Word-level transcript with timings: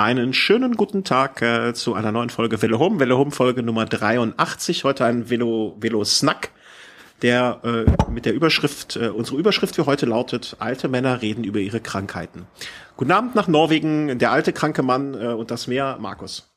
Einen 0.00 0.32
schönen 0.32 0.78
guten 0.78 1.04
Tag 1.04 1.42
äh, 1.42 1.74
zu 1.74 1.92
einer 1.92 2.10
neuen 2.10 2.30
Folge 2.30 2.62
Velo 2.62 2.78
Home. 2.78 2.98
Velo 2.98 3.18
Home 3.18 3.32
Folge 3.32 3.62
Nummer 3.62 3.84
83. 3.84 4.84
Heute 4.84 5.04
ein 5.04 5.28
Velo, 5.28 5.76
Velo 5.78 6.02
Snack, 6.04 6.52
der 7.20 7.60
äh, 7.64 8.10
mit 8.10 8.24
der 8.24 8.32
Überschrift, 8.32 8.96
äh, 8.96 9.08
unsere 9.08 9.36
Überschrift 9.36 9.74
für 9.74 9.84
heute 9.84 10.06
lautet, 10.06 10.56
alte 10.58 10.88
Männer 10.88 11.20
reden 11.20 11.44
über 11.44 11.58
ihre 11.58 11.80
Krankheiten. 11.80 12.46
Guten 12.96 13.12
Abend 13.12 13.34
nach 13.34 13.46
Norwegen, 13.46 14.18
der 14.18 14.32
alte 14.32 14.54
kranke 14.54 14.82
Mann 14.82 15.12
äh, 15.12 15.26
und 15.34 15.50
das 15.50 15.66
Meer, 15.66 15.98
Markus. 16.00 16.50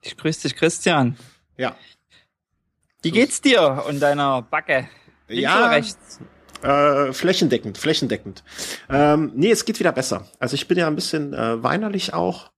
Ich 0.00 0.16
grüße 0.16 0.48
dich, 0.48 0.56
Christian. 0.56 1.18
Ja. 1.58 1.76
Wie 3.02 3.10
geht's 3.10 3.42
dir 3.42 3.84
und 3.86 4.00
deiner 4.00 4.40
Backe? 4.40 4.88
Links 5.28 5.42
ja, 5.42 5.58
oder 5.58 5.70
rechts? 5.72 6.20
Äh, 6.62 7.12
flächendeckend, 7.12 7.76
flächendeckend. 7.76 8.42
Ähm, 8.88 9.32
nee, 9.34 9.50
es 9.50 9.66
geht 9.66 9.78
wieder 9.78 9.92
besser. 9.92 10.26
Also 10.38 10.54
ich 10.54 10.68
bin 10.68 10.78
ja 10.78 10.86
ein 10.86 10.94
bisschen 10.94 11.34
äh, 11.34 11.62
weinerlich 11.62 12.14
auch 12.14 12.51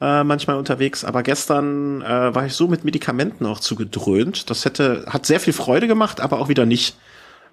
äh, 0.00 0.24
manchmal 0.24 0.56
unterwegs, 0.56 1.04
aber 1.04 1.22
gestern 1.22 2.02
äh, 2.02 2.34
war 2.34 2.46
ich 2.46 2.54
so 2.54 2.68
mit 2.68 2.84
Medikamenten 2.84 3.46
auch 3.46 3.60
zugedröhnt. 3.60 4.50
Das 4.50 4.64
hätte 4.64 5.06
hat 5.08 5.26
sehr 5.26 5.40
viel 5.40 5.52
Freude 5.52 5.86
gemacht, 5.86 6.20
aber 6.20 6.38
auch 6.38 6.48
wieder 6.48 6.66
nicht. 6.66 6.96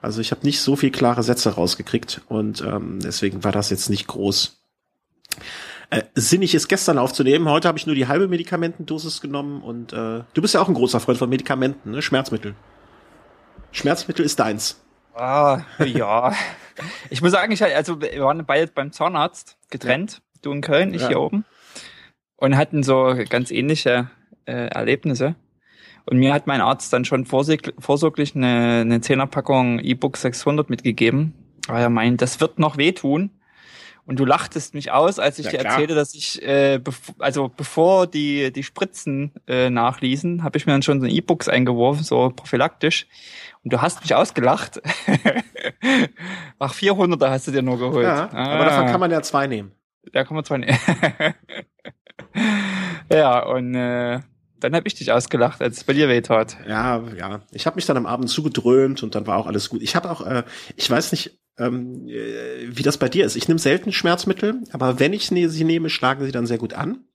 Also 0.01 0.19
ich 0.19 0.31
habe 0.31 0.45
nicht 0.45 0.59
so 0.59 0.75
viel 0.75 0.91
klare 0.91 1.23
Sätze 1.23 1.51
rausgekriegt 1.51 2.21
und 2.27 2.61
ähm, 2.61 2.99
deswegen 3.01 3.43
war 3.43 3.53
das 3.53 3.69
jetzt 3.69 3.89
nicht 3.89 4.07
groß 4.07 4.57
äh, 5.93 6.03
sinnig 6.15 6.55
ist 6.55 6.67
gestern 6.67 6.97
aufzunehmen. 6.97 7.47
Heute 7.47 7.67
habe 7.67 7.77
ich 7.77 7.85
nur 7.85 7.95
die 7.95 8.07
halbe 8.07 8.27
Medikamentendosis 8.27 9.21
genommen 9.21 9.61
und 9.61 9.93
äh, 9.93 10.23
du 10.33 10.41
bist 10.41 10.55
ja 10.55 10.61
auch 10.61 10.67
ein 10.67 10.73
großer 10.73 10.99
Freund 10.99 11.19
von 11.19 11.29
Medikamenten, 11.29 11.91
ne? 11.91 12.01
Schmerzmittel. 12.01 12.55
Schmerzmittel 13.71 14.25
ist 14.25 14.39
deins. 14.39 14.81
Ah, 15.13 15.61
ja. 15.85 16.33
ich 17.09 17.21
muss 17.21 17.31
sagen, 17.31 17.51
ich, 17.51 17.63
also 17.63 18.01
wir 18.01 18.23
waren 18.23 18.43
beide 18.45 18.71
beim 18.71 18.91
Zahnarzt 18.91 19.57
getrennt, 19.69 20.21
du 20.41 20.51
in 20.51 20.61
Köln, 20.61 20.93
ich 20.93 21.03
ja. 21.03 21.09
hier 21.09 21.19
oben. 21.19 21.45
Und 22.43 22.57
hatten 22.57 22.83
so 22.83 23.15
ganz 23.29 23.51
ähnliche 23.51 24.09
äh, 24.45 24.67
Erlebnisse. 24.67 25.35
Und 26.05 26.17
mir 26.17 26.33
hat 26.33 26.45
mein 26.45 26.59
Arzt 26.59 26.91
dann 26.91 27.05
schon 27.05 27.25
vorsorglich 27.25 28.35
eine, 28.35 28.81
eine 28.81 28.99
Zehnerpackung 28.99 29.79
E-Book 29.79 30.17
600 30.17 30.69
mitgegeben. 30.69 31.33
Weil 31.69 31.83
er 31.83 31.89
meint, 31.89 32.21
das 32.21 32.41
wird 32.41 32.59
noch 32.59 32.75
wehtun. 32.75 33.29
Und 34.05 34.19
du 34.19 34.25
lachtest 34.25 34.73
mich 34.73 34.91
aus, 34.91 35.19
als 35.19 35.39
ich 35.39 35.45
ja, 35.45 35.51
dir 35.51 35.59
klar. 35.59 35.71
erzählte, 35.71 35.95
dass 35.95 36.13
ich, 36.13 36.45
äh, 36.45 36.79
bev 36.79 37.13
also 37.17 37.47
bevor 37.47 38.07
die 38.07 38.51
die 38.51 38.63
Spritzen 38.63 39.31
äh, 39.47 39.69
nachließen, 39.69 40.43
habe 40.43 40.57
ich 40.57 40.65
mir 40.65 40.73
dann 40.73 40.83
schon 40.83 40.99
so 40.99 41.07
E-Books 41.07 41.47
eingeworfen, 41.47 42.03
so 42.03 42.29
prophylaktisch. 42.29 43.07
Und 43.63 43.71
du 43.71 43.81
hast 43.81 44.01
mich 44.01 44.15
ausgelacht. 44.15 44.81
Ach, 46.59 46.73
400er 46.73 47.29
hast 47.29 47.47
du 47.47 47.51
dir 47.51 47.61
nur 47.61 47.79
geholt. 47.79 48.03
Ja, 48.03 48.29
ah. 48.33 48.55
aber 48.55 48.65
davon 48.65 48.87
kann 48.87 48.99
man 48.99 49.11
ja 49.11 49.21
zwei 49.21 49.47
nehmen. 49.47 49.71
Da 50.11 50.25
kann 50.25 50.35
man 50.35 50.43
zwei 50.43 50.57
nehmen. 50.57 50.77
ja, 53.11 53.45
und 53.45 53.75
äh, 53.75 54.19
dann 54.59 54.75
habe 54.75 54.87
ich 54.87 54.95
dich 54.95 55.11
ausgelacht, 55.11 55.61
als 55.61 55.77
es 55.77 55.83
bei 55.83 55.93
dir 55.93 56.07
weh 56.07 56.21
tat. 56.21 56.57
Ja, 56.67 57.03
ja. 57.17 57.41
Ich 57.51 57.65
habe 57.65 57.75
mich 57.75 57.85
dann 57.85 57.97
am 57.97 58.05
Abend 58.05 58.29
zugedröhnt 58.29 59.03
und 59.03 59.15
dann 59.15 59.27
war 59.27 59.37
auch 59.37 59.47
alles 59.47 59.69
gut. 59.69 59.81
Ich 59.81 59.95
habe 59.95 60.09
auch, 60.09 60.25
äh, 60.25 60.43
ich 60.75 60.89
weiß 60.89 61.11
nicht, 61.11 61.39
ähm, 61.57 62.07
äh, 62.07 62.67
wie 62.69 62.83
das 62.83 62.97
bei 62.97 63.09
dir 63.09 63.25
ist. 63.25 63.35
Ich 63.35 63.47
nehme 63.47 63.59
selten 63.59 63.91
Schmerzmittel, 63.91 64.61
aber 64.71 64.99
wenn 64.99 65.13
ich 65.13 65.31
ne, 65.31 65.49
sie 65.49 65.63
nehme, 65.63 65.89
schlagen 65.89 66.25
sie 66.25 66.31
dann 66.31 66.47
sehr 66.47 66.57
gut 66.57 66.73
an. 66.73 67.05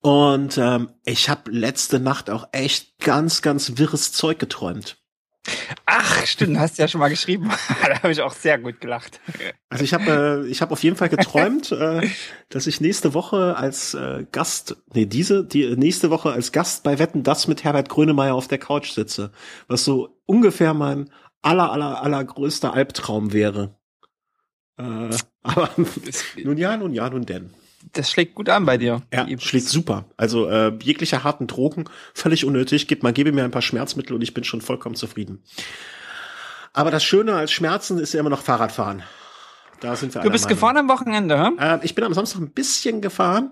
Und 0.00 0.58
ähm, 0.58 0.90
ich 1.04 1.28
habe 1.28 1.50
letzte 1.50 2.00
Nacht 2.00 2.28
auch 2.28 2.48
echt 2.52 2.98
ganz, 2.98 3.40
ganz 3.40 3.78
wirres 3.78 4.12
Zeug 4.12 4.38
geträumt. 4.38 5.01
Ach, 5.86 6.24
stimmt, 6.26 6.58
hast 6.58 6.78
du 6.78 6.82
ja 6.82 6.88
schon 6.88 7.00
mal 7.00 7.08
geschrieben. 7.08 7.50
da 7.82 8.02
habe 8.02 8.12
ich 8.12 8.22
auch 8.22 8.32
sehr 8.32 8.58
gut 8.58 8.80
gelacht. 8.80 9.20
Also 9.68 9.82
ich 9.82 9.92
habe 9.92 10.44
äh, 10.44 10.48
ich 10.48 10.62
habe 10.62 10.72
auf 10.72 10.82
jeden 10.82 10.96
Fall 10.96 11.08
geträumt, 11.08 11.72
äh, 11.72 12.08
dass 12.48 12.66
ich 12.66 12.80
nächste 12.80 13.12
Woche 13.14 13.56
als 13.56 13.94
äh, 13.94 14.24
Gast, 14.30 14.76
nee, 14.94 15.06
diese 15.06 15.44
die 15.44 15.76
nächste 15.76 16.10
Woche 16.10 16.30
als 16.30 16.52
Gast 16.52 16.84
bei 16.84 16.98
Wetten 16.98 17.24
das 17.24 17.48
mit 17.48 17.64
Herbert 17.64 17.88
Grönemeyer 17.88 18.34
auf 18.34 18.48
der 18.48 18.58
Couch 18.58 18.92
sitze, 18.92 19.32
was 19.66 19.84
so 19.84 20.20
ungefähr 20.26 20.74
mein 20.74 21.10
aller, 21.42 21.72
aller, 21.72 22.02
allergrößter 22.02 22.72
Albtraum 22.72 23.32
wäre. 23.32 23.76
Äh, 24.78 25.10
aber 25.42 25.70
nun 25.76 26.56
ja, 26.56 26.76
nun 26.76 26.94
ja, 26.94 27.10
nun 27.10 27.26
denn. 27.26 27.50
Das 27.92 28.10
schlägt 28.10 28.34
gut 28.34 28.48
an 28.48 28.64
bei 28.64 28.78
dir. 28.78 29.02
Ja, 29.12 29.26
schlägt 29.38 29.68
super. 29.68 30.04
Also 30.16 30.48
äh, 30.48 30.72
jegliche 30.82 31.24
harten 31.24 31.46
Drogen, 31.46 31.84
völlig 32.14 32.44
unnötig. 32.44 32.88
Gib 32.88 33.02
mal, 33.02 33.12
gebe 33.12 33.32
mir 33.32 33.44
ein 33.44 33.50
paar 33.50 33.62
Schmerzmittel 33.62 34.14
und 34.14 34.22
ich 34.22 34.34
bin 34.34 34.44
schon 34.44 34.60
vollkommen 34.60 34.94
zufrieden. 34.94 35.42
Aber 36.72 36.90
das 36.90 37.04
Schöne 37.04 37.34
als 37.34 37.52
Schmerzen 37.52 37.98
ist 37.98 38.14
ja 38.14 38.20
immer 38.20 38.30
noch 38.30 38.42
Fahrradfahren. 38.42 39.02
Da 39.80 39.96
sind 39.96 40.14
wir 40.14 40.22
Du 40.22 40.30
bist 40.30 40.44
Meinung. 40.44 40.56
gefahren 40.56 40.76
am 40.78 40.88
Wochenende, 40.88 41.38
hä? 41.38 41.50
Äh, 41.58 41.78
ich 41.82 41.94
bin 41.94 42.04
am 42.04 42.14
Samstag 42.14 42.40
ein 42.40 42.52
bisschen 42.52 43.00
gefahren. 43.00 43.50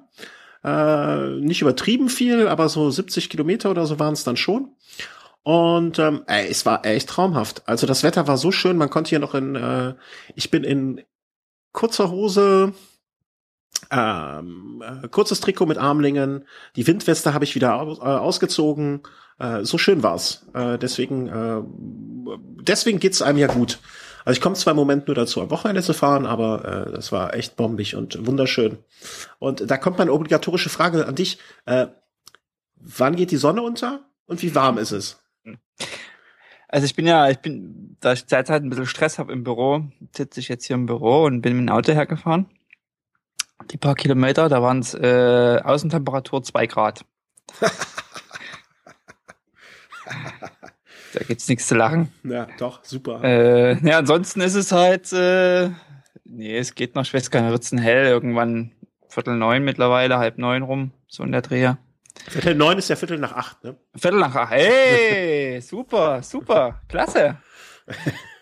Äh, 0.62 1.40
nicht 1.40 1.60
übertrieben 1.62 2.08
viel, 2.08 2.46
aber 2.46 2.68
so 2.68 2.90
70 2.90 3.30
Kilometer 3.30 3.70
oder 3.70 3.86
so 3.86 3.98
waren 3.98 4.12
es 4.12 4.24
dann 4.24 4.36
schon. 4.36 4.74
Und 5.42 5.98
ähm, 5.98 6.22
ey, 6.26 6.48
es 6.48 6.66
war 6.66 6.84
echt 6.84 7.08
traumhaft. 7.08 7.62
Also 7.66 7.86
das 7.86 8.02
Wetter 8.02 8.28
war 8.28 8.36
so 8.36 8.52
schön, 8.52 8.76
man 8.76 8.90
konnte 8.90 9.08
hier 9.08 9.18
noch 9.18 9.34
in, 9.34 9.56
äh, 9.56 9.94
ich 10.34 10.50
bin 10.50 10.64
in 10.64 11.00
kurzer 11.72 12.10
Hose, 12.10 12.74
ähm, 13.90 14.82
äh, 14.84 15.08
kurzes 15.08 15.40
Trikot 15.40 15.66
mit 15.66 15.78
Armlingen, 15.78 16.44
die 16.76 16.86
Windweste 16.86 17.34
habe 17.34 17.44
ich 17.44 17.54
wieder 17.54 17.70
äh, 17.70 18.04
ausgezogen. 18.04 19.02
Äh, 19.38 19.64
so 19.64 19.78
schön 19.78 20.02
war's. 20.02 20.46
Äh, 20.54 20.78
deswegen, 20.78 21.28
äh, 21.28 21.62
deswegen 22.62 22.98
geht's 22.98 23.22
einem 23.22 23.38
ja 23.38 23.46
gut. 23.46 23.78
Also 24.24 24.36
ich 24.36 24.42
komme 24.42 24.54
zwar 24.54 24.72
im 24.72 24.76
Moment 24.76 25.06
nur 25.06 25.14
dazu, 25.14 25.40
am 25.40 25.50
Wochenende 25.50 25.82
zu 25.82 25.94
fahren, 25.94 26.26
aber 26.26 26.86
äh, 26.88 26.92
das 26.92 27.10
war 27.10 27.34
echt 27.34 27.56
bombig 27.56 27.96
und 27.96 28.26
wunderschön. 28.26 28.78
Und 29.38 29.70
da 29.70 29.76
kommt 29.76 29.98
meine 29.98 30.12
obligatorische 30.12 30.68
Frage 30.68 31.06
an 31.06 31.14
dich. 31.14 31.38
Äh, 31.64 31.86
wann 32.76 33.16
geht 33.16 33.30
die 33.30 33.36
Sonne 33.36 33.62
unter 33.62 34.04
und 34.26 34.42
wie 34.42 34.54
warm 34.54 34.78
ist 34.78 34.92
es? 34.92 35.20
Also 36.68 36.84
ich 36.84 36.94
bin 36.94 37.06
ja, 37.06 37.28
ich 37.28 37.38
bin, 37.38 37.96
da 38.00 38.12
ich 38.12 38.26
derzeit 38.26 38.62
ein 38.62 38.70
bisschen 38.70 38.86
Stress 38.86 39.18
habe 39.18 39.32
im 39.32 39.42
Büro, 39.42 39.84
sitze 40.14 40.38
ich 40.38 40.48
jetzt 40.48 40.66
hier 40.66 40.74
im 40.74 40.86
Büro 40.86 41.24
und 41.24 41.40
bin 41.40 41.56
mit 41.56 41.68
dem 41.68 41.74
Auto 41.74 41.92
hergefahren. 41.92 42.46
Die 43.70 43.76
paar 43.76 43.94
Kilometer, 43.94 44.48
da 44.48 44.62
waren 44.62 44.80
es 44.80 44.94
äh, 44.94 45.60
Außentemperatur 45.62 46.42
zwei 46.42 46.66
Grad. 46.66 47.04
da 51.12 51.20
gibt's 51.26 51.48
nichts 51.48 51.66
zu 51.68 51.74
lachen. 51.74 52.12
Ja, 52.24 52.46
doch, 52.58 52.84
super. 52.84 53.22
Äh, 53.22 53.78
ja, 53.86 53.98
ansonsten 53.98 54.40
ist 54.40 54.54
es 54.54 54.72
halt, 54.72 55.12
äh, 55.12 55.70
nee, 56.24 56.56
es 56.56 56.74
geht 56.74 56.94
noch, 56.94 57.02
ich 57.02 57.12
weiß 57.12 57.30
gar 57.30 57.42
nicht, 57.42 57.50
wird's 57.50 57.72
hell, 57.72 58.06
irgendwann 58.06 58.72
Viertel 59.08 59.36
neun 59.36 59.64
mittlerweile, 59.64 60.18
halb 60.18 60.38
neun 60.38 60.62
rum, 60.62 60.92
so 61.08 61.22
in 61.22 61.32
der 61.32 61.42
Dreher. 61.42 61.78
Viertel 62.28 62.54
neun 62.54 62.78
ist 62.78 62.88
ja 62.88 62.96
Viertel 62.96 63.18
nach 63.18 63.32
acht, 63.32 63.64
ne? 63.64 63.76
Viertel 63.96 64.20
nach 64.20 64.34
acht. 64.34 64.52
Hey, 64.52 65.60
super, 65.60 66.22
super, 66.22 66.80
klasse. 66.88 67.38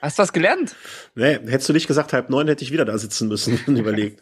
Hast 0.00 0.18
du 0.18 0.22
was 0.22 0.32
gelernt? 0.32 0.76
Nee, 1.14 1.38
hättest 1.46 1.68
du 1.68 1.72
nicht 1.72 1.86
gesagt, 1.86 2.12
halb 2.12 2.30
neun 2.30 2.46
hätte 2.48 2.64
ich 2.64 2.72
wieder 2.72 2.84
da 2.84 2.96
sitzen 2.98 3.28
müssen 3.28 3.58
und 3.66 3.76
überlegt. 3.78 4.20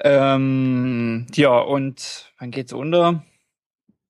ähm, 0.00 1.26
ja, 1.34 1.58
und 1.58 2.32
wann 2.38 2.50
geht's 2.50 2.72
unter? 2.72 3.22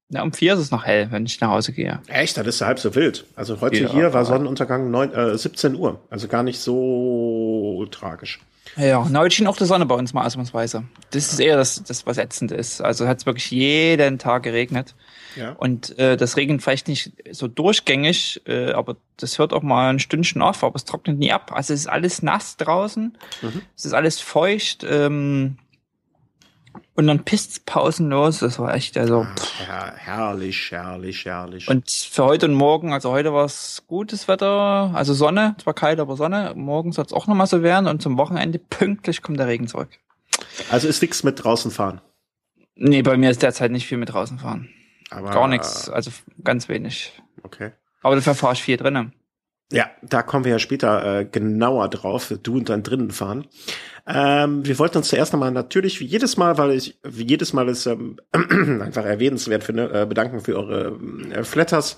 Na, 0.09 0.23
um 0.23 0.33
vier 0.33 0.55
ist 0.55 0.61
es 0.61 0.71
noch 0.71 0.85
hell, 0.85 1.09
wenn 1.11 1.27
ich 1.27 1.41
nach 1.41 1.51
Hause 1.51 1.73
gehe. 1.73 2.01
Echt? 2.07 2.37
Das 2.37 2.47
ist 2.47 2.61
ja 2.61 2.67
halb 2.67 2.79
so 2.79 2.95
wild. 2.95 3.25
Also 3.37 3.61
heute 3.61 3.83
ja, 3.83 3.91
hier 3.91 4.13
war 4.13 4.25
Sonnenuntergang 4.25 4.91
neun, 4.91 5.13
äh, 5.13 5.37
17 5.37 5.75
Uhr. 5.75 6.01
Also 6.11 6.29
gar 6.29 6.43
nicht 6.43 6.61
so 6.61 7.87
tragisch. 7.91 8.41
Ja, 8.77 9.07
na, 9.11 9.21
heute 9.21 9.35
schien 9.35 9.47
auch 9.47 9.57
die 9.57 9.65
Sonne 9.65 9.87
bei 9.87 9.95
uns 9.95 10.13
mal 10.13 10.27
ausnahmsweise. 10.27 10.85
Das 11.11 11.33
ist 11.33 11.39
eher 11.39 11.57
das, 11.57 11.83
das 11.85 12.07
was 12.07 12.19
ätzend 12.19 12.51
ist. 12.51 12.81
Also 12.81 13.07
hat 13.07 13.19
es 13.19 13.27
wirklich 13.27 13.51
jeden 13.51 14.19
Tag 14.19 14.43
geregnet. 14.43 14.95
Ja. 15.37 15.53
Und 15.53 15.99
äh, 15.99 16.17
das 16.17 16.37
regnet 16.37 16.63
vielleicht 16.63 16.89
nicht 16.89 17.13
so 17.31 17.49
durchgängig, 17.49 18.43
äh, 18.47 18.73
aber 18.73 18.97
das 19.17 19.39
hört 19.39 19.53
auch 19.53 19.63
mal 19.63 19.91
ein 19.91 19.99
Stündchen 19.99 20.43
auf, 20.43 20.63
aber 20.65 20.77
es 20.77 20.85
trocknet 20.85 21.19
nie 21.19 21.33
ab. 21.33 21.53
Also 21.53 21.73
es 21.75 21.81
ist 21.81 21.87
alles 21.87 22.23
nass 22.23 22.57
draußen, 22.57 23.17
mhm. 23.43 23.63
es 23.77 23.85
ist 23.85 23.93
alles 23.93 24.21
feucht. 24.21 24.85
Ähm, 24.89 25.59
und 26.97 27.09
dann 27.09 27.25
pisst's 27.25 27.59
pausenlos. 27.59 28.39
Das 28.39 28.59
war 28.59 28.75
echt, 28.75 28.97
also. 28.97 29.27
Ja, 29.67 29.93
herrlich, 29.97 30.71
herrlich, 30.71 31.25
herrlich. 31.25 31.69
Und 31.69 31.91
für 31.91 32.25
heute 32.25 32.47
und 32.47 32.55
morgen, 32.55 32.93
also 32.93 33.11
heute 33.11 33.33
war 33.33 33.45
es 33.45 33.83
gutes 33.89 34.29
Wetter, 34.29 34.93
also 34.95 35.13
Sonne, 35.13 35.57
zwar 35.63 35.75
kalt, 35.75 35.99
aber 35.99 36.17
Sonne. 36.17 36.53
Morgen 36.55 36.93
soll 36.93 37.05
es 37.05 37.13
auch 37.13 37.27
nochmal 37.27 37.49
so 37.49 37.63
werden 37.63 37.89
und 37.89 38.01
zum 38.01 38.17
Wochenende 38.17 38.59
pünktlich 38.59 39.23
kommt 39.23 39.41
der 39.41 39.49
Regen 39.49 39.67
zurück. 39.67 39.89
Also 40.71 40.87
ist 40.87 41.03
nichts 41.03 41.25
mit 41.25 41.43
draußen 41.43 41.71
fahren? 41.71 42.01
Nee, 42.77 43.03
bei 43.03 43.17
mir 43.17 43.31
ist 43.31 43.43
derzeit 43.43 43.71
nicht 43.71 43.87
viel 43.87 43.99
mit 43.99 44.13
draußen 44.13 44.39
fahren. 44.39 44.69
Aber 45.15 45.31
Gar 45.31 45.49
nichts, 45.49 45.89
also 45.89 46.11
ganz 46.43 46.69
wenig. 46.69 47.13
Okay. 47.43 47.73
Aber 48.03 48.17
dafür 48.17 48.35
fahre 48.35 48.55
ich 48.55 48.63
viel 48.63 48.77
drinnen. 48.77 49.13
Ja, 49.73 49.91
da 50.03 50.23
kommen 50.23 50.45
wir 50.45 50.53
ja 50.53 50.59
später 50.59 51.21
äh, 51.21 51.25
genauer 51.25 51.89
drauf, 51.89 52.33
du 52.43 52.57
und 52.57 52.69
dein 52.69 52.83
drinnen 52.83 53.11
fahren. 53.11 53.47
Ähm, 54.07 54.67
wir 54.67 54.79
wollten 54.79 54.99
uns 54.99 55.09
zuerst 55.09 55.33
nochmal 55.33 55.51
natürlich 55.51 56.01
wie 56.01 56.05
jedes 56.05 56.37
Mal, 56.37 56.59
weil 56.59 56.73
ich 56.73 56.99
wie 57.03 57.27
jedes 57.27 57.55
Mal 57.55 57.69
es 57.71 57.87
ähm, 57.87 58.19
einfach 58.33 59.05
erwähnenswert 59.05 59.65
finde, 59.65 60.03
äh, 60.03 60.07
bedanken 60.07 60.41
für 60.41 60.57
eure 60.57 60.99
äh, 61.33 61.45
Flatters, 61.45 61.97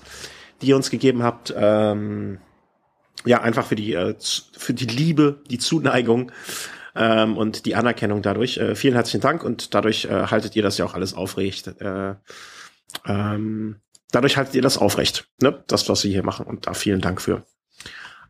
die 0.61 0.67
ihr 0.67 0.77
uns 0.77 0.89
gegeben 0.89 1.23
habt. 1.23 1.53
Ähm, 1.55 2.39
ja, 3.25 3.41
einfach 3.41 3.65
für 3.65 3.75
die 3.75 3.93
äh, 3.93 4.15
für 4.57 4.73
die 4.73 4.85
Liebe, 4.85 5.41
die 5.49 5.57
Zuneigung 5.57 6.31
ähm, 6.95 7.35
und 7.35 7.65
die 7.65 7.75
Anerkennung 7.75 8.21
dadurch. 8.21 8.57
Äh, 8.57 8.75
vielen 8.75 8.93
herzlichen 8.93 9.21
Dank 9.21 9.43
und 9.43 9.73
dadurch 9.73 10.05
äh, 10.05 10.27
haltet 10.27 10.55
ihr 10.55 10.63
das 10.63 10.77
ja 10.77 10.85
auch 10.85 10.93
alles 10.93 11.13
aufrecht. 11.13 11.67
Äh, 11.81 12.15
ähm, 13.05 13.81
dadurch 14.11 14.37
haltet 14.37 14.55
ihr 14.55 14.61
das 14.61 14.77
aufrecht, 14.77 15.29
ne? 15.41 15.63
das, 15.67 15.89
was 15.89 16.03
wir 16.03 16.11
hier 16.11 16.23
machen. 16.23 16.45
Und 16.45 16.67
da 16.67 16.73
vielen 16.73 17.01
Dank 17.01 17.21
für. 17.21 17.45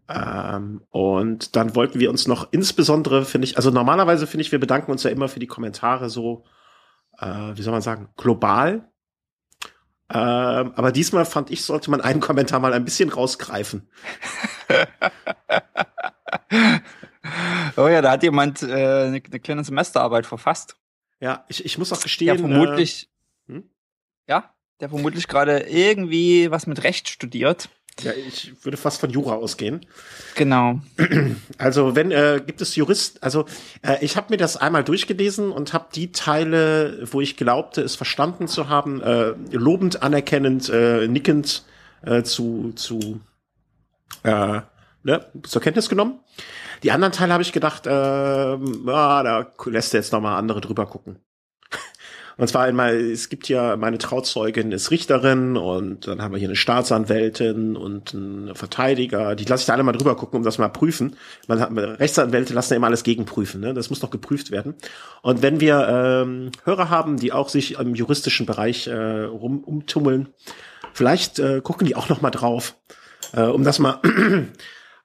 Ähm, 0.10 0.81
und 0.90 1.56
dann 1.56 1.75
wollten 1.75 2.00
wir 2.00 2.10
uns 2.10 2.28
noch 2.28 2.52
insbesondere, 2.52 3.25
finde 3.25 3.46
ich, 3.46 3.58
also 3.58 3.72
normalerweise 3.72 4.25
finde 4.25 4.44
ich, 4.44 4.52
wir 4.52 4.60
bedanken 4.60 4.92
uns 4.92 5.04
ja 5.04 5.10
immer 5.10 5.28
für 5.28 5.40
die 5.40 5.48
Kommentare 5.48 6.10
so, 6.10 6.46
äh, 7.19 7.56
wie 7.56 7.62
soll 7.62 7.74
man 7.74 7.81
sagen, 7.81 8.10
global. 8.16 8.90
Ähm, 10.10 10.72
aber 10.75 10.94
diesmal 10.94 11.25
fand 11.25 11.52
ich, 11.52 11.66
sollte 11.66 11.92
man 11.92 12.00
einen 12.00 12.22
Kommentar 12.22 12.62
mal 12.62 12.74
ein 12.74 12.86
bisschen 12.86 13.10
rausgreifen. 13.10 13.90
oh 17.75 17.88
ja, 17.88 18.02
da 18.02 18.12
hat 18.12 18.24
jemand 18.24 18.64
äh, 18.64 18.68
eine, 18.68 19.22
eine 19.22 19.40
kleine 19.42 19.66
Semesterarbeit 19.66 20.25
verfasst. 20.25 20.78
Ja, 21.19 21.44
ich, 21.50 21.66
ich 21.66 21.78
muss 21.78 21.92
auch 21.92 22.02
gestehen. 22.02 22.28
Ja, 22.28 22.38
vermutlich. 22.38 23.10
Äh, 23.50 23.54
hm? 23.54 23.69
Ja, 24.28 24.54
der 24.79 24.89
vermutlich 24.89 25.27
gerade 25.27 25.59
irgendwie 25.59 26.51
was 26.51 26.68
mit 26.68 26.83
Recht 26.83 27.09
studiert. 27.09 27.69
Ja, 28.01 28.12
ich 28.12 28.53
würde 28.63 28.77
fast 28.77 29.00
von 29.00 29.09
Jura 29.09 29.35
ausgehen. 29.35 29.85
Genau. 30.35 30.79
Also 31.57 31.95
wenn 31.95 32.12
äh, 32.12 32.41
gibt 32.45 32.62
es 32.62 32.75
Jurist, 32.75 33.24
also 33.24 33.45
äh, 33.81 33.97
ich 34.01 34.18
habe 34.18 34.27
mir 34.29 34.38
das 34.38 34.56
einmal 34.56 34.83
durchgelesen 34.83 35.51
und 35.51 35.74
habe 35.74 35.88
die 35.95 36.12
Teile, 36.12 37.07
wo 37.12 37.21
ich 37.21 37.38
glaubte, 37.38 37.81
es 37.81 37.95
verstanden 37.95 38.47
zu 38.47 38.69
haben, 38.69 39.01
äh, 39.01 39.33
lobend, 39.51 40.03
anerkennend, 40.03 40.69
äh, 40.69 41.07
nickend 41.07 41.63
äh, 42.03 42.21
zu 42.21 42.73
zu 42.75 43.19
äh, 44.23 44.62
ne, 45.03 45.25
zur 45.44 45.62
Kenntnis 45.62 45.89
genommen. 45.89 46.19
Die 46.83 46.91
anderen 46.91 47.13
Teile 47.13 47.33
habe 47.33 47.41
ich 47.41 47.53
gedacht, 47.53 47.88
äh, 47.88 47.89
ah, 47.89 49.23
da 49.23 49.51
lässt 49.65 49.95
er 49.95 50.01
jetzt 50.01 50.13
noch 50.13 50.21
mal 50.21 50.38
andere 50.38 50.62
drüber 50.62 50.85
gucken. 50.85 51.19
Und 52.38 52.48
zwar 52.48 52.63
einmal, 52.63 52.95
es 52.95 53.30
gibt 53.30 53.50
ja, 53.50 53.75
meine 53.78 53.98
Trauzeugin 53.98 54.72
ist 54.72 54.92
Richterin 54.92 55.57
und 55.57 56.07
dann 56.07 56.22
haben 56.22 56.34
wir 56.34 56.38
hier 56.38 56.48
eine 56.48 56.56
Staatsanwältin 56.56 57.75
und 57.75 58.13
einen 58.13 58.54
Verteidiger. 58.54 59.36
Die 59.36 59.45
lasse 59.45 59.62
ich 59.62 59.66
da 59.66 59.74
alle 59.74 59.81
mal 59.81 59.94
drüber 59.94 60.16
gucken, 60.16 60.38
um 60.38 60.44
das 60.44 60.60
mal 60.60 60.69
prüfen. 60.69 61.16
Man 61.48 61.60
hat, 61.60 61.72
Rechtsanwälte 61.75 62.54
lassen 62.54 62.74
ja 62.74 62.78
immer 62.78 62.88
alles 62.88 63.04
gegenprüfen, 63.04 63.60
ne? 63.62 63.74
Das 63.74 63.89
muss 63.89 64.01
doch 64.01 64.12
geprüft 64.12 64.51
werden. 64.51 64.75
Und 65.24 65.42
wenn 65.42 65.60
wir 65.60 65.88
ähm, 65.89 66.51
Hörer 66.63 66.92
haben, 66.92 67.18
die 67.18 67.34
auch 67.34 67.50
sich 67.50 67.80
im 67.80 67.95
juristischen 67.95 68.45
Bereich 68.45 68.86
äh, 68.86 69.24
rum, 69.24 69.63
umtummeln, 69.63 70.28
vielleicht 70.94 71.40
äh, 71.40 71.62
gucken 71.62 71.88
die 71.88 71.95
auch 71.95 72.10
noch 72.10 72.22
mal 72.22 72.30
drauf, 72.30 72.75
äh, 73.33 73.42
um 73.42 73.63
das 73.63 73.80
mal 73.80 74.00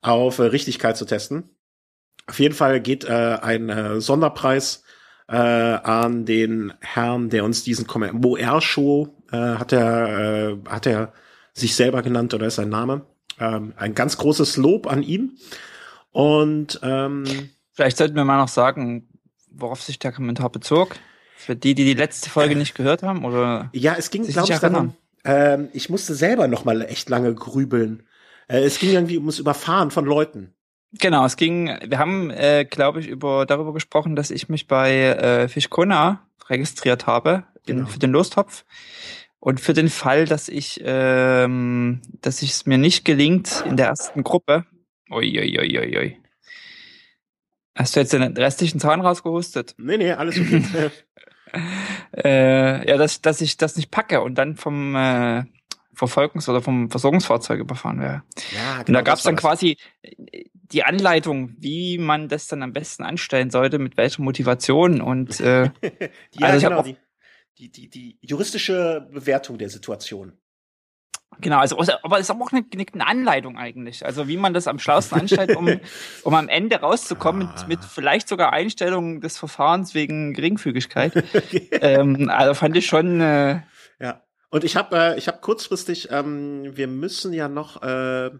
auf 0.02 0.38
äh, 0.38 0.43
Richtigkeit 0.43 0.99
zu 0.99 1.06
testen. 1.06 1.49
Auf 2.26 2.38
jeden 2.38 2.55
Fall 2.55 2.81
geht 2.81 3.05
äh, 3.05 3.38
ein 3.40 3.70
äh, 3.70 4.00
Sonderpreis 4.02 4.85
äh, 5.28 5.36
an 5.36 6.24
den 6.24 6.72
Herrn, 6.80 7.30
der 7.30 7.44
uns 7.44 7.64
diesen 7.64 7.86
Mo 8.12 8.36
R-Show 8.36 9.14
äh, 9.30 9.36
hat 9.36 9.72
er 9.72 10.50
äh, 10.50 10.56
hat 10.69 10.86
er 10.86 11.12
sich 11.54 11.74
selber 11.74 12.02
genannt 12.02 12.34
oder 12.34 12.46
ist 12.46 12.56
sein 12.56 12.69
Name. 12.69 13.06
Ähm, 13.38 13.74
ein 13.76 13.94
ganz 13.94 14.16
großes 14.16 14.56
Lob 14.56 14.86
an 14.86 15.02
ihn. 15.02 15.38
Und 16.10 16.80
ähm, 16.82 17.24
vielleicht 17.72 17.96
sollten 17.96 18.14
wir 18.14 18.24
mal 18.24 18.38
noch 18.38 18.48
sagen, 18.48 19.08
worauf 19.50 19.82
sich 19.82 19.98
der 19.98 20.12
Kommentar 20.12 20.50
bezog. 20.50 20.96
Für 21.36 21.56
die, 21.56 21.75
die 21.75 21.84
die 21.84 21.94
letzte 21.94 22.30
Folge 22.30 22.54
nicht 22.54 22.75
gehört 22.75 23.02
haben, 23.02 23.25
oder? 23.25 23.70
Ja, 23.72 23.96
es 23.98 24.10
ging, 24.10 24.25
glaube 24.26 24.52
ich, 24.52 24.58
darum. 24.58 24.94
Ähm, 25.25 25.68
ich 25.72 25.88
musste 25.88 26.14
selber 26.14 26.46
noch 26.46 26.64
mal 26.64 26.82
echt 26.82 27.08
lange 27.08 27.34
grübeln. 27.34 28.04
Äh, 28.48 28.60
es 28.60 28.78
ging 28.78 28.90
irgendwie 28.90 29.18
ums 29.18 29.38
Überfahren 29.38 29.90
von 29.90 30.04
Leuten. 30.04 30.54
Genau, 30.98 31.24
es 31.24 31.36
ging, 31.36 31.74
wir 31.84 31.98
haben, 31.98 32.30
äh, 32.30 32.66
glaube 32.68 33.00
ich, 33.00 33.08
über 33.08 33.46
darüber 33.46 33.72
gesprochen, 33.72 34.14
dass 34.14 34.30
ich 34.30 34.48
mich 34.48 34.66
bei 34.66 34.92
äh, 34.92 35.48
Fischkona 35.48 36.26
registriert 36.48 37.06
habe 37.06 37.44
in, 37.66 37.76
genau. 37.76 37.88
für 37.88 37.98
den 37.98 38.10
Lostopf. 38.10 38.64
Und 39.40 39.60
für 39.60 39.72
den 39.72 39.88
Fall, 39.88 40.26
dass 40.26 40.48
ich, 40.48 40.80
ähm, 40.84 42.00
dass 42.20 42.42
es 42.42 42.64
mir 42.66 42.78
nicht 42.78 43.04
gelingt 43.04 43.64
in 43.66 43.76
der 43.76 43.86
ersten 43.88 44.22
Gruppe. 44.22 44.66
Uiuiuiui. 45.10 45.58
Ui, 45.58 45.78
ui, 45.78 45.98
ui. 45.98 46.18
Hast 47.74 47.96
du 47.96 48.00
jetzt 48.00 48.12
den 48.12 48.22
restlichen 48.22 48.78
Zahn 48.78 49.00
rausgehustet? 49.00 49.74
Nee, 49.78 49.96
nee, 49.96 50.12
alles 50.12 50.38
okay. 50.38 50.90
äh, 52.24 52.88
ja, 52.88 52.96
dass, 52.96 53.22
dass 53.22 53.40
ich 53.40 53.56
das 53.56 53.76
nicht 53.76 53.90
packe 53.90 54.20
und 54.20 54.36
dann 54.36 54.56
vom 54.56 54.94
äh, 54.94 55.44
Verfolgungs- 55.94 56.48
oder 56.48 56.62
vom 56.62 56.90
Versorgungsfahrzeug 56.90 57.60
überfahren 57.60 58.00
wäre. 58.00 58.22
Ja, 58.54 58.82
genau, 58.82 58.86
und 58.86 58.92
da 58.94 59.00
gab 59.02 59.18
es 59.18 59.24
dann 59.24 59.36
quasi 59.36 59.76
die 60.72 60.84
Anleitung, 60.84 61.54
wie 61.58 61.98
man 61.98 62.28
das 62.28 62.46
dann 62.46 62.62
am 62.62 62.72
besten 62.72 63.02
anstellen 63.02 63.50
sollte, 63.50 63.78
mit 63.78 63.96
welcher 63.96 64.22
Motivation 64.22 65.00
und 65.00 65.40
äh, 65.40 65.64
ja, 66.32 66.46
also 66.46 66.68
genau, 66.68 66.82
die, 66.82 67.70
die, 67.70 67.88
die, 67.88 68.18
juristische 68.22 69.06
Bewertung 69.12 69.58
der 69.58 69.68
Situation. 69.68 70.32
Genau, 71.40 71.58
also 71.58 71.78
aber 72.02 72.18
es 72.18 72.28
ist 72.28 72.30
auch 72.30 72.52
eine, 72.52 72.64
eine 72.72 73.06
Anleitung 73.06 73.56
eigentlich, 73.56 74.04
also 74.04 74.28
wie 74.28 74.36
man 74.36 74.52
das 74.52 74.66
am 74.66 74.78
schlausten 74.78 75.20
anstellt, 75.20 75.56
um, 75.56 75.68
um 76.24 76.34
am 76.34 76.48
Ende 76.48 76.76
rauszukommen 76.76 77.48
ah. 77.48 77.54
mit, 77.60 77.80
mit 77.80 77.84
vielleicht 77.84 78.28
sogar 78.28 78.52
Einstellung 78.52 79.20
des 79.20 79.38
Verfahrens 79.38 79.94
wegen 79.94 80.34
Geringfügigkeit. 80.34 81.24
ähm, 81.72 82.28
also 82.28 82.54
fand 82.54 82.76
ich 82.76 82.86
schon. 82.86 83.20
Äh, 83.20 83.60
und 84.52 84.62
ich 84.62 84.76
habe 84.76 84.96
äh, 84.96 85.19
ich 85.19 85.26
habe 85.26 85.38
kurzfristig, 85.40 86.12
ähm, 86.12 86.76
wir 86.76 86.87
müssen 86.87 87.32
ja 87.32 87.49
noch 87.49 87.82
äh, 87.82 88.31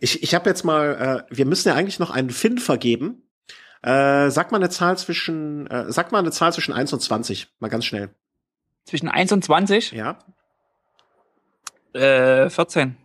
ich, 0.00 0.22
ich 0.22 0.34
habe 0.34 0.48
jetzt 0.48 0.64
mal, 0.64 1.24
äh, 1.28 1.34
wir 1.34 1.46
müssen 1.46 1.68
ja 1.68 1.74
eigentlich 1.74 1.98
noch 1.98 2.10
einen 2.10 2.30
Fin 2.30 2.58
vergeben. 2.58 3.22
Äh, 3.82 4.30
sag 4.30 4.50
mal 4.52 4.58
eine 4.58 4.70
Zahl 4.70 4.98
zwischen, 4.98 5.66
äh, 5.68 5.92
sag 5.92 6.12
mal 6.12 6.18
eine 6.18 6.30
Zahl 6.30 6.52
zwischen 6.52 6.72
1 6.72 6.92
und 6.92 7.00
20, 7.00 7.48
mal 7.60 7.68
ganz 7.68 7.84
schnell. 7.84 8.10
Zwischen 8.84 9.08
1 9.08 9.32
und 9.32 9.44
20? 9.44 9.92
Ja. 9.92 10.18
Äh, 11.92 12.50
14. 12.50 12.96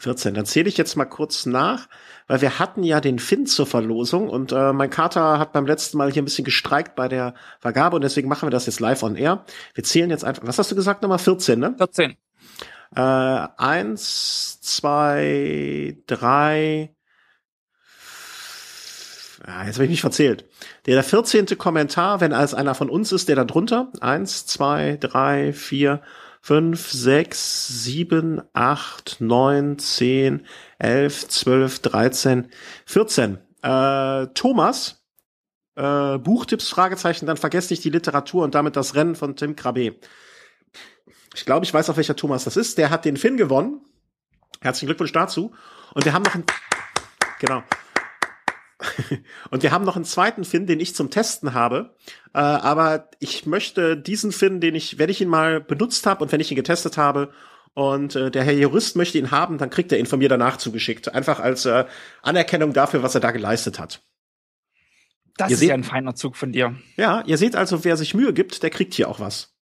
14. 0.00 0.32
Dann 0.32 0.46
zähle 0.46 0.68
ich 0.68 0.78
jetzt 0.78 0.96
mal 0.96 1.04
kurz 1.04 1.44
nach, 1.44 1.86
weil 2.26 2.40
wir 2.40 2.58
hatten 2.58 2.82
ja 2.82 3.00
den 3.00 3.18
Fin 3.18 3.46
zur 3.46 3.66
Verlosung 3.66 4.30
und 4.30 4.50
äh, 4.50 4.72
mein 4.72 4.88
Kater 4.88 5.38
hat 5.38 5.52
beim 5.52 5.66
letzten 5.66 5.98
Mal 5.98 6.10
hier 6.10 6.22
ein 6.22 6.24
bisschen 6.24 6.44
gestreikt 6.44 6.96
bei 6.96 7.06
der 7.06 7.34
Vergabe 7.60 7.96
und 7.96 8.02
deswegen 8.02 8.28
machen 8.28 8.46
wir 8.46 8.50
das 8.50 8.64
jetzt 8.64 8.80
live 8.80 9.02
on 9.02 9.14
air. 9.14 9.44
Wir 9.74 9.84
zählen 9.84 10.08
jetzt 10.08 10.24
einfach, 10.24 10.46
was 10.46 10.58
hast 10.58 10.70
du 10.70 10.74
gesagt 10.74 11.02
nochmal? 11.02 11.18
14, 11.18 11.58
ne? 11.58 11.74
14. 11.76 12.16
Äh, 12.96 13.00
eins, 13.00 14.60
zwei, 14.62 15.98
drei. 16.06 16.94
Ja, 19.46 19.64
jetzt 19.64 19.76
habe 19.76 19.84
ich 19.84 19.90
mich 19.90 20.00
verzählt. 20.00 20.46
Der, 20.86 20.94
der 20.94 21.04
14. 21.04 21.46
Kommentar, 21.58 22.20
wenn 22.20 22.32
als 22.32 22.54
einer 22.54 22.74
von 22.74 22.88
uns 22.88 23.12
ist, 23.12 23.28
der 23.28 23.36
da 23.36 23.44
drunter. 23.44 23.92
Eins, 24.00 24.46
zwei, 24.46 24.96
drei, 24.98 25.52
vier, 25.52 26.00
fünf, 26.40 26.90
sechs, 26.90 27.68
sieben, 27.68 28.40
acht, 28.52 29.16
neun, 29.20 29.78
zehn, 29.78 30.46
elf, 30.78 31.28
zwölf, 31.28 31.80
dreizehn, 31.80 32.50
vierzehn. 32.86 33.38
Äh, 33.62 34.26
Thomas, 34.34 35.04
äh, 35.76 36.18
Buchtipps, 36.18 36.70
Fragezeichen, 36.70 37.26
dann 37.26 37.36
vergesst 37.36 37.70
nicht 37.70 37.84
die 37.84 37.90
Literatur 37.90 38.44
und 38.44 38.54
damit 38.54 38.76
das 38.76 38.94
Rennen 38.94 39.14
von 39.16 39.36
Tim 39.36 39.54
Krabbe. 39.54 39.96
Ich 41.34 41.44
glaube, 41.44 41.64
ich 41.64 41.72
weiß 41.72 41.90
auch, 41.90 41.96
welcher 41.96 42.16
Thomas 42.16 42.44
das 42.44 42.56
ist. 42.56 42.78
Der 42.78 42.90
hat 42.90 43.04
den 43.04 43.16
Finn 43.16 43.36
gewonnen. 43.36 43.80
Herzlichen 44.60 44.86
Glückwunsch 44.86 45.12
dazu. 45.12 45.54
Und 45.94 46.04
wir 46.04 46.12
haben 46.12 46.22
noch 46.22 46.34
einen, 46.34 46.44
genau. 47.38 47.62
Und 49.50 49.62
wir 49.62 49.72
haben 49.72 49.84
noch 49.84 49.96
einen 49.96 50.04
zweiten 50.04 50.44
Finn, 50.44 50.66
den 50.66 50.80
ich 50.80 50.94
zum 50.94 51.10
Testen 51.10 51.54
habe. 51.54 51.94
Äh, 52.32 52.38
aber 52.38 53.10
ich 53.18 53.46
möchte 53.46 53.96
diesen 53.96 54.32
Finn, 54.32 54.60
den 54.60 54.74
ich, 54.74 54.98
wenn 54.98 55.10
ich 55.10 55.20
ihn 55.20 55.28
mal 55.28 55.60
benutzt 55.60 56.06
habe 56.06 56.24
und 56.24 56.32
wenn 56.32 56.40
ich 56.40 56.50
ihn 56.50 56.56
getestet 56.56 56.96
habe 56.96 57.32
und 57.74 58.16
äh, 58.16 58.30
der 58.30 58.44
Herr 58.44 58.54
Jurist 58.54 58.96
möchte 58.96 59.18
ihn 59.18 59.30
haben, 59.30 59.58
dann 59.58 59.70
kriegt 59.70 59.92
er 59.92 59.98
ihn 59.98 60.06
von 60.06 60.18
mir 60.18 60.28
danach 60.28 60.56
zugeschickt. 60.56 61.14
Einfach 61.14 61.40
als 61.40 61.66
äh, 61.66 61.84
Anerkennung 62.22 62.72
dafür, 62.72 63.02
was 63.02 63.14
er 63.14 63.20
da 63.20 63.30
geleistet 63.30 63.78
hat. 63.78 64.02
Das 65.36 65.50
ihr 65.50 65.54
ist 65.54 65.60
seht, 65.60 65.68
ja 65.70 65.74
ein 65.74 65.84
feiner 65.84 66.14
Zug 66.14 66.36
von 66.36 66.52
dir. 66.52 66.74
Ja, 66.96 67.22
ihr 67.26 67.38
seht 67.38 67.56
also, 67.56 67.84
wer 67.84 67.96
sich 67.96 68.14
Mühe 68.14 68.32
gibt, 68.32 68.62
der 68.62 68.70
kriegt 68.70 68.94
hier 68.94 69.08
auch 69.08 69.20
was. 69.20 69.56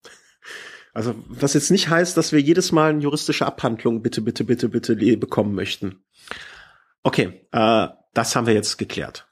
Also, 0.94 1.14
was 1.28 1.52
jetzt 1.52 1.70
nicht 1.70 1.90
heißt, 1.90 2.16
dass 2.16 2.32
wir 2.32 2.40
jedes 2.40 2.72
Mal 2.72 2.90
eine 2.90 3.02
juristische 3.02 3.44
Abhandlung 3.44 4.00
bitte, 4.00 4.22
bitte, 4.22 4.44
bitte, 4.44 4.70
bitte 4.70 4.96
bekommen 5.18 5.54
möchten. 5.54 6.02
Okay, 7.02 7.46
äh, 7.52 7.88
das 8.16 8.34
haben 8.34 8.46
wir 8.46 8.54
jetzt 8.54 8.78
geklärt. 8.78 9.26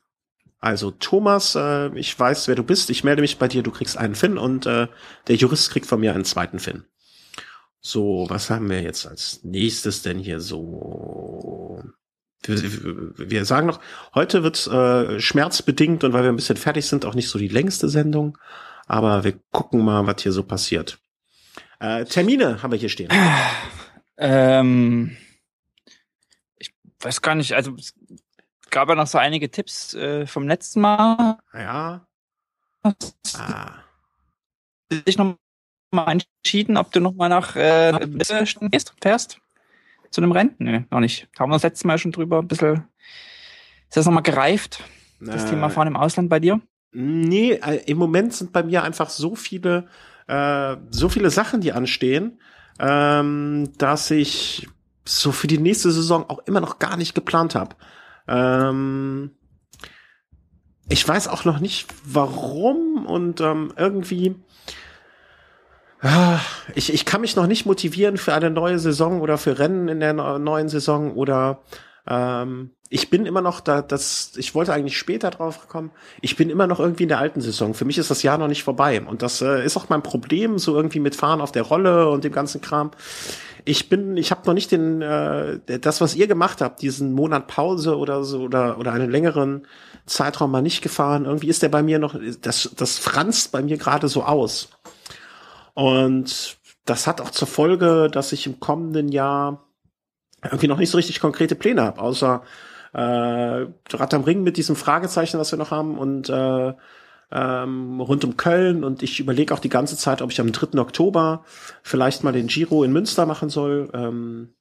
Also 0.60 0.90
Thomas, 0.90 1.54
äh, 1.54 1.88
ich 1.98 2.18
weiß, 2.18 2.48
wer 2.48 2.54
du 2.54 2.62
bist. 2.62 2.90
Ich 2.90 3.04
melde 3.04 3.22
mich 3.22 3.38
bei 3.38 3.48
dir. 3.48 3.62
Du 3.62 3.70
kriegst 3.70 3.98
einen 3.98 4.14
Fin 4.14 4.38
und 4.38 4.66
äh, 4.66 4.88
der 5.26 5.36
Jurist 5.36 5.70
kriegt 5.70 5.86
von 5.86 6.00
mir 6.00 6.14
einen 6.14 6.24
zweiten 6.24 6.58
Fin. 6.58 6.84
So, 7.80 8.26
was 8.28 8.48
haben 8.48 8.70
wir 8.70 8.80
jetzt 8.82 9.06
als 9.06 9.40
nächstes 9.42 10.02
denn 10.02 10.18
hier 10.18 10.40
so? 10.40 11.82
Wir, 12.42 12.62
wir 13.16 13.44
sagen 13.44 13.66
noch, 13.66 13.80
heute 14.14 14.42
wird 14.42 14.66
äh, 14.66 15.20
schmerzbedingt 15.20 16.04
und 16.04 16.12
weil 16.12 16.22
wir 16.22 16.30
ein 16.30 16.36
bisschen 16.36 16.56
fertig 16.56 16.86
sind, 16.86 17.04
auch 17.04 17.14
nicht 17.14 17.28
so 17.28 17.38
die 17.38 17.48
längste 17.48 17.88
Sendung. 17.88 18.38
Aber 18.86 19.24
wir 19.24 19.38
gucken 19.50 19.82
mal, 19.82 20.06
was 20.06 20.22
hier 20.22 20.32
so 20.32 20.42
passiert. 20.42 20.98
Äh, 21.78 22.04
Termine 22.04 22.62
haben 22.62 22.70
wir 22.70 22.78
hier 22.78 22.90
stehen. 22.90 23.10
Ähm, 24.16 25.16
ich 26.58 26.72
weiß 27.00 27.20
gar 27.20 27.34
nicht, 27.34 27.52
also 27.52 27.76
gab 28.74 28.88
ja 28.88 28.96
noch 28.96 29.06
so 29.06 29.18
einige 29.18 29.50
Tipps 29.50 29.94
äh, 29.94 30.26
vom 30.26 30.48
letzten 30.48 30.80
Mal. 30.80 31.38
Ja. 31.54 32.06
Ah. 32.82 33.72
Dich 34.90 35.16
noch 35.16 35.36
mal 35.92 36.10
entschieden, 36.10 36.76
ob 36.76 36.90
du 36.90 37.00
noch 37.00 37.14
mal 37.14 37.28
nach 37.28 37.54
äh, 37.54 37.92
gehst, 38.70 38.92
fährst? 39.00 39.38
Zu 40.10 40.20
einem 40.20 40.32
Rennen? 40.32 40.54
Nö, 40.58 40.80
noch 40.90 41.00
nicht. 41.00 41.28
Haben 41.38 41.50
wir 41.50 41.54
das 41.54 41.62
letzte 41.62 41.86
Mal 41.86 41.98
schon 41.98 42.12
drüber 42.12 42.40
ein 42.40 42.48
bisschen. 42.48 42.88
Ist 43.88 43.96
das 43.96 44.06
noch 44.06 44.12
mal 44.12 44.22
gereift? 44.22 44.82
Das 45.20 45.44
äh, 45.44 45.50
Thema 45.50 45.70
Fahren 45.70 45.88
im 45.88 45.96
Ausland 45.96 46.28
bei 46.28 46.40
dir? 46.40 46.60
Nee, 46.90 47.52
äh, 47.52 47.76
im 47.86 47.96
Moment 47.96 48.34
sind 48.34 48.52
bei 48.52 48.64
mir 48.64 48.82
einfach 48.82 49.08
so 49.08 49.36
viele, 49.36 49.86
äh, 50.26 50.76
so 50.90 51.08
viele 51.08 51.30
Sachen, 51.30 51.60
die 51.60 51.72
anstehen, 51.72 52.40
ähm, 52.80 53.72
dass 53.78 54.10
ich 54.10 54.68
so 55.04 55.30
für 55.30 55.46
die 55.46 55.58
nächste 55.58 55.92
Saison 55.92 56.28
auch 56.28 56.40
immer 56.46 56.60
noch 56.60 56.80
gar 56.80 56.96
nicht 56.96 57.14
geplant 57.14 57.54
habe. 57.54 57.76
Ähm, 58.28 59.30
ich 60.88 61.06
weiß 61.06 61.28
auch 61.28 61.44
noch 61.44 61.60
nicht, 61.60 61.86
warum 62.04 63.06
und 63.06 63.40
ähm, 63.40 63.72
irgendwie. 63.76 64.36
Ich, 66.74 66.92
ich 66.92 67.06
kann 67.06 67.22
mich 67.22 67.34
noch 67.34 67.46
nicht 67.46 67.64
motivieren 67.64 68.18
für 68.18 68.34
eine 68.34 68.50
neue 68.50 68.78
Saison 68.78 69.22
oder 69.22 69.38
für 69.38 69.58
Rennen 69.58 69.88
in 69.88 70.00
der 70.00 70.12
neuen 70.12 70.68
Saison 70.68 71.12
oder 71.12 71.62
ähm, 72.06 72.70
ich 72.90 73.10
bin 73.10 73.26
immer 73.26 73.40
noch 73.40 73.60
da, 73.60 73.82
das, 73.82 74.32
ich 74.36 74.54
wollte 74.54 74.72
eigentlich 74.72 74.98
später 74.98 75.30
drauf 75.30 75.68
kommen. 75.68 75.90
Ich 76.20 76.36
bin 76.36 76.50
immer 76.50 76.66
noch 76.66 76.78
irgendwie 76.78 77.04
in 77.04 77.08
der 77.08 77.18
alten 77.18 77.40
Saison. 77.40 77.74
Für 77.74 77.84
mich 77.84 77.98
ist 77.98 78.10
das 78.10 78.22
Jahr 78.22 78.38
noch 78.38 78.48
nicht 78.48 78.62
vorbei. 78.62 79.00
Und 79.00 79.22
das 79.22 79.40
äh, 79.40 79.64
ist 79.64 79.76
auch 79.76 79.88
mein 79.88 80.02
Problem, 80.02 80.58
so 80.58 80.76
irgendwie 80.76 81.00
mit 81.00 81.16
Fahren 81.16 81.40
auf 81.40 81.50
der 81.50 81.62
Rolle 81.62 82.10
und 82.10 82.24
dem 82.24 82.32
ganzen 82.32 82.60
Kram. 82.60 82.90
Ich 83.64 83.88
bin, 83.88 84.16
ich 84.16 84.30
habe 84.30 84.42
noch 84.46 84.54
nicht 84.54 84.70
den, 84.72 85.00
äh, 85.00 85.58
das, 85.80 86.00
was 86.00 86.14
ihr 86.14 86.26
gemacht 86.26 86.60
habt, 86.60 86.82
diesen 86.82 87.12
Monat 87.12 87.46
Pause 87.46 87.96
oder 87.96 88.22
so 88.24 88.42
oder 88.42 88.78
oder 88.78 88.92
einen 88.92 89.10
längeren 89.10 89.66
Zeitraum 90.06 90.50
mal 90.50 90.62
nicht 90.62 90.82
gefahren. 90.82 91.24
Irgendwie 91.24 91.48
ist 91.48 91.62
der 91.62 91.70
bei 91.70 91.82
mir 91.82 91.98
noch, 91.98 92.14
das, 92.42 92.70
das 92.76 92.98
franzt 92.98 93.52
bei 93.52 93.62
mir 93.62 93.78
gerade 93.78 94.08
so 94.08 94.22
aus. 94.24 94.68
Und 95.74 96.58
das 96.84 97.06
hat 97.06 97.20
auch 97.20 97.30
zur 97.30 97.48
Folge, 97.48 98.08
dass 98.12 98.32
ich 98.32 98.46
im 98.46 98.60
kommenden 98.60 99.08
Jahr 99.08 99.64
irgendwie 100.42 100.68
noch 100.68 100.78
nicht 100.78 100.90
so 100.90 100.98
richtig 100.98 101.20
konkrete 101.20 101.54
Pläne 101.54 101.82
habe, 101.82 102.00
außer 102.00 102.42
äh, 102.92 102.98
Rad 102.98 104.14
am 104.14 104.24
Ring 104.24 104.42
mit 104.42 104.56
diesem 104.56 104.76
Fragezeichen, 104.76 105.38
was 105.38 105.52
wir 105.52 105.58
noch 105.58 105.70
haben 105.70 105.98
und 105.98 106.28
äh, 106.28 106.74
ähm, 107.34 108.00
rund 108.00 108.24
um 108.24 108.36
Köln 108.36 108.84
und 108.84 109.02
ich 109.02 109.18
überlege 109.18 109.52
auch 109.52 109.58
die 109.58 109.68
ganze 109.68 109.96
Zeit, 109.96 110.22
ob 110.22 110.30
ich 110.30 110.40
am 110.40 110.52
3. 110.52 110.78
Oktober 110.78 111.44
vielleicht 111.82 112.22
mal 112.22 112.32
den 112.32 112.46
Giro 112.46 112.84
in 112.84 112.92
Münster 112.92 113.26
machen 113.26 113.48
soll. 113.48 113.90
Ähm, 113.92 114.54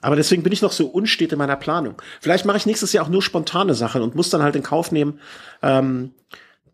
aber 0.00 0.16
deswegen 0.16 0.42
bin 0.42 0.52
ich 0.52 0.62
noch 0.62 0.72
so 0.72 0.86
unstet 0.86 1.32
in 1.32 1.38
meiner 1.38 1.56
Planung. 1.56 2.00
Vielleicht 2.20 2.44
mache 2.44 2.56
ich 2.56 2.66
nächstes 2.66 2.92
Jahr 2.92 3.04
auch 3.04 3.10
nur 3.10 3.22
spontane 3.22 3.74
Sachen 3.74 4.02
und 4.02 4.14
muss 4.14 4.30
dann 4.30 4.42
halt 4.42 4.56
in 4.56 4.62
Kauf 4.62 4.92
nehmen, 4.92 5.20
ähm, 5.62 6.14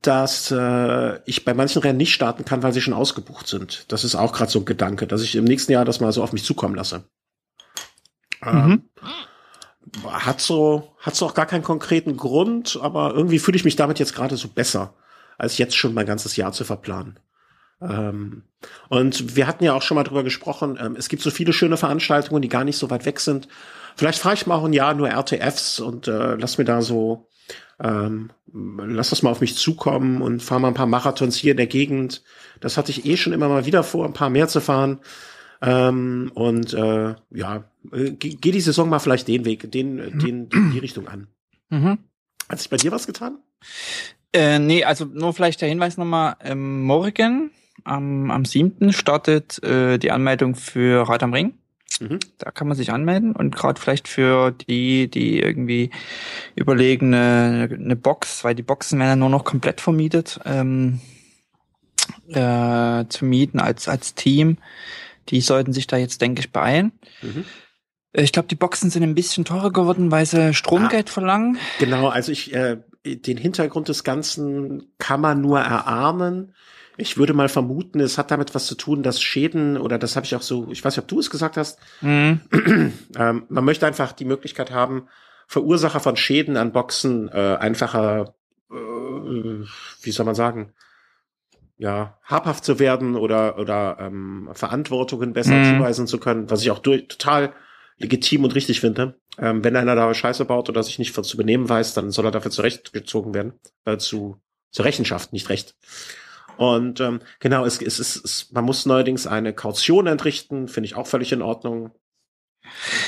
dass 0.02 0.50
äh, 0.50 1.20
ich 1.24 1.44
bei 1.44 1.54
manchen 1.54 1.82
Rennen 1.82 1.98
nicht 1.98 2.14
starten 2.14 2.44
kann, 2.44 2.62
weil 2.62 2.72
sie 2.72 2.80
schon 2.80 2.94
ausgebucht 2.94 3.48
sind. 3.48 3.86
Das 3.88 4.04
ist 4.04 4.14
auch 4.14 4.32
gerade 4.32 4.50
so 4.50 4.60
ein 4.60 4.64
Gedanke, 4.64 5.06
dass 5.06 5.22
ich 5.22 5.34
im 5.34 5.44
nächsten 5.44 5.72
Jahr 5.72 5.84
das 5.84 6.00
mal 6.00 6.12
so 6.12 6.22
auf 6.22 6.32
mich 6.32 6.44
zukommen 6.44 6.74
lasse. 6.74 7.04
Mhm. 8.44 8.50
Ähm, 8.50 8.82
hat 10.04 10.40
so, 10.40 10.94
hat 10.98 11.16
so 11.16 11.26
auch 11.26 11.34
gar 11.34 11.46
keinen 11.46 11.64
konkreten 11.64 12.16
Grund, 12.16 12.78
aber 12.80 13.14
irgendwie 13.14 13.38
fühle 13.38 13.56
ich 13.56 13.64
mich 13.64 13.76
damit 13.76 13.98
jetzt 13.98 14.14
gerade 14.14 14.36
so 14.36 14.48
besser, 14.48 14.94
als 15.38 15.56
jetzt 15.56 15.76
schon 15.76 15.94
mein 15.94 16.06
ganzes 16.06 16.36
Jahr 16.36 16.52
zu 16.52 16.64
verplanen. 16.64 17.18
Ähm, 17.80 18.42
und 18.88 19.36
wir 19.36 19.46
hatten 19.46 19.64
ja 19.64 19.72
auch 19.72 19.82
schon 19.82 19.94
mal 19.94 20.04
drüber 20.04 20.24
gesprochen, 20.24 20.78
ähm, 20.80 20.96
es 20.96 21.08
gibt 21.08 21.22
so 21.22 21.30
viele 21.30 21.52
schöne 21.52 21.76
Veranstaltungen, 21.76 22.42
die 22.42 22.48
gar 22.48 22.64
nicht 22.64 22.76
so 22.76 22.90
weit 22.90 23.06
weg 23.06 23.20
sind. 23.20 23.48
Vielleicht 23.96 24.18
fahre 24.18 24.34
ich 24.34 24.46
mal 24.46 24.56
auch 24.56 24.64
ein 24.64 24.72
Jahr 24.72 24.94
nur 24.94 25.08
RTFs 25.08 25.80
und 25.80 26.08
äh, 26.08 26.34
lass 26.34 26.58
mir 26.58 26.64
da 26.64 26.82
so, 26.82 27.28
ähm, 27.80 28.30
lass 28.52 29.10
das 29.10 29.22
mal 29.22 29.30
auf 29.30 29.40
mich 29.40 29.56
zukommen 29.56 30.22
und 30.22 30.42
fahre 30.42 30.60
mal 30.60 30.68
ein 30.68 30.74
paar 30.74 30.86
Marathons 30.86 31.36
hier 31.36 31.52
in 31.52 31.56
der 31.56 31.66
Gegend. 31.66 32.22
Das 32.60 32.76
hatte 32.76 32.90
ich 32.90 33.06
eh 33.06 33.16
schon 33.16 33.32
immer 33.32 33.48
mal 33.48 33.64
wieder 33.64 33.84
vor, 33.84 34.04
ein 34.04 34.12
paar 34.12 34.30
mehr 34.30 34.48
zu 34.48 34.60
fahren. 34.60 35.00
Ähm, 35.60 36.30
und 36.34 36.72
äh, 36.74 37.14
ja, 37.30 37.70
äh, 37.92 38.10
geh, 38.12 38.50
die 38.52 38.60
Saison 38.60 38.88
mal 38.88 38.98
vielleicht 38.98 39.28
den 39.28 39.44
Weg, 39.44 39.70
den, 39.70 40.18
den, 40.18 40.48
den 40.48 40.70
die 40.72 40.78
Richtung 40.78 41.08
an. 41.08 41.28
Mhm. 41.68 41.98
Hat 42.48 42.58
sich 42.58 42.70
bei 42.70 42.76
dir 42.76 42.92
was 42.92 43.06
getan? 43.06 43.38
Äh, 44.32 44.58
nee, 44.58 44.84
also 44.84 45.04
nur 45.06 45.32
vielleicht 45.32 45.60
der 45.60 45.68
Hinweis 45.68 45.96
nochmal, 45.96 46.36
ähm, 46.42 46.82
morgen 46.82 47.50
am, 47.84 48.30
am 48.30 48.44
7. 48.44 48.92
startet 48.92 49.62
äh, 49.62 49.98
die 49.98 50.10
Anmeldung 50.10 50.54
für 50.54 51.08
Rad 51.08 51.22
am 51.22 51.32
Ring. 51.32 51.54
Mhm. 52.00 52.18
Da 52.38 52.50
kann 52.50 52.68
man 52.68 52.76
sich 52.76 52.92
anmelden 52.92 53.34
und 53.34 53.56
gerade 53.56 53.80
vielleicht 53.80 54.06
für 54.06 54.52
die, 54.52 55.10
die 55.10 55.40
irgendwie 55.40 55.90
überlegen, 56.54 57.14
eine, 57.14 57.68
eine 57.72 57.96
Box, 57.96 58.44
weil 58.44 58.54
die 58.54 58.62
Boxen 58.62 58.98
werden 58.98 59.08
ja 59.08 59.16
nur 59.16 59.30
noch 59.30 59.44
komplett 59.44 59.80
vermietet, 59.80 60.38
ähm, 60.44 61.00
äh, 62.28 63.04
zu 63.08 63.24
mieten 63.24 63.58
als, 63.58 63.88
als 63.88 64.14
Team. 64.14 64.58
Die 65.30 65.40
sollten 65.40 65.72
sich 65.72 65.86
da 65.86 65.96
jetzt, 65.96 66.20
denke 66.20 66.40
ich, 66.40 66.52
beeilen. 66.52 66.92
Mhm. 67.22 67.44
Äh, 68.12 68.22
ich 68.22 68.32
glaube, 68.32 68.48
die 68.48 68.54
Boxen 68.54 68.90
sind 68.90 69.02
ein 69.02 69.14
bisschen 69.14 69.44
teurer 69.44 69.72
geworden, 69.72 70.10
weil 70.10 70.26
sie 70.26 70.54
Stromgeld 70.54 71.08
ah, 71.08 71.12
verlangen. 71.12 71.58
Genau, 71.78 72.08
also 72.08 72.32
ich 72.32 72.54
äh, 72.54 72.78
den 73.04 73.36
Hintergrund 73.36 73.88
des 73.88 74.04
Ganzen 74.04 74.92
kann 74.98 75.20
man 75.20 75.40
nur 75.40 75.60
erahnen. 75.60 76.54
Ich 76.96 77.16
würde 77.16 77.32
mal 77.32 77.48
vermuten, 77.48 78.00
es 78.00 78.18
hat 78.18 78.30
damit 78.30 78.54
was 78.54 78.66
zu 78.66 78.74
tun, 78.74 79.02
dass 79.02 79.22
Schäden, 79.22 79.76
oder 79.76 79.98
das 79.98 80.16
habe 80.16 80.26
ich 80.26 80.34
auch 80.34 80.42
so, 80.42 80.68
ich 80.70 80.84
weiß 80.84 80.96
nicht, 80.96 81.04
ob 81.04 81.08
du 81.08 81.20
es 81.20 81.30
gesagt 81.30 81.56
hast, 81.56 81.78
mhm. 82.00 82.40
ähm, 83.16 83.44
man 83.48 83.64
möchte 83.64 83.86
einfach 83.86 84.12
die 84.12 84.24
Möglichkeit 84.24 84.72
haben, 84.72 85.08
Verursacher 85.46 86.00
von 86.00 86.16
Schäden 86.16 86.56
an 86.56 86.72
Boxen 86.72 87.28
äh, 87.28 87.56
einfacher, 87.58 88.34
äh, 88.70 88.74
wie 88.74 90.10
soll 90.10 90.26
man 90.26 90.34
sagen, 90.34 90.72
ja, 91.78 92.18
habhaft 92.24 92.64
zu 92.64 92.80
werden 92.80 93.14
oder, 93.14 93.58
oder 93.58 93.98
ähm, 94.00 94.50
Verantwortungen 94.52 95.32
besser 95.32 95.54
mhm. 95.54 95.78
zuweisen 95.78 96.06
zu 96.08 96.18
können, 96.18 96.50
was 96.50 96.62
ich 96.62 96.72
auch 96.72 96.80
durch, 96.80 97.06
total 97.06 97.52
legitim 97.98 98.44
und 98.44 98.54
richtig 98.54 98.80
finde. 98.80 99.18
Ähm, 99.38 99.62
wenn 99.64 99.76
einer 99.76 99.94
da 99.94 100.12
Scheiße 100.12 100.44
baut 100.44 100.68
oder 100.68 100.82
sich 100.82 100.98
nicht 100.98 101.14
zu 101.14 101.36
benehmen 101.36 101.68
weiß, 101.68 101.94
dann 101.94 102.10
soll 102.10 102.24
er 102.26 102.30
dafür 102.30 102.50
zurechtgezogen 102.50 103.34
werden, 103.34 103.52
äh, 103.84 103.96
zu, 103.98 104.40
zur 104.70 104.84
Rechenschaft, 104.84 105.32
nicht 105.32 105.48
recht. 105.48 105.76
Und 106.56 107.00
ähm, 107.00 107.20
genau, 107.38 107.64
es, 107.64 107.80
es, 107.80 108.00
es, 108.00 108.16
es, 108.16 108.52
man 108.52 108.64
muss 108.64 108.84
neuerdings 108.84 109.26
eine 109.26 109.52
Kaution 109.52 110.08
entrichten, 110.08 110.66
finde 110.66 110.86
ich 110.86 110.96
auch 110.96 111.06
völlig 111.06 111.30
in 111.32 111.42
Ordnung. 111.42 111.92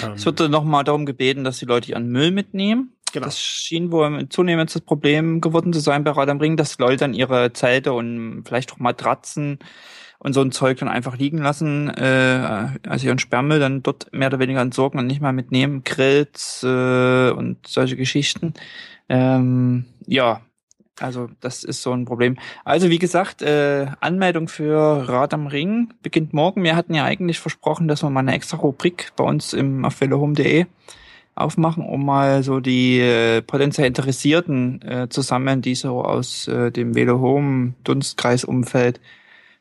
Ähm, 0.04 0.12
es 0.12 0.25
wird 0.25 0.38
nochmal 0.49 0.85
darum 0.85 1.04
gebeten, 1.04 1.42
dass 1.42 1.59
die 1.59 1.64
Leute 1.64 1.90
ihren 1.90 2.09
Müll 2.09 2.30
mitnehmen. 2.30 2.92
Genau. 3.12 3.26
Das 3.26 3.40
schien 3.40 3.90
wohl 3.90 4.28
zunehmend 4.28 4.73
das 4.73 4.82
Problem 4.82 5.40
geworden 5.40 5.73
zu 5.73 5.80
sein 5.80 6.04
bei 6.04 6.12
Rad 6.12 6.28
am 6.28 6.38
Ring, 6.38 6.56
dass 6.56 6.78
Leute 6.78 6.99
dann 6.99 7.14
ihre 7.14 7.52
Zelte 7.52 7.92
und 7.92 8.44
vielleicht 8.47 8.73
auch 8.73 8.78
Matratzen 8.78 9.59
und 10.22 10.34
so 10.34 10.42
ein 10.42 10.52
Zeug 10.52 10.78
dann 10.78 10.88
einfach 10.88 11.16
liegen 11.16 11.38
lassen, 11.38 11.88
äh, 11.88 12.68
also 12.86 13.06
ihren 13.06 13.18
Sperrmüll 13.18 13.58
dann 13.58 13.82
dort 13.82 14.12
mehr 14.12 14.28
oder 14.28 14.38
weniger 14.38 14.60
entsorgen 14.60 15.00
und 15.00 15.06
nicht 15.06 15.22
mal 15.22 15.32
mitnehmen, 15.32 15.82
Grills 15.82 16.62
äh, 16.62 17.30
und 17.30 17.66
solche 17.66 17.96
Geschichten. 17.96 18.52
Ähm, 19.08 19.86
ja, 20.06 20.42
also 21.00 21.30
das 21.40 21.64
ist 21.64 21.82
so 21.82 21.92
ein 21.92 22.04
Problem. 22.04 22.36
Also 22.64 22.90
wie 22.90 22.98
gesagt, 22.98 23.40
äh, 23.40 23.86
Anmeldung 24.00 24.48
für 24.48 25.08
Rad 25.08 25.32
am 25.32 25.46
Ring 25.46 25.94
beginnt 26.02 26.34
morgen. 26.34 26.62
Wir 26.62 26.76
hatten 26.76 26.92
ja 26.92 27.04
eigentlich 27.04 27.40
versprochen, 27.40 27.88
dass 27.88 28.02
wir 28.02 28.10
mal 28.10 28.20
eine 28.20 28.34
extra 28.34 28.58
Rubrik 28.58 29.12
bei 29.16 29.24
uns 29.24 29.54
im 29.54 29.86
auf 29.86 30.00
aufmachen, 31.34 31.82
um 31.82 32.04
mal 32.04 32.42
so 32.42 32.60
die 32.60 33.00
äh, 33.00 33.40
potenziell 33.40 33.86
Interessierten 33.86 34.82
äh, 34.82 35.08
zu 35.08 35.22
sammeln, 35.22 35.62
die 35.62 35.74
so 35.74 36.04
aus 36.04 36.46
äh, 36.48 36.70
dem 36.70 36.94
Velo 36.94 37.20
Home 37.20 37.72
Dunstkreisumfeld 37.84 39.00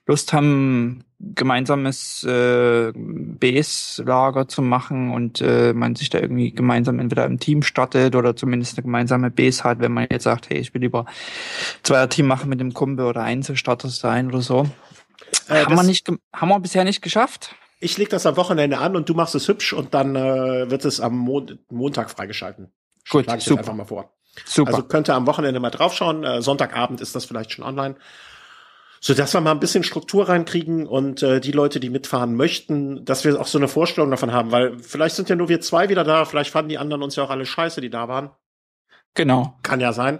Lust 0.09 0.33
haben, 0.33 1.03
gemeinsames 1.19 2.23
äh, 2.23 2.91
Base-Lager 2.95 4.47
zu 4.47 4.63
machen 4.63 5.11
und 5.11 5.39
äh, 5.39 5.71
man 5.71 5.95
sich 5.95 6.09
da 6.09 6.17
irgendwie 6.17 6.51
gemeinsam 6.51 6.97
entweder 6.97 7.25
im 7.25 7.39
Team 7.39 7.61
startet 7.61 8.15
oder 8.15 8.35
zumindest 8.35 8.75
eine 8.75 8.85
gemeinsame 8.85 9.29
Base 9.29 9.63
hat, 9.63 9.81
wenn 9.81 9.91
man 9.91 10.07
jetzt 10.09 10.23
sagt, 10.23 10.49
hey, 10.49 10.57
ich 10.57 10.73
will 10.73 10.81
lieber 10.81 11.05
Zweier-Team 11.83 12.25
machen 12.25 12.49
mit 12.49 12.59
dem 12.59 12.73
Kumpel 12.73 13.05
oder 13.05 13.21
Einzelstarter 13.21 13.89
sein 13.89 14.29
oder 14.29 14.41
so. 14.41 14.67
Äh, 15.47 15.65
haben 15.65 15.75
wir 15.75 15.83
nicht, 15.83 16.09
haben 16.33 16.49
wir 16.49 16.59
bisher 16.59 16.85
nicht 16.85 17.03
geschafft. 17.03 17.53
Ich 17.79 17.95
leg 17.99 18.09
das 18.09 18.25
am 18.25 18.35
Wochenende 18.35 18.79
an 18.79 18.95
und 18.95 19.07
du 19.09 19.13
machst 19.13 19.35
es 19.35 19.47
hübsch 19.47 19.73
und 19.73 19.93
dann 19.93 20.15
äh, 20.15 20.71
wird 20.71 20.85
es 20.85 20.99
am 20.99 21.15
Mo 21.15 21.45
Montag 21.69 22.09
freigeschalten. 22.09 22.71
Gut, 23.07 23.25
Schlag 23.25 23.37
ich 23.37 23.43
super. 23.43 23.59
einfach 23.59 23.75
mal 23.75 23.85
vor. 23.85 24.11
Super. 24.43 24.71
Also 24.73 24.83
könnt 24.83 25.07
ihr 25.07 25.13
am 25.13 25.27
Wochenende 25.27 25.59
mal 25.59 25.69
draufschauen. 25.69 26.23
Äh, 26.23 26.41
Sonntagabend 26.41 26.99
ist 26.99 27.15
das 27.15 27.25
vielleicht 27.25 27.51
schon 27.51 27.63
online 27.63 27.95
so 29.01 29.13
dass 29.13 29.33
wir 29.33 29.41
mal 29.41 29.51
ein 29.51 29.59
bisschen 29.59 29.83
Struktur 29.83 30.29
reinkriegen 30.29 30.87
und 30.87 31.23
äh, 31.23 31.39
die 31.39 31.51
Leute, 31.51 31.79
die 31.79 31.89
mitfahren 31.89 32.35
möchten, 32.35 33.05
dass 33.05 33.23
wir 33.23 33.39
auch 33.39 33.47
so 33.47 33.57
eine 33.57 33.67
Vorstellung 33.67 34.11
davon 34.11 34.33
haben, 34.33 34.51
weil 34.51 34.77
vielleicht 34.79 35.15
sind 35.15 35.29
ja 35.29 35.35
nur 35.35 35.49
wir 35.49 35.61
zwei 35.61 35.89
wieder 35.89 36.03
da, 36.03 36.25
vielleicht 36.25 36.51
fanden 36.51 36.69
die 36.69 36.77
anderen 36.77 37.03
uns 37.03 37.15
ja 37.15 37.23
auch 37.23 37.29
alle 37.29 37.45
scheiße, 37.45 37.81
die 37.81 37.89
da 37.89 38.07
waren. 38.07 38.31
Genau. 39.13 39.57
Kann 39.63 39.79
ja 39.79 39.93
sein. 39.93 40.19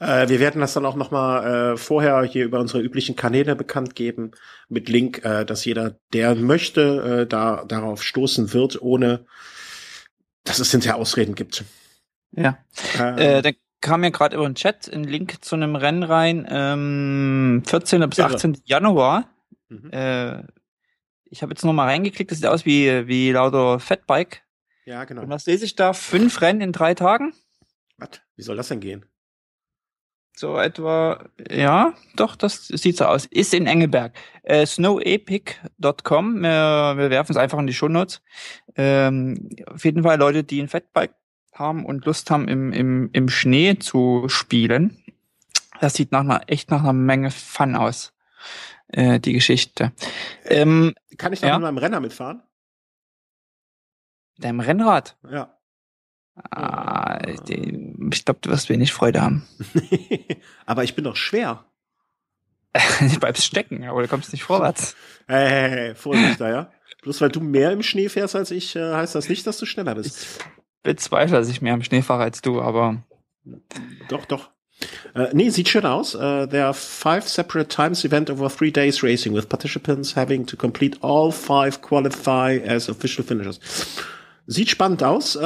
Äh, 0.00 0.28
wir 0.28 0.40
werden 0.40 0.60
das 0.60 0.74
dann 0.74 0.86
auch 0.86 0.96
noch 0.96 1.10
mal 1.10 1.72
äh, 1.72 1.76
vorher 1.76 2.22
hier 2.24 2.44
über 2.44 2.60
unsere 2.60 2.82
üblichen 2.82 3.16
Kanäle 3.16 3.56
bekannt 3.56 3.94
geben 3.94 4.32
mit 4.68 4.88
Link, 4.88 5.24
äh, 5.24 5.44
dass 5.44 5.64
jeder, 5.64 5.96
der 6.12 6.34
möchte, 6.34 7.22
äh, 7.22 7.26
da 7.26 7.64
darauf 7.66 8.02
stoßen 8.02 8.52
wird, 8.52 8.80
ohne 8.80 9.26
dass 10.44 10.58
es 10.58 10.70
hinterher 10.70 10.96
Ausreden 10.96 11.34
gibt. 11.34 11.64
Ja. 12.32 12.58
Ähm. 12.98 13.18
Äh, 13.18 13.42
dann 13.42 13.54
kam 13.84 14.00
mir 14.00 14.10
gerade 14.10 14.36
über 14.36 14.48
den 14.48 14.54
Chat 14.54 14.90
ein 14.92 15.04
Link 15.04 15.44
zu 15.44 15.54
einem 15.54 15.76
Rennen 15.76 16.02
rein, 16.02 16.48
ähm, 16.50 17.62
14. 17.66 18.08
bis 18.08 18.18
18. 18.18 18.62
Januar. 18.64 19.28
Mhm. 19.68 19.90
Äh, 19.92 20.42
ich 21.26 21.42
habe 21.42 21.52
jetzt 21.52 21.64
noch 21.64 21.72
mal 21.74 21.84
reingeklickt, 21.84 22.30
das 22.30 22.38
sieht 22.38 22.46
aus 22.46 22.64
wie, 22.64 23.06
wie 23.06 23.30
lauter 23.30 23.78
Fatbike. 23.78 24.42
Ja, 24.86 25.04
genau. 25.04 25.22
Und 25.22 25.28
was 25.28 25.44
lese 25.44 25.66
ich 25.66 25.76
da? 25.76 25.92
Fünf 25.92 26.40
Rennen 26.40 26.62
in 26.62 26.72
drei 26.72 26.94
Tagen? 26.94 27.34
Was? 27.98 28.22
Wie 28.36 28.42
soll 28.42 28.56
das 28.56 28.68
denn 28.68 28.80
gehen? 28.80 29.04
So 30.34 30.58
etwa, 30.58 31.28
ja, 31.50 31.92
doch, 32.16 32.36
das 32.36 32.66
sieht 32.66 32.96
so 32.96 33.04
aus. 33.04 33.26
Ist 33.26 33.52
in 33.52 33.66
Engelberg. 33.66 34.14
Äh, 34.42 34.64
snowepic.com. 34.64 36.42
Wir, 36.42 36.94
wir 36.96 37.10
werfen 37.10 37.32
es 37.32 37.36
einfach 37.36 37.58
in 37.58 37.66
die 37.66 37.74
Shownotes. 37.74 38.22
Ähm, 38.76 39.50
auf 39.66 39.84
jeden 39.84 40.02
Fall 40.02 40.18
Leute, 40.18 40.42
die 40.42 40.60
ein 40.60 40.68
Fatbike 40.68 41.14
haben 41.54 41.84
und 41.84 42.04
Lust 42.04 42.30
haben, 42.30 42.48
im, 42.48 42.72
im, 42.72 43.10
im 43.12 43.28
Schnee 43.28 43.78
zu 43.78 44.28
spielen. 44.28 45.02
Das 45.80 45.94
sieht 45.94 46.12
nach 46.12 46.20
einer, 46.20 46.42
echt 46.46 46.70
nach 46.70 46.82
einer 46.82 46.92
Menge 46.92 47.30
Fun 47.30 47.76
aus, 47.76 48.12
äh, 48.88 49.20
die 49.20 49.32
Geschichte. 49.32 49.92
Ähm, 50.44 50.94
Kann 51.18 51.32
ich 51.32 51.40
da 51.40 51.48
ja? 51.48 51.58
mit 51.58 51.62
meinem 51.62 51.78
Renner 51.78 52.00
mitfahren? 52.00 52.42
Deinem 54.38 54.60
Rennrad? 54.60 55.16
Ja. 55.30 55.56
Ah, 56.50 57.20
ich 57.28 58.24
glaube, 58.24 58.40
du 58.42 58.50
wirst 58.50 58.68
wenig 58.68 58.92
Freude 58.92 59.22
haben. 59.22 59.46
aber 60.66 60.82
ich 60.82 60.96
bin 60.96 61.04
doch 61.04 61.14
schwer. 61.14 61.64
du 63.00 63.20
bleibst 63.20 63.44
stecken, 63.44 63.84
aber 63.84 64.02
du 64.02 64.08
kommst 64.08 64.32
nicht 64.32 64.44
vorwärts. 64.44 64.96
Hey, 65.26 65.48
hey, 65.48 65.70
hey, 65.70 65.94
Vorsicht 65.94 66.38
da, 66.38 66.50
ja. 66.50 66.72
Bloß 67.00 67.22
weil 67.22 67.30
du 67.30 67.40
mehr 67.40 67.72
im 67.72 67.82
Schnee 67.82 68.10
fährst 68.10 68.36
als 68.36 68.50
ich, 68.50 68.76
äh, 68.76 68.92
heißt 68.92 69.14
das 69.14 69.30
nicht, 69.30 69.46
dass 69.46 69.56
du 69.56 69.64
schneller 69.64 69.94
bist. 69.94 70.44
Bezweifle, 70.84 71.36
dass 71.36 71.48
ich 71.48 71.60
mehr 71.60 71.74
im 71.74 71.82
Schnee 71.82 72.02
fahre 72.02 72.22
als 72.22 72.40
du, 72.40 72.60
aber. 72.60 73.02
Doch, 74.08 74.24
doch. 74.26 74.50
Uh, 75.14 75.28
nee, 75.32 75.50
sieht 75.50 75.68
schön 75.68 75.86
aus. 75.86 76.14
Uh, 76.14 76.46
there 76.46 76.64
are 76.64 76.74
five 76.74 77.28
separate 77.28 77.68
times 77.68 78.04
event 78.04 78.30
over 78.30 78.48
three 78.48 78.70
days 78.70 79.02
racing 79.02 79.34
with 79.34 79.48
participants 79.48 80.14
having 80.16 80.46
to 80.46 80.56
complete 80.56 80.98
all 81.00 81.32
five 81.32 81.80
qualify 81.80 82.60
as 82.66 82.88
official 82.88 83.24
finishers. 83.24 83.58
Sieht 84.46 84.68
spannend 84.68 85.02
aus. 85.02 85.36
Äh, 85.36 85.40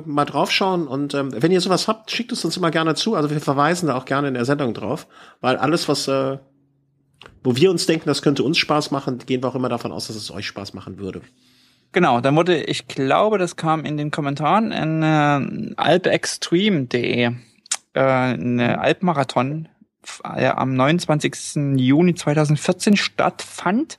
mal 0.00 0.24
draufschauen 0.24 0.88
und 0.88 1.14
ähm, 1.14 1.30
wenn 1.32 1.52
ihr 1.52 1.60
sowas 1.60 1.86
habt, 1.86 2.10
schickt 2.10 2.32
es 2.32 2.44
uns 2.44 2.56
immer 2.56 2.72
gerne 2.72 2.94
zu. 2.94 3.14
Also 3.14 3.30
wir 3.30 3.40
verweisen 3.40 3.86
da 3.86 3.96
auch 3.96 4.04
gerne 4.04 4.28
in 4.28 4.34
der 4.34 4.44
Sendung 4.44 4.74
drauf, 4.74 5.06
weil 5.40 5.56
alles, 5.56 5.88
was 5.88 6.08
äh, 6.08 6.38
wo 7.44 7.54
wir 7.54 7.70
uns 7.70 7.86
denken, 7.86 8.08
das 8.08 8.22
könnte 8.22 8.42
uns 8.42 8.58
Spaß 8.58 8.90
machen, 8.90 9.18
gehen 9.18 9.42
wir 9.42 9.48
auch 9.48 9.54
immer 9.54 9.68
davon 9.68 9.92
aus, 9.92 10.08
dass 10.08 10.16
es 10.16 10.30
euch 10.30 10.46
Spaß 10.46 10.74
machen 10.74 10.98
würde. 10.98 11.20
Genau, 11.92 12.20
dann 12.20 12.36
wurde, 12.36 12.62
ich 12.62 12.88
glaube, 12.88 13.38
das 13.38 13.56
kam 13.56 13.84
in 13.84 13.96
den 13.96 14.10
Kommentaren 14.10 14.72
in 14.72 15.02
äh, 15.02 15.74
alpextreme.de, 15.76 17.30
äh, 17.94 18.00
eine 18.00 18.80
Alpmarathon 18.80 19.68
äh, 20.24 20.46
am 20.46 20.74
29. 20.74 21.76
Juni 21.76 22.14
2014 22.14 22.96
stattfand. 22.96 23.98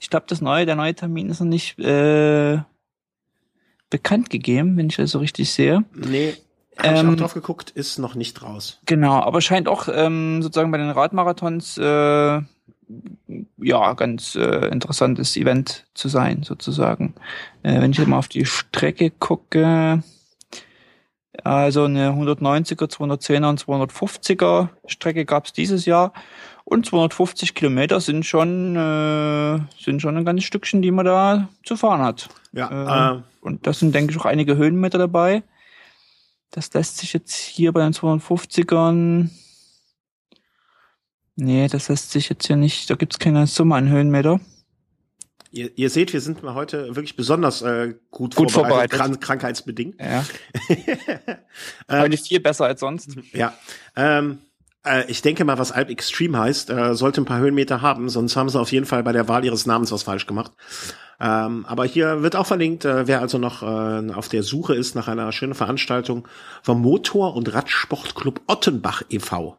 Ich 0.00 0.08
glaube, 0.08 0.26
das 0.28 0.40
neue, 0.40 0.66
der 0.66 0.76
neue 0.76 0.94
Termin 0.94 1.30
ist 1.30 1.40
noch 1.40 1.48
nicht 1.48 1.78
äh, 1.80 2.58
bekannt 3.90 4.30
gegeben, 4.30 4.76
wenn 4.76 4.88
ich 4.88 4.96
das 4.96 5.10
so 5.10 5.18
richtig 5.18 5.52
sehe. 5.52 5.84
Nee, 5.94 6.34
ähm, 6.82 6.94
ich 6.94 7.12
auch 7.12 7.16
drauf 7.16 7.34
geguckt, 7.34 7.70
ist 7.70 7.98
noch 7.98 8.14
nicht 8.14 8.42
raus. 8.42 8.80
Genau, 8.86 9.20
aber 9.20 9.40
scheint 9.40 9.68
auch 9.68 9.88
ähm, 9.92 10.42
sozusagen 10.42 10.70
bei 10.70 10.78
den 10.78 10.90
Radmarathons 10.90 11.76
äh, 11.78 12.40
ja 13.58 13.94
ganz 13.94 14.34
äh, 14.34 14.68
interessantes 14.68 15.36
Event 15.36 15.84
zu 15.94 16.08
sein, 16.08 16.42
sozusagen. 16.42 17.14
Äh, 17.62 17.80
wenn 17.80 17.92
ich 17.92 17.98
jetzt 17.98 18.08
mal 18.08 18.18
auf 18.18 18.28
die 18.28 18.46
Strecke 18.46 19.10
gucke, 19.10 20.02
also 21.44 21.84
eine 21.84 22.10
190er, 22.10 22.90
210er 22.90 23.48
und 23.48 23.64
250er 23.64 24.68
Strecke 24.86 25.24
gab 25.24 25.46
es 25.46 25.52
dieses 25.52 25.86
Jahr. 25.86 26.12
Und 26.64 26.86
250 26.86 27.54
Kilometer 27.54 28.00
sind 28.00 28.24
schon, 28.24 28.76
äh, 28.76 29.58
sind 29.82 30.00
schon 30.00 30.16
ein 30.16 30.24
ganzes 30.24 30.44
Stückchen, 30.44 30.82
die 30.82 30.90
man 30.90 31.06
da 31.06 31.48
zu 31.64 31.76
fahren 31.76 32.02
hat. 32.02 32.28
Ja. 32.52 33.12
Äh, 33.12 33.16
äh. 33.16 33.22
Und 33.40 33.66
das 33.66 33.80
sind, 33.80 33.94
denke 33.94 34.12
ich, 34.12 34.20
auch 34.20 34.26
einige 34.26 34.56
Höhenmeter 34.56 34.98
dabei. 34.98 35.42
Das 36.50 36.72
lässt 36.74 36.98
sich 36.98 37.12
jetzt 37.12 37.34
hier 37.34 37.72
bei 37.72 37.80
den 37.80 37.92
250ern. 37.92 39.30
Nee, 41.36 41.68
das 41.68 41.88
lässt 41.88 42.10
sich 42.10 42.28
jetzt 42.28 42.46
hier 42.46 42.56
nicht. 42.56 42.90
Da 42.90 42.94
gibt's 42.94 43.18
keine 43.18 43.46
Summe 43.46 43.74
an 43.74 43.88
Höhenmeter. 43.88 44.40
Ihr, 45.50 45.70
ihr 45.76 45.90
seht, 45.90 46.12
wir 46.14 46.20
sind 46.22 46.42
mal 46.42 46.54
heute 46.54 46.96
wirklich 46.96 47.14
besonders 47.14 47.60
äh, 47.60 47.94
gut, 48.10 48.34
gut 48.34 48.50
vorbereitet, 48.50 48.96
vorbereitet. 48.96 48.98
Krank 48.98 49.20
krankheitsbedingt. 49.20 50.00
Ja. 50.00 50.24
heute 52.00 52.16
viel 52.16 52.40
besser 52.40 52.64
als 52.64 52.80
sonst. 52.80 53.10
Ja. 53.34 53.52
Ähm, 53.94 54.38
äh, 54.84 55.04
ich 55.10 55.20
denke 55.20 55.44
mal, 55.44 55.58
was 55.58 55.70
Alp 55.70 55.90
Extreme 55.90 56.38
heißt, 56.38 56.70
äh, 56.70 56.94
sollte 56.94 57.20
ein 57.20 57.26
paar 57.26 57.38
Höhenmeter 57.38 57.82
haben, 57.82 58.08
sonst 58.08 58.34
haben 58.34 58.48
sie 58.48 58.58
auf 58.58 58.72
jeden 58.72 58.86
Fall 58.86 59.02
bei 59.02 59.12
der 59.12 59.28
Wahl 59.28 59.44
ihres 59.44 59.66
Namens 59.66 59.92
was 59.92 60.04
falsch 60.04 60.26
gemacht. 60.26 60.52
Ähm, 61.20 61.66
aber 61.66 61.84
hier 61.84 62.22
wird 62.22 62.34
auch 62.34 62.46
verlinkt, 62.46 62.86
äh, 62.86 63.06
wer 63.06 63.20
also 63.20 63.36
noch 63.36 63.62
äh, 63.62 64.12
auf 64.12 64.28
der 64.28 64.42
Suche 64.42 64.74
ist 64.74 64.94
nach 64.94 65.06
einer 65.06 65.30
schönen 65.32 65.54
Veranstaltung 65.54 66.26
vom 66.62 66.80
Motor- 66.80 67.36
und 67.36 67.52
Radsportclub 67.52 68.40
Ottenbach 68.46 69.02
e.V. 69.10 69.58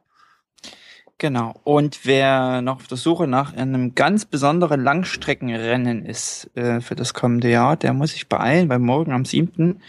Genau. 1.17 1.54
Und 1.63 2.02
wer 2.04 2.62
noch 2.62 2.78
auf 2.78 2.88
der 2.88 2.97
Suche 2.97 3.28
nach 3.28 3.54
einem 3.56 3.95
ganz 3.95 4.26
besonderen 4.26 4.84
Langstreckenrennen 4.84 6.06
ist 6.06 6.49
äh, 6.56 6.82
für 6.82 6.95
das 6.95 7.13
kommende 7.13 7.49
Jahr, 7.49 7.78
der 7.78 7.93
muss 7.93 8.12
sich 8.12 8.28
beeilen, 8.28 8.67
weil 8.69 8.80
morgen 8.80 9.13
am 9.13 9.23
7. 9.23 9.82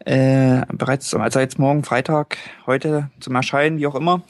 Äh, 0.00 0.62
bereits, 0.72 1.14
also 1.14 1.40
jetzt 1.40 1.58
morgen 1.58 1.84
Freitag, 1.84 2.38
heute 2.66 3.10
zum 3.20 3.34
Erscheinen, 3.34 3.78
wie 3.78 3.86
auch 3.86 3.94
immer. 3.94 4.22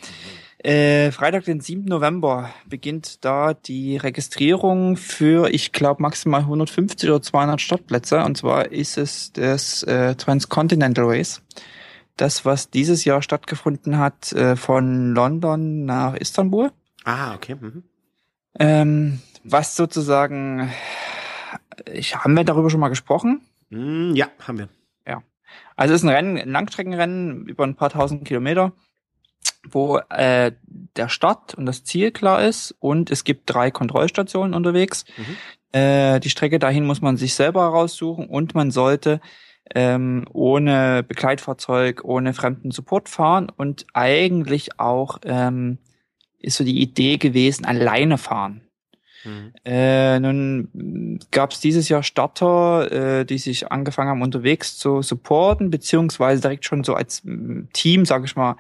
Äh, 0.59 1.13
Freitag, 1.13 1.45
den 1.45 1.61
7. 1.61 1.85
November, 1.85 2.51
beginnt 2.69 3.25
da 3.25 3.55
die 3.55 3.97
Registrierung 3.97 4.97
für, 4.97 5.49
ich 5.51 5.73
glaube, 5.73 6.03
maximal 6.03 6.41
150 6.41 7.09
oder 7.09 7.23
200 7.23 7.61
Startplätze. 7.61 8.25
Und 8.25 8.37
zwar 8.37 8.73
ist 8.73 8.99
es 8.99 9.33
das 9.33 9.85
äh, 9.85 10.17
Transcontinental 10.17 11.05
Race. 11.05 11.41
Das, 12.17 12.45
was 12.45 12.71
dieses 12.71 13.05
Jahr 13.05 13.23
stattgefunden 13.23 13.99
hat, 13.99 14.33
äh, 14.33 14.57
von 14.57 15.15
London 15.15 15.85
nach 15.85 16.15
Istanbul. 16.15 16.73
Ah, 17.05 17.35
okay. 17.35 17.57
Mhm. 17.61 17.83
Ähm, 18.59 19.21
was 19.45 19.77
sozusagen, 19.77 20.73
ich, 21.93 22.17
haben 22.17 22.35
wir 22.35 22.45
darüber 22.45 22.71
schon 22.71 22.81
mal 22.81 22.89
gesprochen? 22.89 23.43
Mm, 23.71 24.15
ja, 24.15 24.29
haben 24.47 24.59
wir. 24.59 24.69
Also 25.77 25.95
es 25.95 26.01
ist 26.01 26.09
ein 26.09 26.15
Rennen, 26.15 26.39
ein 26.39 26.51
Langstreckenrennen 26.51 27.47
über 27.47 27.65
ein 27.65 27.77
paar 27.77 27.91
tausend 27.91 28.25
Kilometer, 28.25 28.73
wo 29.69 29.99
äh, 30.09 30.53
der 30.97 31.09
Start 31.09 31.55
und 31.55 31.67
das 31.67 31.85
Ziel 31.85 32.11
klar 32.13 32.43
ist 32.43 32.75
und 32.81 33.11
es 33.11 33.25
gibt 33.25 33.43
drei 33.53 33.71
Kontrollstationen 33.71 34.55
unterwegs. 34.55 35.05
Mhm. 35.17 35.79
Äh, 35.79 36.21
die 36.21 36.31
Strecke 36.31 36.59
dahin 36.59 36.87
muss 36.87 37.03
man 37.03 37.17
sich 37.17 37.35
selber 37.35 37.67
raussuchen 37.67 38.27
und 38.27 38.55
man 38.55 38.71
sollte 38.71 39.21
ähm, 39.75 40.25
ohne 40.33 41.03
Begleitfahrzeug, 41.03 42.05
ohne 42.05 42.35
fremden 42.35 42.71
Support 42.71 43.09
fahren 43.09 43.51
und 43.55 43.87
eigentlich 43.93 44.79
auch 44.79 45.19
ähm, 45.25 45.79
ist 46.39 46.57
so 46.57 46.65
die 46.65 46.81
Idee 46.81 47.17
gewesen, 47.19 47.65
alleine 47.65 48.19
fahren. 48.19 48.63
Mhm. 49.25 49.53
Äh, 49.65 50.21
nun 50.21 51.19
gab 51.31 51.53
es 51.53 51.61
dieses 51.61 51.89
Jahr 51.89 52.03
Starter, 52.03 52.93
äh, 52.93 53.25
die 53.25 53.39
sich 53.39 53.71
angefangen 53.71 54.11
haben, 54.11 54.23
unterwegs 54.23 54.79
zu 54.79 55.03
supporten, 55.03 55.71
beziehungsweise 55.71 56.41
direkt 56.41 56.65
schon 56.65 56.85
so 56.85 56.95
als 56.95 57.23
Team, 57.73 58.05
sage 58.05 58.27
ich 58.27 58.37
mal. 58.37 58.57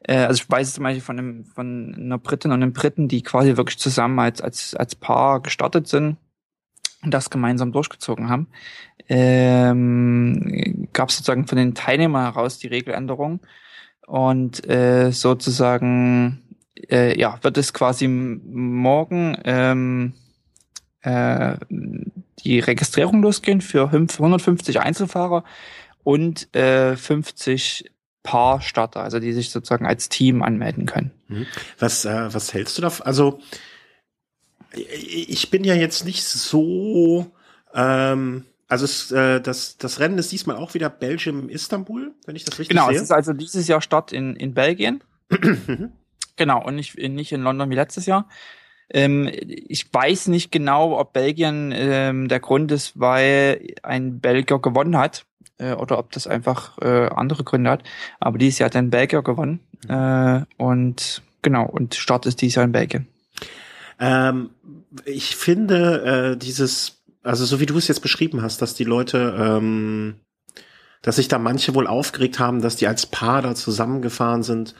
Äh, 0.00 0.18
also 0.18 0.42
ich 0.42 0.50
weiß 0.50 0.74
zum 0.74 0.84
Beispiel 0.84 1.02
von, 1.02 1.18
einem, 1.18 1.44
von 1.44 1.94
einer 1.94 2.18
Britin 2.18 2.52
und 2.52 2.62
einem 2.62 2.72
Briten, 2.72 3.08
die 3.08 3.22
quasi 3.22 3.56
wirklich 3.56 3.78
zusammen 3.78 4.18
als, 4.18 4.40
als, 4.40 4.74
als 4.74 4.94
Paar 4.94 5.40
gestartet 5.40 5.88
sind 5.88 6.16
und 7.02 7.12
das 7.12 7.30
gemeinsam 7.30 7.72
durchgezogen 7.72 8.28
haben. 8.28 8.48
Ähm, 9.08 10.88
gab 10.92 11.10
es 11.10 11.16
sozusagen 11.16 11.46
von 11.46 11.58
den 11.58 11.74
Teilnehmern 11.74 12.24
heraus 12.24 12.58
die 12.58 12.66
Regeländerung 12.66 13.40
und 14.06 14.68
äh, 14.68 15.12
sozusagen 15.12 16.42
äh, 16.90 17.18
ja, 17.18 17.38
wird 17.42 17.58
es 17.58 17.72
quasi 17.72 18.08
morgen 18.08 19.36
ähm, 19.44 20.14
äh, 21.02 21.56
die 22.40 22.60
Registrierung 22.60 23.22
losgehen 23.22 23.60
für 23.60 23.92
150 23.92 24.80
Einzelfahrer 24.80 25.44
und 26.02 26.54
äh, 26.54 26.96
50 26.96 27.90
Paar 28.22 28.60
Starter, 28.60 29.02
also 29.02 29.20
die 29.20 29.32
sich 29.32 29.50
sozusagen 29.50 29.86
als 29.86 30.08
Team 30.08 30.42
anmelden 30.42 30.86
können. 30.86 31.12
Mhm. 31.28 31.46
Was, 31.78 32.04
äh, 32.04 32.34
was 32.34 32.52
hältst 32.52 32.76
du 32.76 32.82
davon? 32.82 33.06
Also 33.06 33.40
ich 34.74 35.50
bin 35.50 35.62
ja 35.64 35.74
jetzt 35.74 36.04
nicht 36.04 36.24
so 36.24 37.30
ähm, 37.72 38.44
also 38.68 38.84
es, 38.84 39.12
äh, 39.12 39.40
das, 39.40 39.76
das 39.78 40.00
Rennen 40.00 40.18
ist 40.18 40.32
diesmal 40.32 40.56
auch 40.56 40.74
wieder 40.74 40.90
Belgium-Istanbul, 40.90 42.12
wenn 42.26 42.36
ich 42.36 42.44
das 42.44 42.58
richtig 42.58 42.70
genau, 42.70 42.86
sehe. 42.86 42.94
Genau, 42.94 43.02
es 43.02 43.10
ist 43.10 43.12
also 43.12 43.32
dieses 43.32 43.68
Jahr 43.68 43.80
Start 43.80 44.12
in, 44.12 44.36
in 44.36 44.54
Belgien. 44.54 45.02
Mhm. 45.66 45.92
Genau, 46.36 46.62
und 46.62 46.76
nicht, 46.76 46.98
nicht 46.98 47.32
in 47.32 47.40
London 47.40 47.70
wie 47.70 47.74
letztes 47.74 48.04
Jahr. 48.04 48.28
Ähm, 48.90 49.28
ich 49.32 49.92
weiß 49.92 50.28
nicht 50.28 50.52
genau, 50.52 50.98
ob 50.98 51.12
Belgien 51.12 51.72
ähm, 51.74 52.28
der 52.28 52.40
Grund 52.40 52.70
ist, 52.70 53.00
weil 53.00 53.74
ein 53.82 54.20
Belgier 54.20 54.58
gewonnen 54.58 54.96
hat 54.96 55.24
äh, 55.58 55.72
oder 55.72 55.98
ob 55.98 56.12
das 56.12 56.26
einfach 56.26 56.78
äh, 56.78 57.08
andere 57.08 57.42
Gründe 57.42 57.70
hat. 57.70 57.82
Aber 58.20 58.38
dieses 58.38 58.58
Jahr 58.58 58.66
hat 58.66 58.76
ein 58.76 58.90
Belgier 58.90 59.22
gewonnen 59.22 59.60
mhm. 59.88 59.94
äh, 59.94 60.44
und 60.62 61.22
genau 61.42 61.66
und 61.66 61.94
Start 61.94 62.26
ist 62.26 62.42
dieses 62.42 62.56
Jahr 62.56 62.64
in 62.64 62.72
Belgien. 62.72 63.08
Ähm, 63.98 64.50
ich 65.04 65.36
finde 65.36 66.34
äh, 66.34 66.36
dieses, 66.36 66.95
also 67.26 67.44
so 67.44 67.60
wie 67.60 67.66
du 67.66 67.76
es 67.76 67.88
jetzt 67.88 68.00
beschrieben 68.00 68.42
hast, 68.42 68.62
dass 68.62 68.74
die 68.74 68.84
Leute, 68.84 69.34
ähm, 69.38 70.20
dass 71.02 71.16
sich 71.16 71.28
da 71.28 71.38
manche 71.38 71.74
wohl 71.74 71.86
aufgeregt 71.86 72.38
haben, 72.38 72.62
dass 72.62 72.76
die 72.76 72.86
als 72.86 73.06
Paar 73.06 73.42
da 73.42 73.54
zusammengefahren 73.54 74.42
sind. 74.42 74.74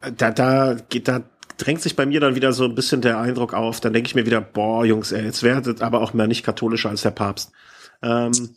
Da, 0.00 0.30
da, 0.30 0.76
geht 0.88 1.08
da 1.08 1.22
drängt 1.58 1.82
sich 1.82 1.96
bei 1.96 2.06
mir 2.06 2.20
dann 2.20 2.34
wieder 2.34 2.52
so 2.52 2.64
ein 2.64 2.74
bisschen 2.74 3.00
der 3.00 3.18
Eindruck 3.18 3.54
auf. 3.54 3.80
Dann 3.80 3.92
denke 3.92 4.08
ich 4.08 4.14
mir 4.14 4.26
wieder, 4.26 4.40
boah, 4.40 4.84
Jungs, 4.84 5.12
ey, 5.12 5.24
jetzt 5.24 5.42
werdet 5.42 5.82
aber 5.82 6.00
auch 6.00 6.12
mehr 6.12 6.26
nicht 6.26 6.44
katholischer 6.44 6.90
als 6.90 7.02
der 7.02 7.10
Papst. 7.10 7.52
Ähm, 8.02 8.56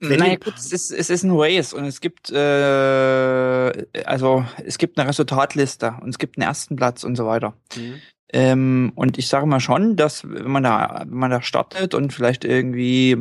naja 0.00 0.36
gut, 0.36 0.54
es 0.56 0.72
ist, 0.72 0.92
es 0.92 1.10
ist 1.10 1.24
ein 1.24 1.32
Race 1.32 1.72
und 1.72 1.84
es 1.84 2.00
gibt 2.00 2.30
äh, 2.30 3.86
also 4.04 4.44
es 4.64 4.78
gibt 4.78 4.98
eine 4.98 5.08
Resultatliste 5.08 5.96
und 6.02 6.10
es 6.10 6.18
gibt 6.18 6.36
einen 6.36 6.46
ersten 6.46 6.76
Platz 6.76 7.04
und 7.04 7.16
so 7.16 7.26
weiter. 7.26 7.54
Mhm. 7.74 8.00
Ähm, 8.32 8.92
und 8.94 9.18
ich 9.18 9.28
sage 9.28 9.46
mal 9.46 9.60
schon, 9.60 9.96
dass 9.96 10.28
wenn 10.28 10.50
man 10.50 10.62
da, 10.62 11.04
wenn 11.06 11.18
man 11.18 11.30
da 11.30 11.42
startet 11.42 11.94
und 11.94 12.12
vielleicht 12.12 12.44
irgendwie 12.44 13.16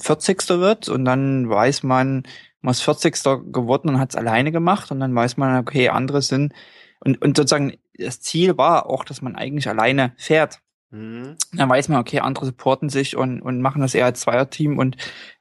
40. 0.00 0.48
wird 0.48 0.88
und 0.88 1.04
dann 1.04 1.48
weiß 1.48 1.82
man, 1.82 2.22
man 2.62 2.72
ist 2.72 2.82
40. 2.82 3.14
geworden 3.52 3.88
und 3.88 3.98
hat 3.98 4.10
es 4.10 4.16
alleine 4.16 4.52
gemacht 4.52 4.90
und 4.90 5.00
dann 5.00 5.14
weiß 5.14 5.36
man, 5.36 5.58
okay, 5.58 5.90
andere 5.90 6.22
sind 6.22 6.54
und, 7.00 7.20
und 7.22 7.36
sozusagen 7.36 7.74
das 7.94 8.20
Ziel 8.20 8.56
war 8.56 8.86
auch, 8.86 9.04
dass 9.04 9.20
man 9.20 9.36
eigentlich 9.36 9.68
alleine 9.68 10.14
fährt. 10.16 10.60
Mhm. 10.90 11.36
Dann 11.52 11.68
weiß 11.68 11.88
man, 11.88 12.00
okay, 12.00 12.20
andere 12.20 12.46
supporten 12.46 12.88
sich 12.88 13.16
und, 13.16 13.42
und 13.42 13.60
machen 13.60 13.82
das 13.82 13.94
eher 13.94 14.06
als 14.06 14.20
Zweierteam 14.20 14.78
und 14.78 14.96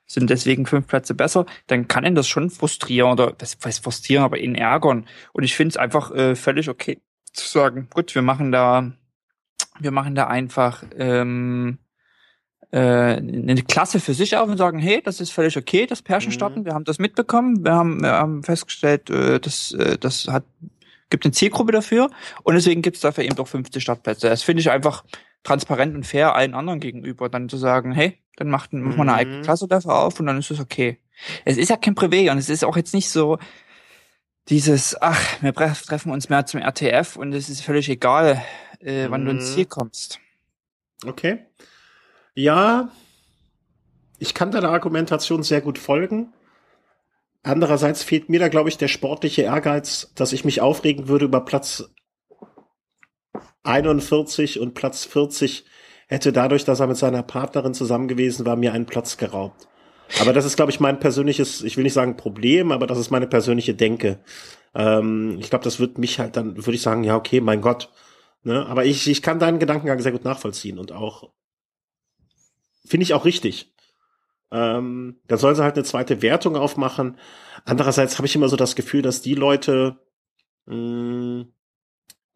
sind 0.05 0.29
deswegen 0.29 0.65
fünf 0.65 0.87
Plätze 0.87 1.13
besser, 1.13 1.45
dann 1.67 1.87
kann 1.87 2.03
ihn 2.03 2.15
das 2.15 2.27
schon 2.27 2.49
frustrieren 2.49 3.11
oder 3.11 3.35
was 3.37 3.57
heißt 3.63 3.83
frustrieren, 3.83 4.23
aber 4.23 4.39
ihn 4.39 4.55
ärgern. 4.55 5.05
Und 5.33 5.43
ich 5.43 5.55
finde 5.55 5.69
es 5.69 5.77
einfach 5.77 6.11
äh, 6.11 6.35
völlig 6.35 6.67
okay 6.67 6.99
zu 7.33 7.47
sagen, 7.47 7.87
gut, 7.93 8.13
wir 8.15 8.21
machen 8.21 8.51
da, 8.51 8.91
wir 9.79 9.91
machen 9.91 10.15
da 10.15 10.27
einfach 10.27 10.83
ähm, 10.97 11.79
äh, 12.71 12.77
eine 12.77 13.63
Klasse 13.63 13.99
für 13.99 14.13
sich 14.13 14.35
auf 14.37 14.49
und 14.49 14.57
sagen, 14.57 14.79
hey, 14.79 15.01
das 15.03 15.21
ist 15.21 15.31
völlig 15.31 15.57
okay, 15.57 15.85
das 15.85 16.01
Pärchen 16.01 16.29
mhm. 16.29 16.33
starten, 16.33 16.65
wir 16.65 16.73
haben 16.73 16.85
das 16.85 16.99
mitbekommen, 16.99 17.63
wir 17.63 17.73
haben, 17.73 18.01
wir 18.01 18.11
haben 18.11 18.43
festgestellt, 18.43 19.09
äh, 19.09 19.39
das, 19.39 19.71
äh, 19.71 19.97
das 19.97 20.27
hat 20.27 20.43
gibt 21.09 21.25
eine 21.25 21.31
Zielgruppe 21.31 21.71
dafür 21.71 22.09
und 22.43 22.53
deswegen 22.53 22.81
gibt 22.81 22.97
es 22.97 23.01
dafür 23.01 23.23
eben 23.23 23.35
doch 23.35 23.47
50 23.47 23.81
Startplätze. 23.81 24.29
Das 24.29 24.43
finde 24.43 24.61
ich 24.61 24.69
einfach 24.69 25.03
transparent 25.43 25.95
und 25.95 26.05
fair 26.05 26.35
allen 26.35 26.53
anderen 26.53 26.79
gegenüber, 26.79 27.29
dann 27.29 27.49
zu 27.49 27.57
sagen, 27.57 27.91
hey, 27.91 28.19
dann 28.35 28.49
macht, 28.49 28.73
macht 28.73 28.97
man 28.97 29.09
eine 29.09 29.17
eigene 29.17 29.37
mhm. 29.37 29.41
Klasse 29.41 29.67
dafür 29.67 29.95
auf 29.95 30.19
und 30.19 30.27
dann 30.27 30.37
ist 30.37 30.51
es 30.51 30.59
okay. 30.59 30.99
Es 31.45 31.57
ist 31.57 31.69
ja 31.69 31.77
kein 31.77 31.95
Privé 31.95 32.31
und 32.31 32.37
es 32.37 32.49
ist 32.49 32.63
auch 32.63 32.77
jetzt 32.77 32.93
nicht 32.93 33.09
so 33.09 33.37
dieses, 34.49 34.99
ach, 35.01 35.41
wir 35.41 35.53
treffen 35.53 36.11
uns 36.11 36.29
mehr 36.29 36.45
zum 36.45 36.59
RTF 36.59 37.15
und 37.15 37.33
es 37.33 37.49
ist 37.49 37.61
völlig 37.61 37.89
egal, 37.89 38.43
äh, 38.79 39.07
wann 39.09 39.21
mhm. 39.21 39.25
du 39.25 39.31
ins 39.33 39.53
Ziel 39.53 39.65
mhm. 39.65 39.69
kommst. 39.69 40.19
Okay. 41.05 41.45
Ja, 42.33 42.89
ich 44.17 44.33
kann 44.33 44.51
deiner 44.51 44.69
Argumentation 44.69 45.43
sehr 45.43 45.61
gut 45.61 45.77
folgen. 45.77 46.33
Andererseits 47.43 48.03
fehlt 48.03 48.29
mir 48.29 48.39
da, 48.39 48.49
glaube 48.49 48.69
ich, 48.69 48.77
der 48.77 48.89
sportliche 48.89 49.43
Ehrgeiz, 49.43 50.11
dass 50.15 50.33
ich 50.33 50.43
mich 50.43 50.61
aufregen 50.61 51.07
würde 51.07 51.25
über 51.25 51.45
Platz 51.45 51.89
41 53.63 54.59
und 54.59 54.73
Platz 54.73 55.05
40 55.05 55.65
hätte 56.07 56.33
dadurch, 56.33 56.65
dass 56.65 56.79
er 56.79 56.87
mit 56.87 56.97
seiner 56.97 57.23
Partnerin 57.23 57.73
zusammen 57.73 58.07
gewesen 58.07 58.45
war, 58.45 58.55
mir 58.55 58.73
einen 58.73 58.87
Platz 58.87 59.17
geraubt. 59.17 59.67
Aber 60.19 60.33
das 60.33 60.45
ist, 60.45 60.55
glaube 60.55 60.71
ich, 60.71 60.79
mein 60.79 60.99
persönliches, 60.99 61.63
ich 61.63 61.77
will 61.77 61.83
nicht 61.83 61.93
sagen 61.93 62.17
Problem, 62.17 62.71
aber 62.71 62.87
das 62.87 62.97
ist 62.97 63.11
meine 63.11 63.27
persönliche 63.27 63.75
Denke. 63.75 64.19
Ähm, 64.73 65.37
ich 65.39 65.49
glaube, 65.49 65.63
das 65.63 65.79
wird 65.79 65.97
mich 65.97 66.19
halt 66.19 66.35
dann, 66.35 66.57
würde 66.57 66.75
ich 66.75 66.81
sagen, 66.81 67.03
ja, 67.03 67.15
okay, 67.15 67.41
mein 67.41 67.61
Gott. 67.61 67.89
Ne? 68.43 68.65
Aber 68.65 68.85
ich, 68.85 69.07
ich 69.07 69.21
kann 69.21 69.39
deinen 69.39 69.59
Gedankengang 69.59 69.99
sehr 69.99 70.11
gut 70.11 70.23
nachvollziehen 70.23 70.79
und 70.79 70.91
auch, 70.91 71.31
finde 72.85 73.03
ich 73.03 73.13
auch 73.13 73.25
richtig. 73.25 73.73
Ähm, 74.51 75.19
da 75.27 75.37
sollen 75.37 75.55
sie 75.55 75.63
halt 75.63 75.75
eine 75.75 75.83
zweite 75.83 76.21
Wertung 76.21 76.55
aufmachen. 76.55 77.17
Andererseits 77.65 78.17
habe 78.17 78.25
ich 78.25 78.35
immer 78.35 78.49
so 78.49 78.55
das 78.55 78.75
Gefühl, 78.75 79.01
dass 79.01 79.21
die 79.21 79.35
Leute, 79.35 79.99
mh, 80.65 80.75
mm, 80.75 81.53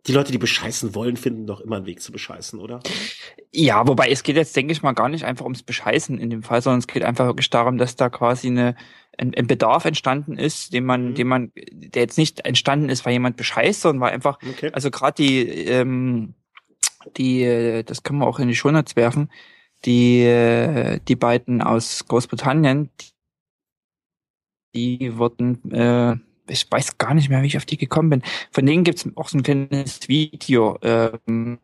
die 0.06 0.12
Leute, 0.12 0.32
die 0.32 0.38
bescheißen 0.38 0.96
wollen, 0.96 1.16
finden 1.16 1.48
doch 1.48 1.62
immer 1.62 1.78
einen 1.78 1.86
Weg 1.86 2.02
zu 2.02 2.12
bescheißen, 2.12 2.60
oder? 2.60 2.82
Ja, 3.52 3.88
wobei 3.88 4.10
es 4.10 4.24
geht 4.24 4.36
jetzt, 4.36 4.56
denke 4.56 4.74
ich 4.74 4.82
mal, 4.82 4.92
gar 4.92 5.08
nicht 5.08 5.24
einfach 5.24 5.46
ums 5.46 5.64
Bescheißen 5.64 6.18
in 6.18 6.30
dem 6.30 6.44
Fall, 6.44 6.62
sondern 6.62 6.80
es 6.80 6.88
geht 6.88 7.04
einfach 7.04 7.26
wirklich 7.26 7.50
darum, 7.50 7.78
dass 7.78 7.96
da 7.96 8.10
quasi 8.10 8.48
eine, 8.48 8.76
ein, 9.18 9.34
ein 9.34 9.48
Bedarf 9.48 9.86
entstanden 9.86 10.38
ist, 10.38 10.74
den 10.74 10.86
man, 10.86 11.10
mhm. 11.10 11.16
den 11.16 11.28
man, 11.28 11.52
der 11.56 12.02
jetzt 12.02 12.18
nicht 12.18 12.42
entstanden 12.42 12.90
ist, 12.90 13.06
weil 13.06 13.14
jemand 13.14 13.38
bescheißt, 13.38 13.82
sondern 13.82 14.02
weil 14.02 14.14
einfach, 14.14 14.40
okay. 14.46 14.72
also 14.74 14.92
gerade 14.92 15.24
die, 15.24 15.48
ähm, 15.68 16.34
die, 17.16 17.84
das 17.86 18.04
können 18.04 18.20
wir 18.20 18.28
auch 18.28 18.40
in 18.40 18.50
die 18.50 18.56
Shownotes 18.56 18.96
werfen, 18.96 19.30
die, 19.86 21.00
die 21.08 21.16
beiden 21.16 21.62
aus 21.62 22.06
Großbritannien, 22.08 22.90
die 24.74 25.18
wurden, 25.18 25.72
äh, 25.72 26.16
ich 26.48 26.70
weiß 26.70 26.98
gar 26.98 27.14
nicht 27.14 27.30
mehr, 27.30 27.42
wie 27.42 27.48
ich 27.48 27.58
auf 27.58 27.66
die 27.66 27.78
gekommen 27.78 28.10
bin. 28.10 28.22
Von 28.52 28.66
denen 28.66 28.84
gibt's 28.84 29.08
auch 29.16 29.30
so 29.30 29.38
ein 29.38 29.44
kleines 29.44 30.08
Video, 30.08 30.78
ähm, 30.82 31.60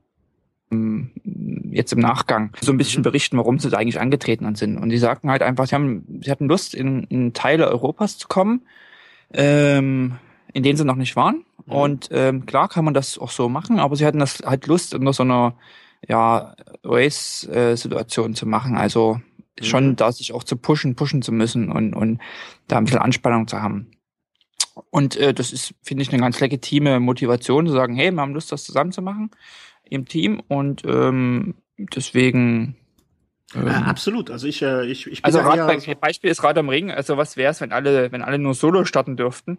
jetzt 1.71 1.93
im 1.93 1.99
Nachgang, 1.99 2.51
so 2.61 2.71
ein 2.71 2.77
bisschen 2.77 3.01
mhm. 3.01 3.03
berichten, 3.03 3.37
warum 3.37 3.59
sie 3.59 3.69
da 3.69 3.77
eigentlich 3.77 3.99
angetreten 3.99 4.53
sind. 4.55 4.77
Und 4.77 4.89
die 4.89 4.97
sagten 4.97 5.29
halt 5.29 5.41
einfach, 5.41 5.67
sie 5.67 5.75
haben, 5.75 6.19
sie 6.21 6.29
hatten 6.29 6.47
Lust, 6.47 6.75
in, 6.75 7.03
in 7.05 7.33
Teile 7.33 7.67
Europas 7.67 8.17
zu 8.17 8.27
kommen, 8.27 8.61
ähm, 9.33 10.17
in 10.53 10.63
denen 10.63 10.77
sie 10.77 10.85
noch 10.85 10.95
nicht 10.95 11.15
waren. 11.15 11.43
Mhm. 11.65 11.73
Und 11.73 12.09
ähm, 12.11 12.45
klar 12.45 12.69
kann 12.69 12.85
man 12.85 12.93
das 12.93 13.17
auch 13.17 13.31
so 13.31 13.49
machen, 13.49 13.79
aber 13.79 13.95
sie 13.95 14.05
hatten 14.05 14.19
das 14.19 14.39
halt 14.45 14.67
Lust, 14.67 14.93
unter 14.93 15.13
so 15.13 15.23
einer 15.23 15.55
ja, 16.07 16.55
Race-Situation 16.83 18.35
zu 18.35 18.45
machen. 18.45 18.77
Also 18.77 19.19
schon 19.61 19.89
mhm. 19.89 19.95
da 19.95 20.11
sich 20.11 20.33
auch 20.33 20.43
zu 20.43 20.55
pushen, 20.55 20.95
pushen 20.95 21.21
zu 21.21 21.31
müssen 21.31 21.71
und, 21.71 21.93
und 21.93 22.19
da 22.67 22.77
ein 22.77 22.85
bisschen 22.85 22.99
Anspannung 22.99 23.47
zu 23.47 23.61
haben. 23.61 23.91
Und 24.89 25.15
äh, 25.15 25.33
das 25.33 25.51
ist, 25.51 25.73
finde 25.83 26.03
ich, 26.03 26.11
eine 26.11 26.21
ganz 26.21 26.39
legitime 26.39 26.99
Motivation 26.99 27.67
zu 27.67 27.73
sagen, 27.73 27.95
hey, 27.95 28.11
wir 28.11 28.21
haben 28.21 28.33
Lust, 28.33 28.51
das 28.51 28.63
zusammen 28.63 28.91
zu 28.91 29.01
machen 29.01 29.31
im 29.83 30.05
Team 30.05 30.41
und 30.47 30.83
ähm, 30.85 31.55
deswegen 31.77 32.75
ähm, 33.55 33.67
ja, 33.67 33.81
absolut. 33.81 34.29
Also 34.29 34.47
ich, 34.47 34.61
äh, 34.61 34.85
ich, 34.85 35.07
ich 35.07 35.21
bin 35.21 35.25
also 35.25 35.39
Rad, 35.39 35.65
bei, 35.65 35.95
Beispiel 35.95 36.29
ist 36.29 36.43
Rad 36.43 36.57
am 36.57 36.69
Ring. 36.69 36.91
Also 36.91 37.17
was 37.17 37.35
wäre 37.35 37.51
es, 37.51 37.61
wenn 37.61 37.71
alle, 37.71 38.11
wenn 38.11 38.21
alle 38.21 38.37
nur 38.37 38.53
Solo 38.53 38.85
starten 38.85 39.17
dürften? 39.17 39.57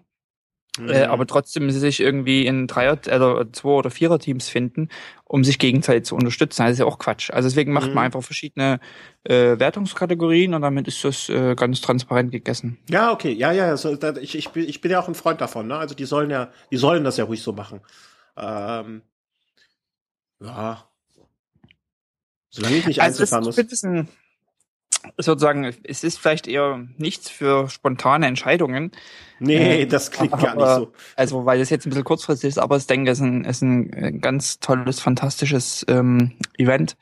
Äh, 0.78 0.82
mhm. 0.82 0.88
Äh, 0.88 1.02
aber 1.04 1.26
trotzdem 1.26 1.70
sie 1.70 1.78
sich 1.78 2.00
irgendwie 2.00 2.46
in 2.46 2.66
Dreier- 2.66 2.98
also 3.08 3.44
Zwei- 3.44 3.68
oder 3.70 3.90
Vierer-Teams 3.90 4.48
finden, 4.48 4.88
um 5.24 5.44
sich 5.44 5.58
gegenseitig 5.58 6.04
zu 6.04 6.14
unterstützen. 6.14 6.62
Das 6.62 6.72
ist 6.72 6.78
ja 6.78 6.84
auch 6.84 6.98
Quatsch. 6.98 7.30
Also 7.30 7.48
deswegen 7.48 7.72
macht 7.72 7.88
mhm. 7.88 7.94
man 7.94 8.04
einfach 8.04 8.22
verschiedene 8.22 8.80
äh, 9.24 9.58
Wertungskategorien 9.58 10.54
und 10.54 10.62
damit 10.62 10.88
ist 10.88 11.04
das 11.04 11.28
äh, 11.28 11.54
ganz 11.54 11.80
transparent 11.80 12.32
gegessen. 12.32 12.78
Ja, 12.88 13.12
okay. 13.12 13.32
Ja, 13.32 13.52
ja. 13.52 13.66
Also, 13.66 13.96
da, 13.96 14.14
ich, 14.16 14.36
ich, 14.36 14.50
bin, 14.50 14.68
ich 14.68 14.80
bin 14.80 14.90
ja 14.90 15.00
auch 15.00 15.08
ein 15.08 15.14
Freund 15.14 15.40
davon. 15.40 15.66
Ne? 15.66 15.76
Also 15.76 15.94
die 15.94 16.04
sollen 16.04 16.30
ja, 16.30 16.50
die 16.70 16.76
sollen 16.76 17.04
das 17.04 17.16
ja 17.16 17.24
ruhig 17.24 17.42
so 17.42 17.52
machen. 17.52 17.80
Ähm, 18.36 19.02
ja. 20.40 20.84
Solange 22.52 22.76
ich 22.76 22.86
nicht 22.86 23.00
also 23.00 23.22
einzelfahren 23.22 23.44
muss 23.44 23.56
sozusagen, 25.16 25.74
es 25.84 26.04
ist 26.04 26.18
vielleicht 26.18 26.46
eher 26.46 26.86
nichts 26.98 27.30
für 27.30 27.68
spontane 27.68 28.26
Entscheidungen. 28.26 28.92
Nee, 29.38 29.82
äh, 29.82 29.86
das 29.86 30.10
klingt 30.10 30.32
aber, 30.32 30.42
gar 30.42 30.56
nicht 30.56 30.88
so. 30.88 30.92
Also, 31.16 31.46
weil 31.46 31.58
das 31.58 31.70
jetzt 31.70 31.86
ein 31.86 31.90
bisschen 31.90 32.04
kurzfristig 32.04 32.48
ist, 32.48 32.58
aber 32.58 32.76
ich 32.76 32.86
denke, 32.86 33.10
es 33.10 33.18
ist 33.18 33.24
ein, 33.24 33.44
ist 33.44 33.62
ein 33.62 34.20
ganz 34.20 34.60
tolles, 34.60 35.00
fantastisches 35.00 35.84
ähm, 35.88 36.32
Event. 36.58 36.96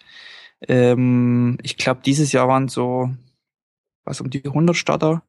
Ähm, 0.66 1.58
ich 1.62 1.76
glaube, 1.76 2.00
dieses 2.04 2.32
Jahr 2.32 2.48
waren 2.48 2.68
so 2.68 3.11
was 4.08 4.20
um 4.20 4.30
die 4.30 4.44
100 4.44 4.74
Starter. 4.74 5.22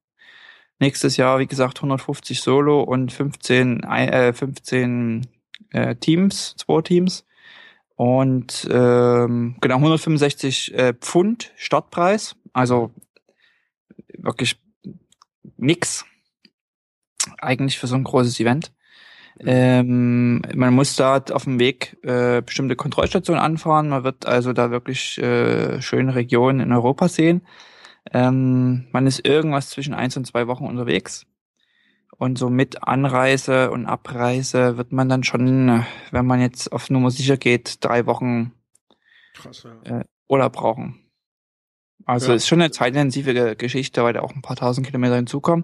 Nächstes 0.79 1.17
Jahr, 1.17 1.39
wie 1.39 1.47
gesagt, 1.47 1.79
150 1.79 2.41
Solo 2.41 2.82
und 2.82 3.12
15, 3.12 3.84
äh, 3.84 4.32
15 4.34 5.27
äh, 5.71 5.95
Teams, 5.95 6.55
zwei 6.58 6.82
Teams. 6.82 7.25
Und 7.95 8.65
ähm, 8.71 9.58
genau 9.60 9.75
165 9.75 10.73
äh, 10.73 10.93
Pfund 10.93 11.51
Startpreis 11.58 12.38
also 12.60 12.91
wirklich 14.17 14.58
nix 15.58 16.06
eigentlich 17.39 17.80
für 17.80 17.88
so 17.88 17.95
ein 17.95 18.04
großes 18.04 18.39
Event. 18.39 18.72
Ähm, 19.41 20.41
man 20.54 20.74
muss 20.74 20.95
da 20.95 21.24
auf 21.32 21.45
dem 21.45 21.60
Weg 21.60 21.98
äh, 22.04 22.41
bestimmte 22.41 22.76
Kontrollstationen 22.76 23.41
anfahren. 23.41 23.89
Man 23.89 24.04
wird 24.04 24.26
also 24.26 24.52
da 24.52 24.69
wirklich 24.69 25.17
äh, 25.17 25.82
schöne 25.82 26.15
Regionen 26.15 26.60
in 26.60 26.74
Europa 26.74 27.08
sehen. 27.08 27.41
Ähm, 28.12 28.88
man 28.91 29.08
ist 29.08 29.26
irgendwas 29.26 29.69
zwischen 29.69 29.93
eins 29.93 30.17
und 30.17 30.26
zwei 30.26 30.48
Wochen 30.48 30.65
unterwegs. 30.65 31.26
Und 32.17 32.38
so 32.38 32.50
mit 32.50 32.84
Anreise 32.84 33.72
und 33.72 33.86
Abreise 33.86 34.78
wird 34.78 34.91
man 34.91 35.08
dann 35.08 35.24
schon, 35.24 35.86
wenn 36.12 36.26
man 36.26 36.41
jetzt 36.41 36.72
auf 36.74 36.89
Nummer 36.89 37.12
sicher 37.12 37.38
geht, 37.38 37.78
drei 37.84 38.06
Wochen 38.08 38.52
Krass, 39.36 39.63
ja. 39.86 40.00
äh, 40.00 40.04
Urlaub 40.28 40.54
brauchen. 40.54 41.09
Also 42.10 42.30
ja. 42.30 42.36
ist 42.36 42.48
schon 42.48 42.60
eine 42.60 42.72
zeitintensive 42.72 43.56
Geschichte, 43.56 44.04
weil 44.04 44.13
da 44.13 44.22
auch 44.22 44.34
ein 44.34 44.41
paar 44.41 44.56
tausend 44.56 44.88
Kilometer 44.88 45.15
hinzukommen. 45.15 45.63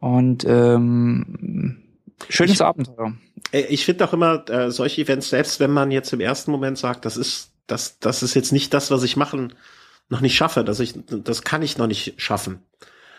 Und 0.00 0.44
ähm, 0.46 1.82
schönes 2.30 2.54
ich, 2.54 2.62
Abenteuer. 2.62 3.12
Ich 3.52 3.84
finde 3.84 4.06
auch 4.06 4.14
immer 4.14 4.48
äh, 4.48 4.70
solche 4.70 5.02
Events, 5.02 5.28
selbst 5.28 5.60
wenn 5.60 5.70
man 5.70 5.90
jetzt 5.90 6.14
im 6.14 6.20
ersten 6.20 6.50
Moment 6.50 6.78
sagt, 6.78 7.04
das 7.04 7.18
ist 7.18 7.52
das, 7.66 7.98
das 7.98 8.22
ist 8.22 8.34
jetzt 8.34 8.52
nicht 8.52 8.72
das, 8.72 8.90
was 8.90 9.02
ich 9.02 9.16
machen 9.16 9.52
noch 10.08 10.20
nicht 10.20 10.36
schaffe, 10.36 10.64
dass 10.64 10.80
ich 10.80 10.94
das 11.08 11.42
kann 11.42 11.60
ich 11.62 11.76
noch 11.76 11.88
nicht 11.88 12.14
schaffen. 12.16 12.60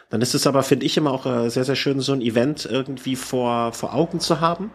Dann 0.09 0.21
ist 0.21 0.33
es 0.33 0.47
aber, 0.47 0.63
finde 0.63 0.85
ich, 0.85 0.97
immer 0.97 1.11
auch 1.11 1.25
äh, 1.25 1.49
sehr, 1.49 1.65
sehr 1.65 1.75
schön, 1.75 1.99
so 1.99 2.13
ein 2.13 2.21
Event 2.21 2.65
irgendwie 2.65 3.17
vor, 3.17 3.73
vor 3.73 3.93
Augen 3.93 4.19
zu 4.19 4.39
haben. 4.39 4.71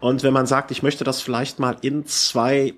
Und 0.00 0.22
wenn 0.22 0.32
man 0.32 0.46
sagt, 0.46 0.70
ich 0.70 0.82
möchte 0.82 1.04
das 1.04 1.20
vielleicht 1.20 1.58
mal 1.58 1.76
in 1.82 2.06
zwei 2.06 2.74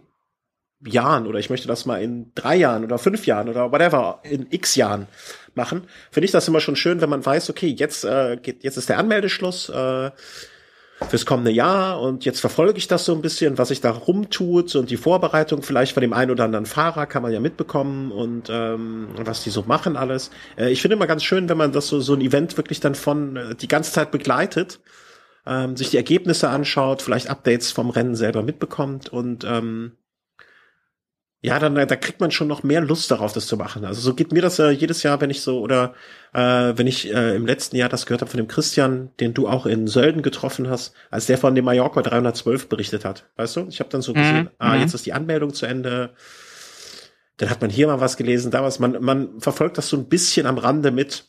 Jahren 0.87 1.27
oder 1.27 1.39
ich 1.39 1.51
möchte 1.51 1.69
das 1.69 1.87
mal 1.87 2.03
in 2.03 2.33
drei 2.35 2.57
Jahren 2.57 2.85
oder 2.85 2.99
fünf 2.99 3.27
Jahren 3.27 3.49
oder 3.49 3.73
whatever, 3.73 4.21
in 4.23 4.47
x 4.51 4.77
Jahren 4.77 5.07
machen, 5.55 5.83
finde 6.11 6.27
ich 6.27 6.33
das 6.33 6.49
immer 6.49 6.61
schon 6.61 6.77
schön, 6.77 7.01
wenn 7.01 7.11
man 7.11 7.25
weiß, 7.25 7.51
okay, 7.51 7.69
jetzt, 7.69 8.05
äh, 8.05 8.37
geht, 8.41 8.65
jetzt 8.65 8.77
ist 8.77 8.89
der 8.89 8.99
Anmeldeschluss 8.99 9.69
äh, 9.69 10.11
fürs 11.09 11.27
kommende 11.27 11.51
Jahr 11.51 12.01
und 12.01 12.25
jetzt 12.25 12.41
verfolge 12.41 12.79
ich 12.79 12.89
das 12.89 13.05
so 13.05 13.15
ein 13.15 13.23
bisschen, 13.23 13.59
was 13.59 13.69
sich 13.69 13.81
da 13.81 13.91
rumtut 13.91 14.75
und 14.77 14.91
die 14.91 14.97
Vorbereitung 14.97 15.63
vielleicht 15.63 15.93
von 15.93 16.01
dem 16.01 16.13
einen 16.13 16.31
oder 16.31 16.45
anderen 16.45 16.67
Fahrer 16.67 17.07
kann 17.07 17.23
man 17.23 17.33
ja 17.33 17.41
mitbekommen 17.41 18.13
und 18.13 18.49
ähm, 18.51 19.09
was 19.17 19.43
die 19.43 19.51
so 19.51 19.63
machen 19.63 19.97
alles. 19.97 20.31
Äh, 20.57 20.71
ich 20.71 20.83
finde 20.83 20.97
immer 20.97 21.07
ganz 21.07 21.25
schön, 21.25 21.49
wenn 21.49 21.59
man 21.59 21.73
das 21.73 21.89
so, 21.89 22.01
so 22.01 22.15
ein 22.15 22.21
Event 22.21 22.57
wirklich 22.57 22.81
dann 22.81 22.95
von 22.95 23.37
äh, 23.37 23.55
die 23.55 23.69
ganze 23.69 23.93
Zeit 23.93 24.11
begleitet, 24.11 24.81
ähm, 25.47 25.77
sich 25.77 25.91
die 25.91 25.97
Ergebnisse 25.97 26.49
anschaut, 26.49 27.03
vielleicht 27.03 27.29
Updates 27.29 27.73
vom 27.73 27.91
Rennen 27.91 28.15
selber 28.15 28.43
mitbekommt 28.43 29.09
und 29.09 29.45
ähm, 29.45 29.93
ja, 31.45 31.59
dann 31.59 31.75
da 31.75 31.97
kriegt 31.97 32.21
man 32.21 32.31
schon 32.31 32.49
noch 32.49 32.63
mehr 32.63 32.81
Lust 32.81 33.11
darauf, 33.11 33.35
das 33.35 33.47
zu 33.47 33.59
machen. 33.59 33.85
Also 33.85 34.01
so 34.01 34.15
geht 34.15 34.33
mir 34.33 34.41
das 34.41 34.59
äh, 34.59 34.71
jedes 34.71 35.03
Jahr, 35.03 35.21
wenn 35.21 35.29
ich 35.29 35.43
so 35.43 35.61
oder 35.61 35.93
äh, 36.33 36.41
wenn 36.41 36.87
ich 36.87 37.13
äh, 37.13 37.37
im 37.37 37.45
letzten 37.45 37.77
Jahr 37.77 37.91
das 37.91 38.07
gehört 38.07 38.23
habe 38.23 38.31
von 38.31 38.39
dem 38.39 38.49
Christian, 38.49 39.11
den 39.21 39.35
du 39.35 39.47
auch 39.47 39.67
in 39.67 39.87
Sölden 39.87 40.23
getroffen 40.23 40.71
hast, 40.71 40.95
als 41.11 41.27
der 41.27 41.37
von 41.37 41.55
dem 41.55 41.67
Mallorca 41.67 42.01
312 42.01 42.71
berichtet 42.71 43.05
hat. 43.05 43.29
Weißt 43.37 43.57
du? 43.57 43.67
Ich 43.69 43.81
habe 43.81 43.91
dann 43.91 44.01
so 44.01 44.15
gesehen, 44.15 44.45
mhm. 44.45 44.51
ah, 44.57 44.75
mhm. 44.75 44.81
jetzt 44.81 44.95
ist 44.95 45.05
die 45.05 45.13
Anmeldung 45.13 45.53
zu 45.53 45.67
Ende. 45.67 46.15
Dann 47.37 47.51
hat 47.51 47.61
man 47.61 47.69
hier 47.69 47.89
mal 47.89 48.01
was 48.01 48.17
gelesen, 48.17 48.51
da 48.51 48.63
was. 48.63 48.79
Man, 48.79 49.03
man 49.03 49.39
verfolgt 49.39 49.77
das 49.77 49.91
so 49.91 49.99
ein 49.99 50.09
bisschen 50.09 50.47
am 50.47 50.57
Rande 50.57 50.93
mit. 50.93 51.29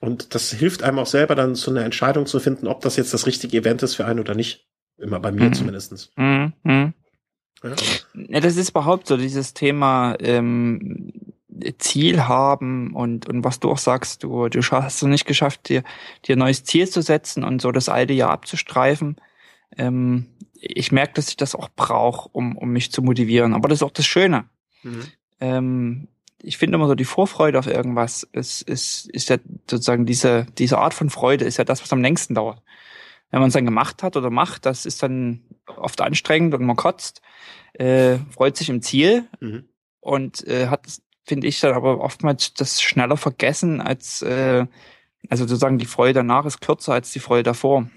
Und 0.00 0.34
das 0.34 0.52
hilft 0.52 0.82
einem 0.82 1.00
auch 1.00 1.06
selber 1.06 1.34
dann 1.34 1.54
so 1.54 1.70
eine 1.70 1.84
Entscheidung 1.84 2.24
zu 2.24 2.40
finden, 2.40 2.66
ob 2.66 2.80
das 2.80 2.96
jetzt 2.96 3.12
das 3.12 3.26
richtige 3.26 3.58
Event 3.58 3.82
ist 3.82 3.94
für 3.94 4.06
einen 4.06 4.20
oder 4.20 4.34
nicht. 4.34 4.66
Immer 4.96 5.20
bei 5.20 5.32
mir 5.32 5.48
mhm. 5.48 5.52
zumindestens. 5.52 6.12
Mhm. 6.16 6.94
Ja. 8.14 8.40
das 8.40 8.56
ist 8.56 8.70
überhaupt 8.70 9.06
so 9.06 9.16
dieses 9.16 9.54
Thema 9.54 10.16
ähm, 10.20 11.12
Ziel 11.78 12.28
haben 12.28 12.94
und 12.94 13.28
und 13.28 13.44
was 13.44 13.60
du 13.60 13.70
auch 13.70 13.78
sagst, 13.78 14.22
du 14.22 14.48
du 14.48 14.60
hast 14.60 15.02
es 15.02 15.08
nicht 15.08 15.26
geschafft, 15.26 15.68
dir 15.68 15.82
dir 16.24 16.36
ein 16.36 16.40
neues 16.40 16.64
Ziel 16.64 16.88
zu 16.88 17.02
setzen 17.02 17.44
und 17.44 17.62
so 17.62 17.72
das 17.72 17.88
alte 17.88 18.12
Jahr 18.12 18.30
abzustreifen. 18.30 19.16
Ähm, 19.76 20.26
ich 20.54 20.92
merke, 20.92 21.14
dass 21.14 21.28
ich 21.28 21.36
das 21.36 21.54
auch 21.54 21.68
brauche, 21.74 22.28
um 22.32 22.56
um 22.56 22.70
mich 22.70 22.92
zu 22.92 23.02
motivieren. 23.02 23.54
Aber 23.54 23.68
das 23.68 23.78
ist 23.78 23.82
auch 23.82 23.90
das 23.90 24.06
Schöne. 24.06 24.44
Mhm. 24.82 25.02
Ähm, 25.40 26.08
ich 26.42 26.58
finde 26.58 26.76
immer 26.76 26.86
so 26.86 26.94
die 26.94 27.04
Vorfreude 27.04 27.58
auf 27.58 27.66
irgendwas 27.66 28.22
ist 28.32 28.62
ist 28.62 29.08
ist 29.10 29.28
ja 29.28 29.38
sozusagen 29.68 30.06
diese 30.06 30.46
diese 30.58 30.78
Art 30.78 30.94
von 30.94 31.10
Freude 31.10 31.44
ist 31.44 31.56
ja 31.56 31.64
das, 31.64 31.82
was 31.82 31.92
am 31.92 32.02
längsten 32.02 32.34
dauert. 32.34 32.62
Wenn 33.30 33.40
man 33.40 33.48
es 33.48 33.54
dann 33.54 33.64
gemacht 33.64 34.02
hat 34.02 34.16
oder 34.16 34.30
macht, 34.30 34.66
das 34.66 34.86
ist 34.86 35.02
dann 35.02 35.42
oft 35.66 36.00
anstrengend 36.00 36.54
und 36.54 36.64
man 36.64 36.76
kotzt, 36.76 37.22
äh, 37.78 38.18
freut 38.30 38.56
sich 38.56 38.68
im 38.68 38.82
Ziel 38.82 39.24
mhm. 39.40 39.68
und 40.00 40.46
äh, 40.46 40.68
hat, 40.68 40.86
finde 41.24 41.46
ich, 41.46 41.60
dann 41.60 41.74
aber 41.74 42.00
oftmals 42.00 42.54
das 42.54 42.82
schneller 42.82 43.16
vergessen 43.16 43.80
als, 43.80 44.22
äh, 44.22 44.66
also 45.28 45.46
sozusagen 45.46 45.78
die 45.78 45.86
Freude 45.86 46.14
danach 46.14 46.46
ist 46.46 46.60
kürzer 46.60 46.94
als 46.94 47.12
die 47.12 47.20
Freude 47.20 47.44
davor. 47.44 47.88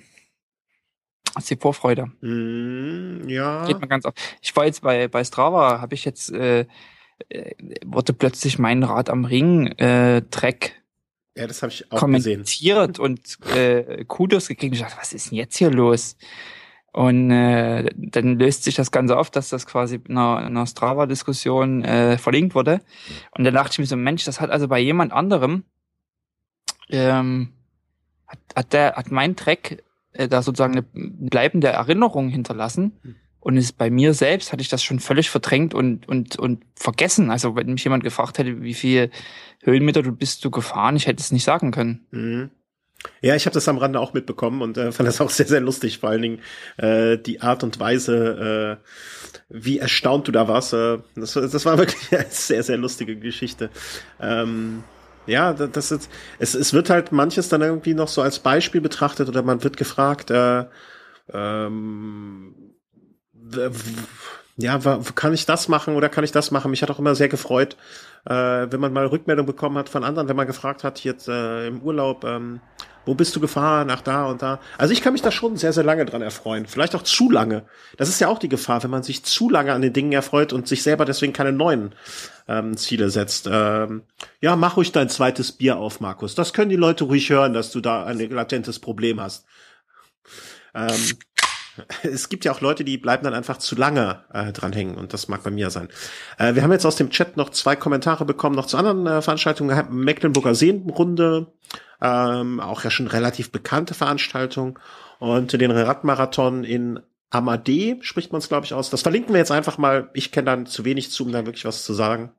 Als 1.36 1.46
die 1.46 1.58
Vorfreude. 1.58 2.08
Mm, 2.22 3.30
ja. 3.30 3.66
Geht 3.68 3.80
man 3.80 3.88
ganz 3.88 4.06
oft. 4.06 4.18
Ich 4.42 4.56
war 4.56 4.66
jetzt 4.66 4.82
bei, 4.82 5.08
bei 5.08 5.24
Strava, 5.24 5.80
habe 5.80 5.94
ich 5.94 6.04
jetzt, 6.04 6.32
äh, 6.32 6.66
äh, 7.30 7.54
wurde 7.86 8.14
plötzlich 8.14 8.58
mein 8.58 8.82
Rad 8.82 9.12
am 9.12 9.26
Ring 9.26 9.68
äh, 9.78 10.24
Track 10.32 10.80
ja, 11.40 11.48
das 11.48 11.62
habe 11.62 11.72
ich 11.72 11.90
auch 11.90 12.00
kommentiert 12.00 12.46
gesehen. 12.46 12.96
und 13.00 13.38
äh, 13.56 14.04
Kudos 14.04 14.50
gekriegt. 14.50 14.76
Ich 14.76 14.82
dachte, 14.82 14.98
was 15.00 15.14
ist 15.14 15.32
denn 15.32 15.38
jetzt 15.38 15.58
hier 15.58 15.72
los? 15.72 16.18
Und 16.92 17.30
äh, 17.30 17.90
dann 17.96 18.40
löst 18.40 18.64
sich 18.64 18.76
das 18.76 18.92
Ganze 18.92 19.18
auf, 19.18 19.30
dass 19.30 19.50
das 19.50 19.68
quasi 19.68 20.02
in 20.08 20.18
einer, 20.18 20.38
einer 20.38 20.66
Strava-Diskussion 20.66 21.84
äh, 21.84 22.18
verlinkt 22.18 22.56
wurde. 22.56 22.82
Und 23.32 23.44
dann 23.44 23.54
dachte 23.54 23.74
ich 23.74 23.80
mir 23.80 23.86
so, 23.86 23.96
Mensch, 23.96 24.26
das 24.26 24.42
hat 24.42 24.50
also 24.50 24.68
bei 24.68 24.80
jemand 24.80 25.14
anderem, 25.14 25.64
ähm, 26.90 27.54
hat, 28.28 28.40
hat 28.56 28.74
der, 28.74 28.96
hat 28.96 29.12
mein 29.12 29.36
Track 29.36 29.84
äh, 30.14 30.28
da 30.28 30.42
sozusagen 30.42 30.74
eine 30.74 30.84
bleibende 30.84 31.68
Erinnerung 31.68 32.30
hinterlassen. 32.30 32.94
Und 33.42 33.56
ist 33.56 33.78
bei 33.78 33.90
mir 33.90 34.14
selbst 34.14 34.52
hatte 34.52 34.62
ich 34.62 34.68
das 34.68 34.84
schon 34.84 35.00
völlig 35.00 35.30
verdrängt 35.30 35.74
und, 35.74 36.08
und, 36.10 36.38
und 36.38 36.66
vergessen. 36.76 37.32
Also 37.32 37.56
wenn 37.56 37.72
mich 37.72 37.84
jemand 37.84 38.04
gefragt 38.04 38.38
hätte, 38.38 38.62
wie 38.62 38.74
viel 38.74 39.12
Höhenmeter 39.64 40.04
du 40.04 40.12
bist 40.12 40.44
du 40.44 40.52
gefahren, 40.52 40.98
ich 40.98 41.08
hätte 41.08 41.22
es 41.22 41.32
nicht 41.32 41.46
sagen 41.46 41.72
können. 41.72 42.06
Mhm. 42.12 42.52
Ja, 43.22 43.36
ich 43.36 43.46
habe 43.46 43.54
das 43.54 43.68
am 43.68 43.78
Rande 43.78 44.00
auch 44.00 44.14
mitbekommen 44.14 44.62
und 44.62 44.78
äh, 44.78 44.92
fand 44.92 45.08
das 45.08 45.22
auch 45.22 45.30
sehr, 45.30 45.46
sehr 45.46 45.62
lustig, 45.62 46.00
vor 46.00 46.10
allen 46.10 46.22
Dingen 46.22 46.42
äh, 46.78 47.18
die 47.18 47.42
Art 47.42 47.64
und 47.64 47.80
Weise, 47.80 48.80
äh, 48.80 48.86
wie 49.50 49.80
erstaunt 49.80 50.28
du 50.28 50.32
da 50.32 50.48
warst. 50.48 50.74
Äh, 50.74 51.00
das, 51.16 51.34
das 51.34 51.66
war 51.66 51.78
wirklich 51.80 52.12
eine 52.12 52.30
sehr, 52.30 52.64
sehr 52.64 52.78
lustige 52.78 53.16
Geschichte. 53.16 53.70
Ähm, 54.20 54.84
ja, 55.28 55.54
das 55.54 55.92
ist, 55.92 56.10
es, 56.40 56.56
es 56.56 56.74
wird 56.74 56.90
halt 56.90 57.12
manches 57.12 57.50
dann 57.50 57.62
irgendwie 57.62 57.94
noch 57.94 58.08
so 58.08 58.22
als 58.22 58.40
Beispiel 58.40 58.82
betrachtet 58.82 59.30
oder 59.30 59.44
man 59.44 59.64
wird 59.64 59.78
gefragt, 59.78 60.32
äh, 60.32 60.66
ähm, 61.32 62.56
ja, 64.58 64.80
kann 65.16 65.34
ich 65.34 65.46
das 65.46 65.68
machen 65.68 65.96
oder 65.96 66.10
kann 66.10 66.24
ich 66.24 66.32
das 66.32 66.52
machen? 66.52 66.72
Mich 66.72 66.82
hat 66.82 66.92
auch 66.92 67.00
immer 67.00 67.16
sehr 67.16 67.30
gefreut, 67.30 67.78
äh, 68.26 68.68
wenn 68.70 68.80
man 68.80 68.94
mal 68.94 69.06
Rückmeldung 69.06 69.46
bekommen 69.46 69.78
hat 69.78 69.90
von 69.90 70.04
anderen, 70.04 70.28
wenn 70.30 70.36
man 70.36 70.48
gefragt 70.48 70.84
hat, 70.84 71.04
jetzt 71.04 71.28
äh, 71.28 71.68
im 71.68 71.82
Urlaub, 71.82 72.24
ähm, 72.24 72.62
wo 73.06 73.16
bist 73.16 73.36
du 73.36 73.40
gefahren, 73.40 73.88
nach 73.88 74.02
da 74.02 74.26
und 74.26 74.42
da. 74.42 74.60
Also 74.78 74.94
ich 74.94 75.02
kann 75.02 75.14
mich 75.14 75.22
da 75.22 75.32
schon 75.32 75.58
sehr, 75.58 75.74
sehr 75.74 75.84
lange 75.84 76.06
dran 76.06 76.22
erfreuen. 76.22 76.68
Vielleicht 76.68 76.96
auch 76.96 77.02
zu 77.02 77.32
lange. 77.32 77.64
Das 77.98 78.08
ist 78.08 78.20
ja 78.20 78.28
auch 78.28 78.38
die 78.38 78.50
Gefahr, 78.50 78.84
wenn 78.84 78.92
man 78.92 79.04
sich 79.04 79.24
zu 79.24 79.50
lange 79.50 79.74
an 79.74 79.82
den 79.82 79.94
Dingen 79.94 80.12
erfreut 80.12 80.54
und 80.54 80.68
sich 80.68 80.84
selber 80.84 81.06
deswegen 81.06 81.34
keine 81.34 81.52
neuen 81.52 81.96
ähm, 82.48 82.78
Ziele 82.78 83.10
setzt. 83.10 83.50
Ähm, 83.52 84.04
ja, 84.42 84.56
mach 84.56 84.78
ruhig 84.78 84.92
dein 84.92 85.10
zweites 85.10 85.52
Bier 85.52 85.78
auf, 85.78 86.02
Markus. 86.02 86.36
Das 86.36 86.54
können 86.54 86.70
die 86.70 86.76
Leute 86.76 87.06
ruhig 87.06 87.30
hören, 87.30 87.54
dass 87.54 87.72
du 87.72 87.82
da 87.82 88.06
ein 88.06 88.20
latentes 88.30 88.80
Problem 88.80 89.20
hast. 89.20 89.46
Ähm, 90.76 91.18
es 92.04 92.30
gibt 92.30 92.46
ja 92.46 92.52
auch 92.52 92.62
Leute, 92.62 92.84
die 92.84 92.98
bleiben 92.98 93.24
dann 93.24 93.34
einfach 93.34 93.58
zu 93.58 93.76
lange 93.76 94.24
äh, 94.34 94.52
dranhängen 94.52 94.96
und 94.96 95.14
das 95.14 95.28
mag 95.28 95.44
bei 95.44 95.52
mir 95.52 95.70
sein. 95.70 95.90
Äh, 96.38 96.56
wir 96.56 96.64
haben 96.64 96.72
jetzt 96.72 96.86
aus 96.86 96.96
dem 96.96 97.10
Chat 97.10 97.38
noch 97.38 97.50
zwei 97.50 97.76
Kommentare 97.76 98.26
bekommen, 98.26 98.56
noch 98.56 98.66
zu 98.66 98.78
anderen 98.78 99.08
äh, 99.08 99.22
Veranstaltungen. 99.22 99.88
Mecklenburger 99.90 100.56
Seenrunde, 100.56 101.48
ähm, 102.02 102.60
auch 102.60 102.84
ja 102.84 102.92
schon 102.92 103.08
relativ 103.08 103.52
bekannte 103.52 103.94
Veranstaltung 103.94 104.80
und 105.20 105.54
den 105.54 105.72
Radmarathon 105.72 106.64
in 106.64 107.00
Amadee 107.30 108.00
spricht 108.02 108.32
man 108.32 108.40
es, 108.40 108.50
glaube 108.50 108.66
ich, 108.66 108.74
aus. 108.74 108.90
Das 108.90 109.04
verlinken 109.04 109.34
wir 109.34 109.40
jetzt 109.40 109.52
einfach 109.52 109.78
mal. 109.78 110.10
Ich 110.14 110.32
kenne 110.32 110.46
dann 110.46 110.66
zu 110.66 110.84
wenig 110.84 111.12
zu, 111.12 111.26
um 111.26 111.32
da 111.32 111.46
wirklich 111.46 111.66
was 111.66 111.84
zu 111.84 111.94
sagen. 111.94 112.32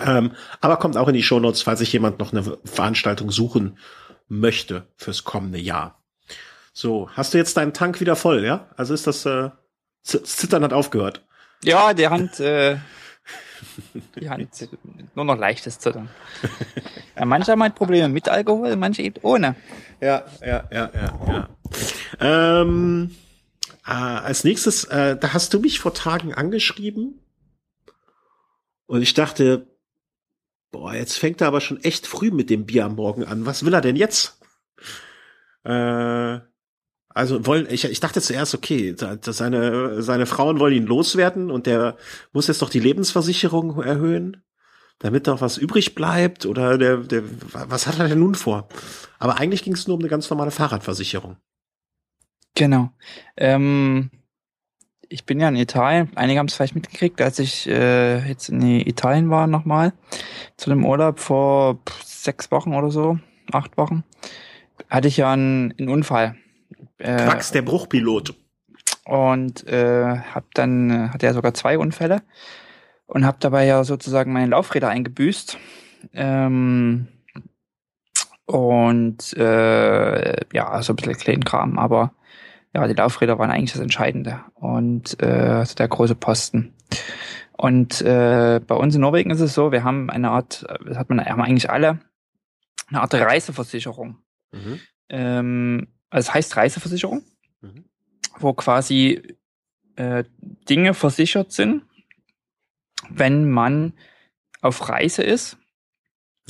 Ähm, 0.00 0.32
aber 0.60 0.78
kommt 0.78 0.96
auch 0.96 1.08
in 1.08 1.14
die 1.14 1.22
Shownotes, 1.22 1.62
falls 1.62 1.78
sich 1.78 1.92
jemand 1.92 2.18
noch 2.18 2.32
eine 2.32 2.58
Veranstaltung 2.64 3.30
suchen 3.30 3.78
möchte 4.28 4.88
fürs 4.96 5.24
kommende 5.24 5.58
Jahr. 5.58 6.02
So, 6.80 7.10
hast 7.10 7.34
du 7.34 7.38
jetzt 7.38 7.56
deinen 7.56 7.74
Tank 7.74 7.98
wieder 7.98 8.14
voll, 8.14 8.44
ja? 8.44 8.68
Also 8.76 8.94
ist 8.94 9.08
das, 9.08 9.26
äh, 9.26 9.50
Zittern 10.04 10.62
hat 10.62 10.72
aufgehört. 10.72 11.26
Ja, 11.64 11.92
die 11.92 12.06
Hand, 12.06 12.38
äh, 12.38 12.76
die 14.14 14.30
Hand, 14.30 14.68
nur 15.16 15.24
noch 15.24 15.36
leichtes 15.36 15.80
Zittern. 15.80 16.08
Ja, 17.16 17.24
manche 17.24 17.50
haben 17.50 17.64
halt 17.64 17.74
Probleme 17.74 18.08
mit 18.08 18.28
Alkohol, 18.28 18.76
manche 18.76 19.02
eben 19.02 19.20
ohne. 19.22 19.56
Ja, 20.00 20.24
ja, 20.40 20.68
ja, 20.70 20.88
ja, 20.94 21.18
ja. 21.26 21.48
Ähm, 22.60 23.16
äh, 23.84 23.90
als 23.90 24.44
nächstes, 24.44 24.84
äh, 24.84 25.16
da 25.16 25.32
hast 25.32 25.52
du 25.54 25.58
mich 25.58 25.80
vor 25.80 25.94
Tagen 25.94 26.32
angeschrieben 26.32 27.18
und 28.86 29.02
ich 29.02 29.14
dachte, 29.14 29.66
boah, 30.70 30.94
jetzt 30.94 31.18
fängt 31.18 31.40
er 31.40 31.48
aber 31.48 31.60
schon 31.60 31.82
echt 31.82 32.06
früh 32.06 32.30
mit 32.30 32.50
dem 32.50 32.66
Bier 32.66 32.84
am 32.84 32.94
Morgen 32.94 33.24
an. 33.24 33.46
Was 33.46 33.64
will 33.64 33.74
er 33.74 33.80
denn 33.80 33.96
jetzt? 33.96 34.40
Äh, 35.64 36.38
also 37.18 37.44
wollen, 37.46 37.66
ich, 37.68 37.84
ich 37.84 37.98
dachte 37.98 38.22
zuerst, 38.22 38.54
okay, 38.54 38.94
seine, 38.96 40.02
seine 40.02 40.24
Frauen 40.24 40.60
wollen 40.60 40.74
ihn 40.74 40.86
loswerden 40.86 41.50
und 41.50 41.66
der 41.66 41.96
muss 42.32 42.46
jetzt 42.46 42.62
doch 42.62 42.70
die 42.70 42.78
Lebensversicherung 42.78 43.82
erhöhen. 43.82 44.44
damit 45.00 45.26
noch 45.26 45.40
was 45.40 45.58
übrig 45.58 45.96
bleibt 45.96 46.46
oder 46.46 46.78
der, 46.78 46.98
der 46.98 47.22
was 47.52 47.86
hat 47.86 47.98
er 47.98 48.08
denn 48.08 48.20
nun 48.20 48.36
vor? 48.36 48.68
Aber 49.18 49.38
eigentlich 49.38 49.64
ging 49.64 49.74
es 49.74 49.88
nur 49.88 49.96
um 49.96 50.02
eine 50.02 50.08
ganz 50.08 50.30
normale 50.30 50.52
Fahrradversicherung. 50.52 51.36
Genau. 52.54 52.90
Ähm, 53.36 54.10
ich 55.08 55.24
bin 55.24 55.40
ja 55.40 55.48
in 55.48 55.56
Italien. 55.56 56.10
Einige 56.14 56.38
haben 56.38 56.46
es 56.46 56.54
vielleicht 56.54 56.74
mitgekriegt, 56.76 57.20
als 57.20 57.40
ich 57.40 57.66
äh, 57.68 58.28
jetzt 58.28 58.48
in 58.48 58.62
Italien 58.62 59.28
war 59.30 59.48
nochmal 59.48 59.92
zu 60.56 60.70
dem 60.70 60.84
Urlaub 60.84 61.18
vor 61.18 61.80
sechs 62.04 62.50
Wochen 62.52 62.74
oder 62.74 62.90
so, 62.90 63.18
acht 63.52 63.76
Wochen, 63.76 64.04
hatte 64.88 65.08
ich 65.08 65.16
ja 65.16 65.32
einen, 65.32 65.74
einen 65.78 65.88
Unfall. 65.88 66.36
Äh, 66.98 67.16
Quacks, 67.16 67.52
der 67.52 67.62
Bruchpilot. 67.62 68.34
Und 69.04 69.66
äh, 69.66 70.18
hab 70.34 70.52
dann, 70.54 71.12
hatte 71.12 71.26
ja 71.26 71.32
sogar 71.32 71.54
zwei 71.54 71.78
Unfälle 71.78 72.22
und 73.06 73.24
habe 73.24 73.38
dabei 73.40 73.64
ja 73.64 73.82
sozusagen 73.84 74.32
meine 74.32 74.50
Laufräder 74.50 74.88
eingebüßt. 74.88 75.58
Ähm, 76.12 77.08
und 78.44 79.36
äh, 79.36 80.36
ja, 80.52 80.68
also 80.68 80.92
ein 80.92 80.96
bisschen 80.96 81.16
kleinen 81.16 81.44
Kram, 81.44 81.78
aber 81.78 82.12
ja, 82.74 82.86
die 82.86 82.94
Laufräder 82.94 83.38
waren 83.38 83.50
eigentlich 83.50 83.72
das 83.72 83.80
Entscheidende 83.80 84.40
und 84.54 85.22
äh, 85.22 85.26
also 85.26 85.74
der 85.74 85.88
große 85.88 86.14
Posten. 86.14 86.74
Und 87.52 88.00
äh, 88.02 88.60
bei 88.64 88.74
uns 88.74 88.94
in 88.94 89.00
Norwegen 89.00 89.30
ist 89.30 89.40
es 89.40 89.54
so, 89.54 89.72
wir 89.72 89.84
haben 89.84 90.10
eine 90.10 90.30
Art, 90.30 90.64
das 90.86 90.96
hat 90.96 91.08
man 91.08 91.24
haben 91.24 91.42
eigentlich 91.42 91.70
alle, 91.70 91.98
eine 92.88 93.00
Art 93.00 93.12
Reiseversicherung. 93.14 94.18
Mhm. 94.52 94.80
Ähm, 95.08 95.88
also 96.10 96.28
es 96.28 96.34
heißt 96.34 96.56
Reiseversicherung, 96.56 97.22
mhm. 97.60 97.84
wo 98.38 98.52
quasi 98.52 99.36
äh, 99.96 100.24
Dinge 100.68 100.94
versichert 100.94 101.52
sind, 101.52 101.82
wenn 103.10 103.48
man 103.50 103.92
auf 104.60 104.88
Reise 104.88 105.22
ist. 105.22 105.56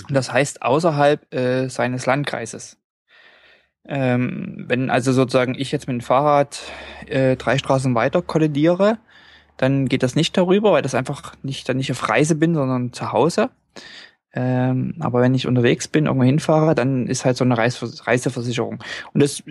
Mhm. 0.08 0.14
Das 0.14 0.32
heißt 0.32 0.62
außerhalb 0.62 1.34
äh, 1.34 1.68
seines 1.68 2.06
Landkreises. 2.06 2.78
Ähm, 3.84 4.64
wenn 4.68 4.90
also 4.90 5.12
sozusagen 5.12 5.54
ich 5.54 5.72
jetzt 5.72 5.88
mit 5.88 5.94
dem 5.94 6.00
Fahrrad 6.02 6.60
äh, 7.06 7.36
drei 7.36 7.56
Straßen 7.56 7.94
weiter 7.94 8.20
kollidiere, 8.20 8.98
dann 9.56 9.88
geht 9.88 10.02
das 10.02 10.14
nicht 10.14 10.36
darüber, 10.36 10.72
weil 10.72 10.82
das 10.82 10.94
einfach 10.94 11.34
nicht 11.42 11.68
dann 11.68 11.78
nicht 11.78 11.90
auf 11.90 12.08
Reise 12.08 12.34
bin, 12.34 12.54
sondern 12.54 12.92
zu 12.92 13.12
Hause. 13.12 13.50
Ähm, 14.34 14.94
aber 15.00 15.20
wenn 15.20 15.34
ich 15.34 15.46
unterwegs 15.46 15.88
bin, 15.88 16.06
irgendwo 16.06 16.24
hinfahre, 16.24 16.74
dann 16.74 17.06
ist 17.06 17.24
halt 17.24 17.36
so 17.36 17.44
eine 17.44 17.56
Reis 17.56 18.06
Reiseversicherung. 18.06 18.82
Und 19.14 19.22
das, 19.22 19.42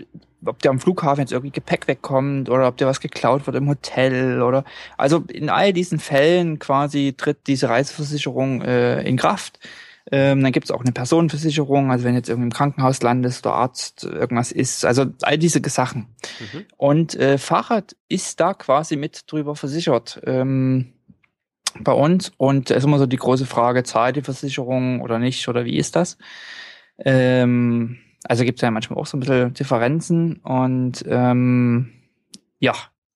ob 0.46 0.62
der 0.62 0.72
am 0.72 0.80
Flughafen 0.80 1.22
jetzt 1.22 1.32
irgendwie 1.32 1.52
Gepäck 1.52 1.88
wegkommt 1.88 2.50
oder 2.50 2.68
ob 2.68 2.78
der 2.78 2.88
was 2.88 3.00
geklaut 3.00 3.48
wird 3.48 3.58
im 3.58 3.68
Hotel 3.68 4.42
oder 4.42 4.64
also 4.98 5.24
in 5.30 5.50
all 5.50 5.74
diesen 5.74 6.00
Fällen 6.00 6.60
quasi 6.60 7.16
tritt 7.18 7.48
diese 7.48 7.70
Reiseversicherung 7.70 8.62
äh, 8.62 9.02
in 9.02 9.18
Kraft. 9.18 9.60
Ähm, 10.10 10.42
dann 10.42 10.54
gibt 10.54 10.68
es 10.68 10.72
auch 10.72 10.82
eine 10.82 10.94
Personenversicherung, 10.94 11.92
also 11.92 12.06
wenn 12.06 12.16
jetzt 12.16 12.30
irgendwie 12.30 12.48
im 12.48 12.54
Krankenhaus 12.54 13.02
landest 13.02 13.46
oder 13.46 13.56
Arzt 13.56 14.06
irgendwas 14.06 14.54
ist, 14.54 14.86
also 14.86 15.08
all 15.24 15.38
diese 15.38 15.60
Sachen. 15.68 16.08
Mhm. 16.40 16.66
Und 16.78 17.16
äh, 17.16 17.38
Fahrrad 17.38 17.96
ist 18.08 18.40
da 18.40 18.54
quasi 18.54 18.96
mit 18.96 19.30
drüber 19.30 19.56
versichert 19.56 20.22
ähm, 20.26 20.94
bei 21.82 21.92
uns. 21.92 22.32
Und 22.38 22.72
es 22.72 22.78
ist 22.78 22.84
immer 22.84 23.00
so 23.00 23.06
die 23.06 23.18
große 23.18 23.46
Frage, 23.46 23.84
zahlt 23.84 24.16
die 24.16 24.22
Versicherung 24.22 25.02
oder 25.02 25.20
nicht 25.20 25.48
oder 25.48 25.66
wie 25.66 25.78
ist 25.78 25.96
das? 25.96 26.18
Ähm, 27.00 28.00
also 28.24 28.44
gibt 28.44 28.60
es 28.60 28.62
ja 28.62 28.72
manchmal 28.72 29.00
auch 29.00 29.06
so 29.06 29.18
ein 29.18 29.20
bisschen 29.22 29.54
Differenzen 29.54 30.38
und 30.38 31.04
ähm, 31.08 31.94
ja, 32.60 32.74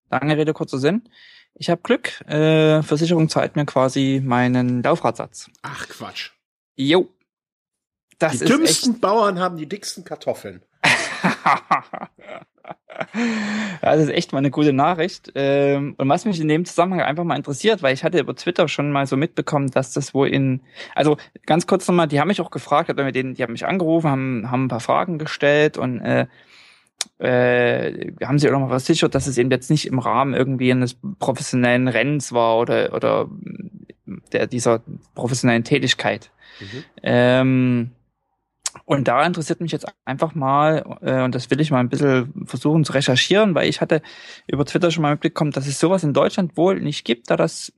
lange 0.10 0.38
Rede, 0.38 0.54
kurzer 0.54 0.78
Sinn. 0.78 1.04
Ich 1.56 1.70
habe 1.70 1.82
Glück, 1.82 2.22
äh, 2.28 2.82
Versicherung 2.82 3.30
zahlt 3.30 3.56
mir 3.56 3.66
quasi 3.66 4.22
meinen 4.24 4.84
Laufradsatz. 4.84 5.50
Ach 5.62 5.88
Quatsch. 5.90 6.32
Jo. 6.76 7.10
Das 8.20 8.40
die 8.40 8.46
dümmsten. 8.46 9.00
Bauern 9.00 9.40
haben 9.40 9.58
die 9.58 9.68
dicksten 9.68 10.04
Kartoffeln. 10.04 10.64
das 13.82 14.02
ist 14.02 14.10
echt 14.10 14.32
mal 14.32 14.40
eine 14.40 14.52
gute 14.52 14.74
Nachricht. 14.74 15.32
Ähm, 15.36 15.96
und 15.98 16.10
was 16.10 16.26
mich 16.26 16.40
in 16.40 16.48
dem 16.48 16.66
Zusammenhang 16.66 17.02
einfach 17.02 17.24
mal 17.24 17.36
interessiert, 17.36 17.84
weil 17.84 17.94
ich 17.94 18.04
hatte 18.04 18.20
über 18.20 18.36
Twitter 18.36 18.68
schon 18.68 18.92
mal 18.92 19.06
so 19.06 19.18
mitbekommen, 19.18 19.70
dass 19.72 19.94
das 19.94 20.14
wohl 20.14 20.28
in, 20.28 20.62
also 20.96 21.18
ganz 21.46 21.68
kurz 21.68 21.88
nochmal, 21.88 22.08
die 22.08 22.20
haben 22.20 22.28
mich 22.28 22.42
auch 22.42 22.52
gefragt, 22.52 22.96
mit 22.96 23.16
denen, 23.16 23.36
die 23.36 23.44
haben 23.44 23.54
mich 23.54 23.66
angerufen, 23.66 24.10
haben, 24.10 24.52
haben 24.52 24.66
ein 24.66 24.70
paar 24.70 24.80
Fragen 24.80 25.18
gestellt 25.18 25.78
und 25.78 26.02
äh, 26.02 26.28
äh, 27.20 28.12
haben 28.24 28.40
sie 28.40 28.48
auch 28.48 28.54
nochmal 28.54 28.70
versichert, 28.70 29.16
dass 29.16 29.28
es 29.28 29.38
eben 29.38 29.52
jetzt 29.52 29.70
nicht 29.70 29.88
im 29.88 30.00
Rahmen 30.00 30.34
irgendwie 30.34 30.72
eines 30.72 30.98
professionellen 31.20 31.88
Rennens 31.88 32.32
war 32.32 32.58
oder, 32.58 32.94
oder 32.94 33.28
der, 34.32 34.48
dieser 34.48 34.82
professionellen 35.16 35.64
Tätigkeit. 35.64 36.32
Mhm. 36.60 36.84
Ähm, 37.04 37.92
und 38.86 39.08
da 39.08 39.26
interessiert 39.26 39.62
mich 39.62 39.72
jetzt 39.72 39.88
einfach 40.06 40.36
mal, 40.36 40.98
äh, 41.02 41.24
und 41.24 41.36
das 41.36 41.50
will 41.50 41.62
ich 41.62 41.72
mal 41.72 41.80
ein 41.80 41.90
bisschen 41.90 42.46
versuchen 42.46 42.84
zu 42.84 42.94
recherchieren, 42.94 43.56
weil 43.56 43.70
ich 43.70 43.82
hatte 43.82 44.02
über 44.48 44.66
Twitter 44.66 44.92
schon 44.92 45.04
mal 45.04 45.12
mitbekommen, 45.12 45.52
dass 45.52 45.68
es 45.68 45.80
sowas 45.80 46.04
in 46.04 46.14
Deutschland 46.14 46.58
wohl 46.58 46.80
nicht 46.80 47.06
gibt, 47.06 47.30
da 47.30 47.38
das 47.38 47.74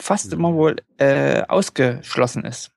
fast 0.00 0.32
mhm. 0.32 0.38
immer 0.38 0.54
wohl 0.54 0.76
äh, 0.98 1.42
ausgeschlossen 1.42 2.44
ist. 2.44 2.72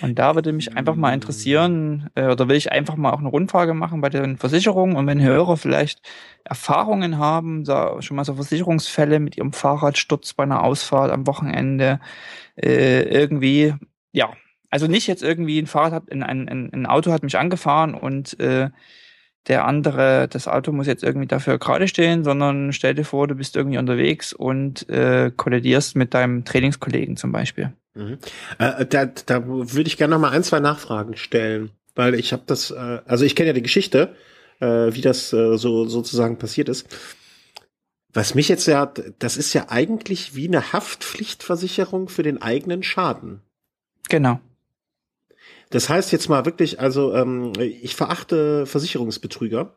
Und 0.00 0.18
da 0.18 0.34
würde 0.34 0.52
mich 0.52 0.76
einfach 0.76 0.94
mal 0.94 1.12
interessieren, 1.12 2.10
äh, 2.14 2.26
oder 2.26 2.48
will 2.48 2.56
ich 2.56 2.70
einfach 2.70 2.96
mal 2.96 3.12
auch 3.12 3.18
eine 3.18 3.28
Rundfrage 3.28 3.74
machen 3.74 4.00
bei 4.00 4.10
den 4.10 4.36
Versicherungen 4.36 4.96
und 4.96 5.06
wenn 5.06 5.20
Hörer 5.20 5.56
vielleicht 5.56 6.00
Erfahrungen 6.44 7.18
haben, 7.18 7.64
da 7.64 8.00
schon 8.00 8.16
mal 8.16 8.24
so 8.24 8.34
Versicherungsfälle 8.34 9.18
mit 9.18 9.36
ihrem 9.36 9.52
Fahrradsturz 9.52 10.34
bei 10.34 10.44
einer 10.44 10.62
Ausfahrt 10.62 11.10
am 11.10 11.26
Wochenende, 11.26 12.00
äh, 12.56 13.02
irgendwie, 13.02 13.74
ja, 14.12 14.30
also 14.70 14.86
nicht 14.86 15.06
jetzt 15.06 15.22
irgendwie 15.22 15.58
ein 15.58 15.66
Fahrrad 15.66 15.92
hat, 15.92 16.12
ein, 16.12 16.22
ein, 16.22 16.70
ein 16.72 16.86
Auto 16.86 17.12
hat 17.12 17.22
mich 17.22 17.38
angefahren 17.38 17.94
und 17.94 18.38
äh, 18.40 18.70
der 19.46 19.64
andere, 19.64 20.28
das 20.28 20.46
Auto 20.46 20.72
muss 20.72 20.86
jetzt 20.86 21.02
irgendwie 21.02 21.26
dafür 21.26 21.58
gerade 21.58 21.88
stehen, 21.88 22.22
sondern 22.22 22.72
stell 22.72 22.94
dir 22.94 23.04
vor, 23.04 23.26
du 23.26 23.34
bist 23.34 23.56
irgendwie 23.56 23.78
unterwegs 23.78 24.32
und 24.32 24.88
äh, 24.90 25.30
kollidierst 25.34 25.96
mit 25.96 26.12
deinem 26.12 26.44
Trainingskollegen 26.44 27.16
zum 27.16 27.32
Beispiel. 27.32 27.72
Mhm. 27.94 28.18
Äh, 28.58 28.84
da, 28.86 29.06
da 29.06 29.46
würde 29.46 29.88
ich 29.88 29.96
gerne 29.96 30.14
noch 30.14 30.20
mal 30.20 30.30
ein, 30.30 30.42
zwei 30.42 30.60
Nachfragen 30.60 31.16
stellen, 31.16 31.70
weil 31.94 32.14
ich 32.14 32.32
habe 32.32 32.42
das, 32.46 32.70
äh, 32.70 33.00
also 33.06 33.24
ich 33.24 33.34
kenne 33.34 33.48
ja 33.48 33.52
die 33.54 33.62
Geschichte, 33.62 34.14
äh, 34.60 34.92
wie 34.92 35.00
das 35.00 35.32
äh, 35.32 35.56
so 35.56 35.86
sozusagen 35.86 36.38
passiert 36.38 36.68
ist. 36.68 36.86
Was 38.12 38.34
mich 38.34 38.48
jetzt 38.48 38.66
ja, 38.66 38.92
das 39.18 39.36
ist 39.36 39.54
ja 39.54 39.66
eigentlich 39.68 40.34
wie 40.34 40.48
eine 40.48 40.72
Haftpflichtversicherung 40.72 42.08
für 42.08 42.22
den 42.22 42.40
eigenen 42.40 42.82
Schaden. 42.82 43.42
Genau. 44.08 44.40
Das 45.70 45.88
heißt 45.88 46.12
jetzt 46.12 46.28
mal 46.28 46.44
wirklich, 46.46 46.80
also 46.80 47.14
ähm, 47.14 47.52
ich 47.58 47.94
verachte 47.94 48.66
Versicherungsbetrüger, 48.66 49.76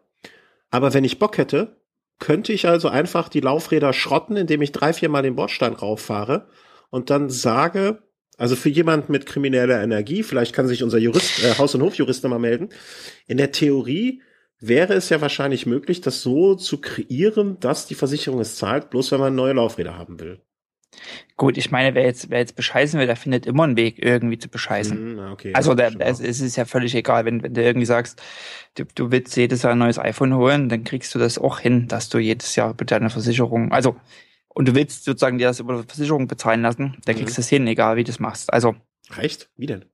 aber 0.70 0.94
wenn 0.94 1.04
ich 1.04 1.20
Bock 1.20 1.38
hätte, 1.38 1.82
könnte 2.20 2.54
ich 2.54 2.68
also 2.68 2.88
einfach 2.88 3.30
die 3.30 3.40
Laufräder 3.40 3.94
schrotten, 3.94 4.38
indem 4.38 4.62
ich 4.62 4.72
drei, 4.72 4.94
vier 4.94 5.10
Mal 5.10 5.24
den 5.24 5.36
Bordstein 5.36 5.74
rauffahre 5.74 6.48
und 6.90 7.10
dann 7.10 7.30
sage, 7.30 8.04
also 8.38 8.56
für 8.56 8.70
jemand 8.70 9.10
mit 9.10 9.26
krimineller 9.26 9.84
Energie, 9.84 10.24
vielleicht 10.24 10.54
kann 10.54 10.68
sich 10.68 10.84
unser 10.84 10.98
Jurist, 10.98 11.44
äh, 11.44 11.58
Haus- 11.58 11.76
und 11.76 11.82
Hofjurist 11.82 12.24
nochmal 12.24 12.40
melden, 12.40 12.70
in 13.28 13.38
der 13.38 13.52
Theorie 13.52 14.22
wäre 14.60 14.94
es 14.94 15.10
ja 15.10 15.20
wahrscheinlich 15.20 15.66
möglich, 15.66 16.02
das 16.02 16.22
so 16.22 16.56
zu 16.56 16.80
kreieren, 16.80 17.60
dass 17.60 17.88
die 17.88 17.96
Versicherung 17.96 18.40
es 18.40 18.56
zahlt, 18.56 18.92
bloß 18.92 19.12
wenn 19.12 19.20
man 19.20 19.36
neue 19.36 19.54
Laufräder 19.54 19.98
haben 19.98 20.20
will. 20.20 20.40
Gut, 21.38 21.58
ich 21.58 21.72
meine, 21.72 21.96
wer 21.96 22.04
jetzt, 22.04 22.30
wer 22.30 22.40
jetzt 22.40 22.56
bescheißen 22.56 23.00
will, 23.00 23.08
der 23.08 23.16
findet 23.16 23.46
immer 23.46 23.64
einen 23.64 23.78
Weg, 23.78 24.04
irgendwie 24.04 24.38
zu 24.38 24.50
bescheißen. 24.50 25.16
Mm, 25.16 25.32
okay, 25.32 25.54
also 25.54 25.74
der, 25.74 25.94
es, 26.00 26.20
es 26.20 26.42
ist 26.42 26.56
ja 26.56 26.66
völlig 26.66 26.94
egal, 26.96 27.26
wenn, 27.26 27.42
wenn 27.42 27.54
du 27.54 27.64
irgendwie 27.64 27.86
sagst, 27.86 28.22
du, 28.76 28.86
du 28.96 29.12
willst 29.12 29.36
jedes 29.38 29.64
Jahr 29.64 29.74
ein 29.74 29.80
neues 29.80 29.98
iPhone 29.98 30.36
holen, 30.36 30.70
dann 30.70 30.84
kriegst 30.84 31.16
du 31.16 31.20
das 31.20 31.38
auch 31.38 31.60
hin, 31.60 31.88
dass 31.88 32.10
du 32.10 32.20
jedes 32.20 32.56
Jahr 32.56 32.76
mit 32.78 32.92
deiner 32.92 33.10
Versicherung, 33.10 33.72
also 33.72 33.96
und 34.54 34.68
du 34.68 34.76
willst 34.76 35.06
sozusagen 35.06 35.38
dir 35.38 35.48
das 35.48 35.60
über 35.60 35.82
die 35.82 35.88
Versicherung 35.88 36.28
bezahlen 36.28 36.62
lassen, 36.62 36.98
dann 37.06 37.16
kriegst 37.16 37.38
du 37.38 37.42
mhm. 37.42 37.44
das 37.44 37.50
hin, 37.50 37.68
egal 37.68 37.96
wie 37.96 38.04
du 38.04 38.12
das 38.12 38.20
machst. 38.20 38.52
Also. 38.52 38.76
Reicht? 39.10 39.50
Wie 39.58 39.66
denn? 39.66 39.86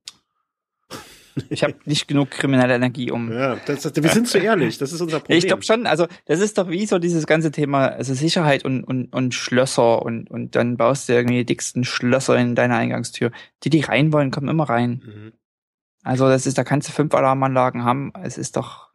Ich 1.50 1.62
habe 1.62 1.74
nicht 1.84 2.08
genug 2.08 2.30
kriminelle 2.30 2.74
Energie, 2.74 3.10
um. 3.10 3.32
Ja, 3.32 3.56
das, 3.66 3.82
das, 3.82 3.94
wir 3.94 4.10
sind 4.10 4.28
zu 4.28 4.38
ehrlich, 4.38 4.78
das 4.78 4.92
ist 4.92 5.00
unser 5.00 5.20
Problem. 5.20 5.38
Ich 5.38 5.46
glaube 5.46 5.62
schon, 5.62 5.86
also 5.86 6.06
das 6.26 6.40
ist 6.40 6.58
doch 6.58 6.68
wie 6.68 6.86
so 6.86 6.98
dieses 6.98 7.26
ganze 7.26 7.50
Thema, 7.50 7.88
also 7.88 8.14
Sicherheit 8.14 8.64
und, 8.64 8.84
und, 8.84 9.12
und 9.14 9.34
Schlösser 9.34 10.02
und, 10.02 10.30
und 10.30 10.56
dann 10.56 10.76
baust 10.76 11.08
du 11.08 11.12
irgendwie 11.12 11.38
die 11.38 11.46
dicksten 11.46 11.84
Schlösser 11.84 12.36
in 12.36 12.54
deine 12.54 12.76
Eingangstür. 12.76 13.30
Die, 13.64 13.70
die 13.70 13.80
rein 13.80 14.12
wollen, 14.12 14.30
kommen 14.30 14.48
immer 14.48 14.68
rein. 14.68 15.02
Mhm. 15.04 15.32
Also 16.02 16.28
das 16.28 16.46
ist, 16.46 16.58
da 16.58 16.64
kannst 16.64 16.88
du 16.88 16.92
fünf 16.92 17.14
Alarmanlagen 17.14 17.84
haben, 17.84 18.12
es 18.22 18.38
ist 18.38 18.56
doch. 18.56 18.88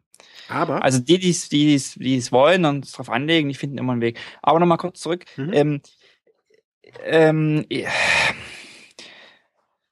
Aber. 0.48 0.82
Also 0.82 0.98
die, 0.98 1.18
die 1.18 1.30
es 1.30 1.48
die, 1.48 1.80
die 1.96 2.16
es 2.16 2.32
wollen 2.32 2.64
und 2.64 2.84
es 2.84 2.92
drauf 2.92 3.08
anlegen, 3.08 3.48
die 3.48 3.54
finden 3.54 3.78
immer 3.78 3.92
einen 3.92 4.02
Weg. 4.02 4.18
Aber 4.42 4.58
nochmal 4.58 4.78
kurz 4.78 5.00
zurück. 5.00 5.24
Mhm. 5.36 5.50
Ähm, 5.52 5.80
ähm, 7.04 7.66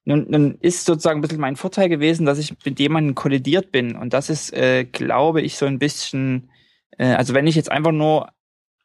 nun, 0.05 0.26
nun 0.30 0.59
ist 0.61 0.84
sozusagen 0.84 1.18
ein 1.18 1.22
bisschen 1.22 1.40
mein 1.40 1.57
Vorteil 1.57 1.88
gewesen, 1.88 2.26
dass 2.26 2.38
ich 2.38 2.55
mit 2.64 2.80
jemandem 2.80 3.14
kollidiert 3.14 3.70
bin. 3.70 3.96
Und 3.96 4.12
das 4.12 4.30
ist, 4.30 4.53
äh, 4.53 4.84
glaube 4.84 5.42
ich, 5.42 5.57
so 5.57 5.66
ein 5.66 5.78
bisschen, 5.78 6.50
äh, 6.98 7.14
also 7.14 7.34
wenn 7.34 7.46
ich 7.46 7.55
jetzt 7.55 7.70
einfach 7.70 7.92
nur 7.92 8.32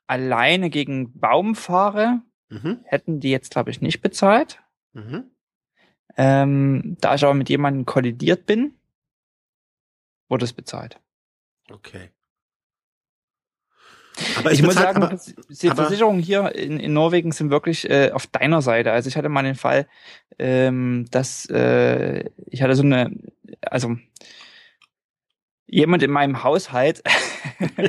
alleine 0.05 0.69
gegen 0.69 1.19
Baum 1.19 1.55
fahre, 1.55 2.21
mhm. 2.49 2.81
hätten 2.85 3.19
die 3.19 3.31
jetzt, 3.31 3.51
glaube 3.51 3.71
ich, 3.71 3.81
nicht 3.81 4.01
bezahlt. 4.01 4.61
Mhm. 4.93 5.31
Ähm, 6.17 6.97
da 7.01 7.15
ich 7.15 7.23
aber 7.23 7.33
mit 7.33 7.49
jemandem 7.49 7.85
kollidiert 7.85 8.45
bin, 8.45 8.75
wurde 10.29 10.45
es 10.45 10.53
bezahlt. 10.53 10.99
Okay. 11.69 12.09
Aber 14.37 14.51
ich 14.51 14.61
muss 14.63 14.75
sagen, 14.75 15.03
aber, 15.03 15.19
die 15.49 15.69
Versicherungen 15.69 16.21
hier 16.21 16.55
in, 16.55 16.79
in 16.79 16.93
Norwegen 16.93 17.31
sind 17.31 17.49
wirklich 17.49 17.89
äh, 17.89 18.11
auf 18.11 18.27
deiner 18.27 18.61
Seite. 18.61 18.91
Also 18.91 19.09
ich 19.09 19.17
hatte 19.17 19.29
mal 19.29 19.43
den 19.43 19.55
Fall, 19.55 19.87
ähm, 20.39 21.05
dass 21.11 21.45
äh, 21.49 22.23
ich 22.47 22.61
hatte 22.61 22.75
so 22.75 22.83
eine, 22.83 23.11
also 23.61 23.95
jemand 25.67 26.01
in 26.01 26.11
meinem 26.11 26.43
Haushalt, 26.43 27.03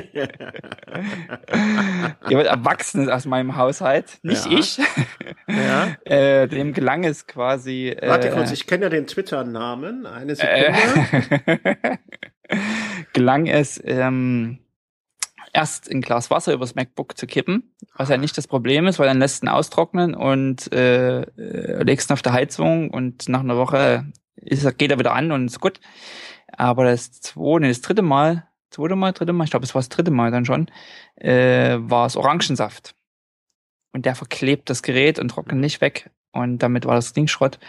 jemand 2.29 2.47
Erwachsenes 2.47 3.07
aus 3.09 3.25
meinem 3.25 3.55
Haushalt, 3.55 4.19
nicht 4.21 4.45
ja. 4.45 4.59
ich, 4.59 4.79
ja. 5.47 5.95
äh, 6.05 6.47
dem 6.47 6.73
gelang 6.73 7.03
es 7.05 7.25
quasi. 7.25 7.89
Äh, 7.89 8.07
Warte 8.07 8.29
kurz, 8.31 8.51
ich 8.51 8.67
kenne 8.67 8.83
ja 8.83 8.89
den 8.89 9.07
Twitter-Namen. 9.07 10.05
Eine 10.05 10.35
Sekunde. 10.35 10.73
Äh, 11.47 11.97
gelang 13.13 13.47
es, 13.47 13.81
ähm, 13.83 14.59
erst 15.53 15.89
ein 15.89 16.01
Glas 16.01 16.29
Wasser 16.31 16.53
übers 16.53 16.75
MacBook 16.75 17.17
zu 17.17 17.27
kippen, 17.27 17.75
was 17.95 18.09
ja 18.09 18.17
nicht 18.17 18.37
das 18.37 18.47
Problem 18.47 18.87
ist, 18.87 18.99
weil 18.99 19.07
dann 19.07 19.19
lässt 19.19 19.43
ihn 19.43 19.49
austrocknen 19.49 20.13
und 20.13 20.71
äh, 20.73 21.21
äh, 21.21 21.83
legst 21.83 22.09
ihn 22.09 22.13
auf 22.13 22.21
der 22.21 22.33
Heizung 22.33 22.89
und 22.89 23.29
nach 23.29 23.41
einer 23.41 23.57
Woche 23.57 24.05
ist, 24.35 24.77
geht 24.77 24.91
er 24.91 24.99
wieder 24.99 25.13
an 25.13 25.31
und 25.31 25.45
ist 25.45 25.59
gut. 25.59 25.79
Aber 26.51 26.85
das 26.85 27.21
zweite, 27.21 27.67
das 27.67 27.81
dritte 27.81 28.01
Mal, 28.01 28.47
zweite 28.69 28.95
Mal, 28.95 29.11
dritte 29.13 29.33
Mal, 29.33 29.43
ich 29.43 29.51
glaube, 29.51 29.65
es 29.65 29.75
war 29.75 29.79
das 29.79 29.89
dritte 29.89 30.11
Mal 30.11 30.31
dann 30.31 30.45
schon, 30.45 30.69
äh, 31.15 31.77
war 31.79 32.05
es 32.05 32.15
Orangensaft. 32.15 32.95
Und 33.91 34.05
der 34.05 34.15
verklebt 34.15 34.69
das 34.69 34.83
Gerät 34.83 35.19
und 35.19 35.29
trocknet 35.29 35.57
nicht 35.57 35.81
weg. 35.81 36.11
Und 36.31 36.59
damit 36.59 36.85
war 36.85 36.95
das 36.95 37.13
Ding 37.13 37.27
Schrott. 37.27 37.59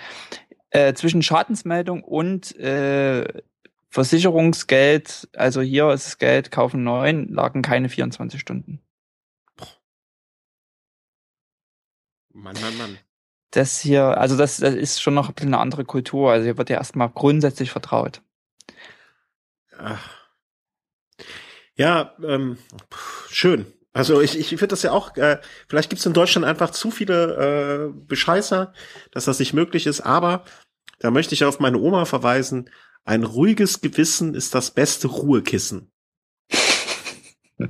Äh, 0.70 0.94
zwischen 0.94 1.22
Schadensmeldung 1.22 2.04
und 2.04 2.54
äh, 2.56 3.42
Versicherungsgeld, 3.90 5.28
also 5.36 5.60
hier 5.60 5.90
ist 5.90 6.06
das 6.06 6.18
Geld, 6.18 6.52
kaufen 6.52 6.84
neun, 6.84 7.28
lagen 7.28 7.60
keine 7.60 7.88
24 7.88 8.40
Stunden. 8.40 8.80
Mann, 12.32 12.56
Mann, 12.60 12.78
Mann. 12.78 12.98
Das 13.50 13.80
hier, 13.80 14.16
also 14.18 14.36
das, 14.36 14.58
das 14.58 14.74
ist 14.74 15.02
schon 15.02 15.14
noch 15.14 15.28
ein 15.28 15.34
bisschen 15.34 15.52
eine 15.52 15.60
andere 15.60 15.84
Kultur. 15.84 16.30
Also 16.30 16.44
hier 16.44 16.56
wird 16.56 16.70
ja 16.70 16.76
erstmal 16.76 17.10
grundsätzlich 17.10 17.72
vertraut. 17.72 18.22
Ja, 21.74 22.14
ähm, 22.22 22.58
schön. 23.28 23.66
Also 23.92 24.20
ich, 24.20 24.38
ich 24.38 24.48
finde 24.50 24.68
das 24.68 24.82
ja 24.82 24.92
auch, 24.92 25.16
äh, 25.16 25.40
vielleicht 25.66 25.90
gibt 25.90 25.98
es 25.98 26.06
in 26.06 26.12
Deutschland 26.12 26.46
einfach 26.46 26.70
zu 26.70 26.92
viele 26.92 27.90
äh, 27.90 27.92
Bescheißer, 28.06 28.72
dass 29.10 29.24
das 29.24 29.40
nicht 29.40 29.52
möglich 29.52 29.86
ist, 29.86 30.00
aber 30.00 30.44
da 31.00 31.10
möchte 31.10 31.34
ich 31.34 31.44
auf 31.44 31.58
meine 31.58 31.78
Oma 31.78 32.04
verweisen, 32.04 32.70
ein 33.04 33.24
ruhiges 33.24 33.80
Gewissen 33.80 34.34
ist 34.34 34.54
das 34.54 34.70
beste 34.70 35.08
Ruhekissen. 35.08 35.90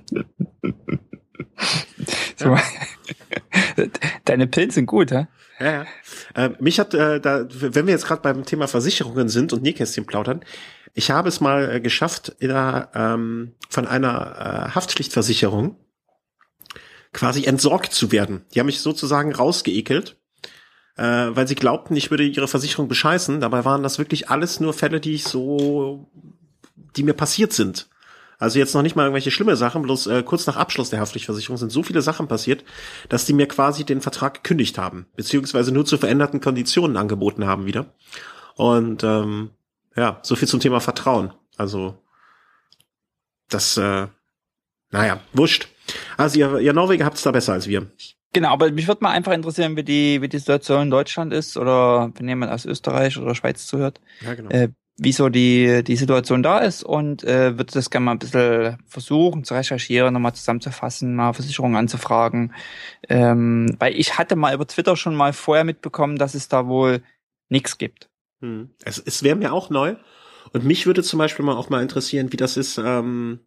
so. 2.37 2.57
Deine 4.24 4.47
Pilze 4.47 4.74
sind 4.76 4.87
gut, 4.87 5.11
hä? 5.11 5.26
Ja, 5.59 5.72
ja. 5.72 5.87
Äh, 6.35 6.51
mich 6.61 6.78
hat, 6.81 6.95
äh, 6.95 7.20
da, 7.20 7.47
wenn 7.51 7.87
wir 7.87 7.93
jetzt 7.93 8.07
gerade 8.07 8.22
beim 8.22 8.45
Thema 8.45 8.66
Versicherungen 8.66 9.28
sind 9.28 9.53
und 9.53 9.62
Nähkästchen 9.62 10.07
plaudern, 10.07 10.45
ich 10.95 11.11
habe 11.11 11.28
es 11.28 11.41
mal 11.41 11.76
äh, 11.76 11.81
geschafft, 11.81 12.37
einer, 12.43 12.91
ähm, 12.95 13.55
von 13.68 13.87
einer 13.87 14.68
äh, 14.68 14.70
Haftpflichtversicherung 14.74 15.76
quasi 17.12 17.45
entsorgt 17.45 17.93
zu 17.93 18.12
werden. 18.12 18.45
Die 18.55 18.61
haben 18.61 18.66
mich 18.66 18.81
sozusagen 18.81 19.35
rausgeekelt 19.35 20.20
äh, 21.01 21.34
weil 21.34 21.48
sie 21.48 21.55
glaubten, 21.55 21.96
ich 21.96 22.11
würde 22.11 22.24
ihre 22.24 22.46
Versicherung 22.46 22.86
bescheißen. 22.86 23.40
Dabei 23.40 23.64
waren 23.64 23.82
das 23.82 23.98
wirklich 23.98 24.28
alles 24.28 24.61
nur 24.61 24.74
Fälle, 24.74 25.01
die 25.01 25.14
ich 25.14 25.24
so, 25.24 26.07
die 26.94 27.03
mir 27.03 27.14
passiert 27.14 27.55
sind. 27.55 27.88
Also 28.38 28.59
jetzt 28.59 28.74
noch 28.74 28.82
nicht 28.82 28.96
mal 28.96 29.05
irgendwelche 29.05 29.30
schlimme 29.30 29.57
Sachen, 29.57 29.80
bloß 29.80 30.09
äh, 30.09 30.22
kurz 30.22 30.46
nach 30.46 30.57
Abschluss 30.57 30.90
der 30.90 31.01
Haftpflichtversicherung 31.01 31.57
sind 31.57 31.70
so 31.70 31.82
viele 31.82 32.03
Sachen 32.03 32.28
passiert, 32.28 32.64
dass 33.09 33.24
die 33.24 33.32
mir 33.32 33.46
quasi 33.48 33.84
den 33.84 34.03
Vertrag 34.03 34.34
gekündigt 34.34 34.76
haben, 34.76 35.07
beziehungsweise 35.16 35.72
nur 35.72 35.86
zu 35.86 35.96
veränderten 35.96 36.40
Konditionen 36.40 36.98
angeboten 36.98 37.46
haben 37.46 37.64
wieder. 37.64 37.94
Und 38.57 39.03
ähm, 39.03 39.51
ja, 39.96 40.20
so 40.22 40.36
viel 40.36 40.48
zum 40.48 40.61
Thema 40.61 40.80
Vertrauen. 40.80 41.32
Also 41.57 41.98
das, 43.48 43.78
äh, 43.78 44.07
naja, 44.90 45.20
wurscht. 45.32 45.68
Also 46.18 46.38
ihr, 46.38 46.59
ihr 46.59 46.74
Norweger 46.74 47.07
habt 47.07 47.16
es 47.16 47.22
da 47.22 47.30
besser 47.30 47.55
als 47.55 47.68
wir. 47.68 47.86
Genau, 48.33 48.51
aber 48.51 48.70
mich 48.70 48.87
würde 48.87 49.03
mal 49.03 49.11
einfach 49.11 49.33
interessieren, 49.33 49.76
wie 49.76 49.83
die, 49.83 50.22
wie 50.22 50.28
die 50.28 50.39
Situation 50.39 50.83
in 50.83 50.91
Deutschland 50.91 51.33
ist 51.33 51.57
oder 51.57 52.12
wenn 52.14 52.28
jemand 52.28 52.53
aus 52.53 52.64
Österreich 52.64 53.18
oder 53.18 53.35
Schweiz 53.35 53.66
zuhört. 53.66 54.01
Ja, 54.20 54.35
genau. 54.35 54.51
Äh, 54.51 54.68
wie 55.03 55.12
so 55.12 55.31
die, 55.31 55.83
die 55.83 55.97
Situation 55.97 56.43
da 56.43 56.59
ist 56.59 56.83
und 56.83 57.24
äh, 57.24 57.57
würde 57.57 57.72
das 57.72 57.89
gerne 57.89 58.05
mal 58.05 58.12
ein 58.12 58.18
bisschen 58.18 58.76
versuchen 58.87 59.45
zu 59.45 59.55
recherchieren, 59.55 60.12
nochmal 60.12 60.35
zusammenzufassen, 60.35 61.16
mal 61.16 61.33
Versicherungen 61.33 61.76
anzufragen. 61.76 62.53
Ähm, 63.09 63.74
weil 63.78 63.95
ich 63.97 64.18
hatte 64.18 64.37
mal 64.37 64.55
über 64.55 64.66
Twitter 64.66 64.97
schon 64.97 65.14
mal 65.14 65.33
vorher 65.33 65.64
mitbekommen, 65.64 66.18
dass 66.18 66.35
es 66.35 66.49
da 66.49 66.66
wohl 66.66 67.03
nichts 67.49 67.78
gibt. 67.78 68.11
Hm. 68.43 68.70
Es, 68.85 68.99
es 68.99 69.22
wäre 69.22 69.37
mir 69.37 69.55
auch 69.55 69.70
neu. 69.70 69.97
Und 70.53 70.64
mich 70.64 70.85
würde 70.85 71.03
zum 71.03 71.18
Beispiel 71.18 71.47
mal 71.47 71.57
auch 71.57 71.70
mal 71.70 71.83
interessieren, 71.83 72.31
wie 72.31 72.37
das 72.37 72.59
ist, 72.59 72.76
ähm, 72.76 73.41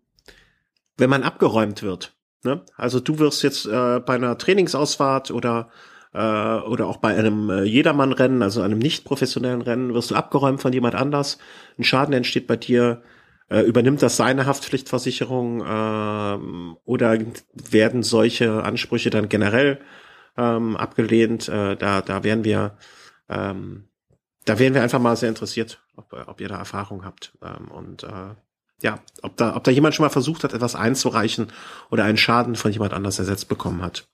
wenn 0.97 1.09
man 1.09 1.21
abgeräumt 1.21 1.83
wird. 1.83 2.15
Ne? 2.43 2.61
Also 2.75 2.99
du 2.99 3.19
wirst 3.19 3.43
jetzt 3.43 3.65
äh, 3.65 3.99
bei 3.99 4.15
einer 4.15 4.37
Trainingsausfahrt 4.37 5.31
oder 5.31 5.69
äh, 6.13 6.17
oder 6.17 6.87
auch 6.87 6.97
bei 6.97 7.15
einem 7.15 7.49
äh, 7.49 7.63
Jedermann-Rennen, 7.63 8.41
also 8.41 8.61
einem 8.61 8.79
nicht 8.79 9.03
professionellen 9.05 9.61
Rennen, 9.61 9.93
wirst 9.93 10.11
du 10.11 10.15
abgeräumt 10.15 10.61
von 10.61 10.73
jemand 10.73 10.95
anders. 10.95 11.39
Ein 11.77 11.83
Schaden 11.83 12.13
entsteht 12.13 12.47
bei 12.47 12.57
dir. 12.57 13.01
Äh, 13.49 13.61
übernimmt 13.61 14.01
das 14.01 14.17
seine 14.17 14.45
Haftpflichtversicherung 14.45 15.61
äh, 15.61 16.77
oder 16.85 17.17
werden 17.53 18.03
solche 18.03 18.63
Ansprüche 18.63 19.09
dann 19.09 19.29
generell 19.29 19.79
ähm, 20.37 20.77
abgelehnt? 20.77 21.49
Äh, 21.49 21.75
da 21.75 22.01
da 22.01 22.23
wären 22.23 22.43
wir 22.45 22.77
ähm, 23.29 23.89
da 24.45 24.59
wären 24.59 24.73
wir 24.73 24.83
einfach 24.83 24.99
mal 24.99 25.15
sehr 25.15 25.29
interessiert, 25.29 25.81
ob, 25.95 26.13
ob 26.27 26.41
ihr 26.41 26.49
da 26.49 26.57
Erfahrung 26.57 27.05
habt 27.05 27.37
ähm, 27.41 27.69
und 27.71 28.03
äh, 28.03 28.35
ja, 28.83 28.99
ob 29.21 29.37
da, 29.37 29.55
ob 29.55 29.63
da 29.63 29.71
jemand 29.71 29.95
schon 29.95 30.03
mal 30.03 30.09
versucht 30.09 30.43
hat, 30.43 30.53
etwas 30.53 30.75
einzureichen 30.75 31.47
oder 31.89 32.03
einen 32.03 32.17
Schaden 32.17 32.55
von 32.55 32.71
jemand 32.71 32.93
anders 32.93 33.17
ersetzt 33.17 33.47
bekommen 33.47 33.81
hat. 33.81 34.07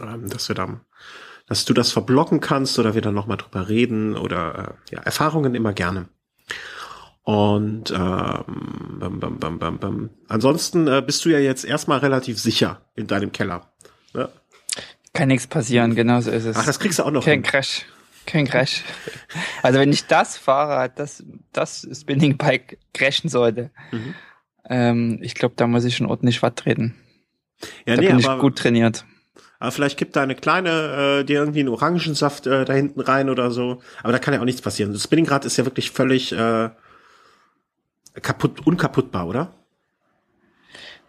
Ähm, 0.00 0.28
dass 0.28 0.48
wir 0.48 0.56
dann, 0.56 0.80
dass 1.46 1.64
du 1.64 1.72
das 1.72 1.92
verblocken 1.92 2.40
kannst 2.40 2.78
oder 2.80 2.94
wir 2.94 3.00
dann 3.00 3.14
nochmal 3.14 3.36
drüber 3.36 3.68
reden 3.68 4.16
oder 4.16 4.76
äh, 4.90 4.94
ja, 4.94 5.02
Erfahrungen 5.02 5.54
immer 5.54 5.72
gerne. 5.72 6.08
Und 7.22 7.90
ähm, 7.90 7.96
bam, 7.96 9.20
bam, 9.20 9.38
bam, 9.38 9.58
bam, 9.58 9.78
bam. 9.78 10.10
ansonsten 10.28 10.88
äh, 10.88 11.00
bist 11.00 11.24
du 11.24 11.30
ja 11.30 11.38
jetzt 11.38 11.64
erstmal 11.64 11.98
relativ 12.00 12.40
sicher 12.40 12.82
in 12.96 13.06
deinem 13.06 13.30
Keller. 13.30 13.72
Ne? 14.12 14.28
Kann 15.12 15.28
nichts 15.28 15.46
passieren, 15.46 15.94
genau 15.94 16.20
so 16.20 16.32
ist 16.32 16.44
es. 16.44 16.56
Ach, 16.56 16.66
das 16.66 16.80
kriegst 16.80 16.98
du 16.98 17.04
auch 17.04 17.12
noch. 17.12 17.24
Kein 17.24 17.34
hin. 17.34 17.42
Crash. 17.44 17.86
Kein 18.26 18.46
Crash. 18.46 18.82
Also 19.62 19.78
wenn 19.78 19.92
ich 19.92 20.06
das 20.06 20.36
Fahrrad, 20.36 20.98
das, 20.98 21.24
das 21.52 21.86
Spinning 21.92 22.36
Bike 22.36 22.78
crashen 22.92 23.28
sollte, 23.28 23.70
mhm. 23.92 24.14
ähm, 24.68 25.18
ich 25.22 25.34
glaube, 25.34 25.54
da 25.56 25.66
muss 25.66 25.84
ich 25.84 25.96
schon 25.96 26.06
ordentlich 26.06 26.42
was 26.42 26.54
treten. 26.54 26.94
Ja, 27.86 27.96
da 27.96 28.02
nee, 28.02 28.08
bin 28.08 28.18
ich 28.18 28.38
gut 28.38 28.56
trainiert. 28.56 29.04
Aber 29.58 29.72
vielleicht 29.72 29.98
kippt 29.98 30.16
da 30.16 30.22
eine 30.22 30.34
kleine, 30.34 31.20
äh, 31.20 31.24
dir 31.24 31.40
irgendwie 31.40 31.60
einen 31.60 31.70
Orangensaft 31.70 32.46
äh, 32.46 32.64
da 32.64 32.72
hinten 32.72 33.00
rein 33.00 33.30
oder 33.30 33.50
so. 33.50 33.80
Aber 34.02 34.12
da 34.12 34.18
kann 34.18 34.34
ja 34.34 34.40
auch 34.40 34.44
nichts 34.44 34.60
passieren. 34.60 34.92
Das 34.92 35.04
Spinningrad 35.04 35.44
ist 35.44 35.56
ja 35.56 35.64
wirklich 35.64 35.90
völlig 35.90 36.32
äh, 36.32 36.70
kaputt, 38.20 38.66
unkaputtbar, 38.66 39.26
oder? 39.26 39.54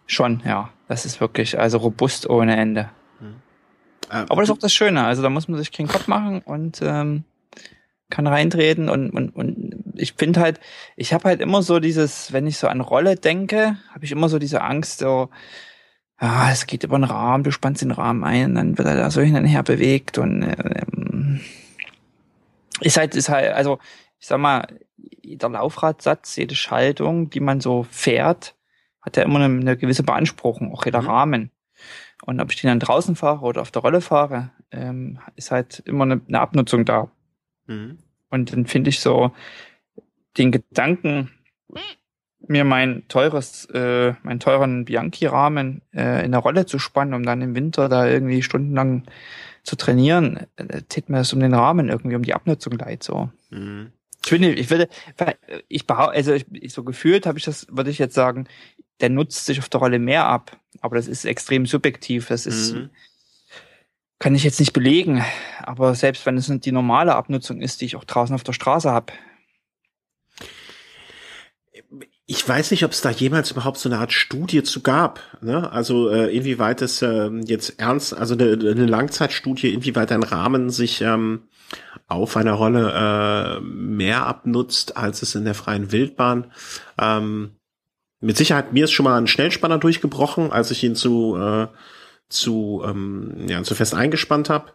Schon, 0.06 0.42
ja. 0.44 0.70
Das 0.88 1.04
ist 1.04 1.20
wirklich, 1.20 1.58
also 1.58 1.78
robust 1.78 2.30
ohne 2.30 2.56
Ende. 2.56 2.90
Äh, 4.10 4.24
Aber 4.28 4.36
das 4.36 4.48
ist 4.48 4.56
auch 4.56 4.58
das 4.58 4.72
Schöne. 4.72 5.04
Also 5.04 5.22
da 5.22 5.30
muss 5.30 5.48
man 5.48 5.58
sich 5.58 5.72
keinen 5.72 5.88
Kopf 5.88 6.06
machen 6.08 6.40
und 6.40 6.80
ähm, 6.82 7.24
kann 8.10 8.26
reintreten 8.26 8.88
und, 8.88 9.10
und, 9.10 9.30
und 9.30 9.84
ich 9.94 10.14
finde 10.14 10.40
halt, 10.40 10.60
ich 10.94 11.12
habe 11.12 11.24
halt 11.24 11.40
immer 11.40 11.62
so 11.62 11.80
dieses, 11.80 12.32
wenn 12.32 12.46
ich 12.46 12.58
so 12.58 12.68
an 12.68 12.80
Rolle 12.80 13.16
denke, 13.16 13.78
habe 13.92 14.04
ich 14.04 14.12
immer 14.12 14.28
so 14.28 14.38
diese 14.38 14.62
Angst, 14.62 15.00
so, 15.00 15.28
ah, 16.18 16.50
es 16.52 16.66
geht 16.66 16.84
über 16.84 16.98
den 16.98 17.04
Rahmen, 17.04 17.44
du 17.44 17.50
spannst 17.50 17.82
den 17.82 17.90
Rahmen 17.90 18.22
ein, 18.22 18.54
dann 18.54 18.78
wird 18.78 18.86
er 18.86 18.96
da 18.96 19.10
so 19.10 19.20
hin 19.20 19.36
und 19.36 19.44
her 19.44 19.62
bewegt 19.62 20.18
und 20.18 20.42
ähm, 20.42 21.40
ist 22.80 22.96
halt, 22.96 23.16
ist 23.16 23.28
halt, 23.28 23.52
also 23.54 23.78
ich 24.18 24.26
sag 24.26 24.38
mal, 24.38 24.66
jeder 25.22 25.48
Laufradsatz, 25.48 26.36
jede 26.36 26.54
Schaltung, 26.54 27.30
die 27.30 27.40
man 27.40 27.60
so 27.60 27.84
fährt, 27.90 28.54
hat 29.02 29.16
ja 29.16 29.24
immer 29.24 29.40
eine, 29.40 29.60
eine 29.60 29.76
gewisse 29.76 30.02
Beanspruchung, 30.02 30.72
auch 30.72 30.84
jeder 30.84 31.02
mhm. 31.02 31.08
Rahmen. 31.08 31.50
Und 32.26 32.40
ob 32.40 32.52
ich 32.52 32.60
den 32.60 32.68
dann 32.68 32.80
draußen 32.80 33.14
fahre 33.14 33.44
oder 33.44 33.62
auf 33.62 33.70
der 33.70 33.82
Rolle 33.82 34.00
fahre, 34.00 34.50
ähm, 34.72 35.20
ist 35.36 35.52
halt 35.52 35.82
immer 35.86 36.04
eine, 36.04 36.20
eine 36.26 36.40
Abnutzung 36.40 36.84
da. 36.84 37.08
Mhm. 37.66 37.98
Und 38.30 38.52
dann 38.52 38.66
finde 38.66 38.90
ich 38.90 39.00
so 39.00 39.30
den 40.36 40.50
Gedanken, 40.50 41.30
mir 42.48 42.64
mein 42.64 43.06
teures, 43.08 43.66
äh, 43.66 44.14
meinen 44.22 44.40
teuren 44.40 44.84
Bianchi-Rahmen 44.84 45.82
äh, 45.94 46.24
in 46.24 46.32
der 46.32 46.40
Rolle 46.40 46.66
zu 46.66 46.78
spannen, 46.78 47.14
um 47.14 47.22
dann 47.22 47.42
im 47.42 47.54
Winter 47.54 47.88
da 47.88 48.06
irgendwie 48.06 48.42
stundenlang 48.42 49.04
zu 49.62 49.76
trainieren, 49.76 50.46
äh, 50.56 50.82
tät 50.82 51.08
mir 51.08 51.18
das 51.18 51.32
um 51.32 51.40
den 51.40 51.54
Rahmen 51.54 51.88
irgendwie, 51.88 52.16
um 52.16 52.22
die 52.22 52.34
Abnutzung 52.34 52.74
leid 52.74 53.02
so. 53.02 53.30
Mhm. 53.50 53.92
Ich 54.24 54.30
finde, 54.30 54.52
ich 54.52 54.70
würde, 54.70 54.88
ich 55.68 55.86
behaupte, 55.86 56.16
also 56.16 56.34
ich, 56.34 56.72
so 56.72 56.82
gefühlt 56.82 57.26
habe 57.26 57.38
ich 57.38 57.44
das, 57.44 57.68
würde 57.70 57.90
ich 57.90 57.98
jetzt 57.98 58.14
sagen, 58.14 58.48
der 59.00 59.10
nutzt 59.10 59.46
sich 59.46 59.58
auf 59.58 59.68
der 59.68 59.80
Rolle 59.80 59.98
mehr 59.98 60.26
ab. 60.26 60.58
Aber 60.80 60.96
das 60.96 61.08
ist 61.08 61.24
extrem 61.24 61.66
subjektiv. 61.66 62.28
Das 62.28 62.46
ist, 62.46 62.74
mhm. 62.74 62.90
kann 64.18 64.34
ich 64.34 64.44
jetzt 64.44 64.60
nicht 64.60 64.72
belegen. 64.72 65.24
Aber 65.62 65.94
selbst 65.94 66.26
wenn 66.26 66.36
es 66.36 66.50
die 66.60 66.72
normale 66.72 67.14
Abnutzung 67.14 67.60
ist, 67.60 67.80
die 67.80 67.86
ich 67.86 67.96
auch 67.96 68.04
draußen 68.04 68.34
auf 68.34 68.44
der 68.44 68.52
Straße 68.52 68.90
habe, 68.90 69.12
ich 72.28 72.46
weiß 72.46 72.72
nicht, 72.72 72.84
ob 72.84 72.90
es 72.90 73.00
da 73.00 73.10
jemals 73.10 73.52
überhaupt 73.52 73.78
so 73.78 73.88
eine 73.88 73.98
Art 73.98 74.12
Studie 74.12 74.64
zu 74.64 74.82
gab. 74.82 75.20
Ne? 75.42 75.70
Also 75.70 76.10
äh, 76.10 76.36
inwieweit 76.36 76.82
es 76.82 77.00
äh, 77.00 77.30
jetzt 77.44 77.78
ernst, 77.78 78.16
also 78.16 78.34
eine, 78.34 78.50
eine 78.50 78.86
Langzeitstudie, 78.86 79.72
inwieweit 79.72 80.10
ein 80.10 80.24
Rahmen 80.24 80.70
sich 80.70 81.02
ähm, 81.02 81.44
auf 82.08 82.36
einer 82.36 82.54
Rolle 82.54 82.92
äh, 82.92 83.60
mehr 83.60 84.26
abnutzt, 84.26 84.96
als 84.96 85.22
es 85.22 85.36
in 85.36 85.44
der 85.44 85.54
freien 85.54 85.92
Wildbahn. 85.92 86.52
Ähm, 86.98 87.55
mit 88.20 88.36
Sicherheit, 88.36 88.72
mir 88.72 88.84
ist 88.84 88.92
schon 88.92 89.04
mal 89.04 89.18
ein 89.18 89.26
Schnellspanner 89.26 89.78
durchgebrochen, 89.78 90.52
als 90.52 90.70
ich 90.70 90.82
ihn 90.82 90.94
zu, 90.94 91.36
äh, 91.36 91.68
zu, 92.28 92.82
ähm, 92.84 93.46
ja, 93.48 93.62
zu 93.62 93.74
fest 93.74 93.94
eingespannt 93.94 94.50
habe. 94.50 94.72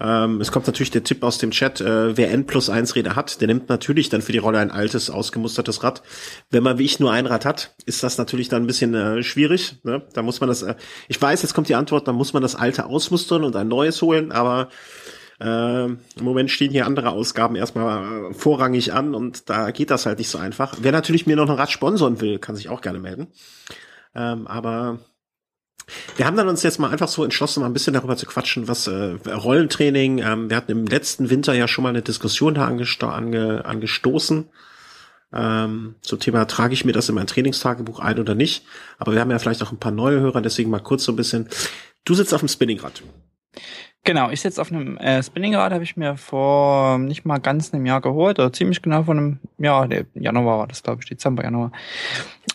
Ähm, 0.00 0.40
es 0.40 0.52
kommt 0.52 0.66
natürlich 0.66 0.90
der 0.90 1.04
Tipp 1.04 1.22
aus 1.22 1.38
dem 1.38 1.50
Chat, 1.50 1.80
äh, 1.80 2.16
wer 2.16 2.30
N 2.30 2.46
plus 2.46 2.70
1 2.70 2.94
Räder 2.94 3.16
hat, 3.16 3.40
der 3.40 3.48
nimmt 3.48 3.68
natürlich 3.68 4.08
dann 4.08 4.22
für 4.22 4.32
die 4.32 4.38
Rolle 4.38 4.58
ein 4.58 4.70
altes, 4.70 5.10
ausgemustertes 5.10 5.82
Rad. 5.82 6.02
Wenn 6.50 6.62
man 6.62 6.78
wie 6.78 6.84
ich 6.84 7.00
nur 7.00 7.12
ein 7.12 7.26
Rad 7.26 7.44
hat, 7.44 7.74
ist 7.84 8.02
das 8.02 8.18
natürlich 8.18 8.48
dann 8.48 8.64
ein 8.64 8.66
bisschen 8.66 8.94
äh, 8.94 9.22
schwierig. 9.22 9.76
Ne? 9.84 10.02
Da 10.12 10.22
muss 10.22 10.40
man 10.40 10.48
das, 10.48 10.62
äh, 10.62 10.74
ich 11.08 11.20
weiß, 11.20 11.42
jetzt 11.42 11.54
kommt 11.54 11.68
die 11.68 11.74
Antwort, 11.74 12.08
dann 12.08 12.14
muss 12.14 12.32
man 12.32 12.42
das 12.42 12.54
alte 12.54 12.86
ausmustern 12.86 13.44
und 13.44 13.56
ein 13.56 13.68
neues 13.68 14.00
holen, 14.02 14.32
aber 14.32 14.68
äh, 15.40 15.84
Im 15.84 15.98
Moment 16.20 16.50
stehen 16.50 16.70
hier 16.70 16.86
andere 16.86 17.10
Ausgaben 17.10 17.56
erstmal 17.56 18.30
äh, 18.30 18.34
vorrangig 18.34 18.94
an 18.94 19.14
und 19.14 19.50
da 19.50 19.70
geht 19.70 19.90
das 19.90 20.06
halt 20.06 20.18
nicht 20.18 20.30
so 20.30 20.38
einfach. 20.38 20.76
Wer 20.80 20.92
natürlich 20.92 21.26
mir 21.26 21.36
noch 21.36 21.48
ein 21.48 21.56
Rad 21.56 21.70
sponsoren 21.70 22.20
will, 22.20 22.38
kann 22.38 22.56
sich 22.56 22.68
auch 22.68 22.80
gerne 22.80 23.00
melden. 23.00 23.28
Ähm, 24.14 24.46
aber 24.46 25.00
wir 26.16 26.26
haben 26.26 26.36
dann 26.36 26.48
uns 26.48 26.62
jetzt 26.62 26.78
mal 26.78 26.90
einfach 26.90 27.08
so 27.08 27.22
entschlossen, 27.22 27.60
mal 27.60 27.66
ein 27.66 27.74
bisschen 27.74 27.92
darüber 27.92 28.16
zu 28.16 28.26
quatschen, 28.26 28.66
was 28.66 28.86
äh, 28.86 29.16
Rollentraining. 29.28 30.18
Ähm, 30.18 30.50
wir 30.50 30.56
hatten 30.56 30.72
im 30.72 30.86
letzten 30.86 31.28
Winter 31.28 31.52
ja 31.52 31.68
schon 31.68 31.82
mal 31.82 31.90
eine 31.90 32.02
Diskussion 32.02 32.54
da 32.54 32.66
angesto 32.66 33.08
ange 33.08 33.64
angestoßen. 33.64 34.48
Ähm, 35.32 35.96
zum 36.00 36.18
Thema, 36.18 36.46
trage 36.46 36.72
ich 36.72 36.84
mir 36.86 36.92
das 36.92 37.08
in 37.10 37.14
mein 37.14 37.26
Trainingstagebuch 37.26 38.00
ein 38.00 38.18
oder 38.18 38.34
nicht? 38.34 38.64
Aber 38.98 39.12
wir 39.12 39.20
haben 39.20 39.30
ja 39.30 39.38
vielleicht 39.38 39.62
auch 39.62 39.72
ein 39.72 39.78
paar 39.78 39.92
neue 39.92 40.20
Hörer, 40.20 40.40
deswegen 40.40 40.70
mal 40.70 40.80
kurz 40.80 41.04
so 41.04 41.12
ein 41.12 41.16
bisschen. 41.16 41.48
Du 42.04 42.14
sitzt 42.14 42.32
auf 42.32 42.40
dem 42.40 42.48
Spinningrad. 42.48 43.02
Genau, 44.06 44.30
ich 44.30 44.40
sitze 44.40 44.60
auf 44.60 44.70
einem 44.70 44.96
äh, 44.98 45.20
Spinningrad, 45.20 45.72
habe 45.72 45.82
ich 45.82 45.96
mir 45.96 46.16
vor 46.16 46.96
nicht 46.98 47.24
mal 47.24 47.38
ganz 47.38 47.74
einem 47.74 47.86
Jahr 47.86 48.00
geholt, 48.00 48.38
oder 48.38 48.52
ziemlich 48.52 48.80
genau 48.80 49.02
vor 49.02 49.14
einem 49.14 49.40
Jahr, 49.58 49.88
nee, 49.88 50.04
Januar 50.14 50.60
war 50.60 50.66
das, 50.68 50.84
glaube 50.84 51.00
ich, 51.02 51.08
Dezember, 51.08 51.42
Januar. 51.42 51.72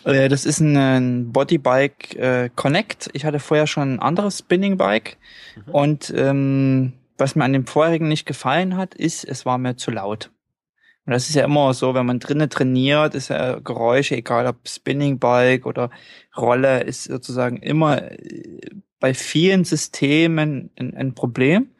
Äh, 0.04 0.30
das 0.30 0.46
ist 0.46 0.60
ein, 0.60 0.74
ein 0.78 1.30
Bodybike 1.30 2.18
äh, 2.18 2.50
Connect. 2.56 3.10
Ich 3.12 3.26
hatte 3.26 3.38
vorher 3.38 3.66
schon 3.66 3.96
ein 3.96 3.98
anderes 4.00 4.38
Spinningbike 4.38 5.18
mhm. 5.56 5.74
und 5.74 6.14
ähm, 6.16 6.94
was 7.18 7.36
mir 7.36 7.44
an 7.44 7.52
dem 7.52 7.66
vorherigen 7.66 8.08
nicht 8.08 8.24
gefallen 8.24 8.78
hat, 8.78 8.94
ist, 8.94 9.22
es 9.22 9.44
war 9.44 9.58
mir 9.58 9.76
zu 9.76 9.90
laut. 9.90 10.30
Und 11.04 11.12
das 11.12 11.28
ist 11.28 11.34
ja 11.34 11.44
immer 11.44 11.74
so, 11.74 11.94
wenn 11.94 12.06
man 12.06 12.18
drinnen 12.18 12.48
trainiert, 12.48 13.14
ist 13.14 13.28
ja 13.28 13.58
Geräusche, 13.58 14.16
egal 14.16 14.46
ob 14.46 14.66
Spinningbike 14.66 15.66
oder 15.66 15.90
Rolle, 16.34 16.80
ist 16.80 17.04
sozusagen 17.04 17.58
immer 17.58 18.00
äh, 18.10 18.60
bei 19.02 19.14
vielen 19.14 19.64
Systemen 19.64 20.70
ein, 20.78 20.96
ein 20.96 21.14
Problem, 21.14 21.72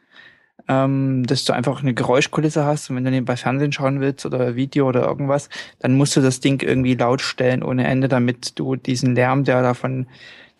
ähm, 0.67 1.25
dass 1.25 1.45
du 1.45 1.53
einfach 1.53 1.81
eine 1.81 1.93
Geräuschkulisse 1.93 2.65
hast 2.65 2.89
und 2.89 2.97
wenn 2.97 3.05
du 3.05 3.11
nebenbei 3.11 3.37
Fernsehen 3.37 3.71
schauen 3.71 4.01
willst 4.01 4.25
oder 4.25 4.57
Video 4.57 4.89
oder 4.89 5.03
irgendwas, 5.03 5.47
dann 5.79 5.95
musst 5.95 6.17
du 6.17 6.21
das 6.21 6.41
Ding 6.41 6.61
irgendwie 6.61 6.95
laut 6.95 7.21
stellen 7.21 7.63
ohne 7.63 7.87
Ende, 7.87 8.09
damit 8.09 8.59
du 8.59 8.75
diesen 8.75 9.15
Lärm, 9.15 9.45
der 9.45 9.61
da 9.61 9.73
von 9.73 10.07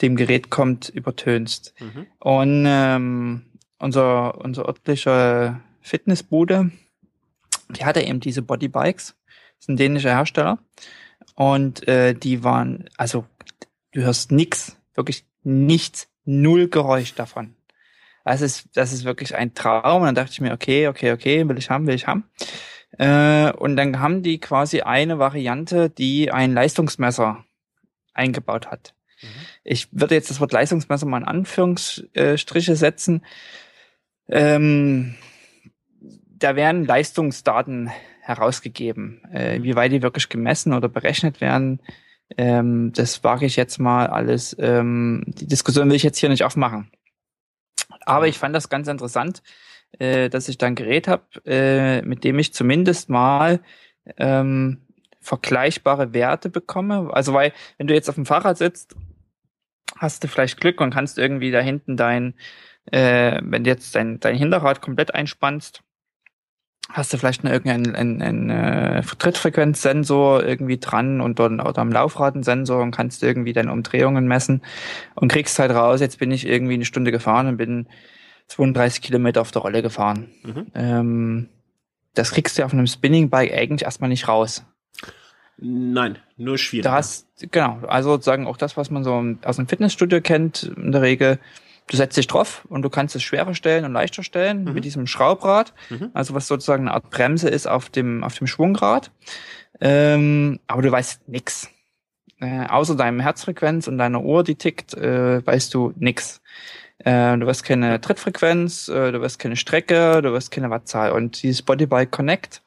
dem 0.02 0.16
Gerät 0.16 0.50
kommt, 0.50 0.88
übertönst. 0.88 1.74
Mhm. 1.82 2.08
Und 2.20 2.64
ähm, 2.66 3.42
unser, 3.78 4.40
unser 4.40 4.66
örtlicher 4.66 5.60
Fitnessbude, 5.82 6.72
die 7.72 7.84
hatte 7.84 8.00
eben 8.00 8.22
diese 8.22 8.42
Bodybikes, 8.42 9.16
das 9.26 9.60
ist 9.60 9.70
ein 9.70 9.76
dänischer 9.76 10.12
Hersteller. 10.12 10.60
Und 11.36 11.86
äh, 11.90 12.14
die 12.14 12.46
waren, 12.46 12.90
also 12.96 13.26
du 13.92 14.02
hörst 14.02 14.32
nix, 14.32 14.78
wirklich 14.96 15.26
nichts 15.44 16.08
null 16.26 16.68
Geräusch 16.70 17.14
davon. 17.16 17.56
Das 18.26 18.42
ist, 18.42 18.70
das 18.74 18.94
ist 18.94 19.04
wirklich 19.04 19.36
ein 19.36 19.54
Traum. 19.54 20.02
Und 20.02 20.08
dann 20.08 20.16
dachte 20.16 20.32
ich 20.32 20.42
mir, 20.42 20.54
okay, 20.54 20.88
okay, 20.88 21.12
okay, 21.12 21.48
will 21.48 21.58
ich 21.58 21.70
haben, 21.70 21.88
will 21.88 21.96
ich 21.96 22.08
haben. 22.08 22.30
Äh, 22.98 23.52
und 23.54 23.76
dann 23.76 24.00
haben 24.00 24.24
die 24.24 24.40
quasi 24.40 24.82
eine 24.82 25.20
Variante, 25.20 25.90
die 25.90 26.32
ein 26.32 26.54
Leistungsmesser 26.54 27.44
eingebaut 28.14 28.68
hat. 28.68 28.94
Mhm. 29.22 29.28
Ich 29.64 29.88
würde 29.92 30.16
jetzt 30.16 30.30
das 30.30 30.40
Wort 30.40 30.54
Leistungsmesser 30.54 31.06
mal 31.06 31.18
in 31.18 31.28
Anführungsstriche 31.28 32.76
setzen. 32.76 33.26
Ähm, 34.30 35.16
da 36.00 36.56
werden 36.56 36.86
Leistungsdaten 36.86 37.92
herausgegeben. 38.22 39.22
Äh, 39.34 39.64
wie 39.64 39.76
weit 39.76 39.92
die 39.92 40.02
wirklich 40.02 40.30
gemessen 40.30 40.74
oder 40.74 40.88
berechnet 40.88 41.42
werden, 41.42 41.80
ähm, 42.38 42.92
das 42.94 43.24
wage 43.24 43.46
ich 43.46 43.56
jetzt 43.56 43.80
mal 43.80 44.08
alles. 44.08 44.56
Ähm, 44.60 45.24
die 45.28 45.48
Diskussion 45.48 45.90
will 45.90 45.96
ich 45.96 46.04
jetzt 46.04 46.18
hier 46.18 46.30
nicht 46.30 46.44
aufmachen. 46.44 46.92
Aber 48.06 48.28
ich 48.28 48.38
fand 48.38 48.56
das 48.56 48.70
ganz 48.70 48.88
interessant, 48.88 49.44
äh, 50.00 50.30
dass 50.30 50.50
ich 50.50 50.58
da 50.58 50.68
ein 50.68 50.76
Gerät 50.76 51.08
habe, 51.08 51.24
äh, 51.46 52.02
mit 52.02 52.24
dem 52.24 52.40
ich 52.40 52.54
zumindest 52.54 53.10
mal 53.10 53.62
ähm, 54.18 54.82
vergleichbare 55.22 56.14
Werte 56.14 56.50
bekomme. 56.50 57.10
Also 57.14 57.34
weil, 57.34 57.54
wenn 57.78 57.88
du 57.88 57.94
jetzt 57.94 58.10
auf 58.10 58.16
dem 58.16 58.26
Fahrrad 58.26 58.58
sitzt, 58.58 58.96
hast 59.98 60.24
du 60.24 60.28
vielleicht 60.28 60.60
Glück 60.60 60.82
und 60.82 60.94
kannst 60.94 61.18
irgendwie 61.18 61.52
da 61.52 61.60
hinten 61.60 61.96
dein, 61.96 62.34
äh, 62.92 63.40
wenn 63.42 63.64
du 63.64 63.70
jetzt 63.70 63.96
dein, 63.96 64.20
dein 64.20 64.36
Hinterrad 64.36 64.82
komplett 64.82 65.14
einspannst, 65.14 65.82
hast 66.94 67.12
du 67.12 67.18
vielleicht 67.18 67.44
noch 67.44 67.52
irgendeinen 67.52 67.96
einen, 67.96 68.22
einen, 68.22 68.50
einen 68.50 69.00
äh, 69.00 69.02
Trittfrequenzsensor 69.02 70.46
irgendwie 70.46 70.78
dran 70.78 71.22
und 71.22 71.40
dann 71.40 71.60
oder 71.60 71.80
am 71.80 71.92
Laufrad 71.92 72.36
einen 72.36 72.44
Sensor 72.44 72.82
und 72.84 72.92
kannst 72.92 73.24
irgendwie 73.24 73.52
deine 73.52 73.72
Umdrehungen 73.72 74.28
messen 74.28 74.62
und 75.16 75.32
kriegst 75.32 75.58
halt 75.58 75.72
raus, 75.72 76.00
jetzt 76.02 76.20
bin 76.20 76.32
ich 76.32 76.48
irgendwie 76.48 76.76
eine 76.76 76.86
Stunde 76.86 77.12
gefahren 77.12 77.48
und 77.48 77.58
bin 77.58 77.88
32 78.48 79.02
Kilometer 79.02 79.42
auf 79.42 79.52
der 79.52 79.64
Rolle 79.64 79.82
gefahren. 79.82 80.30
Mhm. 80.44 80.68
Ähm, 80.76 81.50
das 82.14 82.32
kriegst 82.32 82.60
du 82.60 82.64
auf 82.64 82.74
einem 82.74 82.86
Spinning-Bike 82.86 83.54
eigentlich 83.54 83.84
erstmal 83.84 84.10
nicht 84.10 84.28
raus. 84.28 84.64
Nein, 85.58 86.20
nur 86.38 86.60
schwierig. 86.60 86.84
Da 86.84 86.94
hast, 86.94 87.28
genau, 87.52 87.80
also 87.88 88.12
sozusagen 88.12 88.46
auch 88.46 88.58
das, 88.58 88.78
was 88.78 88.92
man 88.92 89.04
so 89.04 89.24
aus 89.44 89.56
dem 89.56 89.68
Fitnessstudio 89.68 90.22
kennt, 90.22 90.64
in 90.64 90.92
der 90.92 91.02
Regel, 91.02 91.40
du 91.88 91.98
setzt 91.98 92.18
dich 92.18 92.28
drauf 92.28 92.66
und 92.70 92.82
du 92.82 92.90
kannst 92.90 93.16
es 93.16 93.24
schwerer 93.24 93.54
stellen 93.56 93.86
und 93.86 93.94
leichter 93.94 94.24
stellen 94.24 94.64
mhm. 94.64 94.74
mit 94.74 94.86
diesem 94.86 95.08
Schraubrad, 95.08 95.74
mhm. 95.90 96.12
also 96.14 96.34
was 96.34 96.48
sozusagen 96.48 96.88
eine 96.88 96.94
Art 96.94 97.10
Bremse 97.10 97.50
ist 97.50 97.68
auf 97.68 97.90
dem, 97.90 98.24
auf 98.24 98.38
dem 98.38 98.48
Schwungrad. 98.48 99.12
Ähm, 99.82 100.60
aber 100.68 100.82
du 100.82 100.92
weißt 100.92 101.28
nix. 101.28 101.70
Äh, 102.40 102.68
außer 102.68 102.96
deinem 102.96 103.20
Herzfrequenz 103.20 103.88
und 103.88 103.98
deiner 103.98 104.24
Uhr, 104.24 104.44
die 104.44 104.56
tickt, 104.56 104.94
äh, 104.94 105.46
weißt 105.46 105.74
du 105.74 105.94
nix. 105.98 106.42
Äh, 107.00 107.38
du 107.38 107.46
wirst 107.48 107.64
keine 107.64 108.00
Trittfrequenz, 108.00 108.88
äh, 108.88 109.12
du 109.12 109.22
wirst 109.22 109.40
keine 109.40 109.56
Strecke, 109.56 110.22
du 110.22 110.32
wirst 110.32 110.52
keine 110.52 110.70
Wattzahl. 110.70 111.12
Und 111.12 111.44
dieses 111.44 111.62
Bodybike 111.62 112.12
Connect 112.12 112.62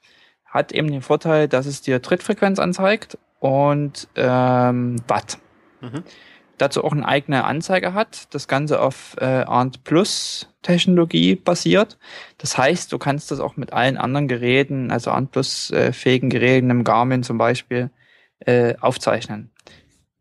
hat 0.44 0.72
eben 0.72 0.90
den 0.90 1.02
Vorteil, 1.02 1.48
dass 1.48 1.66
es 1.66 1.82
dir 1.82 2.02
Trittfrequenz 2.02 2.58
anzeigt 2.58 3.18
und 3.40 4.08
ähm, 4.16 4.96
Watt. 5.06 5.38
Mhm 5.80 6.04
dazu 6.58 6.84
auch 6.84 6.92
eine 6.92 7.06
eigene 7.06 7.44
Anzeige 7.44 7.94
hat, 7.94 8.34
das 8.34 8.48
Ganze 8.48 8.80
auf 8.80 9.16
äh, 9.20 9.24
ARNT 9.24 9.84
Plus 9.84 10.48
Technologie 10.62 11.36
basiert. 11.36 11.98
Das 12.38 12.58
heißt, 12.58 12.92
du 12.92 12.98
kannst 12.98 13.30
das 13.30 13.40
auch 13.40 13.56
mit 13.56 13.72
allen 13.72 13.96
anderen 13.96 14.28
Geräten, 14.28 14.90
also 14.90 15.10
ARNT 15.10 15.30
Plus 15.32 15.70
äh, 15.70 15.92
fähigen 15.92 16.30
Geräten, 16.30 16.70
im 16.70 16.84
Garmin 16.84 17.22
zum 17.22 17.38
Beispiel, 17.38 17.90
äh, 18.40 18.74
aufzeichnen. 18.80 19.50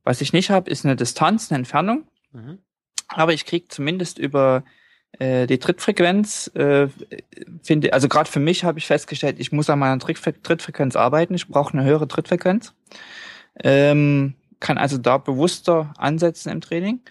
Was 0.04 0.22
ich 0.22 0.34
nicht 0.34 0.50
habe, 0.50 0.70
ist 0.70 0.86
eine 0.86 0.96
Distanz, 0.96 1.52
eine 1.52 1.60
Entfernung. 1.60 2.04
Mhm. 2.32 2.60
Aber 3.08 3.34
ich 3.34 3.46
kriege 3.46 3.68
zumindest 3.68 4.20
über 4.20 4.64
äh, 5.20 5.48
die 5.48 5.58
Trittfrequenz, 5.58 6.52
äh, 6.56 6.88
finde, 7.64 7.94
also 7.94 8.08
gerade 8.08 8.30
für 8.30 8.40
mich 8.40 8.64
habe 8.64 8.80
ich 8.80 8.86
festgestellt, 8.86 9.38
ich 9.40 9.52
muss 9.52 9.70
an 9.70 9.80
meiner 9.80 10.00
Trittfrequenz 10.00 10.96
arbeiten. 10.96 11.34
Ich 11.34 11.48
brauche 11.48 11.74
eine 11.74 11.88
höhere 11.88 12.08
Trittfrequenz. 12.08 12.74
Ähm, 13.64 14.36
kann 14.60 14.78
also 14.78 14.98
da 14.98 15.18
bewusster 15.18 15.94
ansetzen 15.98 16.50
im 16.50 16.62
Training. 16.62 17.02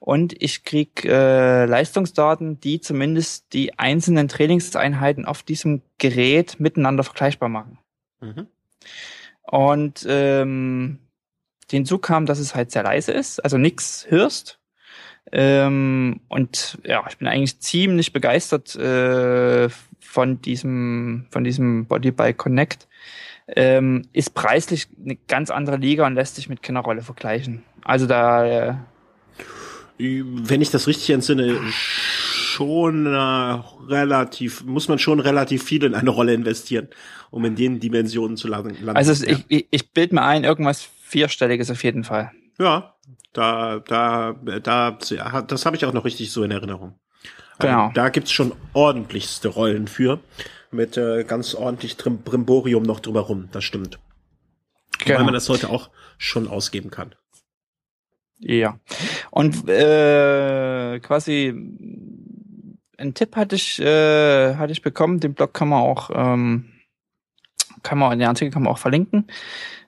Und 0.00 0.34
ich 0.42 0.64
krieg 0.64 1.04
äh, 1.06 1.64
Leistungsdaten, 1.64 2.60
die 2.60 2.80
zumindest 2.80 3.52
die 3.54 3.78
einzelnen 3.78 4.28
Trainingseinheiten 4.28 5.24
auf 5.24 5.42
diesem 5.42 5.80
Gerät 5.96 6.60
miteinander 6.60 7.04
vergleichbar 7.04 7.48
machen. 7.48 7.78
Mhm. 8.20 8.46
Und 9.42 10.04
ähm, 10.08 10.98
hinzu 11.70 11.98
kam, 11.98 12.26
dass 12.26 12.38
es 12.38 12.54
halt 12.54 12.70
sehr 12.70 12.82
leise 12.82 13.12
ist, 13.12 13.40
also 13.40 13.56
nichts 13.56 14.06
hörst. 14.08 14.58
Ähm, 15.32 16.20
und 16.28 16.78
ja, 16.84 17.04
ich 17.08 17.16
bin 17.16 17.26
eigentlich 17.26 17.60
ziemlich 17.60 18.12
begeistert 18.12 18.76
äh, 18.76 19.68
von 20.00 20.40
diesem, 20.42 21.26
von 21.30 21.44
diesem 21.44 21.86
Bodybike 21.86 22.36
Connect. 22.36 22.88
Ähm, 23.46 24.08
ist 24.12 24.34
preislich 24.34 24.88
eine 25.02 25.16
ganz 25.28 25.50
andere 25.50 25.76
Liga 25.76 26.06
und 26.06 26.14
lässt 26.14 26.36
sich 26.36 26.48
mit 26.48 26.62
keiner 26.62 26.80
Rolle 26.80 27.02
vergleichen. 27.02 27.62
Also 27.84 28.06
da. 28.06 28.46
Äh, 28.46 28.74
Wenn 29.98 30.62
ich 30.62 30.70
das 30.70 30.86
richtig 30.86 31.10
entsinne, 31.10 31.60
schon 32.54 33.06
äh, 33.06 33.18
relativ, 33.88 34.64
muss 34.64 34.88
man 34.88 34.98
schon 34.98 35.20
relativ 35.20 35.64
viel 35.64 35.84
in 35.84 35.94
eine 35.94 36.10
Rolle 36.10 36.32
investieren, 36.32 36.88
um 37.30 37.44
in 37.44 37.56
den 37.56 37.80
Dimensionen 37.80 38.36
zu 38.36 38.48
landen. 38.48 38.88
Also 38.88 39.24
ja. 39.24 39.36
ich, 39.48 39.66
ich 39.70 39.90
bilde 39.92 40.14
mir 40.14 40.22
ein, 40.22 40.44
irgendwas 40.44 40.88
vierstelliges 41.02 41.70
auf 41.70 41.82
jeden 41.84 42.04
Fall. 42.04 42.30
Ja, 42.58 42.94
da, 43.32 43.80
da, 43.80 44.36
da, 44.62 44.90
das 44.92 45.66
habe 45.66 45.76
ich 45.76 45.84
auch 45.84 45.92
noch 45.92 46.04
richtig 46.04 46.30
so 46.30 46.44
in 46.44 46.50
Erinnerung. 46.52 46.94
Also 47.58 47.68
genau. 47.68 47.82
Also, 47.82 47.94
da 47.94 48.08
gibt's 48.08 48.32
schon 48.32 48.52
ordentlichste 48.72 49.48
Rollen 49.48 49.88
für, 49.88 50.20
mit 50.74 50.96
äh, 50.96 51.24
ganz 51.24 51.54
ordentlich 51.54 51.96
Trim 51.96 52.18
Brimborium 52.18 52.82
noch 52.82 53.00
drumherum, 53.00 53.48
das 53.52 53.64
stimmt. 53.64 53.98
Genau. 55.04 55.18
Weil 55.18 55.24
man 55.24 55.34
das 55.34 55.48
heute 55.48 55.70
auch 55.70 55.90
schon 56.18 56.48
ausgeben 56.48 56.90
kann. 56.90 57.14
Ja. 58.38 58.78
Und 59.30 59.68
äh, 59.68 61.00
quasi 61.00 61.54
einen 62.96 63.14
Tipp 63.14 63.36
hatte 63.36 63.56
ich, 63.56 63.80
äh, 63.80 64.54
hatte 64.54 64.72
ich 64.72 64.82
bekommen, 64.82 65.20
den 65.20 65.34
Blog 65.34 65.54
kann 65.54 65.68
man 65.68 65.82
auch, 65.82 66.10
ähm, 66.14 66.70
kann 67.82 67.98
man, 67.98 68.12
in 68.12 68.18
der 68.20 68.28
Artikel 68.28 68.52
kann 68.52 68.62
man 68.62 68.72
auch 68.72 68.78
verlinken, 68.78 69.26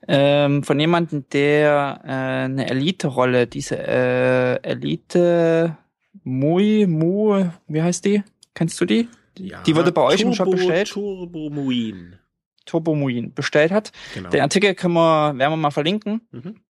ähm, 0.09 0.63
von 0.63 0.79
jemandem, 0.79 1.25
der 1.33 2.01
äh, 2.05 2.09
eine 2.09 2.69
Elite-Rolle, 2.69 3.47
diese 3.47 3.77
äh, 3.79 4.63
Elite 4.63 5.77
Mui, 6.25 6.87
Mu, 6.87 7.51
wie 7.69 7.83
heißt 7.83 8.05
die? 8.05 8.23
Kennst 8.55 8.81
du 8.81 8.85
die? 8.85 9.09
Ja, 9.39 9.63
die 9.63 9.77
wurde 9.77 9.93
bei 9.93 10.03
euch 10.03 10.21
Turbo, 10.21 10.31
im 10.31 10.35
Shop 10.35 10.51
bestellt. 10.51 10.89
Turbo 10.89 11.51
Muin. 11.51 12.19
Turbo 12.65 12.95
Muin 12.95 13.33
bestellt 13.33 13.71
hat. 13.71 13.93
Genau. 14.15 14.31
Den 14.31 14.41
Artikel 14.41 14.75
können 14.75 14.95
wir, 14.95 15.37
werden 15.37 15.53
wir 15.53 15.57
mal 15.57 15.71
verlinken. 15.71 16.23
Mhm. 16.31 16.61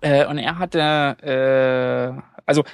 Äh, 0.00 0.26
und 0.26 0.38
er 0.38 0.58
hatte, 0.58 0.78
äh, 1.22 2.40
also 2.46 2.64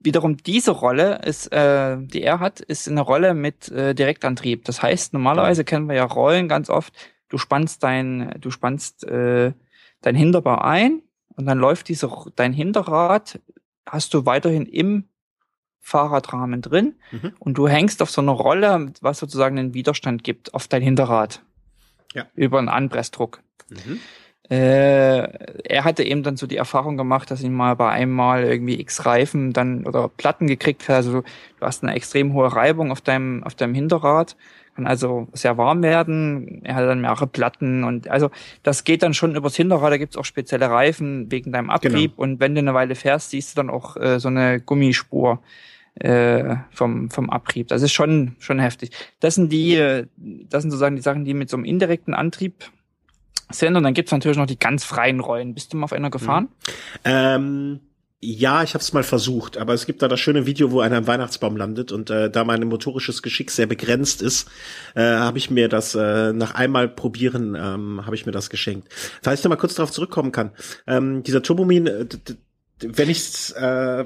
wiederum 0.00 0.36
diese 0.36 0.70
Rolle 0.70 1.20
ist, 1.24 1.52
äh, 1.52 1.96
die 1.98 2.22
er 2.22 2.40
hat, 2.40 2.60
ist 2.60 2.88
eine 2.88 3.00
Rolle 3.00 3.34
mit 3.34 3.68
äh, 3.70 3.94
Direktantrieb. 3.94 4.64
Das 4.64 4.82
heißt, 4.82 5.12
normalerweise 5.12 5.64
kennen 5.64 5.88
wir 5.88 5.96
ja 5.96 6.04
Rollen 6.04 6.48
ganz 6.48 6.70
oft. 6.70 6.94
Du 7.28 7.38
spannst 7.38 7.82
dein, 7.82 8.34
du 8.40 8.50
spannst 8.50 9.04
äh, 9.04 9.52
dein 10.00 10.14
Hinterbar 10.14 10.64
ein 10.64 11.02
und 11.34 11.46
dann 11.46 11.58
läuft 11.58 11.88
diese 11.88 12.10
dein 12.36 12.52
Hinterrad 12.52 13.40
hast 13.86 14.14
du 14.14 14.26
weiterhin 14.26 14.66
im 14.66 15.08
Fahrradrahmen 15.88 16.62
drin 16.62 16.94
mhm. 17.10 17.32
und 17.38 17.58
du 17.58 17.66
hängst 17.66 18.02
auf 18.02 18.10
so 18.10 18.20
einer 18.20 18.32
Rolle, 18.32 18.92
was 19.00 19.18
sozusagen 19.18 19.58
einen 19.58 19.74
Widerstand 19.74 20.22
gibt 20.22 20.54
auf 20.54 20.68
dein 20.68 20.82
Hinterrad. 20.82 21.42
Ja. 22.14 22.26
Über 22.34 22.58
einen 22.58 22.68
Anpressdruck. 22.68 23.40
Mhm. 23.70 24.00
Äh, 24.50 25.28
er 25.64 25.84
hatte 25.84 26.02
eben 26.02 26.22
dann 26.22 26.38
so 26.38 26.46
die 26.46 26.56
Erfahrung 26.56 26.96
gemacht, 26.96 27.30
dass 27.30 27.42
ihn 27.42 27.52
mal 27.52 27.76
bei 27.76 27.90
einem 27.90 28.12
Mal 28.12 28.44
irgendwie 28.44 28.80
x 28.80 29.04
Reifen 29.04 29.52
dann 29.52 29.86
oder 29.86 30.08
Platten 30.08 30.46
gekriegt 30.46 30.88
hat. 30.88 30.96
Also 30.96 31.12
du 31.12 31.22
hast 31.60 31.82
eine 31.82 31.94
extrem 31.94 32.32
hohe 32.32 32.54
Reibung 32.54 32.90
auf 32.90 33.02
deinem, 33.02 33.44
auf 33.44 33.54
deinem 33.54 33.74
Hinterrad, 33.74 34.36
kann 34.74 34.86
also 34.86 35.28
sehr 35.34 35.58
warm 35.58 35.82
werden. 35.82 36.62
Er 36.64 36.76
hat 36.76 36.84
dann 36.84 37.02
mehrere 37.02 37.26
Platten 37.26 37.84
und 37.84 38.08
also 38.08 38.30
das 38.62 38.84
geht 38.84 39.02
dann 39.02 39.12
schon 39.12 39.36
übers 39.36 39.54
Hinterrad. 39.54 39.92
Da 39.92 39.98
gibt's 39.98 40.16
auch 40.16 40.24
spezielle 40.24 40.70
Reifen 40.70 41.30
wegen 41.30 41.52
deinem 41.52 41.68
Abrieb 41.68 42.12
genau. 42.12 42.22
und 42.22 42.40
wenn 42.40 42.54
du 42.54 42.60
eine 42.60 42.72
Weile 42.72 42.94
fährst, 42.94 43.30
siehst 43.30 43.52
du 43.52 43.56
dann 43.56 43.68
auch 43.68 43.96
äh, 43.96 44.18
so 44.18 44.28
eine 44.28 44.60
Gummispur 44.60 45.42
äh, 46.00 46.56
vom, 46.70 47.10
vom 47.10 47.30
Abrieb. 47.30 47.68
Das 47.68 47.82
ist 47.82 47.92
schon, 47.92 48.36
schon 48.38 48.58
heftig. 48.58 48.90
Das 49.20 49.34
sind 49.34 49.50
die, 49.52 49.74
äh, 49.74 50.06
das 50.16 50.62
sind 50.62 50.70
sozusagen 50.70 50.96
die 50.96 51.02
Sachen, 51.02 51.24
die 51.24 51.34
mit 51.34 51.50
so 51.50 51.56
einem 51.56 51.64
indirekten 51.64 52.14
Antrieb 52.14 52.70
sind. 53.50 53.76
Und 53.76 53.82
dann 53.82 53.94
gibt's 53.94 54.12
natürlich 54.12 54.38
noch 54.38 54.46
die 54.46 54.58
ganz 54.58 54.84
freien 54.84 55.20
Rollen. 55.20 55.54
Bist 55.54 55.72
du 55.72 55.76
mal 55.76 55.84
auf 55.84 55.92
einer 55.92 56.10
gefahren? 56.10 56.44
Mhm. 56.44 57.00
Ähm, 57.04 57.80
ja, 58.20 58.64
ich 58.64 58.74
habe 58.74 58.82
es 58.82 58.92
mal 58.92 59.04
versucht, 59.04 59.56
aber 59.58 59.74
es 59.74 59.86
gibt 59.86 60.02
da 60.02 60.08
das 60.08 60.18
schöne 60.18 60.44
Video, 60.44 60.72
wo 60.72 60.80
einer 60.80 60.98
im 60.98 61.06
Weihnachtsbaum 61.06 61.56
landet 61.56 61.92
und 61.92 62.10
äh, 62.10 62.28
da 62.28 62.42
mein 62.42 62.66
motorisches 62.66 63.22
Geschick 63.22 63.52
sehr 63.52 63.66
begrenzt 63.66 64.22
ist, 64.22 64.48
äh, 64.96 65.02
habe 65.02 65.38
ich 65.38 65.50
mir 65.50 65.68
das 65.68 65.94
äh, 65.94 66.32
nach 66.32 66.52
einmal 66.54 66.88
probieren, 66.88 67.54
ähm, 67.54 68.04
habe 68.04 68.16
ich 68.16 68.26
mir 68.26 68.32
das 68.32 68.50
geschenkt. 68.50 68.88
Falls 69.22 69.38
ich 69.38 69.42
da 69.44 69.48
mal 69.48 69.54
kurz 69.54 69.76
darauf 69.76 69.92
zurückkommen 69.92 70.32
kann, 70.32 70.50
ähm, 70.88 71.22
dieser 71.22 71.44
Turbomin, 71.44 72.08
wenn 72.80 73.08
ich 73.08 73.54
äh, 73.54 74.04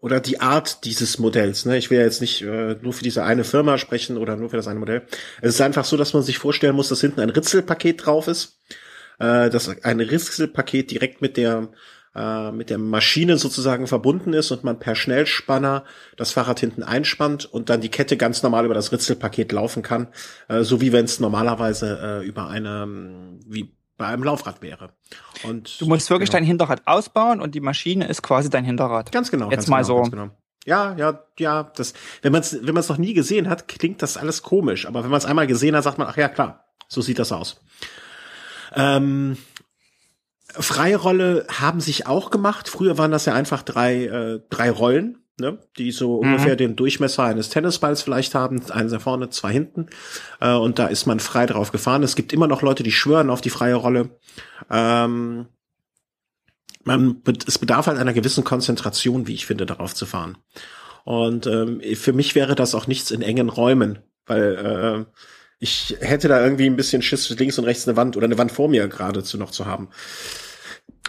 oder 0.00 0.20
die 0.20 0.40
Art 0.40 0.84
dieses 0.84 1.18
Modells. 1.18 1.64
Ne? 1.64 1.76
Ich 1.78 1.90
will 1.90 1.98
ja 1.98 2.04
jetzt 2.04 2.20
nicht 2.20 2.42
äh, 2.42 2.76
nur 2.80 2.92
für 2.92 3.04
diese 3.04 3.24
eine 3.24 3.44
Firma 3.44 3.78
sprechen 3.78 4.16
oder 4.16 4.36
nur 4.36 4.50
für 4.50 4.56
das 4.56 4.68
eine 4.68 4.78
Modell. 4.78 5.02
Es 5.40 5.54
ist 5.54 5.60
einfach 5.60 5.84
so, 5.84 5.96
dass 5.96 6.12
man 6.14 6.22
sich 6.22 6.38
vorstellen 6.38 6.76
muss, 6.76 6.88
dass 6.88 7.00
hinten 7.00 7.20
ein 7.20 7.30
Ritzelpaket 7.30 8.06
drauf 8.06 8.28
ist. 8.28 8.58
Äh, 9.18 9.50
dass 9.50 9.68
ein 9.82 10.00
Ritzelpaket 10.00 10.90
direkt 10.90 11.22
mit 11.22 11.36
der 11.36 11.70
äh, 12.14 12.50
mit 12.50 12.70
der 12.70 12.78
Maschine 12.78 13.36
sozusagen 13.36 13.86
verbunden 13.86 14.32
ist 14.32 14.50
und 14.50 14.64
man 14.64 14.78
per 14.78 14.94
Schnellspanner 14.94 15.84
das 16.16 16.32
Fahrrad 16.32 16.60
hinten 16.60 16.82
einspannt 16.82 17.44
und 17.44 17.68
dann 17.68 17.82
die 17.82 17.90
Kette 17.90 18.16
ganz 18.16 18.42
normal 18.42 18.64
über 18.64 18.74
das 18.74 18.90
Ritzelpaket 18.90 19.52
laufen 19.52 19.82
kann, 19.82 20.08
äh, 20.48 20.62
so 20.62 20.80
wie 20.80 20.92
wenn 20.92 21.04
es 21.04 21.20
normalerweise 21.20 21.98
äh, 22.22 22.26
über 22.26 22.48
eine 22.48 22.88
wie 23.46 23.76
bei 23.96 24.06
einem 24.06 24.22
Laufrad 24.24 24.62
wäre. 24.62 24.90
Und 25.42 25.80
du 25.80 25.86
musst 25.86 26.10
wirklich 26.10 26.30
genau. 26.30 26.38
dein 26.38 26.46
Hinterrad 26.46 26.82
ausbauen 26.86 27.40
und 27.40 27.54
die 27.54 27.60
Maschine 27.60 28.06
ist 28.08 28.22
quasi 28.22 28.50
dein 28.50 28.64
Hinterrad. 28.64 29.12
Ganz 29.12 29.30
genau. 29.30 29.46
Jetzt 29.46 29.66
ganz 29.66 29.68
mal 29.68 29.82
genau, 29.82 30.04
so. 30.04 30.10
Genau. 30.10 30.30
Ja, 30.64 30.94
ja, 30.96 31.22
ja. 31.38 31.70
Das, 31.76 31.94
wenn 32.22 32.32
man 32.32 32.42
es, 32.42 32.54
wenn 32.54 32.74
man 32.74 32.80
es 32.80 32.88
noch 32.88 32.98
nie 32.98 33.14
gesehen 33.14 33.48
hat, 33.48 33.68
klingt 33.68 34.02
das 34.02 34.16
alles 34.16 34.42
komisch. 34.42 34.86
Aber 34.86 35.02
wenn 35.04 35.10
man 35.10 35.18
es 35.18 35.24
einmal 35.24 35.46
gesehen 35.46 35.76
hat, 35.76 35.84
sagt 35.84 35.98
man, 35.98 36.08
ach 36.08 36.16
ja, 36.16 36.28
klar, 36.28 36.64
so 36.88 37.00
sieht 37.00 37.18
das 37.18 37.32
aus. 37.32 37.60
Ähm, 38.74 39.38
Freie 40.48 40.96
Rolle 40.96 41.46
haben 41.48 41.80
sich 41.80 42.06
auch 42.06 42.30
gemacht. 42.30 42.68
Früher 42.68 42.98
waren 42.98 43.10
das 43.10 43.26
ja 43.26 43.34
einfach 43.34 43.62
drei, 43.62 44.06
äh, 44.06 44.40
drei 44.50 44.70
Rollen 44.70 45.25
ne, 45.38 45.58
die 45.78 45.90
so 45.92 46.22
mhm. 46.22 46.28
ungefähr 46.28 46.56
den 46.56 46.76
Durchmesser 46.76 47.24
eines 47.24 47.48
Tennisballs 47.48 48.02
vielleicht 48.02 48.34
haben, 48.34 48.62
eins 48.70 48.92
da 48.92 48.98
vorne, 48.98 49.30
zwei 49.30 49.52
hinten. 49.52 49.86
Äh, 50.40 50.54
und 50.54 50.78
da 50.78 50.86
ist 50.86 51.06
man 51.06 51.20
frei 51.20 51.46
drauf 51.46 51.72
gefahren. 51.72 52.02
Es 52.02 52.16
gibt 52.16 52.32
immer 52.32 52.46
noch 52.46 52.62
Leute, 52.62 52.82
die 52.82 52.92
schwören 52.92 53.30
auf 53.30 53.40
die 53.40 53.50
freie 53.50 53.74
Rolle. 53.74 54.10
Ähm, 54.70 55.46
man, 56.84 57.22
es 57.46 57.58
bedarf 57.58 57.86
halt 57.86 57.98
einer 57.98 58.12
gewissen 58.12 58.44
Konzentration, 58.44 59.26
wie 59.26 59.34
ich 59.34 59.46
finde, 59.46 59.66
darauf 59.66 59.94
zu 59.94 60.06
fahren. 60.06 60.38
Und 61.04 61.46
ähm, 61.46 61.80
für 61.94 62.12
mich 62.12 62.34
wäre 62.34 62.54
das 62.54 62.74
auch 62.74 62.86
nichts 62.86 63.10
in 63.10 63.22
engen 63.22 63.48
Räumen, 63.48 64.00
weil 64.26 65.06
äh, 65.08 65.20
ich 65.58 65.96
hätte 66.00 66.28
da 66.28 66.42
irgendwie 66.42 66.66
ein 66.66 66.76
bisschen 66.76 67.02
Schiss 67.02 67.28
links 67.30 67.58
und 67.58 67.64
rechts 67.64 67.86
eine 67.86 67.96
Wand 67.96 68.16
oder 68.16 68.26
eine 68.26 68.38
Wand 68.38 68.52
vor 68.52 68.68
mir 68.68 68.88
geradezu 68.88 69.38
noch 69.38 69.50
zu 69.50 69.66
haben. 69.66 69.88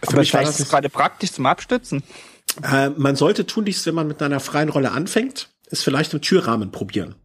Für 0.03 0.09
Aber 0.09 0.19
mich 0.19 0.34
ist 0.34 0.59
es 0.59 0.69
gerade 0.69 0.89
praktisch 0.89 1.32
zum 1.32 1.45
Abstützen. 1.45 2.03
Äh, 2.64 2.89
man 2.89 3.16
sollte 3.16 3.45
tunlichst, 3.45 3.86
wenn 3.86 3.95
man 3.95 4.08
mit 4.08 4.22
einer 4.22 4.39
freien 4.39 4.70
Rolle 4.70 4.91
anfängt, 4.91 5.50
es 5.70 5.84
vielleicht 5.84 6.14
im 6.14 6.22
Türrahmen 6.22 6.72
probieren. 6.72 7.16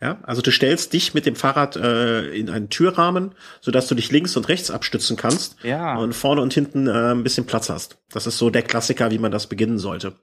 Ja, 0.00 0.18
also 0.24 0.42
du 0.42 0.50
stellst 0.50 0.92
dich 0.94 1.14
mit 1.14 1.26
dem 1.26 1.36
Fahrrad 1.36 1.76
äh, 1.76 2.26
in 2.34 2.50
einen 2.50 2.70
Türrahmen, 2.70 3.36
so 3.60 3.70
dass 3.70 3.86
du 3.86 3.94
dich 3.94 4.10
links 4.10 4.36
und 4.36 4.48
rechts 4.48 4.72
abstützen 4.72 5.16
kannst 5.16 5.56
ja. 5.62 5.96
und 5.96 6.12
vorne 6.12 6.40
und 6.42 6.52
hinten 6.52 6.88
äh, 6.88 7.12
ein 7.12 7.22
bisschen 7.22 7.46
Platz 7.46 7.70
hast. 7.70 7.98
Das 8.10 8.26
ist 8.26 8.36
so 8.36 8.50
der 8.50 8.62
Klassiker, 8.62 9.12
wie 9.12 9.18
man 9.18 9.30
das 9.30 9.46
beginnen 9.46 9.78
sollte. 9.78 10.14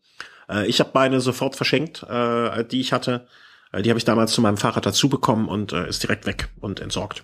Äh, 0.49 0.67
ich 0.67 0.81
habe 0.81 0.91
meine 0.93 1.21
sofort 1.21 1.55
verschenkt, 1.55 2.03
äh, 2.03 2.65
die 2.65 2.81
ich 2.81 2.91
hatte. 2.91 3.25
Äh, 3.71 3.81
die 3.81 3.89
habe 3.89 3.97
ich 3.97 4.03
damals 4.03 4.33
zu 4.33 4.41
meinem 4.41 4.57
Fahrrad 4.57 4.85
dazu 4.85 5.07
bekommen 5.07 5.47
und 5.47 5.71
äh, 5.71 5.87
ist 5.87 6.03
direkt 6.03 6.25
weg 6.25 6.49
und 6.59 6.81
entsorgt. 6.81 7.23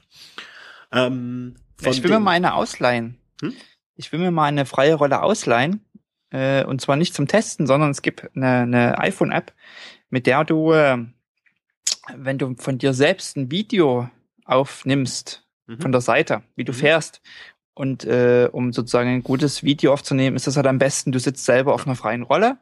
Ähm, 0.93 1.58
ich 1.82 2.03
will 2.03 2.12
mir 2.12 2.22
mal 2.22 2.32
eine 2.32 2.53
ausleihen. 2.53 3.18
Hm? 3.41 3.53
Ich 3.97 4.14
will 4.14 4.20
mir 4.20 4.32
mal 4.32 4.45
eine 4.45 4.66
freie 4.66 4.95
Rolle 4.95 5.22
ausleihen 5.22 5.84
äh, 6.36 6.65
und 6.65 6.81
zwar 6.81 6.97
nicht 6.97 7.13
zum 7.13 7.27
Testen, 7.27 7.65
sondern 7.65 7.91
es 7.91 8.01
gibt 8.01 8.29
eine, 8.36 8.61
eine 8.61 8.99
iPhone-App, 8.99 9.53
mit 10.09 10.27
der 10.27 10.43
du, 10.43 10.73
äh, 10.73 10.97
wenn 12.15 12.38
du 12.38 12.55
von 12.57 12.77
dir 12.77 12.93
selbst 12.93 13.38
ein 13.38 13.51
Video 13.51 14.09
aufnimmst, 14.43 15.47
mhm. 15.67 15.79
von 15.79 15.91
der 15.93 16.01
Seite, 16.01 16.43
wie 16.55 16.65
du 16.65 16.73
mhm. 16.73 16.77
fährst, 16.77 17.21
und 17.73 18.05
äh, 18.05 18.49
um 18.51 18.71
sozusagen 18.71 19.09
ein 19.09 19.23
gutes 19.23 19.63
Video 19.63 19.91
aufzunehmen, 19.91 20.38
ist 20.38 20.47
das 20.47 20.55
halt 20.55 20.67
am 20.67 20.79
besten, 20.79 21.11
du 21.11 21.19
sitzt 21.19 21.43
selber 21.43 21.73
auf 21.73 21.86
einer 21.86 21.97
freien 21.97 22.23
Rolle 22.23 22.57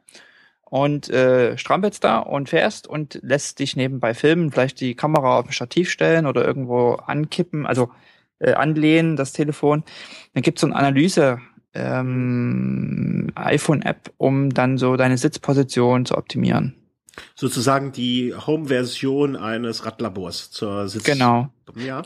und 0.64 1.08
äh, 1.08 1.56
strampelst 1.56 2.02
da 2.02 2.18
und 2.18 2.48
fährst 2.48 2.88
und 2.88 3.20
lässt 3.22 3.60
dich 3.60 3.76
nebenbei 3.76 4.14
filmen, 4.14 4.50
vielleicht 4.50 4.80
die 4.80 4.96
Kamera 4.96 5.38
auf 5.38 5.46
ein 5.46 5.52
Stativ 5.52 5.88
stellen 5.88 6.26
oder 6.26 6.44
irgendwo 6.44 6.94
ankippen, 6.94 7.64
also 7.64 7.90
äh, 8.40 8.54
anlehnen, 8.54 9.14
das 9.14 9.32
Telefon. 9.32 9.84
Dann 10.32 10.42
gibt's 10.42 10.62
so 10.62 10.66
ein 10.66 10.72
Analyse, 10.72 11.40
ähm, 11.74 13.30
iPhone-App, 13.34 14.12
um 14.16 14.50
dann 14.50 14.78
so 14.78 14.96
deine 14.96 15.18
Sitzposition 15.18 16.06
zu 16.06 16.16
optimieren. 16.16 16.74
Sozusagen 17.34 17.92
die 17.92 18.34
Home-Version 18.34 19.36
eines 19.36 19.84
Radlabors 19.86 20.50
zur 20.50 20.88
Sitz. 20.88 21.04
Genau. 21.04 21.48
Ja. 21.76 22.02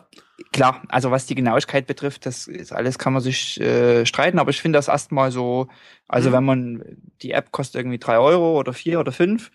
Klar, 0.52 0.82
also 0.88 1.10
was 1.10 1.26
die 1.26 1.34
Genauigkeit 1.34 1.86
betrifft, 1.86 2.24
das 2.24 2.46
ist 2.46 2.72
alles 2.72 2.98
kann 2.98 3.12
man 3.12 3.22
sich 3.22 3.60
äh, 3.60 4.06
streiten, 4.06 4.38
aber 4.38 4.50
ich 4.50 4.62
finde 4.62 4.78
das 4.78 4.88
erstmal 4.88 5.32
so, 5.32 5.68
also 6.06 6.30
mhm. 6.30 6.32
wenn 6.32 6.44
man, 6.44 6.84
die 7.22 7.32
App 7.32 7.50
kostet 7.52 7.80
irgendwie 7.80 7.98
drei 7.98 8.18
Euro 8.18 8.58
oder 8.58 8.72
vier 8.72 9.00
oder 9.00 9.12
fünf, 9.12 9.50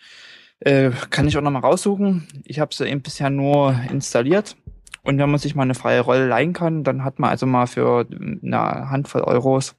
äh, 0.60 0.92
kann 1.10 1.28
ich 1.28 1.38
auch 1.38 1.42
nochmal 1.42 1.62
raussuchen. 1.62 2.28
Ich 2.46 2.60
habe 2.60 2.76
sie 2.76 2.88
eben 2.88 3.02
bisher 3.02 3.30
nur 3.30 3.76
installiert. 3.90 4.56
Und 5.04 5.18
wenn 5.18 5.30
man 5.30 5.40
sich 5.40 5.56
mal 5.56 5.64
eine 5.64 5.76
freie 5.76 6.00
Rolle 6.00 6.28
leihen 6.28 6.54
kann, 6.54 6.84
dann 6.84 7.04
hat 7.04 7.20
man 7.20 7.30
also 7.30 7.46
mal 7.46 7.68
für 7.68 8.08
eine 8.10 8.90
Handvoll 8.90 9.22
Euros 9.22 9.76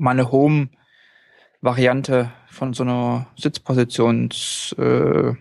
mal 0.00 0.12
eine 0.12 0.32
Home-Variante 0.32 2.30
von 2.48 2.72
so 2.74 2.82
einer 2.82 3.26
Sitzpositions 3.36 4.74
äh, 4.78 5.34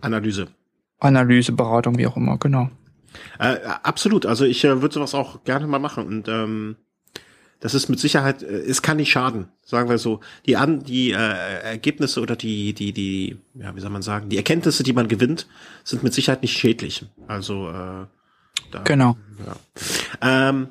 Analyse. 0.00 0.48
Analyse, 1.00 1.52
Beratung, 1.52 1.98
wie 1.98 2.06
auch 2.06 2.16
immer, 2.16 2.38
genau. 2.38 2.70
Äh, 3.38 3.56
absolut. 3.82 4.26
Also 4.26 4.44
ich 4.44 4.64
äh, 4.64 4.82
würde 4.82 4.94
sowas 4.94 5.14
auch 5.14 5.44
gerne 5.44 5.66
mal 5.66 5.78
machen. 5.78 6.06
Und 6.06 6.28
ähm, 6.28 6.76
das 7.60 7.74
ist 7.74 7.88
mit 7.88 8.00
Sicherheit, 8.00 8.42
äh, 8.42 8.46
es 8.46 8.82
kann 8.82 8.96
nicht 8.96 9.10
schaden, 9.10 9.48
sagen 9.62 9.88
wir 9.88 9.98
so. 9.98 10.20
Die 10.46 10.56
an 10.56 10.82
die 10.84 11.12
äh, 11.12 11.14
Ergebnisse 11.16 12.20
oder 12.20 12.36
die 12.36 12.74
die 12.74 12.92
die 12.92 13.38
ja 13.54 13.74
wie 13.74 13.80
soll 13.80 13.90
man 13.90 14.02
sagen, 14.02 14.28
die 14.28 14.36
Erkenntnisse, 14.36 14.82
die 14.82 14.92
man 14.92 15.08
gewinnt, 15.08 15.46
sind 15.84 16.02
mit 16.02 16.14
Sicherheit 16.14 16.42
nicht 16.42 16.58
schädlich. 16.58 17.06
Also 17.26 17.70
äh, 17.70 18.06
da, 18.70 18.82
genau. 18.84 19.16
Ja. 19.46 20.48
Ähm, 20.48 20.68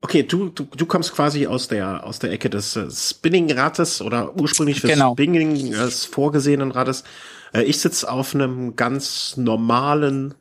okay, 0.00 0.22
du, 0.22 0.48
du 0.48 0.64
du 0.64 0.86
kommst 0.86 1.12
quasi 1.12 1.46
aus 1.46 1.68
der 1.68 2.04
aus 2.04 2.18
der 2.18 2.32
Ecke 2.32 2.50
des 2.50 2.76
äh, 2.76 2.90
Spinning-Rates 2.90 4.02
oder 4.02 4.36
ursprünglich 4.36 4.80
fürs 4.80 4.92
genau. 4.92 5.12
Spinning 5.12 5.70
des 5.72 6.04
vorgesehenen 6.04 6.70
Rades. 6.70 7.04
Äh, 7.52 7.62
ich 7.62 7.80
sitze 7.80 8.10
auf 8.10 8.34
einem 8.34 8.76
ganz 8.76 9.36
normalen 9.36 10.34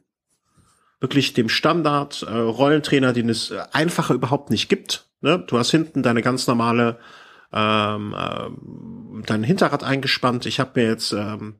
wirklich 0.99 1.33
dem 1.33 1.49
Standard 1.49 2.23
äh, 2.23 2.31
Rollentrainer, 2.31 3.13
den 3.13 3.29
es 3.29 3.51
äh, 3.51 3.61
einfacher 3.71 4.13
überhaupt 4.13 4.49
nicht 4.49 4.69
gibt. 4.69 5.07
Ne? 5.21 5.43
Du 5.47 5.57
hast 5.57 5.71
hinten 5.71 6.03
deine 6.03 6.21
ganz 6.21 6.47
normale 6.47 6.97
ähm, 7.53 8.15
äh, 8.17 9.21
dein 9.25 9.43
Hinterrad 9.43 9.83
eingespannt. 9.83 10.45
Ich 10.45 10.59
habe 10.59 10.79
mir 10.79 10.87
jetzt 10.87 11.13
ähm, 11.13 11.55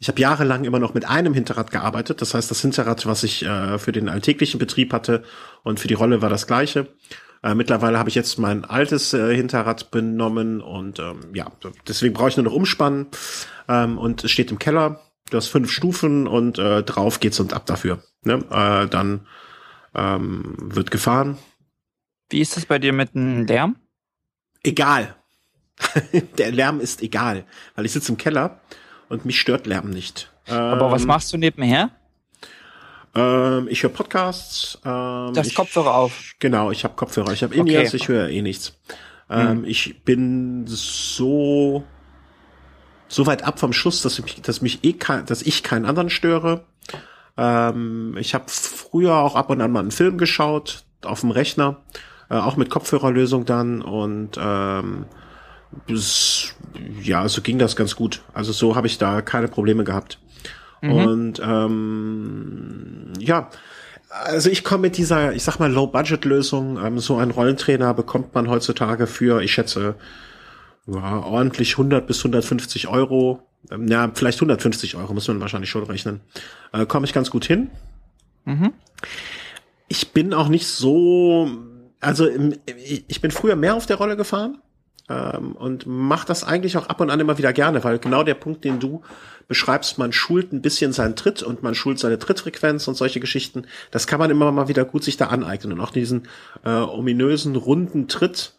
ich 0.00 0.08
habe 0.08 0.20
jahrelang 0.20 0.64
immer 0.64 0.78
noch 0.78 0.94
mit 0.94 1.04
einem 1.04 1.34
Hinterrad 1.34 1.70
gearbeitet. 1.70 2.22
Das 2.22 2.32
heißt, 2.32 2.50
das 2.50 2.62
Hinterrad, 2.62 3.04
was 3.04 3.22
ich 3.22 3.44
äh, 3.44 3.78
für 3.78 3.92
den 3.92 4.08
alltäglichen 4.08 4.58
Betrieb 4.58 4.94
hatte 4.94 5.22
und 5.62 5.78
für 5.78 5.88
die 5.88 5.94
Rolle 5.94 6.22
war 6.22 6.30
das 6.30 6.46
gleiche. 6.46 6.88
Äh, 7.42 7.54
mittlerweile 7.54 7.98
habe 7.98 8.08
ich 8.08 8.14
jetzt 8.14 8.38
mein 8.38 8.64
altes 8.64 9.12
äh, 9.12 9.34
Hinterrad 9.36 9.90
benommen 9.90 10.62
und 10.62 10.98
ähm, 10.98 11.20
ja, 11.34 11.52
deswegen 11.86 12.14
brauche 12.14 12.30
ich 12.30 12.36
nur 12.38 12.44
noch 12.44 12.54
umspannen 12.54 13.08
ähm, 13.68 13.98
und 13.98 14.24
es 14.24 14.30
steht 14.30 14.50
im 14.50 14.58
Keller. 14.58 15.02
Du 15.28 15.36
hast 15.36 15.48
fünf 15.48 15.70
Stufen 15.70 16.26
und 16.26 16.58
äh, 16.58 16.82
drauf 16.82 17.20
geht's 17.20 17.38
und 17.38 17.52
ab 17.52 17.66
dafür. 17.66 18.02
Ne? 18.24 18.42
Äh, 18.50 18.88
dann 18.88 19.26
ähm, 19.94 20.56
wird 20.58 20.90
gefahren. 20.90 21.36
Wie 22.30 22.40
ist 22.40 22.56
das 22.56 22.64
bei 22.64 22.78
dir 22.78 22.94
mit 22.94 23.14
dem 23.14 23.46
Lärm? 23.46 23.76
Egal. 24.62 25.14
Der 26.38 26.52
Lärm 26.52 26.80
ist 26.80 27.02
egal, 27.02 27.44
weil 27.74 27.84
ich 27.84 27.92
sitze 27.92 28.12
im 28.12 28.18
Keller 28.18 28.60
und 29.10 29.26
mich 29.26 29.38
stört 29.38 29.66
Lärm 29.66 29.90
nicht. 29.90 30.32
Aber 30.46 30.86
ähm, 30.86 30.92
was 30.92 31.04
machst 31.04 31.30
du 31.32 31.36
nebenher? 31.36 31.90
Ähm, 33.14 33.68
ich 33.68 33.82
höre 33.82 33.90
Podcasts. 33.90 34.78
Ähm, 34.84 35.34
das 35.34 35.48
ich, 35.48 35.54
Kopfhörer 35.54 35.94
auf. 35.94 36.34
Genau, 36.38 36.70
ich 36.70 36.84
habe 36.84 36.94
Kopfhörer. 36.94 37.32
Ich 37.32 37.42
habe 37.42 37.60
okay. 37.60 37.90
ich 37.92 38.08
höre 38.08 38.30
eh 38.30 38.40
nichts. 38.40 38.80
Ähm, 39.28 39.48
hm. 39.48 39.64
Ich 39.64 40.02
bin 40.04 40.64
so 40.66 41.84
so 43.08 43.26
weit 43.26 43.42
ab 43.42 43.58
vom 43.58 43.72
Schuss, 43.72 44.02
dass, 44.02 44.18
ich, 44.20 44.40
dass 44.40 44.62
mich 44.62 44.84
eh 44.84 44.92
kein, 44.92 45.26
dass 45.26 45.42
ich 45.42 45.64
keinen 45.64 45.84
anderen 45.84 46.10
störe. 46.10 46.64
Ähm, 47.36 48.16
ich 48.18 48.34
habe 48.34 48.44
früher 48.46 49.16
auch 49.16 49.34
ab 49.34 49.50
und 49.50 49.60
an 49.60 49.72
mal 49.72 49.80
einen 49.80 49.90
Film 49.90 50.16
geschaut 50.16 50.84
auf 51.04 51.20
dem 51.20 51.32
Rechner, 51.32 51.82
äh, 52.28 52.36
auch 52.36 52.56
mit 52.56 52.70
Kopfhörerlösung 52.70 53.44
dann 53.44 53.82
und 53.82 54.38
ähm, 54.40 55.06
bis, 55.86 56.54
ja, 57.02 57.28
so 57.28 57.42
ging 57.42 57.58
das 57.58 57.76
ganz 57.76 57.96
gut. 57.96 58.22
Also 58.34 58.52
so 58.52 58.76
habe 58.76 58.86
ich 58.86 58.98
da 58.98 59.22
keine 59.22 59.48
Probleme 59.48 59.84
gehabt. 59.84 60.18
Mhm. 60.82 60.92
Und 60.92 61.40
ähm, 61.44 63.12
ja, 63.18 63.50
also 64.08 64.50
ich 64.50 64.64
komme 64.64 64.82
mit 64.82 64.96
dieser, 64.96 65.32
ich 65.32 65.44
sag 65.44 65.58
mal, 65.58 65.70
Low-Budget-Lösung. 65.70 66.78
Ähm, 66.84 66.98
so 66.98 67.16
einen 67.18 67.30
Rollentrainer 67.30 67.94
bekommt 67.94 68.34
man 68.34 68.48
heutzutage 68.48 69.06
für, 69.06 69.42
ich 69.42 69.52
schätze, 69.52 69.94
ja, 70.86 71.18
ordentlich 71.18 71.72
100 71.72 72.06
bis 72.06 72.18
150 72.18 72.88
Euro. 72.88 73.42
Ähm, 73.70 73.86
ja, 73.86 74.10
vielleicht 74.12 74.38
150 74.38 74.96
Euro 74.96 75.14
muss 75.14 75.28
man 75.28 75.40
wahrscheinlich 75.40 75.70
schon 75.70 75.84
rechnen. 75.84 76.20
Äh, 76.72 76.86
Komme 76.86 77.06
ich 77.06 77.12
ganz 77.12 77.30
gut 77.30 77.44
hin. 77.44 77.70
Mhm. 78.44 78.72
Ich 79.86 80.12
bin 80.12 80.34
auch 80.34 80.48
nicht 80.48 80.66
so, 80.66 81.50
also 82.00 82.28
ich 83.08 83.20
bin 83.20 83.30
früher 83.30 83.56
mehr 83.56 83.74
auf 83.74 83.86
der 83.86 83.96
Rolle 83.96 84.16
gefahren 84.16 84.58
ähm, 85.10 85.52
und 85.52 85.86
mache 85.86 86.26
das 86.26 86.44
eigentlich 86.44 86.76
auch 86.76 86.86
ab 86.86 87.00
und 87.00 87.10
an 87.10 87.20
immer 87.20 87.36
wieder 87.36 87.52
gerne, 87.52 87.84
weil 87.84 87.98
genau 87.98 88.22
der 88.22 88.34
Punkt, 88.34 88.64
den 88.64 88.78
du 88.78 89.02
beschreibst, 89.48 89.98
man 89.98 90.12
schult 90.12 90.52
ein 90.52 90.62
bisschen 90.62 90.92
seinen 90.92 91.16
Tritt 91.16 91.42
und 91.42 91.62
man 91.62 91.74
schult 91.74 91.98
seine 91.98 92.18
Trittfrequenz 92.18 92.86
und 92.86 92.94
solche 92.94 93.20
Geschichten, 93.20 93.64
das 93.90 94.06
kann 94.06 94.20
man 94.20 94.30
immer 94.30 94.52
mal 94.52 94.68
wieder 94.68 94.84
gut 94.84 95.02
sich 95.02 95.16
da 95.16 95.26
aneignen 95.26 95.72
und 95.72 95.80
auch 95.80 95.90
diesen 95.90 96.28
äh, 96.64 96.70
ominösen 96.70 97.56
runden 97.56 98.06
Tritt, 98.06 98.54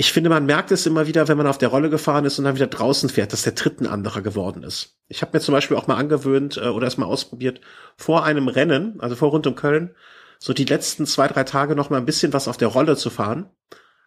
ich 0.00 0.14
finde, 0.14 0.30
man 0.30 0.46
merkt 0.46 0.72
es 0.72 0.86
immer 0.86 1.06
wieder, 1.06 1.28
wenn 1.28 1.36
man 1.36 1.46
auf 1.46 1.58
der 1.58 1.68
Rolle 1.68 1.90
gefahren 1.90 2.24
ist 2.24 2.38
und 2.38 2.46
dann 2.46 2.54
wieder 2.54 2.68
draußen 2.68 3.10
fährt, 3.10 3.34
dass 3.34 3.42
der 3.42 3.54
Tritt 3.54 3.82
ein 3.82 3.86
anderer 3.86 4.22
geworden 4.22 4.62
ist. 4.62 4.96
Ich 5.08 5.20
habe 5.20 5.36
mir 5.36 5.42
zum 5.42 5.52
Beispiel 5.52 5.76
auch 5.76 5.88
mal 5.88 5.96
angewöhnt 5.96 6.56
äh, 6.56 6.68
oder 6.68 6.86
erstmal 6.86 7.08
ausprobiert, 7.08 7.60
vor 7.98 8.24
einem 8.24 8.48
Rennen, 8.48 8.98
also 9.00 9.14
vor 9.14 9.28
rund 9.28 9.46
um 9.46 9.56
Köln, 9.56 9.94
so 10.38 10.54
die 10.54 10.64
letzten 10.64 11.04
zwei, 11.04 11.28
drei 11.28 11.44
Tage 11.44 11.76
noch 11.76 11.90
mal 11.90 11.98
ein 11.98 12.06
bisschen 12.06 12.32
was 12.32 12.48
auf 12.48 12.56
der 12.56 12.68
Rolle 12.68 12.96
zu 12.96 13.10
fahren. 13.10 13.50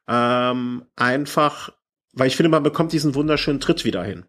Ähm, 0.08 0.86
einfach, 0.96 1.72
weil 2.14 2.28
ich 2.28 2.36
finde, 2.36 2.50
man 2.50 2.64
bekommt 2.64 2.92
diesen 2.92 3.16
wunderschönen 3.16 3.60
Tritt 3.60 3.86
wieder 3.86 4.04
hin. 4.04 4.26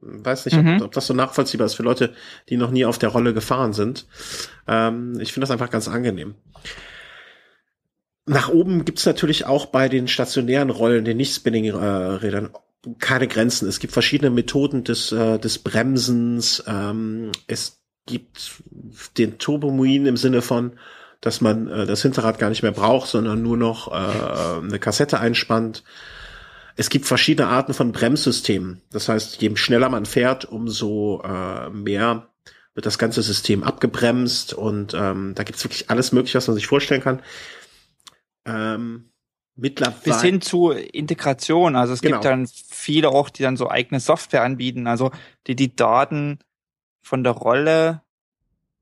Weiß 0.00 0.44
nicht, 0.44 0.56
mhm. 0.56 0.76
ob, 0.76 0.82
ob, 0.82 0.92
das 0.92 1.06
so 1.08 1.14
nachvollziehbar 1.14 1.66
ist 1.66 1.74
für 1.74 1.82
Leute, 1.82 2.14
die 2.48 2.56
noch 2.56 2.70
nie 2.70 2.84
auf 2.84 2.98
der 2.98 3.08
Rolle 3.08 3.34
gefahren 3.34 3.72
sind. 3.72 4.06
Ähm, 4.68 5.18
ich 5.20 5.32
finde 5.32 5.44
das 5.44 5.50
einfach 5.50 5.70
ganz 5.70 5.88
angenehm. 5.88 6.34
Nach 8.26 8.48
oben 8.48 8.84
gibt's 8.84 9.06
natürlich 9.06 9.46
auch 9.46 9.66
bei 9.66 9.88
den 9.88 10.06
stationären 10.06 10.70
Rollen, 10.70 11.04
den 11.04 11.16
Nicht-Spinning-Rädern, 11.16 12.50
keine 12.98 13.26
Grenzen. 13.26 13.68
Es 13.68 13.80
gibt 13.80 13.92
verschiedene 13.92 14.30
Methoden 14.30 14.84
des, 14.84 15.10
äh, 15.12 15.38
des 15.38 15.58
Bremsens. 15.58 16.62
Ähm, 16.66 17.32
es 17.46 17.80
gibt 18.06 18.62
den 19.16 19.38
Turbomuin 19.38 20.06
im 20.06 20.16
Sinne 20.16 20.42
von, 20.42 20.78
dass 21.20 21.40
man 21.40 21.68
äh, 21.68 21.86
das 21.86 22.02
Hinterrad 22.02 22.38
gar 22.38 22.48
nicht 22.48 22.62
mehr 22.62 22.72
braucht, 22.72 23.08
sondern 23.08 23.42
nur 23.42 23.56
noch 23.56 23.90
äh, 23.90 24.64
eine 24.64 24.78
Kassette 24.78 25.20
einspannt. 25.20 25.84
Es 26.76 26.90
gibt 26.90 27.06
verschiedene 27.06 27.48
Arten 27.48 27.74
von 27.74 27.90
Bremssystemen. 27.90 28.82
Das 28.90 29.08
heißt, 29.08 29.42
je 29.42 29.54
schneller 29.56 29.88
man 29.88 30.06
fährt, 30.06 30.44
umso 30.44 31.22
äh, 31.22 31.70
mehr 31.70 32.28
wird 32.74 32.86
das 32.86 32.98
ganze 32.98 33.22
System 33.22 33.64
abgebremst 33.64 34.54
und 34.54 34.94
ähm, 34.94 35.32
da 35.34 35.42
gibt's 35.42 35.64
wirklich 35.64 35.90
alles 35.90 36.12
Mögliche, 36.12 36.38
was 36.38 36.46
man 36.46 36.54
sich 36.54 36.68
vorstellen 36.68 37.02
kann. 37.02 37.20
Ähm, 38.44 39.10
mittlerweile. 39.56 39.98
Bis 40.04 40.22
hin 40.22 40.40
zu 40.40 40.70
Integration. 40.70 41.74
Also 41.74 41.92
es 41.92 42.00
genau. 42.00 42.18
gibt 42.18 42.26
dann 42.26 42.46
viele 42.46 43.08
auch, 43.08 43.30
die 43.30 43.42
dann 43.42 43.56
so 43.56 43.68
eigene 43.68 43.98
Software 43.98 44.42
anbieten, 44.42 44.86
also 44.86 45.10
die 45.48 45.56
die 45.56 45.74
Daten 45.74 46.38
von 47.02 47.24
der 47.24 47.32
Rolle 47.32 48.02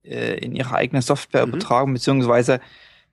äh, 0.08 0.38
in 0.38 0.54
ihre 0.54 0.74
eigene 0.74 1.02
Software 1.02 1.46
mhm. 1.46 1.54
übertragen, 1.54 1.92
beziehungsweise 1.92 2.60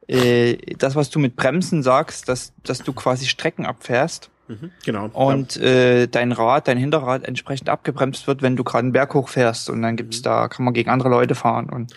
äh, 0.07 0.55
das, 0.77 0.95
was 0.95 1.09
du 1.09 1.19
mit 1.19 1.35
Bremsen 1.35 1.83
sagst, 1.83 2.27
dass, 2.29 2.53
dass 2.63 2.79
du 2.79 2.93
quasi 2.93 3.25
Strecken 3.25 3.65
abfährst. 3.65 4.29
Mhm, 4.47 4.71
genau. 4.85 5.07
Und 5.13 5.57
äh, 5.57 6.07
dein 6.07 6.31
Rad, 6.31 6.67
dein 6.67 6.77
Hinterrad 6.77 7.25
entsprechend 7.25 7.69
abgebremst 7.69 8.27
wird, 8.27 8.41
wenn 8.41 8.55
du 8.55 8.63
gerade 8.63 8.83
einen 8.83 8.91
Berg 8.91 9.13
hochfährst 9.13 9.69
und 9.69 9.81
dann 9.81 9.95
gibt's 9.95 10.19
mhm. 10.19 10.23
da, 10.23 10.47
kann 10.47 10.65
man 10.65 10.73
gegen 10.73 10.89
andere 10.89 11.09
Leute 11.09 11.35
fahren 11.35 11.69
und 11.69 11.93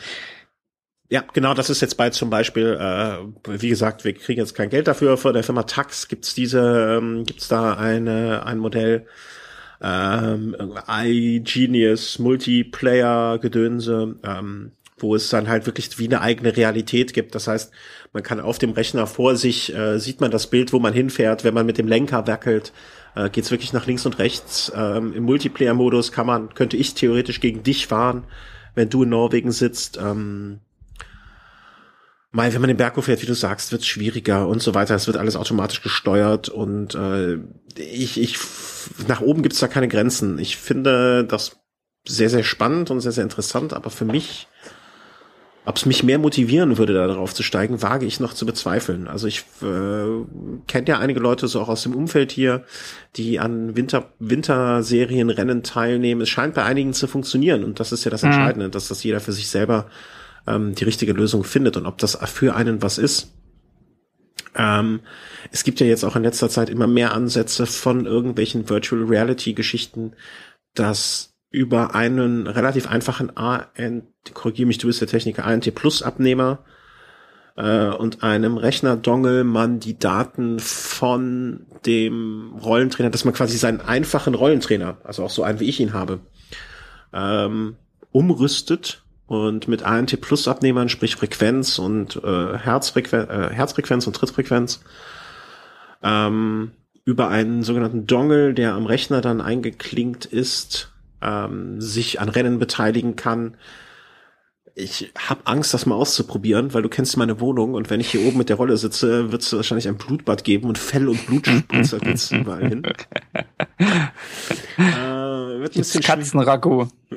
ja, 1.09 1.23
genau, 1.33 1.55
das 1.55 1.71
ist 1.71 1.81
jetzt 1.83 1.97
bei 1.97 2.11
zum 2.11 2.31
Beispiel, 2.31 2.77
äh, 2.81 3.61
wie 3.61 3.69
gesagt, 3.69 4.05
wir 4.05 4.13
kriegen 4.13 4.41
jetzt 4.41 4.55
kein 4.55 4.71
Geld 4.71 4.89
dafür. 4.89 5.17
Von 5.17 5.35
der 5.35 5.45
Firma 5.45 5.63
Tax 5.63 6.09
gibt's 6.09 6.35
diese, 6.35 6.99
ähm, 6.99 7.23
gibt's 7.25 7.47
da 7.47 7.75
eine, 7.75 8.45
ein 8.45 8.59
Modell, 8.59 9.07
ähm, 9.81 10.57
iGenius, 10.89 12.19
Multiplayer-Gedönse, 12.19 14.17
ähm, 14.25 14.73
wo 14.99 15.15
es 15.15 15.29
dann 15.29 15.49
halt 15.49 15.67
wirklich 15.67 15.99
wie 15.99 16.07
eine 16.07 16.21
eigene 16.21 16.57
Realität 16.57 17.13
gibt. 17.13 17.35
Das 17.35 17.49
heißt, 17.49 17.71
man 18.13 18.23
kann 18.23 18.41
auf 18.41 18.59
dem 18.59 18.71
Rechner 18.71 19.07
vor 19.07 19.37
sich, 19.37 19.75
äh, 19.75 19.99
sieht 19.99 20.21
man 20.21 20.31
das 20.31 20.49
Bild, 20.49 20.73
wo 20.73 20.79
man 20.79 20.95
hinfährt, 20.95 21.45
wenn 21.45 21.55
man 21.55 21.67
mit 21.67 21.79
dem 21.79 21.87
Lenker 21.89 22.27
wackelt, 22.27 22.73
äh, 23.15 23.29
geht's 23.29 23.51
wirklich 23.51 23.73
nach 23.73 23.87
links 23.87 24.07
und 24.07 24.19
rechts. 24.19 24.73
Ähm, 24.75 25.13
Im 25.13 25.25
Multiplayer-Modus 25.25 26.13
kann 26.13 26.27
man, 26.27 26.55
könnte 26.55 26.77
ich 26.77 26.95
theoretisch 26.95 27.41
gegen 27.41 27.63
dich 27.63 27.87
fahren, 27.87 28.25
wenn 28.75 28.89
du 28.89 29.03
in 29.03 29.11
Norwegen 29.11 29.53
sitzt. 29.53 29.99
Ähm, 29.99 30.61
Mal, 32.37 32.53
wenn 32.53 32.61
man 32.61 32.69
den 32.69 32.77
Berg 32.77 32.99
hochfährt, 32.99 33.23
wie 33.23 33.27
du 33.27 33.35
sagst, 33.35 33.73
wird 33.73 33.81
es 33.81 33.89
schwieriger 33.89 34.47
und 34.47 34.61
so 34.61 34.75
weiter. 34.75 34.95
Es 34.95 35.07
wird 35.07 35.17
alles 35.17 35.37
automatisch 35.37 35.81
gesteuert 35.81 36.51
und 36.51 36.95
äh, 36.95 37.39
ich, 37.79 38.21
ich 38.21 38.39
nach 39.09 39.23
oben 39.23 39.41
gibt's 39.41 39.59
da 39.59 39.69
keine 39.69 39.89
Grenzen. 39.89 40.39
Ich 40.39 40.59
finde 40.59 41.25
das 41.25 41.57
sehr, 42.07 42.29
sehr 42.29 42.45
spannend 42.45 42.91
und 42.91 43.01
sehr, 43.01 43.13
sehr 43.13 43.25
interessant, 43.25 43.73
aber 43.73 43.89
für 43.89 44.05
mich 44.05 44.49
ob 45.67 45.77
es 45.77 45.85
mich 45.85 46.05
mehr 46.05 46.21
motivieren 46.21 46.79
würde, 46.79 46.95
da 46.95 47.09
drauf 47.09 47.35
zu 47.35 47.43
steigen, 47.43 47.83
wage 47.83 48.07
ich 48.07 48.21
noch 48.21 48.33
zu 48.33 48.47
bezweifeln. 48.47 49.09
Also 49.09 49.27
ich 49.27 49.41
äh, 49.63 50.25
kenne 50.69 50.87
ja 50.87 51.01
einige 51.01 51.19
Leute 51.19 51.49
so 51.49 51.61
auch 51.61 51.69
aus 51.69 51.83
dem 51.83 51.95
Umfeld 51.95 52.31
hier, 52.31 52.65
die 53.17 53.41
an 53.41 53.75
Winter 53.75 54.13
Winterserienrennen 54.21 55.65
teilnehmen. 55.65 56.21
Es 56.21 56.29
scheint 56.29 56.55
bei 56.55 56.63
einigen 56.63 56.95
zu 56.95 57.09
funktionieren 57.09 57.65
und 57.65 57.81
das 57.81 57.91
ist 57.91 58.05
ja 58.05 58.13
das 58.13 58.23
mhm. 58.23 58.29
Entscheidende, 58.29 58.71
dass 58.71 58.87
das 58.87 59.03
jeder 59.03 59.19
für 59.19 59.33
sich 59.33 59.49
selber 59.49 59.87
ähm, 60.47 60.77
die 60.77 60.85
richtige 60.85 61.13
Lösung 61.13 61.43
findet 61.43 61.77
und 61.77 61.87
ob 61.87 61.99
das 61.99 62.17
für 62.27 62.55
einen 62.55 62.81
was 62.81 62.97
ist. 62.97 63.33
Ähm, 64.55 65.01
es 65.51 65.65
gibt 65.65 65.81
ja 65.81 65.87
jetzt 65.87 66.05
auch 66.05 66.15
in 66.15 66.23
letzter 66.23 66.49
Zeit 66.49 66.71
immer 66.71 66.87
mehr 66.87 67.13
Ansätze 67.13 67.67
von 67.67 68.07
irgendwelchen 68.07 68.71
Virtual 68.71 69.03
Reality 69.03 69.53
Geschichten, 69.53 70.13
dass 70.75 71.36
über 71.51 71.95
einen 71.95 72.47
relativ 72.47 72.89
einfachen 72.89 73.37
ANT, 73.37 74.05
korrigiere 74.35 74.67
mich, 74.67 74.79
du 74.79 74.87
bist 74.87 75.01
der 75.01 75.09
Techniker, 75.09 75.45
ANT 75.45 75.73
Plus 75.75 76.03
Abnehmer 76.03 76.61
äh, 77.57 77.89
und 77.89 78.23
einem 78.23 78.57
Rechner-Dongle 78.57 79.45
man 79.45 79.81
die 79.81 79.99
Daten 79.99 80.59
von 80.59 81.67
dem 81.87 82.53
Rollentrainer, 82.63 83.11
dass 83.11 83.25
man 83.25 83.35
quasi 83.35 83.57
seinen 83.57 83.81
einfachen 83.81 84.35
Rollentrainer, 84.35 84.99
also 85.05 85.25
auch 85.25 85.31
so 85.31 85.43
einen 85.43 85.61
wie 85.61 85.69
ich 85.69 85.81
ihn 85.81 85.93
habe, 85.93 86.21
ähm, 87.13 87.77
umrüstet 88.13 89.03
und 89.27 89.69
mit 89.69 89.83
ANT 89.83 90.21
Plus 90.21 90.49
Abnehmern, 90.49 90.89
sprich 90.89 91.17
Frequenz 91.17 91.79
und 91.79 92.17
äh, 92.23 92.59
Herzfrequenz, 92.59 93.29
äh, 93.29 93.51
Herzfrequenz 93.55 94.07
und 94.07 94.15
Trittfrequenz, 94.15 94.83
ähm, 96.03 96.73
über 97.05 97.29
einen 97.29 97.63
sogenannten 97.63 98.07
Dongle, 98.07 98.53
der 98.53 98.75
am 98.75 98.87
Rechner 98.87 99.21
dann 99.21 99.41
eingeklinkt 99.41 100.27
ist, 100.27 100.93
ähm, 101.23 101.81
sich 101.81 102.21
an 102.21 102.29
Rennen 102.29 102.59
beteiligen 102.59 103.17
kann. 103.17 103.57
Ich 104.75 105.11
habe 105.17 105.41
Angst, 105.47 105.73
das 105.73 105.87
mal 105.87 105.95
auszuprobieren, 105.95 106.75
weil 106.75 106.83
du 106.83 106.91
kennst 106.91 107.17
meine 107.17 107.41
Wohnung 107.41 107.73
und 107.73 107.89
wenn 107.89 107.99
ich 107.99 108.11
hier 108.11 108.27
oben 108.27 108.37
mit 108.37 108.51
der 108.51 108.57
Rolle 108.57 108.77
sitze, 108.77 109.33
wird 109.33 109.41
es 109.41 109.53
wahrscheinlich 109.55 109.89
ein 109.89 109.97
Blutbad 109.97 110.45
geben 110.45 110.69
und 110.69 110.77
Fell 110.77 111.09
und 111.09 111.27
Blutspritzer 111.27 111.99
geht's 111.99 112.31
überall 112.33 112.69
hin. 112.69 112.83
äh, 113.79 113.81
wird 114.79 115.75
ein 115.75 115.79
bisschen. 115.79 116.03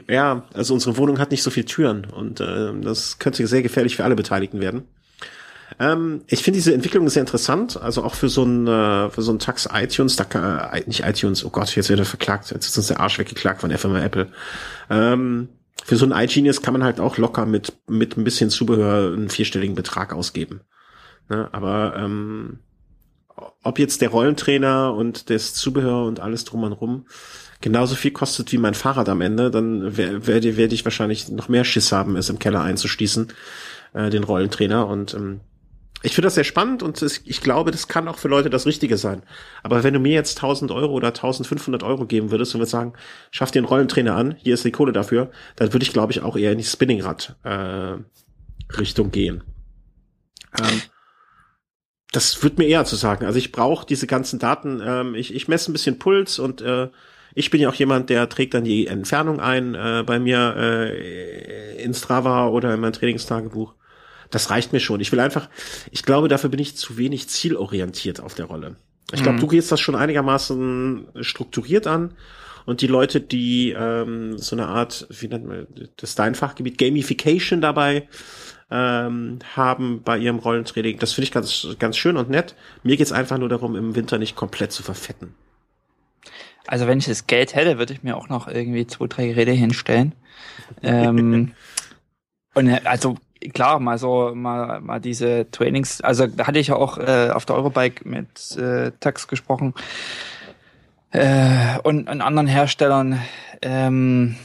Ja, 0.08 0.44
also 0.54 0.74
unsere 0.74 0.96
Wohnung 0.96 1.20
hat 1.20 1.32
nicht 1.32 1.44
so 1.44 1.50
viele 1.50 1.66
Türen 1.66 2.06
und 2.06 2.40
äh, 2.40 2.72
das 2.82 3.20
könnte 3.20 3.46
sehr 3.46 3.62
gefährlich 3.62 3.98
für 3.98 4.06
alle 4.06 4.16
Beteiligten 4.16 4.62
werden. 4.62 4.84
Ähm, 5.80 6.24
ich 6.28 6.44
finde 6.44 6.58
diese 6.58 6.74
Entwicklung 6.74 7.08
sehr 7.10 7.22
interessant, 7.22 7.82
also 7.82 8.04
auch 8.04 8.14
für 8.14 8.30
so 8.30 8.44
ein 8.44 8.68
äh, 8.68 9.10
für 9.10 9.22
so 9.22 9.32
ein 9.32 9.40
Tax 9.40 9.68
iTunes, 9.72 10.16
da 10.18 10.26
kann, 10.26 10.60
äh, 10.74 10.84
nicht 10.86 11.04
iTunes, 11.06 11.46
oh 11.46 11.50
Gott, 11.50 11.74
jetzt 11.76 11.90
wird 11.90 12.00
er 12.00 12.06
verklagt, 12.06 12.52
jetzt 12.52 12.68
ist 12.68 12.78
uns 12.78 12.88
der 12.88 13.00
Arsch 13.00 13.18
weggeklagt 13.18 13.62
von 13.62 13.72
Firma 13.78 14.02
Apple. 14.02 14.28
Ähm, 14.90 15.50
für 15.84 15.96
so 15.96 16.06
ein 16.06 16.12
iGenius 16.12 16.62
kann 16.62 16.74
man 16.74 16.84
halt 16.84 17.00
auch 17.00 17.18
locker 17.18 17.46
mit 17.46 17.74
mit 17.88 18.18
ein 18.18 18.24
bisschen 18.24 18.50
Zubehör 18.50 19.14
einen 19.14 19.30
vierstelligen 19.30 19.76
Betrag 19.76 20.14
ausgeben. 20.14 20.62
Ne? 21.30 21.48
Aber 21.54 21.94
ähm, 21.96 22.60
ob 23.64 23.80
jetzt 23.80 24.02
der 24.02 24.10
Rollentrainer 24.10 24.94
und 24.94 25.30
das 25.30 25.54
Zubehör 25.54 26.06
und 26.06 26.20
alles 26.20 26.44
drum 26.44 26.64
und 26.64 26.74
rum 26.74 27.06
genauso 27.62 27.96
viel 27.96 28.12
kostet 28.12 28.52
wie 28.52 28.58
mein 28.58 28.74
Fahrrad 28.74 29.10
am 29.10 29.22
Ende, 29.22 29.52
dann 29.52 29.98
werde 29.98 30.28
werd, 30.28 30.58
werd 30.58 30.74
ich 30.74 30.86
wahrscheinlich 30.86 31.30
noch 31.30 31.50
mehr 31.50 31.64
Schiss 31.64 31.92
haben, 31.92 32.16
es 32.16 32.30
im 32.30 32.40
Keller 32.40 32.62
einzuschließen, 32.62 33.34
äh, 33.94 34.10
den 34.10 34.24
Rollentrainer. 34.24 34.88
Und 34.88 35.14
ähm, 35.14 35.42
ich 36.02 36.16
finde 36.16 36.28
das 36.28 36.36
sehr 36.36 36.46
spannend 36.46 36.82
und 36.82 37.02
ich 37.02 37.42
glaube, 37.42 37.72
das 37.72 37.88
kann 37.88 38.08
auch 38.08 38.18
für 38.18 38.30
Leute 38.30 38.50
das 38.50 38.66
Richtige 38.66 38.98
sein. 38.98 39.24
Aber 39.64 39.84
wenn 39.84 39.94
du 39.94 40.00
mir 40.00 40.14
jetzt 40.14 40.38
1000 40.38 40.72
Euro 40.72 40.94
oder 40.94 41.10
1500 41.10 41.84
Euro 41.84 42.06
geben 42.06 42.32
würdest 42.32 42.56
und 42.56 42.62
würdest 42.62 42.72
sagen, 42.72 42.94
schaff 43.32 43.52
dir 43.52 43.60
einen 43.60 43.68
Rollentrainer 43.68 44.16
an, 44.16 44.36
hier 44.38 44.54
ist 44.54 44.64
die 44.64 44.72
Kohle 44.72 44.94
dafür, 44.94 45.30
dann 45.58 45.74
würde 45.74 45.84
ich, 45.84 45.92
glaube 45.92 46.14
ich, 46.14 46.22
auch 46.22 46.38
eher 46.38 46.54
in 46.54 46.58
die 46.58 46.64
Spinningrad 46.64 47.36
äh, 47.44 47.98
gehen. 49.12 49.44
Ähm, 50.58 50.82
das 52.12 52.42
wird 52.44 52.58
mir 52.58 52.68
eher 52.68 52.86
zu 52.86 52.96
sagen. 52.96 53.26
Also 53.26 53.38
ich 53.38 53.52
brauche 53.52 53.86
diese 53.86 54.08
ganzen 54.08 54.40
Daten. 54.40 54.82
Ähm, 54.84 55.16
ich, 55.16 55.36
ich 55.36 55.48
messe 55.48 55.70
ein 55.70 55.74
bisschen 55.74 56.00
Puls 56.00 56.40
und 56.40 56.62
äh, 56.62 56.90
ich 57.36 57.50
bin 57.52 57.62
ja 57.62 57.70
auch 57.70 57.76
jemand, 57.76 58.10
der 58.10 58.28
trägt 58.30 58.54
dann 58.54 58.64
die 58.64 58.88
Entfernung 58.88 59.40
ein 59.40 59.76
äh, 59.76 60.04
bei 60.06 60.20
mir 60.20 60.56
äh, 60.58 61.84
in 61.84 61.94
Strava 61.94 62.48
oder 62.48 62.74
in 62.74 62.80
mein 62.80 62.94
Trainingstagebuch. 62.94 63.76
Das 64.32 64.50
reicht 64.50 64.74
mir 64.74 64.80
schon. 64.80 65.00
Ich 65.00 65.12
will 65.12 65.20
einfach, 65.20 65.50
ich 65.92 66.04
glaube, 66.04 66.28
dafür 66.28 66.50
bin 66.50 66.60
ich 66.60 66.78
zu 66.78 66.98
wenig 66.98 67.30
zielorientiert 67.30 68.20
auf 68.20 68.36
der 68.36 68.46
Rolle. 68.46 68.76
Ich 69.12 69.24
glaube, 69.24 69.38
mhm. 69.38 69.42
du 69.42 69.48
gehst 69.48 69.72
das 69.72 69.80
schon 69.80 69.96
einigermaßen 69.96 71.08
strukturiert 71.22 71.88
an. 71.88 72.14
Und 72.66 72.82
die 72.82 72.88
Leute, 72.88 73.20
die 73.22 73.72
ähm, 73.72 74.38
so 74.38 74.56
eine 74.56 74.68
Art, 74.68 75.08
wie 75.10 75.28
nennt 75.28 75.48
man 75.48 75.68
das 75.98 76.14
dein 76.14 76.36
Fachgebiet, 76.36 76.78
Gamification 76.78 77.62
dabei 77.62 78.08
ähm, 78.70 79.40
haben 79.56 80.04
bei 80.04 80.18
ihrem 80.18 80.38
Rollentraining, 80.38 81.00
das 81.00 81.14
finde 81.14 81.26
ich 81.26 81.32
ganz, 81.32 81.68
ganz 81.80 81.98
schön 81.98 82.18
und 82.18 82.30
nett. 82.30 82.56
Mir 82.84 82.98
geht's 82.98 83.12
einfach 83.12 83.40
nur 83.40 83.50
darum, 83.50 83.76
im 83.76 83.96
Winter 83.96 84.20
nicht 84.20 84.36
komplett 84.36 84.72
zu 84.72 84.84
verfetten. 84.84 85.34
Also 86.68 86.86
wenn 86.86 87.00
ich 87.00 87.06
das 87.06 87.26
Geld 87.26 87.56
hätte, 87.56 87.80
würde 87.80 87.94
ich 87.94 88.04
mir 88.04 88.16
auch 88.16 88.30
noch 88.30 88.48
irgendwie 88.48 88.86
zwei, 88.86 89.08
drei 89.08 89.28
Geräte 89.28 89.52
hinstellen. 89.52 90.14
ähm, 90.84 91.54
und 92.54 92.86
also 92.86 93.18
klar, 93.54 93.80
mal 93.80 93.98
so, 93.98 94.34
mal, 94.36 94.82
mal 94.82 95.00
diese 95.00 95.50
Trainings, 95.52 96.02
also 96.02 96.28
da 96.28 96.48
hatte 96.48 96.60
ich 96.60 96.68
ja 96.68 96.76
auch 96.76 96.98
äh, 96.98 97.30
auf 97.34 97.46
der 97.46 97.56
Eurobike 97.56 98.08
mit 98.08 98.58
äh, 98.58 98.92
Tax 99.00 99.28
gesprochen 99.28 99.74
äh, 101.12 101.80
und, 101.84 102.10
und 102.10 102.22
anderen 102.22 102.48
Herstellern. 102.48 103.22
Ähm, 103.62 104.36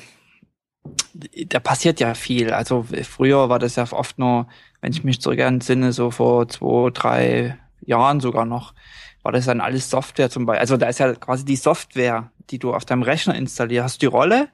da 1.49 1.61
passiert 1.61 2.01
ja 2.01 2.15
viel. 2.15 2.53
Also 2.53 2.87
früher 3.03 3.49
war 3.49 3.59
das 3.59 3.77
ja 3.77 3.91
oft 3.91 4.19
nur, 4.19 4.49
wenn 4.81 4.93
ich 4.93 5.05
mich 5.05 5.21
zurück 5.21 5.39
entsinne, 5.39 5.93
so 5.93 6.11
vor 6.11 6.49
zwei, 6.49 6.91
drei 6.93 7.59
Jahren 7.81 8.21
sogar 8.21 8.45
noch, 8.45 8.75
war 9.23 9.33
das 9.33 9.47
dann 9.47 9.61
alles 9.61 9.91
Software 9.91 10.31
zum 10.31 10.47
Beispiel. 10.47 10.61
Also 10.61 10.77
da 10.77 10.89
ist 10.89 10.99
ja 10.99 11.15
quasi 11.15 11.45
die 11.45 11.57
Software, 11.57 12.31
die 12.51 12.59
du 12.59 12.75
auf 12.75 12.85
deinem 12.85 13.03
Rechner 13.03 13.35
installierst. 13.35 14.03
Die 14.03 14.07
Rolle, 14.07 14.49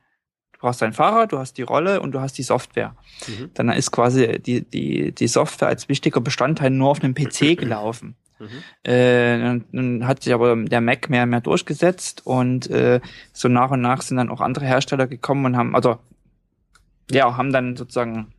Du 0.61 0.67
brauchst 0.67 0.83
dein 0.83 0.93
Fahrrad, 0.93 1.33
du 1.33 1.39
hast 1.39 1.57
die 1.57 1.63
Rolle 1.63 2.03
und 2.03 2.13
du 2.13 2.21
hast 2.21 2.37
die 2.37 2.43
Software. 2.43 2.95
Mhm. 3.27 3.51
Dann 3.55 3.71
ist 3.71 3.93
quasi 3.93 4.39
die, 4.41 4.61
die, 4.61 5.11
die 5.13 5.27
Software 5.27 5.69
als 5.69 5.89
wichtiger 5.89 6.21
Bestandteil 6.21 6.69
nur 6.69 6.91
auf 6.91 7.03
einem 7.03 7.15
PC 7.15 7.57
gelaufen. 7.59 8.15
Mhm. 8.39 8.49
Äh, 8.83 9.39
dann, 9.39 9.65
dann 9.73 10.07
hat 10.07 10.23
sich 10.23 10.35
aber 10.35 10.55
der 10.57 10.83
Mac 10.83 11.09
mehr 11.09 11.23
und 11.23 11.31
mehr 11.31 11.41
durchgesetzt 11.41 12.27
und 12.27 12.69
äh, 12.69 13.01
so 13.33 13.49
nach 13.49 13.71
und 13.71 13.81
nach 13.81 14.03
sind 14.03 14.19
dann 14.19 14.29
auch 14.29 14.43
andere 14.43 14.67
Hersteller 14.67 15.07
gekommen 15.07 15.47
und 15.47 15.57
haben, 15.57 15.75
also 15.75 15.99
ja, 17.11 17.39
haben 17.39 17.53
dann 17.55 17.77
sozusagen 17.77 18.35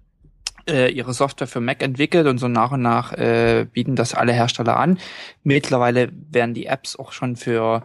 äh, 0.69 0.91
ihre 0.91 1.13
Software 1.15 1.47
für 1.47 1.59
Mac 1.59 1.82
entwickelt 1.82 2.28
und 2.28 2.38
so 2.38 2.47
nach 2.47 2.72
und 2.72 2.84
nach 2.84 3.13
äh, 3.13 3.65
bieten 3.72 3.95
das 3.95 4.13
alle 4.13 4.32
Hersteller 4.32 4.78
an. 4.78 4.99
Mittlerweile 5.43 6.11
werden 6.30 6.53
die 6.53 6.67
Apps 6.67 6.95
auch 6.95 7.13
schon 7.13 7.36
für 7.36 7.84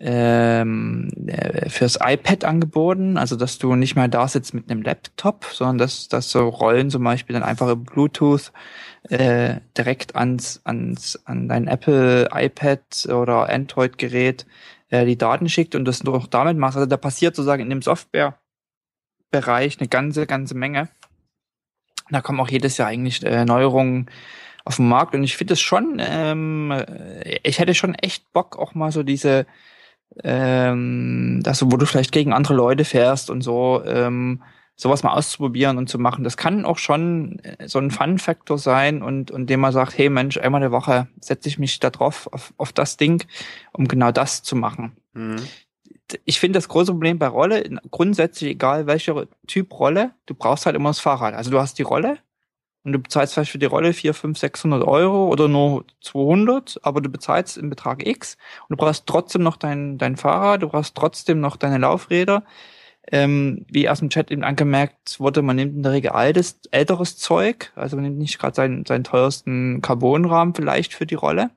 ähm, 0.00 1.10
äh, 1.26 1.68
fürs 1.68 1.98
iPad 2.00 2.44
angeboten, 2.44 3.16
also 3.16 3.34
dass 3.34 3.58
du 3.58 3.74
nicht 3.74 3.96
mehr 3.96 4.08
da 4.08 4.28
sitzt 4.28 4.54
mit 4.54 4.70
einem 4.70 4.82
Laptop, 4.82 5.46
sondern 5.46 5.78
dass, 5.78 6.08
dass 6.08 6.30
so 6.30 6.48
Rollen 6.48 6.90
zum 6.90 7.02
Beispiel 7.02 7.34
dann 7.34 7.42
einfach 7.42 7.66
über 7.66 7.76
Bluetooth 7.76 8.52
äh, 9.08 9.56
direkt 9.76 10.14
ans, 10.14 10.60
ans 10.64 11.18
an 11.24 11.48
dein 11.48 11.66
Apple 11.66 12.28
iPad 12.32 13.06
oder 13.08 13.48
Android-Gerät 13.48 14.46
äh, 14.90 15.04
die 15.04 15.18
Daten 15.18 15.48
schickt 15.48 15.74
und 15.74 15.84
das 15.84 16.06
auch 16.06 16.28
damit 16.28 16.56
machst. 16.56 16.76
Also 16.76 16.86
da 16.86 16.96
passiert 16.96 17.34
sozusagen 17.34 17.62
in 17.62 17.70
dem 17.70 17.82
Software-Bereich 17.82 19.80
eine 19.80 19.88
ganze, 19.88 20.26
ganze 20.26 20.54
Menge. 20.54 20.88
Da 22.10 22.20
kommen 22.20 22.40
auch 22.40 22.50
jedes 22.50 22.78
Jahr 22.78 22.88
eigentlich 22.88 23.24
äh, 23.24 23.44
Neuerungen 23.44 24.06
auf 24.64 24.76
den 24.76 24.88
Markt 24.88 25.14
und 25.14 25.24
ich 25.24 25.36
finde 25.36 25.54
es 25.54 25.60
schon, 25.60 25.96
ähm, 25.98 26.72
ich 27.42 27.58
hätte 27.58 27.74
schon 27.74 27.94
echt 27.94 28.32
Bock 28.32 28.58
auch 28.58 28.74
mal 28.74 28.92
so 28.92 29.02
diese 29.02 29.46
ähm, 30.24 31.40
dass 31.42 31.64
wo 31.64 31.76
du 31.76 31.86
vielleicht 31.86 32.12
gegen 32.12 32.32
andere 32.32 32.54
Leute 32.54 32.84
fährst 32.84 33.30
und 33.30 33.42
so, 33.42 33.82
ähm, 33.84 34.42
sowas 34.78 35.02
mal 35.02 35.12
auszuprobieren 35.12 35.76
und 35.76 35.88
zu 35.88 35.98
machen. 35.98 36.22
Das 36.22 36.36
kann 36.36 36.64
auch 36.64 36.78
schon 36.78 37.40
äh, 37.40 37.68
so 37.68 37.78
ein 37.78 37.90
Fun-Faktor 37.90 38.58
sein 38.58 39.02
und, 39.02 39.30
und 39.30 39.50
dem 39.50 39.60
man 39.60 39.72
sagt, 39.72 39.98
hey 39.98 40.08
Mensch, 40.08 40.38
einmal 40.38 40.62
eine 40.62 40.70
Woche 40.70 41.08
setze 41.20 41.48
ich 41.48 41.58
mich 41.58 41.80
da 41.80 41.90
drauf, 41.90 42.28
auf, 42.32 42.54
auf 42.56 42.72
das 42.72 42.96
Ding, 42.96 43.24
um 43.72 43.88
genau 43.88 44.12
das 44.12 44.42
zu 44.42 44.54
machen. 44.54 44.96
Mhm. 45.14 45.36
Ich 46.24 46.40
finde 46.40 46.56
das 46.56 46.68
große 46.68 46.92
Problem 46.92 47.18
bei 47.18 47.26
Rolle, 47.26 47.68
grundsätzlich 47.90 48.52
egal 48.52 48.86
welcher 48.86 49.26
Typ 49.46 49.78
Rolle, 49.78 50.12
du 50.26 50.34
brauchst 50.34 50.64
halt 50.64 50.76
immer 50.76 50.90
das 50.90 51.00
Fahrrad. 51.00 51.34
Also 51.34 51.50
du 51.50 51.58
hast 51.58 51.78
die 51.78 51.82
Rolle, 51.82 52.18
und 52.88 52.94
du 52.94 52.98
bezahlst 53.00 53.34
vielleicht 53.34 53.50
für 53.50 53.58
die 53.58 53.66
Rolle 53.66 53.92
4, 53.92 54.14
5, 54.14 54.38
600 54.38 54.82
Euro 54.82 55.28
oder 55.28 55.46
nur 55.46 55.84
200, 56.00 56.80
aber 56.82 57.02
du 57.02 57.10
bezahlst 57.10 57.58
im 57.58 57.68
Betrag 57.68 58.06
X 58.06 58.38
und 58.66 58.78
du 58.78 58.82
brauchst 58.82 59.06
trotzdem 59.06 59.42
noch 59.42 59.58
dein, 59.58 59.98
dein 59.98 60.16
Fahrrad, 60.16 60.62
du 60.62 60.68
brauchst 60.68 60.94
trotzdem 60.94 61.38
noch 61.40 61.56
deine 61.56 61.76
Laufräder. 61.76 62.44
ähm, 63.12 63.66
wie 63.68 63.90
aus 63.90 63.98
dem 63.98 64.08
Chat 64.08 64.30
eben 64.30 64.42
angemerkt 64.42 65.20
wurde, 65.20 65.42
man 65.42 65.56
nimmt 65.56 65.76
in 65.76 65.82
der 65.82 65.92
Regel 65.92 66.12
altes, 66.12 66.60
älteres 66.70 67.18
Zeug, 67.18 67.72
also 67.74 67.96
man 67.96 68.04
nimmt 68.04 68.18
nicht 68.18 68.38
gerade 68.38 68.54
seinen, 68.54 68.86
seinen 68.86 69.04
teuersten 69.04 69.82
Carbonrahmen 69.82 70.54
vielleicht 70.54 70.94
für 70.94 71.06
die 71.06 71.14
Rolle. 71.14 71.50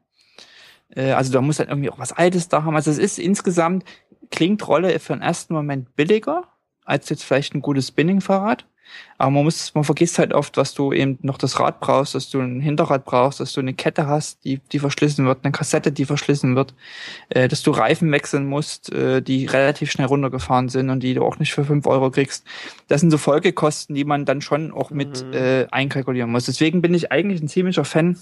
Äh, 0.96 1.12
also 1.12 1.32
da 1.32 1.40
muss 1.40 1.58
dann 1.58 1.70
irgendwie 1.70 1.90
auch 1.90 2.00
was 2.00 2.12
Altes 2.12 2.50
da 2.50 2.64
haben. 2.64 2.76
Also 2.76 2.92
es 2.92 2.98
ist 2.98 3.20
insgesamt, 3.20 3.86
klingt 4.32 4.68
Rolle 4.68 5.00
für 5.00 5.14
den 5.14 5.22
ersten 5.22 5.54
Moment 5.54 5.96
billiger 5.96 6.44
als 6.86 7.10
jetzt 7.10 7.24
vielleicht 7.24 7.54
ein 7.56 7.62
gutes 7.62 7.88
Spinning-Fahrrad. 7.88 8.66
Aber 9.18 9.30
man 9.30 9.44
muss, 9.44 9.74
man 9.76 9.84
vergisst 9.84 10.18
halt 10.18 10.34
oft, 10.34 10.58
was 10.58 10.74
du 10.74 10.94
eben 10.94 11.20
noch 11.22 11.38
das 11.38 11.60
Rad 11.60 11.80
brauchst, 11.80 12.16
dass 12.16 12.30
du 12.30 12.40
ein 12.40 12.60
Hinterrad 12.60 13.06
brauchst, 13.06 13.40
dass 13.40 13.54
du 13.54 13.60
eine 13.60 13.74
Kette 13.74 14.08
hast, 14.08 14.44
die, 14.44 14.60
die 14.72 14.80
verschlissen 14.80 15.26
wird, 15.26 15.40
eine 15.44 15.52
Kassette, 15.52 15.92
die 15.92 16.06
verschlissen 16.06 16.56
wird, 16.56 16.74
äh, 17.30 17.48
dass 17.48 17.62
du 17.62 17.72
Reifen 17.72 18.12
wechseln 18.12 18.48
musst, 18.48 18.92
äh, 18.92 19.22
die 19.22 19.46
relativ 19.46 19.92
schnell 19.92 20.08
runtergefahren 20.08 20.70
sind 20.70 20.90
und 20.90 21.02
die 21.02 21.14
du 21.14 21.24
auch 21.24 21.38
nicht 21.38 21.54
für 21.54 21.66
fünf 21.66 21.86
Euro 21.86 22.10
kriegst. 22.10 22.46
Das 22.88 23.02
sind 23.02 23.12
so 23.12 23.18
Folgekosten, 23.18 23.96
die 23.96 24.06
man 24.06 24.26
dann 24.26 24.42
schon 24.42 24.72
auch 24.72 24.90
mit 24.90 25.24
mhm. 25.24 25.34
äh, 25.34 25.68
einkalkulieren 25.72 26.32
muss. 26.32 26.46
Deswegen 26.46 26.82
bin 26.82 26.94
ich 26.94 27.12
eigentlich 27.12 27.42
ein 27.42 27.48
ziemlicher 27.48 27.86
Fan 27.86 28.18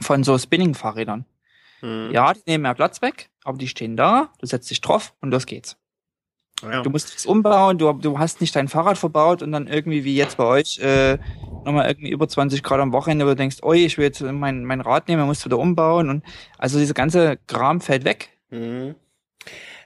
von 0.00 0.24
so 0.24 0.36
Spinning-Fahrrädern. 0.36 1.24
Mhm. 1.82 2.10
Ja, 2.12 2.32
die 2.32 2.42
nehmen 2.46 2.62
mehr 2.62 2.74
Platz 2.74 3.02
weg, 3.02 3.30
aber 3.44 3.58
die 3.58 3.68
stehen 3.68 3.96
da, 3.96 4.32
du 4.40 4.46
setzt 4.46 4.70
dich 4.70 4.80
drauf 4.80 5.14
und 5.20 5.30
los 5.30 5.46
geht's. 5.46 5.76
Ja. 6.62 6.82
Du 6.82 6.90
musst 6.90 7.14
es 7.16 7.26
umbauen, 7.26 7.76
du, 7.76 7.92
du 7.92 8.18
hast 8.18 8.40
nicht 8.40 8.56
dein 8.56 8.68
Fahrrad 8.68 8.96
verbaut 8.96 9.42
und 9.42 9.52
dann 9.52 9.66
irgendwie 9.66 10.04
wie 10.04 10.16
jetzt 10.16 10.38
bei 10.38 10.44
euch 10.44 10.78
äh, 10.78 11.18
nochmal 11.64 11.88
irgendwie 11.88 12.10
über 12.10 12.26
20 12.26 12.62
Grad 12.62 12.80
am 12.80 12.92
Wochenende, 12.92 13.26
wo 13.26 13.30
du 13.30 13.36
denkst, 13.36 13.58
oi, 13.62 13.84
ich 13.84 13.98
will 13.98 14.06
jetzt 14.06 14.22
mein, 14.22 14.64
mein 14.64 14.80
Rad 14.80 15.08
nehmen, 15.08 15.26
musst 15.26 15.44
wieder 15.44 15.58
umbauen 15.58 16.08
und 16.08 16.24
also 16.56 16.78
diese 16.78 16.94
ganze 16.94 17.38
Kram 17.46 17.80
fällt 17.80 18.04
weg. 18.04 18.30
Mhm. 18.50 18.94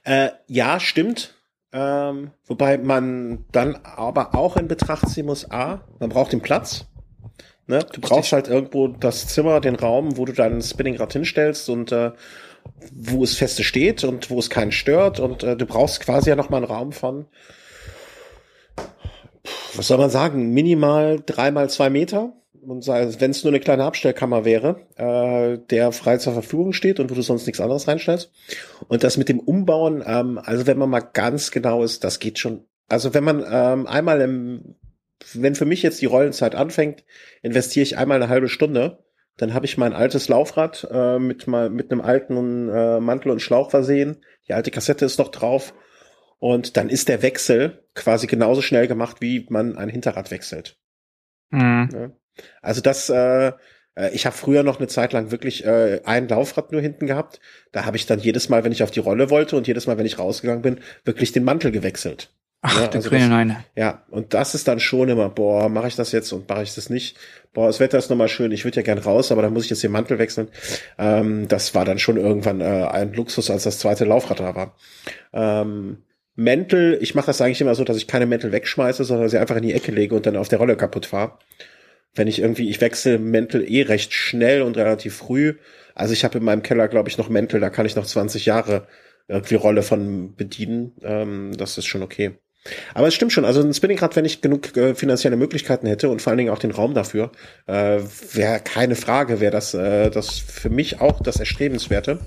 Äh, 0.04 0.30
ja, 0.46 0.78
stimmt. 0.78 1.34
Ähm, 1.72 2.30
wobei 2.46 2.78
man 2.78 3.44
dann 3.52 3.76
aber 3.84 4.34
auch 4.34 4.56
in 4.56 4.68
Betracht 4.68 5.08
ziehen 5.08 5.26
muss, 5.26 5.50
A, 5.50 5.82
man 5.98 6.08
braucht 6.08 6.32
den 6.32 6.40
Platz. 6.40 6.86
Ne? 7.66 7.84
Du 7.92 8.00
brauchst 8.00 8.32
halt 8.32 8.48
irgendwo 8.48 8.88
das 8.88 9.28
Zimmer, 9.28 9.60
den 9.60 9.76
Raum, 9.76 10.16
wo 10.16 10.24
du 10.24 10.32
dein 10.32 10.60
Spinningrad 10.60 11.12
hinstellst 11.12 11.68
und 11.68 11.92
äh, 11.92 12.10
wo 12.92 13.22
es 13.22 13.36
feste 13.36 13.64
steht 13.64 14.04
und 14.04 14.30
wo 14.30 14.38
es 14.38 14.50
keinen 14.50 14.72
stört 14.72 15.20
und 15.20 15.42
äh, 15.42 15.56
du 15.56 15.66
brauchst 15.66 16.00
quasi 16.00 16.30
ja 16.30 16.36
noch 16.36 16.50
mal 16.50 16.58
einen 16.58 16.66
Raum 16.66 16.92
von 16.92 17.26
was 19.74 19.86
soll 19.86 19.98
man 19.98 20.10
sagen, 20.10 20.52
minimal 20.52 21.20
drei 21.24 21.50
mal 21.50 21.70
zwei 21.70 21.90
Meter. 21.90 22.32
Und 22.62 22.86
wenn 22.86 23.30
es 23.30 23.42
nur 23.42 23.52
eine 23.52 23.60
kleine 23.60 23.84
Abstellkammer 23.84 24.44
wäre, 24.44 24.86
äh, 24.96 25.58
der 25.70 25.92
frei 25.92 26.18
zur 26.18 26.34
Verfügung 26.34 26.74
steht 26.74 27.00
und 27.00 27.10
wo 27.10 27.14
du 27.14 27.22
sonst 27.22 27.46
nichts 27.46 27.60
anderes 27.60 27.88
reinstellst. 27.88 28.30
Und 28.88 29.02
das 29.02 29.16
mit 29.16 29.30
dem 29.30 29.40
Umbauen, 29.40 30.04
ähm, 30.06 30.38
also 30.42 30.66
wenn 30.66 30.76
man 30.76 30.90
mal 30.90 31.00
ganz 31.00 31.52
genau 31.52 31.82
ist, 31.82 32.04
das 32.04 32.18
geht 32.18 32.38
schon. 32.38 32.64
Also 32.88 33.14
wenn 33.14 33.24
man 33.24 33.44
ähm, 33.50 33.86
einmal 33.86 34.20
im, 34.20 34.74
wenn 35.32 35.54
für 35.54 35.64
mich 35.64 35.82
jetzt 35.82 36.02
die 36.02 36.06
Rollenzeit 36.06 36.54
anfängt, 36.54 37.02
investiere 37.42 37.82
ich 37.82 37.96
einmal 37.96 38.22
eine 38.22 38.30
halbe 38.30 38.48
Stunde 38.48 38.98
dann 39.40 39.54
habe 39.54 39.64
ich 39.64 39.78
mein 39.78 39.94
altes 39.94 40.28
Laufrad 40.28 40.86
äh, 40.90 41.18
mit, 41.18 41.46
mal, 41.46 41.70
mit 41.70 41.90
einem 41.90 42.02
alten 42.02 42.68
äh, 42.68 43.00
Mantel 43.00 43.30
und 43.30 43.40
Schlauch 43.40 43.70
versehen. 43.70 44.22
Die 44.46 44.52
alte 44.52 44.70
Kassette 44.70 45.06
ist 45.06 45.18
noch 45.18 45.30
drauf. 45.30 45.72
Und 46.38 46.76
dann 46.76 46.90
ist 46.90 47.08
der 47.08 47.22
Wechsel 47.22 47.84
quasi 47.94 48.26
genauso 48.26 48.60
schnell 48.60 48.86
gemacht, 48.86 49.16
wie 49.20 49.46
man 49.48 49.78
ein 49.78 49.88
Hinterrad 49.88 50.30
wechselt. 50.30 50.78
Mhm. 51.48 52.12
Also 52.60 52.82
das, 52.82 53.08
äh, 53.08 53.52
äh 53.94 54.10
ich 54.12 54.26
habe 54.26 54.36
früher 54.36 54.62
noch 54.62 54.78
eine 54.78 54.88
Zeit 54.88 55.14
lang 55.14 55.30
wirklich 55.30 55.64
äh, 55.64 56.02
ein 56.04 56.28
Laufrad 56.28 56.70
nur 56.70 56.82
hinten 56.82 57.06
gehabt. 57.06 57.40
Da 57.72 57.86
habe 57.86 57.96
ich 57.96 58.04
dann 58.04 58.20
jedes 58.20 58.50
Mal, 58.50 58.62
wenn 58.64 58.72
ich 58.72 58.82
auf 58.82 58.90
die 58.90 59.00
Rolle 59.00 59.30
wollte 59.30 59.56
und 59.56 59.66
jedes 59.66 59.86
Mal, 59.86 59.96
wenn 59.96 60.06
ich 60.06 60.18
rausgegangen 60.18 60.62
bin, 60.62 60.80
wirklich 61.04 61.32
den 61.32 61.44
Mantel 61.44 61.70
gewechselt. 61.70 62.30
Ach, 62.62 62.78
ja, 62.78 62.86
der 62.88 62.96
also 62.96 63.08
grüne 63.08 63.28
Neune. 63.28 63.64
Ja, 63.74 64.04
und 64.10 64.34
das 64.34 64.54
ist 64.54 64.68
dann 64.68 64.80
schon 64.80 65.08
immer, 65.08 65.30
boah, 65.30 65.70
mache 65.70 65.88
ich 65.88 65.96
das 65.96 66.12
jetzt 66.12 66.30
und 66.32 66.48
mache 66.48 66.62
ich 66.62 66.74
das 66.74 66.90
nicht? 66.90 67.16
Boah, 67.54 67.68
das 67.68 67.80
Wetter 67.80 67.96
ist 67.96 68.10
nochmal 68.10 68.28
schön, 68.28 68.52
ich 68.52 68.64
würde 68.64 68.76
ja 68.76 68.82
gern 68.82 68.98
raus, 68.98 69.32
aber 69.32 69.40
dann 69.40 69.54
muss 69.54 69.64
ich 69.64 69.70
jetzt 69.70 69.82
den 69.82 69.92
Mantel 69.92 70.18
wechseln. 70.18 70.48
Ähm, 70.98 71.48
das 71.48 71.74
war 71.74 71.86
dann 71.86 71.98
schon 71.98 72.18
irgendwann 72.18 72.60
äh, 72.60 72.64
ein 72.64 73.14
Luxus, 73.14 73.50
als 73.50 73.64
das 73.64 73.78
zweite 73.78 74.04
Laufrad 74.04 74.40
da 74.40 74.54
war. 74.54 74.76
Ähm, 75.32 76.02
Mäntel, 76.36 76.98
ich 77.00 77.14
mache 77.14 77.26
das 77.26 77.40
eigentlich 77.40 77.60
immer 77.62 77.74
so, 77.74 77.84
dass 77.84 77.96
ich 77.96 78.06
keine 78.06 78.26
Mäntel 78.26 78.52
wegschmeiße, 78.52 79.04
sondern 79.04 79.28
sie 79.28 79.38
einfach 79.38 79.56
in 79.56 79.62
die 79.62 79.74
Ecke 79.74 79.90
lege 79.90 80.14
und 80.14 80.26
dann 80.26 80.36
auf 80.36 80.48
der 80.48 80.58
Rolle 80.58 80.76
kaputt 80.76 81.06
fahre. 81.06 81.38
Wenn 82.14 82.28
ich 82.28 82.40
irgendwie, 82.40 82.68
ich 82.68 82.80
wechsle 82.80 83.18
Mäntel 83.18 83.64
eh 83.70 83.82
recht 83.82 84.12
schnell 84.12 84.62
und 84.62 84.76
relativ 84.76 85.16
früh. 85.16 85.54
Also 85.94 86.12
ich 86.12 86.24
habe 86.24 86.38
in 86.38 86.44
meinem 86.44 86.62
Keller, 86.62 86.88
glaube 86.88 87.08
ich, 87.08 87.18
noch 87.18 87.28
Mäntel, 87.28 87.60
da 87.60 87.70
kann 87.70 87.86
ich 87.86 87.96
noch 87.96 88.06
20 88.06 88.46
Jahre 88.46 88.86
irgendwie 89.28 89.54
Rolle 89.54 89.82
von 89.82 90.34
bedienen. 90.34 90.92
Ähm, 91.02 91.56
das 91.56 91.78
ist 91.78 91.86
schon 91.86 92.02
okay. 92.02 92.38
Aber 92.94 93.08
es 93.08 93.14
stimmt 93.14 93.32
schon, 93.32 93.44
also 93.44 93.62
ein 93.62 93.72
Spinningrad, 93.72 94.16
wenn 94.16 94.24
ich 94.24 94.42
genug 94.42 94.76
äh, 94.76 94.94
finanzielle 94.94 95.36
Möglichkeiten 95.36 95.86
hätte 95.86 96.10
und 96.10 96.20
vor 96.20 96.30
allen 96.30 96.38
Dingen 96.38 96.50
auch 96.50 96.58
den 96.58 96.70
Raum 96.70 96.94
dafür, 96.94 97.32
äh, 97.66 98.00
wäre 98.32 98.60
keine 98.60 98.96
Frage, 98.96 99.40
wäre 99.40 99.52
das, 99.52 99.72
äh, 99.74 100.10
das 100.10 100.38
für 100.38 100.70
mich 100.70 101.00
auch 101.00 101.20
das 101.22 101.40
Erstrebenswerte. 101.40 102.20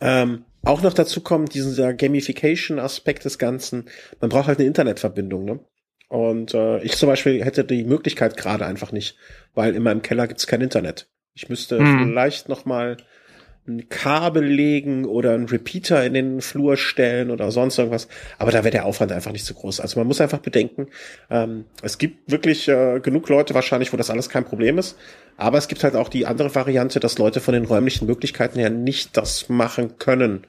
Ähm, 0.00 0.44
auch 0.62 0.82
noch 0.82 0.94
dazu 0.94 1.22
kommt 1.22 1.54
dieser 1.54 1.92
Gamification-Aspekt 1.92 3.24
des 3.24 3.38
Ganzen. 3.38 3.86
Man 4.20 4.30
braucht 4.30 4.46
halt 4.46 4.58
eine 4.58 4.68
Internetverbindung, 4.68 5.44
ne? 5.44 5.60
Und 6.08 6.54
äh, 6.54 6.82
ich 6.82 6.96
zum 6.96 7.08
Beispiel 7.08 7.44
hätte 7.44 7.64
die 7.64 7.84
Möglichkeit 7.84 8.36
gerade 8.36 8.64
einfach 8.64 8.92
nicht, 8.92 9.16
weil 9.54 9.74
in 9.74 9.82
meinem 9.82 10.02
Keller 10.02 10.26
gibt's 10.26 10.46
kein 10.46 10.62
Internet. 10.62 11.08
Ich 11.34 11.48
müsste 11.48 11.78
hm. 11.78 12.06
vielleicht 12.06 12.48
noch 12.48 12.64
mal 12.64 12.96
ein 13.68 13.88
Kabel 13.88 14.44
legen 14.44 15.04
oder 15.04 15.34
einen 15.34 15.46
Repeater 15.46 16.04
in 16.04 16.14
den 16.14 16.40
Flur 16.40 16.76
stellen 16.76 17.30
oder 17.30 17.50
sonst 17.50 17.78
irgendwas. 17.78 18.08
Aber 18.38 18.50
da 18.50 18.64
wäre 18.64 18.72
der 18.72 18.86
Aufwand 18.86 19.12
einfach 19.12 19.32
nicht 19.32 19.44
so 19.44 19.54
groß. 19.54 19.80
Also 19.80 19.98
man 20.00 20.06
muss 20.06 20.20
einfach 20.20 20.38
bedenken, 20.38 20.88
ähm, 21.30 21.66
es 21.82 21.98
gibt 21.98 22.30
wirklich 22.30 22.68
äh, 22.68 23.00
genug 23.00 23.28
Leute 23.28 23.54
wahrscheinlich, 23.54 23.92
wo 23.92 23.96
das 23.96 24.10
alles 24.10 24.28
kein 24.28 24.44
Problem 24.44 24.78
ist. 24.78 24.96
Aber 25.36 25.58
es 25.58 25.68
gibt 25.68 25.84
halt 25.84 25.94
auch 25.94 26.08
die 26.08 26.26
andere 26.26 26.54
Variante, 26.54 26.98
dass 26.98 27.18
Leute 27.18 27.40
von 27.40 27.54
den 27.54 27.64
räumlichen 27.64 28.06
Möglichkeiten 28.06 28.58
her 28.58 28.70
nicht 28.70 29.16
das 29.16 29.48
machen 29.48 29.98
können. 29.98 30.46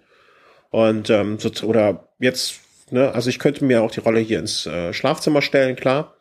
Und 0.71 1.09
ähm, 1.09 1.37
so, 1.39 1.49
oder 1.65 2.09
jetzt, 2.19 2.59
ne, 2.89 3.13
also 3.13 3.29
ich 3.29 3.39
könnte 3.39 3.65
mir 3.65 3.83
auch 3.83 3.91
die 3.91 3.99
Rolle 3.99 4.19
hier 4.19 4.39
ins 4.39 4.65
äh, 4.65 4.93
Schlafzimmer 4.93 5.41
stellen, 5.41 5.75
klar. 5.75 6.15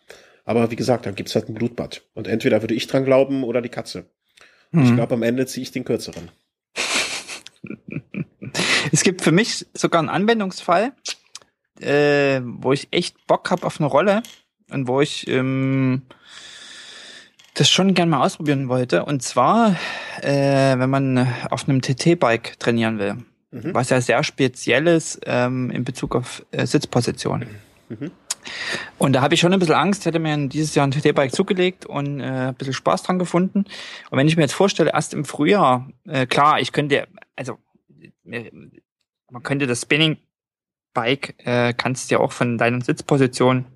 Aber 0.44 0.70
wie 0.70 0.76
gesagt, 0.76 1.06
dann 1.06 1.14
gibt's 1.14 1.34
halt 1.34 1.48
ein 1.48 1.54
Blutbad. 1.54 2.02
Und 2.14 2.26
entweder 2.26 2.62
würde 2.62 2.74
ich 2.74 2.86
dran 2.86 3.04
glauben 3.04 3.44
oder 3.44 3.60
die 3.60 3.68
Katze. 3.68 4.06
Mhm. 4.70 4.82
Ich 4.82 4.94
glaube, 4.94 5.14
am 5.14 5.22
Ende 5.22 5.46
ziehe 5.46 5.62
ich 5.62 5.72
den 5.72 5.84
kürzeren. 5.84 6.30
Es 8.92 9.02
gibt 9.02 9.22
für 9.22 9.32
mich 9.32 9.66
sogar 9.74 10.00
einen 10.00 10.08
Anwendungsfall, 10.08 10.92
äh, 11.80 12.40
wo 12.42 12.72
ich 12.72 12.88
echt 12.90 13.26
Bock 13.26 13.50
habe 13.50 13.66
auf 13.66 13.80
eine 13.80 13.88
Rolle 13.88 14.22
und 14.70 14.88
wo 14.88 15.00
ich 15.00 15.26
ähm, 15.28 16.02
das 17.54 17.70
schon 17.70 17.94
gern 17.94 18.08
mal 18.08 18.24
ausprobieren 18.24 18.68
wollte. 18.68 19.04
Und 19.04 19.22
zwar, 19.22 19.76
äh, 20.22 20.78
wenn 20.78 20.90
man 20.90 21.28
auf 21.50 21.68
einem 21.68 21.82
TT-Bike 21.82 22.58
trainieren 22.58 22.98
will, 22.98 23.16
mhm. 23.50 23.74
was 23.74 23.90
ja 23.90 24.00
sehr 24.00 24.22
speziell 24.22 24.86
ist 24.86 25.20
ähm, 25.26 25.70
in 25.70 25.84
Bezug 25.84 26.14
auf 26.14 26.44
äh, 26.50 26.66
Sitzposition. 26.66 27.46
Mhm. 27.88 28.10
Und 28.96 29.12
da 29.12 29.20
habe 29.20 29.34
ich 29.34 29.40
schon 29.40 29.52
ein 29.52 29.58
bisschen 29.58 29.74
Angst, 29.74 30.06
hätte 30.06 30.18
mir 30.18 30.48
dieses 30.48 30.74
Jahr 30.74 30.86
ein 30.86 30.90
TT-Bike 30.90 31.34
zugelegt 31.34 31.84
und 31.84 32.20
äh, 32.20 32.48
ein 32.48 32.54
bisschen 32.54 32.74
Spaß 32.74 33.02
dran 33.02 33.18
gefunden. 33.18 33.64
Und 34.10 34.18
wenn 34.18 34.28
ich 34.28 34.36
mir 34.36 34.42
jetzt 34.42 34.54
vorstelle, 34.54 34.92
erst 34.92 35.12
im 35.12 35.24
Frühjahr, 35.24 35.88
äh, 36.06 36.26
klar, 36.26 36.60
ich 36.60 36.72
könnte, 36.72 37.08
also 37.36 37.58
man 38.28 39.42
könnte 39.42 39.66
das 39.66 39.82
Spinning-Bike, 39.82 41.34
äh, 41.46 41.74
kannst 41.74 42.10
du 42.10 42.16
ja 42.16 42.20
auch 42.20 42.32
von 42.32 42.58
deiner 42.58 42.80
Sitzposition 42.80 43.66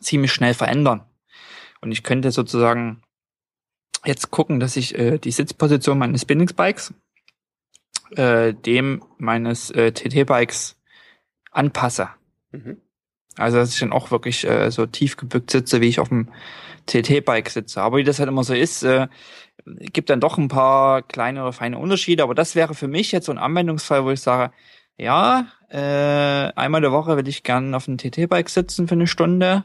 ziemlich 0.00 0.32
schnell 0.32 0.54
verändern. 0.54 1.04
Und 1.80 1.92
ich 1.92 2.02
könnte 2.02 2.30
sozusagen 2.30 3.02
jetzt 4.04 4.30
gucken, 4.30 4.60
dass 4.60 4.76
ich 4.76 4.96
äh, 4.98 5.18
die 5.18 5.30
Sitzposition 5.30 5.98
meines 5.98 6.22
Spinning-Bikes 6.22 6.94
äh, 8.16 8.54
dem 8.54 9.04
meines 9.18 9.70
äh, 9.70 9.92
TT-Bikes 9.92 10.76
anpasse. 11.50 12.08
Mhm. 12.50 12.78
Also 13.36 13.58
dass 13.58 13.72
ich 13.72 13.80
dann 13.80 13.92
auch 13.92 14.10
wirklich 14.10 14.44
äh, 14.44 14.70
so 14.70 14.86
tief 14.86 15.16
gebückt 15.16 15.50
sitze, 15.50 15.80
wie 15.80 15.88
ich 15.88 16.00
auf 16.00 16.08
dem 16.10 16.28
TT-Bike 16.86 17.48
sitze. 17.48 17.80
Aber 17.80 17.96
wie 17.96 18.04
das 18.04 18.18
halt 18.18 18.28
immer 18.28 18.44
so 18.44 18.54
ist, 18.54 18.82
äh, 18.82 19.08
gibt 19.64 20.10
dann 20.10 20.20
doch 20.20 20.38
ein 20.38 20.48
paar 20.48 21.02
kleinere, 21.02 21.52
feine 21.52 21.78
Unterschiede. 21.78 22.22
Aber 22.22 22.34
das 22.34 22.54
wäre 22.54 22.74
für 22.74 22.88
mich 22.88 23.12
jetzt 23.12 23.26
so 23.26 23.32
ein 23.32 23.38
Anwendungsfall, 23.38 24.04
wo 24.04 24.10
ich 24.10 24.20
sage, 24.20 24.52
ja, 24.98 25.46
äh, 25.70 26.52
einmal 26.54 26.80
der 26.80 26.92
Woche 26.92 27.16
würde 27.16 27.30
ich 27.30 27.42
gern 27.42 27.74
auf 27.74 27.88
einem 27.88 27.98
TT-Bike 27.98 28.48
sitzen 28.48 28.88
für 28.88 28.94
eine 28.94 29.06
Stunde. 29.06 29.64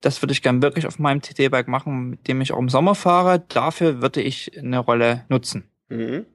Das 0.00 0.22
würde 0.22 0.32
ich 0.32 0.42
gern 0.42 0.62
wirklich 0.62 0.86
auf 0.86 0.98
meinem 0.98 1.22
TT-Bike 1.22 1.68
machen, 1.68 2.10
mit 2.10 2.28
dem 2.28 2.40
ich 2.40 2.52
auch 2.52 2.58
im 2.58 2.68
Sommer 2.68 2.94
fahre. 2.94 3.40
Dafür 3.48 4.00
würde 4.00 4.22
ich 4.22 4.58
eine 4.58 4.78
Rolle 4.78 5.24
nutzen. 5.28 5.64
Mhm. 5.88 6.26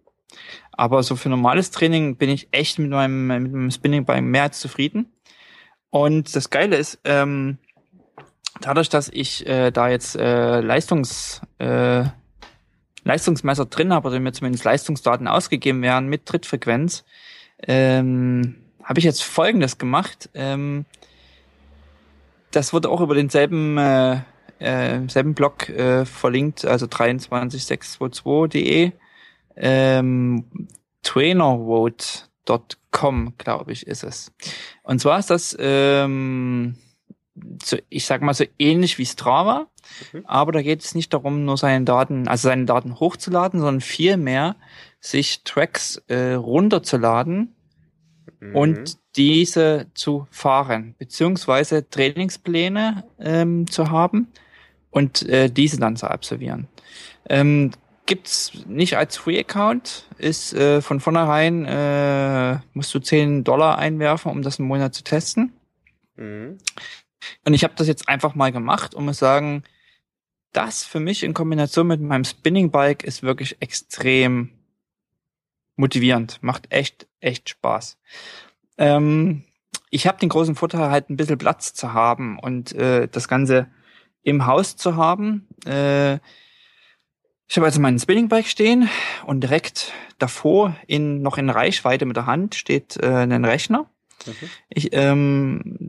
Aber 0.71 1.03
so 1.03 1.15
für 1.15 1.29
normales 1.29 1.71
Training 1.71 2.17
bin 2.17 2.29
ich 2.29 2.49
echt 2.51 2.77
mit 2.79 2.89
meinem, 2.89 3.27
mit 3.27 3.51
meinem 3.51 3.71
Spinning-Bike 3.71 4.23
mehr 4.23 4.43
als 4.43 4.59
zufrieden. 4.59 5.11
Und 5.89 6.35
das 6.35 6.49
Geile 6.49 6.75
ist, 6.75 6.99
ähm, 7.05 7.57
dadurch, 8.59 8.89
dass 8.89 9.09
ich 9.09 9.47
äh, 9.47 9.71
da 9.71 9.89
jetzt 9.89 10.15
äh, 10.15 10.59
Leistungs, 10.61 11.41
äh, 11.59 12.05
Leistungsmesser 13.05 13.65
drin 13.65 13.93
habe, 13.93 14.09
oder 14.09 14.19
mir 14.19 14.33
zumindest 14.33 14.65
Leistungsdaten 14.65 15.27
ausgegeben 15.27 15.81
werden 15.81 16.09
mit 16.09 16.25
Trittfrequenz, 16.25 17.05
ähm, 17.65 18.57
habe 18.83 18.99
ich 18.99 19.05
jetzt 19.05 19.23
Folgendes 19.23 19.77
gemacht. 19.77 20.29
Ähm, 20.33 20.85
das 22.51 22.73
wurde 22.73 22.89
auch 22.89 22.99
über 23.01 23.15
denselben 23.15 23.77
äh, 23.77 24.19
äh, 24.59 24.99
selben 25.07 25.33
Blog 25.33 25.69
äh, 25.69 26.05
verlinkt, 26.05 26.65
also 26.65 26.87
23622.de. 26.87 28.91
Ähm, 29.57 30.43
trainervote.com, 31.03 33.33
glaube 33.37 33.71
ich, 33.71 33.87
ist 33.87 34.03
es. 34.03 34.33
Und 34.83 34.99
zwar 34.99 35.19
ist 35.19 35.29
das, 35.29 35.55
ähm, 35.59 36.75
so, 37.61 37.77
ich 37.89 38.05
sag 38.05 38.21
mal 38.21 38.33
so 38.33 38.45
ähnlich 38.57 38.97
wie 38.97 39.05
Strava, 39.05 39.67
mhm. 40.13 40.25
aber 40.25 40.51
da 40.51 40.61
geht 40.61 40.81
es 40.83 40.95
nicht 40.95 41.13
darum, 41.13 41.45
nur 41.45 41.57
seine 41.57 41.85
Daten, 41.85 42.27
also 42.27 42.47
seine 42.47 42.65
Daten 42.65 42.99
hochzuladen, 42.99 43.59
sondern 43.59 43.81
vielmehr 43.81 44.55
sich 44.99 45.43
Tracks 45.43 45.97
äh, 46.07 46.33
runterzuladen 46.33 47.55
mhm. 48.39 48.55
und 48.55 48.97
diese 49.15 49.87
zu 49.93 50.27
fahren, 50.31 50.95
beziehungsweise 50.97 51.89
Trainingspläne 51.89 53.03
ähm, 53.19 53.69
zu 53.69 53.89
haben 53.89 54.27
und 54.89 55.23
äh, 55.27 55.49
diese 55.49 55.79
dann 55.79 55.95
zu 55.95 56.09
absolvieren. 56.09 56.67
Ähm, 57.29 57.71
gibt's 58.05 58.53
nicht 58.67 58.97
als 58.97 59.17
Free 59.17 59.39
Account, 59.39 60.07
ist 60.17 60.53
äh, 60.53 60.81
von 60.81 60.99
vornherein 60.99 61.65
äh, 61.65 62.59
musst 62.73 62.93
du 62.93 62.99
10 62.99 63.43
Dollar 63.43 63.77
einwerfen, 63.77 64.31
um 64.31 64.41
das 64.41 64.59
einen 64.59 64.67
Monat 64.67 64.93
zu 64.93 65.03
testen. 65.03 65.53
Mhm. 66.15 66.57
Und 67.45 67.53
ich 67.53 67.63
habe 67.63 67.73
das 67.75 67.87
jetzt 67.87 68.07
einfach 68.09 68.35
mal 68.35 68.51
gemacht 68.51 68.95
und 68.95 69.05
muss 69.05 69.19
sagen, 69.19 69.63
das 70.51 70.83
für 70.83 70.99
mich 70.99 71.23
in 71.23 71.33
Kombination 71.33 71.87
mit 71.87 72.01
meinem 72.01 72.23
Spinning 72.23 72.71
Bike 72.71 73.03
ist 73.03 73.23
wirklich 73.23 73.61
extrem 73.61 74.51
motivierend, 75.75 76.41
macht 76.41 76.71
echt 76.71 77.07
echt 77.19 77.49
Spaß. 77.49 77.97
Ähm, 78.77 79.43
ich 79.89 80.07
habe 80.07 80.19
den 80.19 80.29
großen 80.29 80.55
Vorteil 80.55 80.89
halt 80.89 81.09
ein 81.09 81.17
bisschen 81.17 81.37
Platz 81.37 81.73
zu 81.73 81.93
haben 81.93 82.39
und 82.39 82.73
äh, 82.73 83.07
das 83.07 83.27
Ganze 83.27 83.67
im 84.23 84.45
Haus 84.45 84.75
zu 84.75 84.95
haben. 84.95 85.47
Äh, 85.65 86.15
ich 87.47 87.57
habe 87.57 87.65
also 87.67 87.79
meinen 87.79 87.99
Spinningbike 87.99 88.47
stehen 88.47 88.89
und 89.25 89.41
direkt 89.41 89.93
davor 90.17 90.75
in 90.87 91.21
noch 91.21 91.37
in 91.37 91.49
Reichweite 91.49 92.05
mit 92.05 92.17
der 92.17 92.25
Hand 92.25 92.55
steht 92.55 92.97
äh, 92.97 93.07
ein 93.07 93.45
Rechner. 93.45 93.89
Mhm. 94.25 94.49
Ich 94.69 94.89
ähm, 94.93 95.84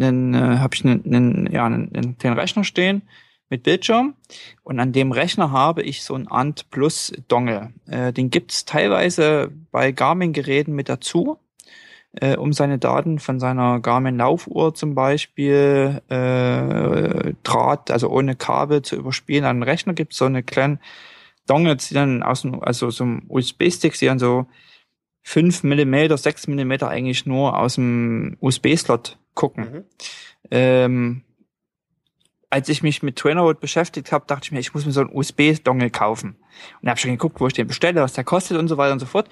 äh, 0.00 0.58
habe 0.58 0.74
ich 0.74 0.84
einen, 0.84 1.04
einen, 1.04 1.52
ja, 1.52 1.66
einen, 1.66 2.16
den 2.18 2.32
Rechner 2.32 2.64
stehen 2.64 3.02
mit 3.50 3.62
Bildschirm 3.62 4.14
und 4.62 4.78
an 4.78 4.92
dem 4.92 5.12
Rechner 5.12 5.50
habe 5.50 5.82
ich 5.82 6.02
so 6.02 6.14
ein 6.14 6.28
Ant 6.30 6.70
Plus 6.70 7.12
Dongle. 7.28 7.72
Äh, 7.86 8.12
den 8.12 8.30
gibt's 8.30 8.64
teilweise 8.64 9.50
bei 9.70 9.92
Garmin 9.92 10.32
Geräten 10.32 10.74
mit 10.74 10.88
dazu 10.88 11.38
äh, 12.20 12.36
um 12.36 12.52
seine 12.52 12.78
Daten 12.78 13.18
von 13.18 13.38
seiner 13.40 13.80
Garmin 13.80 14.16
Laufuhr 14.16 14.74
zum 14.74 14.94
Beispiel 14.94 16.02
äh, 16.08 17.34
Draht, 17.42 17.90
also 17.90 18.08
ohne 18.08 18.36
Kabel 18.36 18.82
zu 18.82 18.96
überspielen. 18.96 19.44
An 19.44 19.58
den 19.58 19.62
Rechner 19.62 19.94
gibt 19.94 20.12
es 20.12 20.18
so 20.18 20.24
eine 20.24 20.42
kleine 20.42 20.78
Dongles, 21.46 21.88
die 21.88 21.94
dann 21.94 22.22
aus 22.22 22.42
dem, 22.42 22.62
also 22.62 22.90
so 22.90 23.04
einem 23.04 23.22
USB-Stick, 23.28 23.98
die 23.98 24.06
dann 24.06 24.18
so 24.18 24.46
fünf 25.28 25.62
Millimeter, 25.62 26.16
sechs 26.16 26.46
Millimeter 26.46 26.88
eigentlich 26.88 27.26
nur 27.26 27.58
aus 27.58 27.74
dem 27.74 28.38
USB-Slot 28.40 29.18
gucken. 29.34 29.64
Mhm. 29.64 29.84
Ähm, 30.50 31.22
als 32.48 32.70
ich 32.70 32.82
mich 32.82 33.02
mit 33.02 33.16
Trainerwood 33.16 33.60
beschäftigt 33.60 34.10
habe, 34.10 34.24
dachte 34.26 34.44
ich 34.46 34.52
mir, 34.52 34.58
ich 34.58 34.72
muss 34.72 34.86
mir 34.86 34.92
so 34.92 35.02
einen 35.02 35.14
USB-Dongle 35.14 35.90
kaufen. 35.90 36.36
Und 36.80 36.88
habe 36.88 36.98
schon 36.98 37.10
geguckt, 37.10 37.40
wo 37.40 37.46
ich 37.46 37.52
den 37.52 37.66
bestelle, 37.66 38.00
was 38.00 38.14
der 38.14 38.24
kostet 38.24 38.56
und 38.56 38.68
so 38.68 38.78
weiter 38.78 38.94
und 38.94 39.00
so 39.00 39.06
fort. 39.06 39.28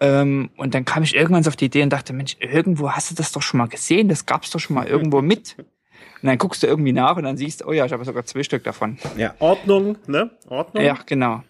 Ähm, 0.00 0.50
und 0.56 0.74
dann 0.74 0.84
kam 0.84 1.04
ich 1.04 1.14
irgendwann 1.14 1.44
so 1.44 1.50
auf 1.50 1.56
die 1.56 1.66
Idee 1.66 1.84
und 1.84 1.90
dachte, 1.90 2.12
Mensch, 2.12 2.36
irgendwo 2.40 2.90
hast 2.90 3.12
du 3.12 3.14
das 3.14 3.30
doch 3.30 3.42
schon 3.42 3.58
mal 3.58 3.68
gesehen, 3.68 4.08
das 4.08 4.26
gab's 4.26 4.50
doch 4.50 4.58
schon 4.58 4.74
mal 4.74 4.88
irgendwo 4.88 5.22
mit. 5.22 5.54
Und 5.58 6.26
dann 6.26 6.38
guckst 6.38 6.64
du 6.64 6.66
irgendwie 6.66 6.92
nach 6.92 7.16
und 7.16 7.22
dann 7.22 7.36
siehst, 7.36 7.64
oh 7.64 7.72
ja, 7.72 7.86
ich 7.86 7.92
habe 7.92 8.04
sogar 8.04 8.24
zwei 8.24 8.42
Stück 8.42 8.64
davon. 8.64 8.98
Ja, 9.16 9.36
Ordnung, 9.38 9.96
ne? 10.08 10.30
Ordnung. 10.48 10.82
Ja, 10.82 10.98
genau. 11.06 11.44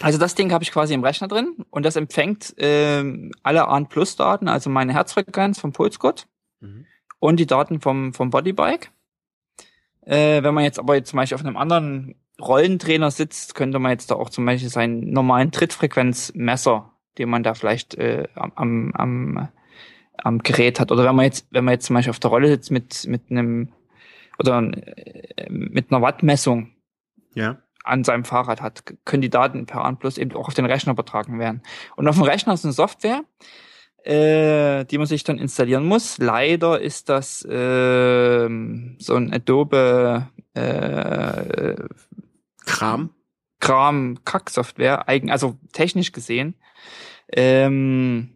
Also 0.00 0.18
das 0.18 0.34
Ding 0.34 0.52
habe 0.52 0.64
ich 0.64 0.72
quasi 0.72 0.94
im 0.94 1.04
Rechner 1.04 1.28
drin 1.28 1.64
und 1.70 1.84
das 1.84 1.96
empfängt 1.96 2.54
ähm, 2.58 3.32
alle 3.42 3.68
AN 3.68 3.88
Plus 3.88 4.16
Daten, 4.16 4.48
also 4.48 4.70
meine 4.70 4.92
Herzfrequenz 4.92 5.58
vom 5.58 5.72
Pulsgurt 5.72 6.26
mhm. 6.60 6.86
und 7.20 7.38
die 7.38 7.46
Daten 7.46 7.80
vom 7.80 8.12
vom 8.12 8.30
Bodybike. 8.30 8.88
Äh, 10.02 10.42
wenn 10.42 10.54
man 10.54 10.64
jetzt 10.64 10.78
aber 10.78 10.96
jetzt 10.96 11.10
zum 11.10 11.16
Beispiel 11.18 11.36
auf 11.36 11.44
einem 11.44 11.56
anderen 11.56 12.16
Rollentrainer 12.40 13.10
sitzt, 13.10 13.54
könnte 13.54 13.78
man 13.78 13.92
jetzt 13.92 14.10
da 14.10 14.16
auch 14.16 14.28
zum 14.28 14.44
Beispiel 14.44 14.68
seinen 14.68 15.12
normalen 15.12 15.52
Trittfrequenzmesser 15.52 16.90
den 17.18 17.28
man 17.28 17.42
da 17.42 17.54
vielleicht 17.54 17.94
äh, 17.94 18.28
am, 18.34 18.92
am, 18.94 19.48
am 20.16 20.38
Gerät 20.40 20.80
hat. 20.80 20.92
Oder 20.92 21.04
wenn 21.04 21.16
man 21.16 21.24
jetzt, 21.24 21.46
wenn 21.50 21.64
man 21.64 21.72
jetzt 21.72 21.86
zum 21.86 21.94
Beispiel 21.94 22.10
auf 22.10 22.20
der 22.20 22.30
Rolle 22.30 22.48
sitzt 22.48 22.70
mit, 22.70 23.06
mit 23.06 23.30
einem 23.30 23.72
oder 24.38 24.58
äh, 24.58 25.48
mit 25.48 25.90
einer 25.90 26.02
Wattmessung 26.02 26.70
ja. 27.34 27.58
An 27.84 28.02
seinem 28.02 28.24
Fahrrad 28.24 28.60
hat, 28.60 28.82
können 29.04 29.22
die 29.22 29.30
Daten 29.30 29.66
per 29.66 29.84
Anplus 29.84 30.18
eben 30.18 30.32
auch 30.32 30.48
auf 30.48 30.54
den 30.54 30.66
Rechner 30.66 30.92
übertragen 30.92 31.38
werden. 31.38 31.62
Und 31.96 32.08
auf 32.08 32.16
dem 32.16 32.24
Rechner 32.24 32.54
ist 32.54 32.64
eine 32.64 32.72
Software, 32.72 33.22
äh, 34.02 34.84
die 34.86 34.98
man 34.98 35.06
sich 35.06 35.22
dann 35.22 35.38
installieren 35.38 35.84
muss. 35.84 36.18
Leider 36.18 36.80
ist 36.80 37.08
das 37.08 37.44
äh, 37.44 38.48
so 38.98 39.14
ein 39.14 39.32
Adobe 39.32 40.28
äh, 40.54 41.74
Kram. 42.64 43.10
Kram 43.60 44.18
Kack-Software, 44.24 45.08
also 45.08 45.56
technisch 45.72 46.12
gesehen. 46.12 46.54
Ähm, 47.32 48.34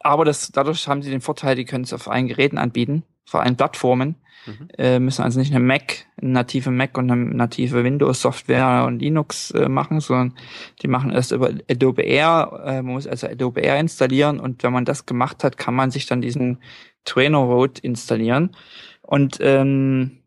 aber 0.00 0.24
das, 0.24 0.50
dadurch 0.52 0.86
haben 0.88 1.02
sie 1.02 1.10
den 1.10 1.20
Vorteil, 1.20 1.56
die 1.56 1.64
können 1.64 1.84
es 1.84 1.92
auf 1.92 2.08
allen 2.08 2.28
Geräten 2.28 2.58
anbieten, 2.58 3.04
vor 3.24 3.42
allen 3.42 3.56
Plattformen. 3.56 4.16
Mhm. 4.46 4.68
Äh, 4.76 4.98
müssen 4.98 5.22
also 5.22 5.38
nicht 5.38 5.54
eine 5.54 5.64
Mac, 5.64 6.06
eine 6.20 6.32
native 6.32 6.70
Mac 6.70 6.98
und 6.98 7.10
eine 7.10 7.24
native 7.24 7.84
Windows-Software 7.84 8.84
und 8.86 8.98
Linux 8.98 9.52
äh, 9.52 9.68
machen, 9.68 10.00
sondern 10.00 10.34
die 10.82 10.88
machen 10.88 11.12
erst 11.12 11.30
über 11.30 11.50
Adobe 11.70 12.02
Air, 12.02 12.62
äh, 12.64 12.82
man 12.82 12.94
muss 12.94 13.06
also 13.06 13.28
Adobe 13.28 13.60
Air 13.60 13.78
installieren 13.78 14.40
und 14.40 14.64
wenn 14.64 14.72
man 14.72 14.84
das 14.84 15.06
gemacht 15.06 15.44
hat, 15.44 15.58
kann 15.58 15.74
man 15.74 15.92
sich 15.92 16.06
dann 16.06 16.20
diesen 16.20 16.58
Trainer 17.04 17.38
Road 17.38 17.78
installieren. 17.78 18.56
Und 19.02 19.38
ähm, 19.40 20.22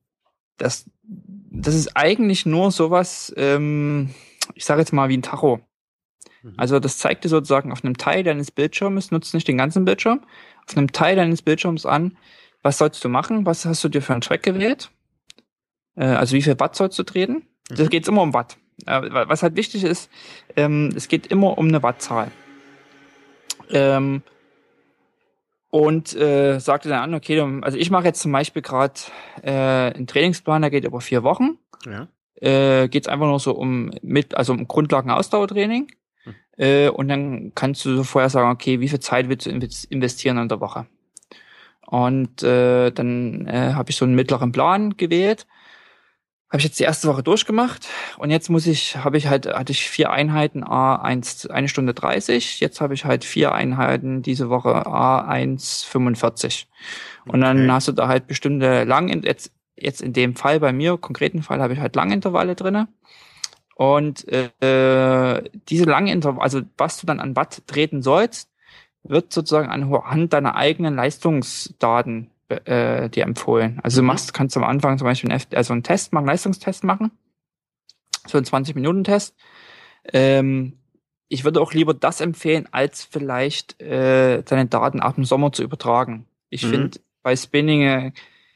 das, 0.58 0.90
das 1.04 1.76
ist 1.76 1.98
eigentlich 1.98 2.46
nur 2.46 2.72
sowas, 2.72 3.34
ähm, 3.36 4.12
ich 4.54 4.64
sage 4.64 4.80
jetzt 4.80 4.94
mal 4.94 5.10
wie 5.10 5.18
ein 5.18 5.24
Tacho. 5.24 5.60
Mhm. 6.44 6.54
Also 6.56 6.80
das 6.80 6.98
zeigt 6.98 7.26
dir 7.26 7.30
sozusagen 7.30 7.72
auf 7.72 7.84
einem 7.84 7.98
Teil 7.98 8.24
deines 8.24 8.52
Bildschirms, 8.52 9.12
nutzt 9.12 9.34
nicht 9.34 9.48
den 9.48 9.58
ganzen 9.58 9.84
Bildschirm, 9.84 10.22
auf 10.68 10.78
einem 10.78 10.92
Teil 10.92 11.16
deines 11.16 11.42
Bildschirms 11.42 11.86
an, 11.86 12.18
was 12.66 12.80
sollst 12.80 13.04
du 13.04 13.10
machen, 13.10 13.46
was 13.46 13.64
hast 13.66 13.84
du 13.84 13.90
dir 13.90 14.02
für 14.02 14.14
einen 14.14 14.22
Track 14.22 14.42
gewählt, 14.42 14.90
äh, 15.96 16.06
also 16.06 16.36
wie 16.36 16.42
viel 16.42 16.60
Watt 16.60 16.76
sollst 16.76 16.98
du 16.98 17.04
treten. 17.04 17.48
Mhm. 17.70 17.76
Das 17.76 17.90
geht 17.90 18.08
immer 18.08 18.24
um 18.24 18.34
Watt. 18.34 18.58
Äh, 18.88 19.02
was 19.12 19.44
halt 19.44 19.56
wichtig 19.56 19.84
ist, 19.84 20.10
ähm, 20.56 20.92
es 20.96 21.08
geht 21.08 21.28
immer 21.28 21.60
um 21.60 21.68
eine 21.68 21.84
Wattzahl. 21.84 22.32
Ähm, 23.70 24.24
und 25.70 26.16
äh, 26.16 26.60
sagte 26.60 26.90
dann 26.90 27.02
an, 27.02 27.14
okay, 27.14 27.40
also 27.62 27.78
ich 27.78 27.92
mache 27.92 28.06
jetzt 28.06 28.22
zum 28.22 28.32
Beispiel 28.32 28.64
gerade 28.64 29.00
äh, 29.44 29.94
einen 29.94 30.08
Trainingsplan, 30.08 30.64
der 30.64 30.72
geht 30.72 30.86
über 30.86 31.02
vier 31.02 31.22
Wochen. 31.22 31.60
Ja. 31.86 32.08
Äh, 32.36 32.88
geht 32.88 33.04
es 33.04 33.08
einfach 33.08 33.28
nur 33.28 33.40
so 33.40 33.52
um 33.52 33.92
mit, 34.02 34.36
also 34.36 34.54
um 34.54 34.68
Grundlagen-Ausdauertraining. 34.68 35.92
Äh, 36.58 36.90
und 36.90 37.10
dann 37.10 37.52
kannst 37.54 37.86
du 37.86 38.04
vorher 38.04 38.30
sagen, 38.30 38.50
okay, 38.50 38.80
wie 38.80 38.90
viel 38.90 39.00
Zeit 39.02 39.30
willst 39.30 39.46
du 39.46 39.52
investieren 39.52 40.40
in 40.40 40.50
der 40.50 40.60
Woche? 40.62 40.88
Und 41.86 42.44
äh, 42.44 42.92
dann 42.92 43.48
äh, 43.48 43.74
habe 43.74 43.92
ich 43.92 43.96
so 43.98 44.06
einen 44.06 44.16
mittleren 44.16 44.52
Plan 44.52 44.98
gewählt. 44.98 45.46
Habe 46.50 46.60
ich 46.60 46.66
jetzt 46.66 46.80
die 46.80 46.84
erste 46.84 47.08
Woche 47.08 47.24
durchgemacht 47.24 47.88
und 48.18 48.30
jetzt 48.30 48.50
muss 48.50 48.68
ich, 48.68 48.98
habe 48.98 49.18
ich 49.18 49.28
halt, 49.28 49.48
hatte 49.48 49.72
ich 49.72 49.90
vier 49.90 50.12
Einheiten 50.12 50.64
A 50.64 50.96
1, 50.96 51.48
eine 51.48 51.68
Stunde 51.68 51.94
30. 51.94 52.60
Jetzt 52.60 52.82
habe 52.82 52.94
ich 52.94 53.04
halt 53.04 53.26
vier 53.26 53.52
Einheiten 53.52 54.22
diese 54.22 54.50
Woche 54.50 54.86
A 54.86 55.28
1,45. 55.30 56.68
Und 57.26 57.42
dann 57.42 57.64
okay. 57.64 57.72
hast 57.72 57.88
du 57.88 57.92
da 57.94 58.08
halt 58.08 58.28
bestimmte 58.28 58.84
lang, 58.84 59.10
jetzt, 59.24 59.52
jetzt 59.76 60.02
in 60.02 60.14
dem 60.14 60.36
Fall 60.36 60.60
bei 60.60 60.72
mir, 60.72 60.98
konkreten 60.98 61.42
Fall, 61.42 61.62
habe 61.62 61.74
ich 61.74 61.80
halt 61.80 61.96
Langintervalle 61.96 62.56
drinne. 62.56 62.88
Und 63.76 64.26
äh, 64.30 65.44
diese 65.68 65.84
lange 65.84 66.12
Intervall, 66.12 66.44
also 66.44 66.62
was 66.78 67.02
du 67.02 67.08
dann 67.08 67.20
an 67.20 67.36
Watt 67.36 67.64
treten 67.68 68.02
sollst, 68.02 68.50
wird 69.08 69.32
sozusagen 69.32 69.70
anhand 69.70 70.34
deiner 70.34 70.56
eigenen 70.56 70.96
Leistungsdaten 70.96 72.32
äh, 72.50 73.10
dir 73.10 73.24
empfohlen. 73.24 73.80
Also 73.84 73.98
du 73.98 74.04
mhm. 74.04 74.08
machst, 74.08 74.34
kannst 74.34 74.58
am 74.58 74.64
Anfang 74.64 74.98
zum 74.98 75.06
Beispiel 75.06 75.32
einen, 75.32 75.42
also 75.54 75.74
einen 75.74 75.84
Test 75.84 76.14
machen, 76.14 76.26
Leistungstest 76.26 76.84
machen, 76.84 77.12
so 78.28 78.38
einen 78.38 78.46
20-Minuten-Test. 78.46 79.36
Ähm, 80.14 80.74
ich 81.28 81.44
würde 81.44 81.62
auch 81.62 81.74
lieber 81.74 81.94
das 81.94 82.22
empfehlen, 82.22 82.68
als 82.72 83.04
vielleicht 83.04 83.82
äh, 83.82 84.44
deine 84.44 84.68
Daten 84.68 85.00
ab 85.00 85.16
dem 85.16 85.26
Sommer 85.26 85.52
zu 85.52 85.64
übertragen. 85.64 86.26
Ich 86.50 86.64
mhm. 86.64 86.70
finde 86.70 87.00
bei 87.24 87.36
Spinning 87.36 87.82
äh, 87.82 88.12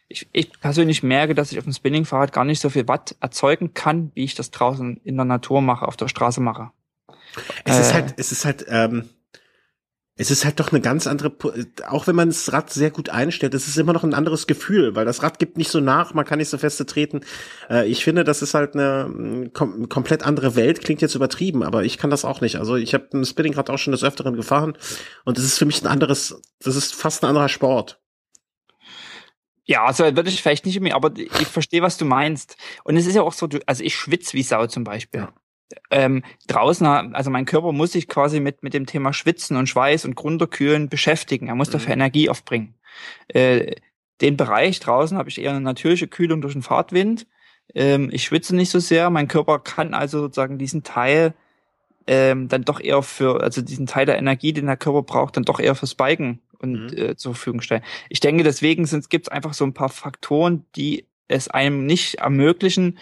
ich, 0.10 0.28
ich 0.34 0.60
persönlich 0.60 1.04
merke, 1.04 1.36
dass 1.36 1.52
ich 1.52 1.60
auf 1.60 1.64
dem 1.64 1.74
Spinning-Fahrrad 1.74 2.34
gar 2.34 2.44
nicht 2.44 2.60
so 2.60 2.70
viel 2.70 2.88
Watt 2.88 3.16
erzeugen 3.22 3.76
kann, 3.76 4.12
wie 4.16 4.24
ich 4.24 4.34
das 4.34 4.50
draußen 4.50 5.00
in 5.04 5.16
der 5.16 5.26
Natur 5.26 5.62
mache, 5.62 5.88
auf 5.88 5.98
der 5.98 6.08
Straße 6.08 6.42
mache. 6.42 6.72
Es 7.64 7.78
äh, 7.78 7.82
ist 7.82 7.94
halt, 7.94 8.14
es 8.18 8.32
ist 8.32 8.44
halt, 8.44 8.66
ähm, 8.68 9.10
es 10.20 10.32
ist 10.32 10.44
halt 10.44 10.60
doch 10.60 10.74
eine 10.74 10.82
ganz 10.82 11.08
andere, 11.08 11.32
auch 11.88 12.06
wenn 12.06 12.16
man 12.16 12.28
das 12.28 12.52
Rad 12.52 12.70
sehr 12.70 12.92
gut 12.92 13.08
einstellt, 13.08 13.54
es 13.54 13.70
ist 13.70 13.78
immer 13.78 13.94
noch 13.94 14.04
ein 14.04 14.14
anderes 14.14 14.48
Gefühl, 14.48 14.94
weil 14.94 15.06
das 15.06 15.24
Rad 15.24 15.40
gibt 15.40 15.58
nicht 15.58 15.72
so 15.72 15.80
nach, 15.80 16.14
man 16.14 16.26
kann 16.26 16.40
nicht 16.40 16.50
so 16.50 16.58
feste 16.58 16.86
treten. 16.86 17.22
Äh, 17.70 17.88
ich 17.88 18.04
finde, 18.04 18.26
das 18.26 18.42
ist 18.42 18.54
halt 18.54 18.74
eine 18.74 19.08
mm, 19.08 19.54
kom 19.54 19.88
komplett 19.88 20.24
andere 20.24 20.58
Welt, 20.58 20.82
klingt 20.82 21.02
jetzt 21.02 21.16
übertrieben, 21.16 21.64
aber 21.64 21.86
ich 21.86 21.98
kann 21.98 22.10
das 22.10 22.26
auch 22.26 22.42
nicht. 22.42 22.58
Also 22.58 22.76
ich 22.76 22.94
habe 22.94 23.08
ein 23.14 23.24
Spinningrad 23.24 23.70
auch 23.70 23.78
schon 23.78 23.94
des 23.94 24.04
Öfteren 24.04 24.36
gefahren 24.36 24.78
und 25.24 25.38
es 25.38 25.46
ist 25.46 25.58
für 25.58 25.66
mich 25.66 25.82
ein 25.82 25.88
anderes, 25.88 26.42
das 26.60 26.76
ist 26.76 26.94
fast 26.94 27.24
ein 27.24 27.30
anderer 27.30 27.48
Sport. 27.48 28.02
Ja, 29.64 29.86
also 29.86 30.04
würde 30.04 30.28
ich 30.28 30.42
vielleicht 30.42 30.66
nicht 30.66 30.82
mehr, 30.82 30.96
aber 30.96 31.14
ich 31.16 31.48
verstehe, 31.48 31.82
was 31.82 31.96
du 31.96 32.04
meinst. 32.04 32.58
Und 32.84 32.98
es 32.98 33.06
ist 33.06 33.16
ja 33.16 33.22
auch 33.22 33.32
so, 33.32 33.48
also 33.66 33.84
ich 33.86 33.96
schwitze 33.96 34.34
wie 34.34 34.44
Sau 34.44 34.68
zum 34.68 34.84
Beispiel. 34.84 35.22
Ja 35.22 35.34
ähm, 35.92 36.24
draußen, 36.48 36.86
also 36.88 37.30
mein 37.30 37.46
Körper 37.46 37.72
muss 37.72 37.92
sich 37.92 38.08
quasi 38.08 38.40
mit, 38.40 38.64
mit 38.64 38.74
dem 38.74 38.86
Thema 38.86 39.14
Schwitzen 39.14 39.58
und 39.58 39.68
Schweiß 39.68 40.06
und 40.06 40.16
Grunderkühlen 40.16 40.90
beschäftigen. 40.90 41.48
Er 41.48 41.56
muss 41.56 41.70
dafür 41.70 41.90
mhm. 41.90 42.02
Energie 42.02 42.30
aufbringen. 42.30 42.76
Äh, 43.28 43.76
den 44.22 44.36
Bereich 44.36 44.80
draußen 44.80 45.18
habe 45.18 45.30
ich 45.30 45.42
eher 45.42 45.52
eine 45.52 45.62
natürliche 45.62 46.08
Kühlung 46.08 46.42
durch 46.42 46.54
den 46.54 46.62
Fahrtwind. 46.62 47.28
Ähm, 47.74 48.10
ich 48.12 48.24
schwitze 48.24 48.56
nicht 48.56 48.70
so 48.70 48.80
sehr. 48.80 49.10
Mein 49.10 49.28
Körper 49.28 49.60
kann 49.60 49.94
also 49.94 50.20
sozusagen 50.20 50.58
diesen 50.58 50.84
Teil 50.84 51.34
ähm, 52.08 52.48
dann 52.48 52.64
doch 52.64 52.80
eher 52.80 53.04
für, 53.04 53.42
also 53.42 53.62
diesen 53.62 53.86
Teil 53.86 54.06
der 54.06 54.18
Energie, 54.18 54.52
den 54.52 54.66
der 54.66 54.78
Körper 54.78 55.04
braucht, 55.04 55.38
dann 55.38 55.44
doch 55.44 55.60
eher 55.60 55.76
fürs 55.76 55.96
Biken 55.96 56.42
und 56.58 56.92
mhm. 56.92 56.98
äh, 56.98 57.16
zur 57.16 57.36
Verfügung 57.36 57.62
stellen. 57.62 57.84
Ich 58.10 58.20
denke, 58.20 58.44
deswegen 58.44 58.86
gibt 59.10 59.28
es 59.28 59.32
einfach 59.32 59.54
so 59.54 59.64
ein 59.64 59.74
paar 59.74 59.90
Faktoren, 59.90 60.66
die 60.76 61.06
es 61.28 61.48
einem 61.48 61.86
nicht 61.86 62.16
ermöglichen, 62.16 62.98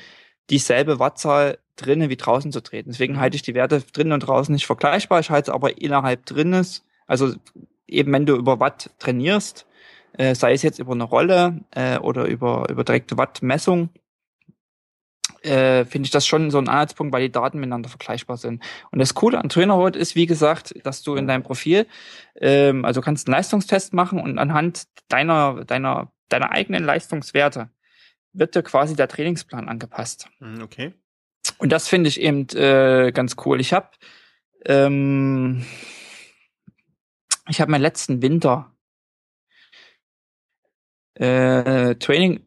dieselbe 0.49 0.99
Wattzahl 0.99 1.57
drinnen 1.78 2.10
wie 2.10 2.18
draußen 2.18 2.52
zu 2.52 2.62
treten. 2.62 2.91
Deswegen 2.91 3.14
mhm. 3.14 3.20
halte 3.20 3.36
ich 3.36 3.41
die 3.41 3.56
Werte 3.56 3.82
drinnen 3.94 4.12
und 4.12 4.22
draußen 4.22 4.54
nicht 4.54 4.66
vergleichbar. 4.66 5.20
Ich 5.20 5.30
halte 5.30 5.52
es 5.52 5.56
aber 5.56 5.82
innerhalb 5.82 6.26
drinnes, 6.26 6.86
also 7.06 7.34
eben 7.88 8.12
wenn 8.12 8.26
du 8.26 8.36
über 8.36 8.60
Watt 8.60 8.91
trainierst, 8.99 9.66
äh, 10.14 10.36
sei 10.36 10.54
es 10.54 10.64
jetzt 10.64 10.80
über 10.80 10.94
eine 10.94 11.04
Rolle 11.04 11.62
äh, 11.72 11.98
oder 11.99 12.26
über, 12.26 12.68
über 12.70 12.84
direkte 12.84 13.18
Wattmessung, 13.18 13.90
äh, 15.41 15.86
finde 15.86 16.08
ich 16.08 16.12
das 16.12 16.26
schon 16.26 16.52
so 16.52 16.58
ein 16.58 16.68
Anhaltspunkt, 16.68 17.14
weil 17.14 17.22
die 17.22 17.32
Daten 17.32 17.60
miteinander 17.60 17.90
vergleichbar 17.90 18.38
sind. 18.38 18.64
Und 18.91 18.99
das 18.99 19.14
Coole 19.14 19.38
an 19.38 19.49
Trainerroad 19.49 19.95
ist, 19.95 20.16
wie 20.16 20.26
gesagt, 20.26 20.74
dass 20.84 21.04
du 21.04 21.16
in 21.16 21.28
deinem 21.28 21.44
Profil, 21.44 21.88
ähm, 22.36 22.86
also 22.86 23.02
kannst 23.02 23.28
einen 23.28 23.34
Leistungstest 23.34 23.94
machen 23.94 24.20
und 24.20 24.40
anhand 24.40 24.88
deiner, 25.10 25.64
deiner, 25.66 26.12
deiner 26.30 26.52
eigenen 26.52 26.84
Leistungswerte 26.84 27.70
wird 28.34 28.56
dir 28.56 28.64
quasi 28.64 28.95
der 28.95 29.08
Trainingsplan 29.08 29.70
angepasst. 29.70 30.30
Mhm, 30.40 30.62
okay. 30.62 30.94
Und 31.57 31.71
das 31.71 31.88
finde 31.88 32.09
ich 32.09 32.21
eben 32.21 32.47
äh, 32.49 33.11
ganz 33.11 33.35
cool. 33.45 33.59
Ich 33.59 33.73
habe 33.73 33.89
ähm, 34.65 35.65
ich 37.49 37.61
habe 37.61 37.71
meinen 37.71 37.81
letzten 37.81 38.21
Winter 38.21 38.71
äh, 41.15 41.95
Training 41.95 42.45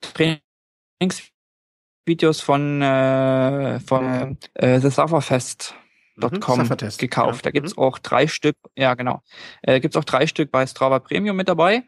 Trainingsvideos 0.00 2.40
von 2.40 2.82
äh, 2.82 3.80
von 3.80 4.38
äh, 4.54 4.80
The 4.80 4.90
Sufferfest.com 4.90 6.58
mhm, 6.58 6.76
gekauft. 6.98 7.38
Ja. 7.38 7.42
Da 7.42 7.50
gibt's 7.50 7.76
mhm. 7.76 7.82
auch 7.82 7.98
drei 7.98 8.28
Stück, 8.28 8.56
ja 8.76 8.94
genau, 8.94 9.22
äh, 9.62 9.80
gibt's 9.80 9.96
auch 9.96 10.04
drei 10.04 10.26
Stück 10.26 10.52
bei 10.52 10.66
Strava 10.66 11.00
Premium 11.00 11.36
mit 11.36 11.48
dabei. 11.48 11.84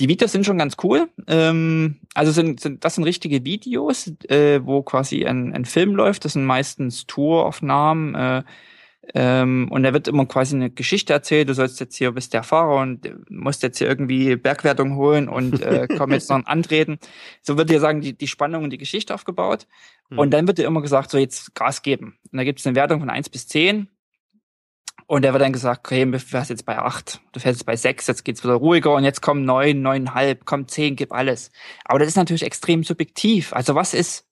Die 0.00 0.08
Videos 0.08 0.32
sind 0.32 0.46
schon 0.46 0.56
ganz 0.56 0.76
cool. 0.82 1.10
Ähm, 1.26 1.96
also 2.14 2.32
sind, 2.32 2.58
sind 2.58 2.84
das 2.84 2.94
sind 2.94 3.04
richtige 3.04 3.44
Videos, 3.44 4.10
äh, 4.28 4.60
wo 4.64 4.82
quasi 4.82 5.26
ein, 5.26 5.52
ein 5.54 5.66
Film 5.66 5.94
läuft. 5.94 6.24
Das 6.24 6.32
sind 6.32 6.46
meistens 6.46 7.06
Touraufnahmen. 7.06 8.14
Äh, 8.14 8.42
ähm, 9.14 9.68
und 9.70 9.82
da 9.82 9.92
wird 9.92 10.08
immer 10.08 10.24
quasi 10.24 10.56
eine 10.56 10.70
Geschichte 10.70 11.12
erzählt. 11.12 11.50
Du 11.50 11.54
sollst 11.54 11.80
jetzt 11.80 11.96
hier 11.96 12.12
bist 12.12 12.32
der 12.32 12.42
Fahrer 12.42 12.80
und 12.80 13.12
musst 13.28 13.62
jetzt 13.62 13.76
hier 13.76 13.88
irgendwie 13.88 14.36
Bergwertung 14.36 14.96
holen 14.96 15.28
und 15.28 15.60
äh, 15.60 15.86
komm 15.98 16.12
jetzt 16.12 16.30
noch 16.30 16.46
antreten. 16.46 16.98
So 17.42 17.58
wird 17.58 17.68
dir 17.68 17.80
sagen 17.80 18.00
die, 18.00 18.16
die 18.16 18.28
Spannung 18.28 18.64
und 18.64 18.70
die 18.70 18.78
Geschichte 18.78 19.14
aufgebaut. 19.14 19.66
Mhm. 20.08 20.18
Und 20.18 20.30
dann 20.30 20.46
wird 20.46 20.56
dir 20.56 20.66
immer 20.66 20.80
gesagt, 20.80 21.10
so 21.10 21.18
jetzt 21.18 21.54
Gas 21.54 21.82
geben. 21.82 22.18
Und 22.32 22.38
da 22.38 22.44
gibt 22.44 22.60
es 22.60 22.66
eine 22.66 22.74
Wertung 22.74 23.00
von 23.00 23.10
eins 23.10 23.28
bis 23.28 23.46
zehn 23.48 23.88
und 25.10 25.24
er 25.24 25.32
wird 25.32 25.42
dann 25.42 25.52
gesagt, 25.52 25.80
okay, 25.84 26.08
du 26.08 26.20
fährst 26.20 26.50
jetzt 26.50 26.64
bei 26.64 26.78
acht, 26.78 27.20
du 27.32 27.40
fährst 27.40 27.58
jetzt 27.58 27.66
bei 27.66 27.74
sechs, 27.74 28.06
jetzt 28.06 28.24
geht's 28.24 28.44
wieder 28.44 28.54
ruhiger 28.54 28.94
und 28.94 29.02
jetzt 29.02 29.20
kommen 29.20 29.44
neun, 29.44 29.82
neuneinhalb, 29.82 30.44
kommt 30.44 30.70
zehn, 30.70 30.94
gib 30.94 31.12
alles. 31.12 31.50
Aber 31.84 31.98
das 31.98 32.06
ist 32.06 32.14
natürlich 32.14 32.44
extrem 32.44 32.84
subjektiv. 32.84 33.52
Also 33.52 33.74
was 33.74 33.92
ist? 33.92 34.28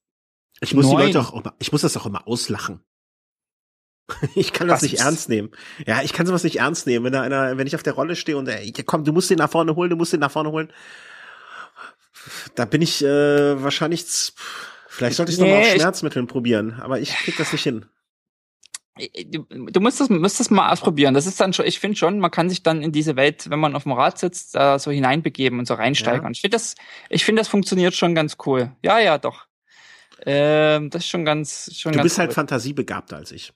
Ich 0.60 0.74
muss 0.74 0.86
9? 0.86 0.96
die 0.96 1.02
Leute 1.02 1.20
auch 1.20 1.34
immer, 1.34 1.52
ich 1.58 1.72
muss 1.72 1.80
das 1.80 1.96
auch 1.96 2.06
immer 2.06 2.28
auslachen. 2.28 2.80
Ich 4.36 4.52
kann 4.52 4.68
das 4.68 4.76
was 4.76 4.82
nicht 4.82 5.00
ernst 5.00 5.28
nehmen. 5.28 5.50
Ja, 5.84 6.02
ich 6.02 6.12
kann 6.12 6.26
sowas 6.26 6.44
nicht 6.44 6.60
ernst 6.60 6.86
nehmen, 6.86 7.04
wenn, 7.04 7.14
einer, 7.16 7.58
wenn 7.58 7.66
ich 7.66 7.74
auf 7.74 7.82
der 7.82 7.94
Rolle 7.94 8.14
stehe 8.14 8.38
und 8.38 8.46
ey, 8.46 8.72
komm, 8.86 9.02
du 9.02 9.12
musst 9.12 9.30
den 9.30 9.38
nach 9.38 9.50
vorne 9.50 9.74
holen, 9.74 9.90
du 9.90 9.96
musst 9.96 10.12
den 10.12 10.20
nach 10.20 10.30
vorne 10.30 10.52
holen. 10.52 10.72
Da 12.54 12.66
bin 12.66 12.82
ich 12.82 13.04
äh, 13.04 13.60
wahrscheinlich, 13.60 14.32
vielleicht 14.86 15.16
sollte 15.16 15.32
ich 15.32 15.38
nee, 15.38 15.50
nochmal 15.50 15.62
auf 15.62 15.74
Schmerzmitteln 15.74 16.28
probieren, 16.28 16.80
aber 16.80 17.00
ich 17.00 17.10
krieg 17.10 17.36
das 17.36 17.52
nicht 17.52 17.64
hin. 17.64 17.86
Du, 19.26 19.44
du 19.44 19.80
musst 19.80 20.00
das, 20.00 20.08
musst 20.08 20.40
das 20.40 20.50
mal 20.50 20.72
ausprobieren. 20.72 21.14
Das 21.14 21.26
ist 21.26 21.40
dann 21.40 21.52
schon, 21.52 21.66
ich 21.66 21.78
finde 21.78 21.96
schon, 21.96 22.18
man 22.18 22.30
kann 22.30 22.48
sich 22.48 22.62
dann 22.62 22.82
in 22.82 22.92
diese 22.92 23.16
Welt, 23.16 23.48
wenn 23.50 23.58
man 23.58 23.76
auf 23.76 23.84
dem 23.84 23.92
Rad 23.92 24.18
sitzt, 24.18 24.54
da 24.54 24.78
so 24.78 24.90
hineinbegeben 24.90 25.58
und 25.58 25.66
so 25.66 25.74
reinsteigern. 25.74 26.24
Ja. 26.24 26.30
Ich 26.30 26.40
finde 26.40 26.56
das, 26.56 26.74
ich 27.08 27.24
finde 27.24 27.40
das 27.40 27.48
funktioniert 27.48 27.94
schon 27.94 28.14
ganz 28.14 28.36
cool. 28.46 28.72
Ja, 28.82 28.98
ja, 28.98 29.18
doch. 29.18 29.46
Ähm, 30.26 30.90
das 30.90 31.04
ist 31.04 31.10
schon 31.10 31.24
ganz, 31.24 31.70
schon 31.76 31.92
Du 31.92 31.98
ganz 31.98 32.04
bist 32.04 32.18
halt 32.18 32.26
cool. 32.26 32.28
halt 32.28 32.34
fantasiebegabter 32.34 33.16
als 33.16 33.32
ich. 33.32 33.52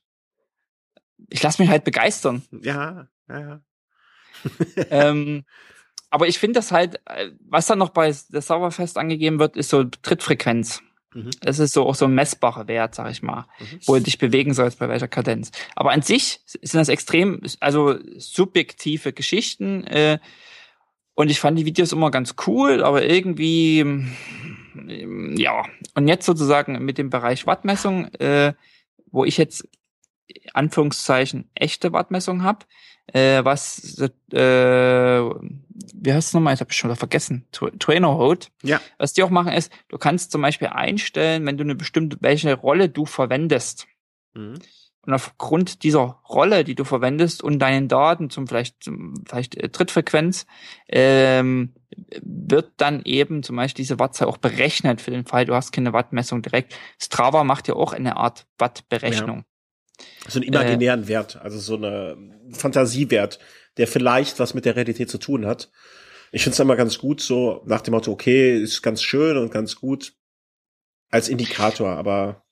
Ich 1.29 1.43
lasse 1.43 1.61
mich 1.61 1.71
halt 1.71 1.85
begeistern. 1.85 2.43
Ja, 2.63 3.09
ja, 3.29 3.41
ja. 3.41 3.61
ähm, 4.91 5.45
aber 6.11 6.29
ich 6.29 6.39
finde 6.39 6.59
das 6.59 6.73
halt, 6.73 7.01
äh, 7.07 7.31
was 7.41 7.67
dann 7.67 7.79
noch 7.79 7.91
bei 7.91 8.15
der 8.29 8.43
Sauerfest 8.43 8.99
angegeben 8.99 9.39
wird, 9.39 9.57
ist 9.57 9.71
so 9.71 9.85
Trittfrequenz. 9.85 10.83
Mhm. 11.15 11.31
Es 11.45 11.59
ist 11.59 11.73
so 11.73 11.87
auch 11.87 11.95
so 11.95 12.07
ein 12.07 12.15
messbarer 12.15 12.69
Wert, 12.69 12.95
sag 12.95 13.11
ich 13.11 13.23
mal, 13.23 13.47
mhm. 13.59 13.79
wo 13.87 13.95
du 13.95 14.03
dich 14.03 14.19
bewegen 14.19 14.55
sollst, 14.55 14.79
bei 14.79 14.89
welcher 14.89 15.09
Kadenz. 15.09 15.53
Aber 15.75 15.93
an 15.93 16.03
sich 16.03 16.41
sind 16.47 16.75
das 16.75 16.89
extrem, 16.89 17.41
also 17.61 17.99
subjektive 18.17 19.13
Geschichten. 19.13 19.85
Äh, 19.85 20.19
und 21.15 21.31
ich 21.31 21.41
fand 21.41 21.59
die 21.59 21.67
Videos 21.67 21.93
immer 21.93 22.11
ganz 22.11 22.35
cool, 22.47 22.83
aber 22.83 23.05
irgendwie, 23.05 23.81
ähm, 23.81 25.37
ja. 25.37 25.65
Und 25.95 26.09
jetzt 26.09 26.25
sozusagen 26.25 26.83
mit 26.85 26.99
dem 26.99 27.11
Bereich 27.11 27.47
Wattmessung, 27.47 28.07
äh, 28.15 28.55
wo 29.11 29.25
ich 29.25 29.37
jetzt 29.37 29.69
Anführungszeichen 30.55 31.51
echte 31.55 31.93
Wattmessung 31.93 32.43
habe, 32.43 32.65
äh, 33.07 33.45
was, 33.45 33.99
äh, 33.99 34.09
wie 34.33 36.13
heißt 36.13 36.29
es 36.29 36.35
nochmal? 36.35 36.55
Ich 36.55 36.61
habe 36.61 36.73
schon 36.73 36.91
wieder 36.91 36.97
vergessen. 36.97 37.47
Trainer 37.79 38.09
Road. 38.09 38.51
Ja. 38.63 38.81
Was 38.99 39.13
die 39.13 39.23
auch 39.23 39.31
machen 39.31 39.53
ist, 39.53 39.73
du 39.89 39.99
kannst 39.99 40.33
zum 40.33 40.43
Beispiel 40.43 40.69
einstellen, 40.69 41.45
wenn 41.47 41.57
du 41.57 41.65
eine 41.65 41.75
bestimmte, 41.75 42.17
welche 42.21 42.55
Rolle 42.55 42.89
du 42.89 43.05
verwendest. 43.05 43.87
Mhm. 44.35 44.55
Und 45.05 45.15
aufgrund 45.15 45.83
dieser 45.83 46.21
Rolle, 46.29 46.63
die 46.63 46.77
du 46.77 46.85
verwendest 46.85 47.43
und 47.43 47.59
deinen 47.59 47.89
Daten 47.89 48.31
zum 48.31 48.47
vielleicht, 48.47 48.85
zum, 48.85 49.15
vielleicht 49.27 49.57
äh, 49.57 49.69
Trittfrequenz, 49.69 50.47
ähm, 50.89 51.75
wird 52.21 52.73
dann 52.77 53.03
eben 53.05 53.43
zum 53.43 53.57
Beispiel 53.57 53.83
diese 53.83 53.99
Wattzahl 53.99 54.29
auch 54.29 54.37
berechnet 54.37 55.01
für 55.01 55.11
den 55.11 55.27
Fall, 55.27 55.45
du 55.45 55.55
hast 55.55 55.73
keine 55.73 55.93
Wattmessung 55.93 56.41
direkt. 56.41 56.77
Strava 57.01 57.43
macht 57.43 57.67
ja 57.67 57.75
auch 57.75 57.93
eine 57.93 58.17
Art 58.17 58.47
Wattberechnung. 58.59 59.39
Ja. 59.39 59.45
So 60.29 60.39
einen 60.39 60.49
imaginären 60.49 61.05
äh, 61.05 61.09
Wert, 61.09 61.37
also 61.37 61.59
so 61.59 61.77
eine 61.77 62.17
Fantasiewert, 62.53 63.39
der 63.77 63.87
vielleicht 63.87 64.39
was 64.39 64.55
mit 64.55 64.65
der 64.65 64.77
Realität 64.77 65.11
zu 65.11 65.19
tun 65.19 65.47
hat. 65.47 65.71
Ich 66.33 66.43
finde 66.43 66.55
es 66.55 66.61
immer 66.61 66.77
ganz 66.77 66.99
gut, 66.99 67.21
so 67.21 67.63
nach 67.67 67.83
dem 67.83 67.93
Motto, 67.93 68.11
okay, 68.11 68.59
ist 68.59 68.83
ganz 68.83 69.03
schön 69.03 69.37
und 69.37 69.53
ganz 69.53 69.77
gut 69.77 70.15
als 71.11 71.29
Indikator, 71.29 71.91
aber 71.91 72.43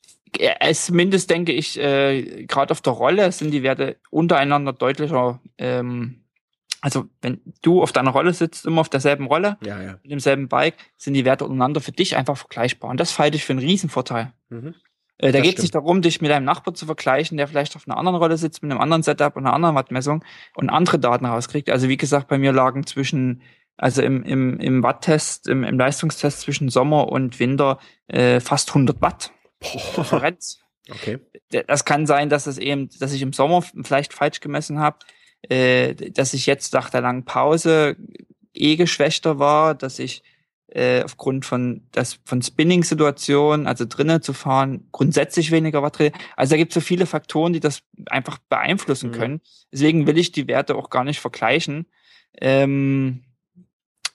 es 0.60 0.86
zumindest 0.86 1.30
denke 1.30 1.52
ich, 1.52 1.78
äh, 1.78 2.44
gerade 2.46 2.72
auf 2.72 2.80
der 2.80 2.92
Rolle 2.92 3.32
sind 3.32 3.50
die 3.50 3.62
Werte 3.62 3.96
untereinander 4.10 4.72
deutlicher. 4.72 5.40
Ähm, 5.58 6.24
also 6.80 7.06
wenn 7.20 7.40
du 7.62 7.82
auf 7.82 7.92
deiner 7.92 8.10
Rolle 8.10 8.32
sitzt, 8.32 8.64
immer 8.64 8.80
auf 8.80 8.88
derselben 8.88 9.26
Rolle, 9.26 9.58
ja, 9.64 9.82
ja. 9.82 9.98
mit 10.02 10.10
demselben 10.10 10.48
Bike, 10.48 10.76
sind 10.96 11.14
die 11.14 11.24
Werte 11.24 11.44
untereinander 11.44 11.80
für 11.80 11.92
dich 11.92 12.16
einfach 12.16 12.36
vergleichbar. 12.36 12.90
Und 12.90 13.00
das 13.00 13.18
halte 13.18 13.36
ich 13.36 13.44
für 13.44 13.52
einen 13.52 13.60
Riesenvorteil. 13.60 14.32
Mhm. 14.48 14.74
Äh, 15.20 15.32
da 15.32 15.40
geht 15.40 15.58
es 15.58 15.62
nicht 15.62 15.74
darum, 15.74 16.00
dich 16.00 16.22
mit 16.22 16.30
einem 16.30 16.46
Nachbar 16.46 16.72
zu 16.72 16.86
vergleichen, 16.86 17.36
der 17.36 17.46
vielleicht 17.46 17.76
auf 17.76 17.86
einer 17.86 17.98
anderen 17.98 18.16
Rolle 18.16 18.38
sitzt, 18.38 18.62
mit 18.62 18.70
einem 18.70 18.80
anderen 18.80 19.02
Setup 19.02 19.36
und 19.36 19.46
einer 19.46 19.54
anderen 19.54 19.74
Wattmessung 19.74 20.24
und 20.54 20.70
andere 20.70 20.98
Daten 20.98 21.26
rauskriegt. 21.26 21.68
Also 21.68 21.88
wie 21.88 21.98
gesagt, 21.98 22.28
bei 22.28 22.38
mir 22.38 22.52
lagen 22.52 22.86
zwischen, 22.86 23.42
also 23.76 24.00
im, 24.00 24.22
im, 24.22 24.58
im 24.58 24.82
Watttest, 24.82 25.46
im, 25.46 25.62
im 25.62 25.78
Leistungstest 25.78 26.40
zwischen 26.40 26.70
Sommer 26.70 27.08
und 27.08 27.38
Winter 27.38 27.78
äh, 28.08 28.40
fast 28.40 28.70
100 28.70 29.02
Watt 29.02 29.30
Differenz. 29.96 30.60
Okay. 30.90 31.18
Das 31.66 31.84
kann 31.84 32.06
sein, 32.06 32.30
dass 32.30 32.46
es 32.46 32.56
eben, 32.56 32.88
dass 32.98 33.12
ich 33.12 33.20
im 33.20 33.34
Sommer 33.34 33.62
vielleicht 33.62 34.14
falsch 34.14 34.40
gemessen 34.40 34.78
habe, 34.78 34.98
äh, 35.42 35.94
dass 35.94 36.32
ich 36.32 36.46
jetzt 36.46 36.72
nach 36.72 36.88
der 36.88 37.02
langen 37.02 37.26
Pause 37.26 37.96
eh 38.54 38.76
geschwächter 38.76 39.38
war, 39.38 39.74
dass 39.74 39.98
ich 39.98 40.22
äh, 40.70 41.02
aufgrund 41.02 41.44
von 41.44 41.82
das 41.92 42.20
von 42.24 42.42
Spinning-Situationen, 42.42 43.66
also 43.66 43.84
drinnen 43.88 44.22
zu 44.22 44.32
fahren, 44.32 44.88
grundsätzlich 44.92 45.50
weniger 45.50 45.82
Watt. 45.82 45.98
Also 46.36 46.50
da 46.50 46.56
gibt 46.56 46.70
es 46.70 46.74
so 46.74 46.80
viele 46.80 47.06
Faktoren, 47.06 47.52
die 47.52 47.60
das 47.60 47.82
einfach 48.06 48.38
beeinflussen 48.48 49.10
mhm. 49.10 49.14
können. 49.14 49.40
Deswegen 49.72 50.06
will 50.06 50.18
ich 50.18 50.32
die 50.32 50.46
Werte 50.46 50.76
auch 50.76 50.90
gar 50.90 51.04
nicht 51.04 51.20
vergleichen, 51.20 51.86
ähm, 52.40 53.24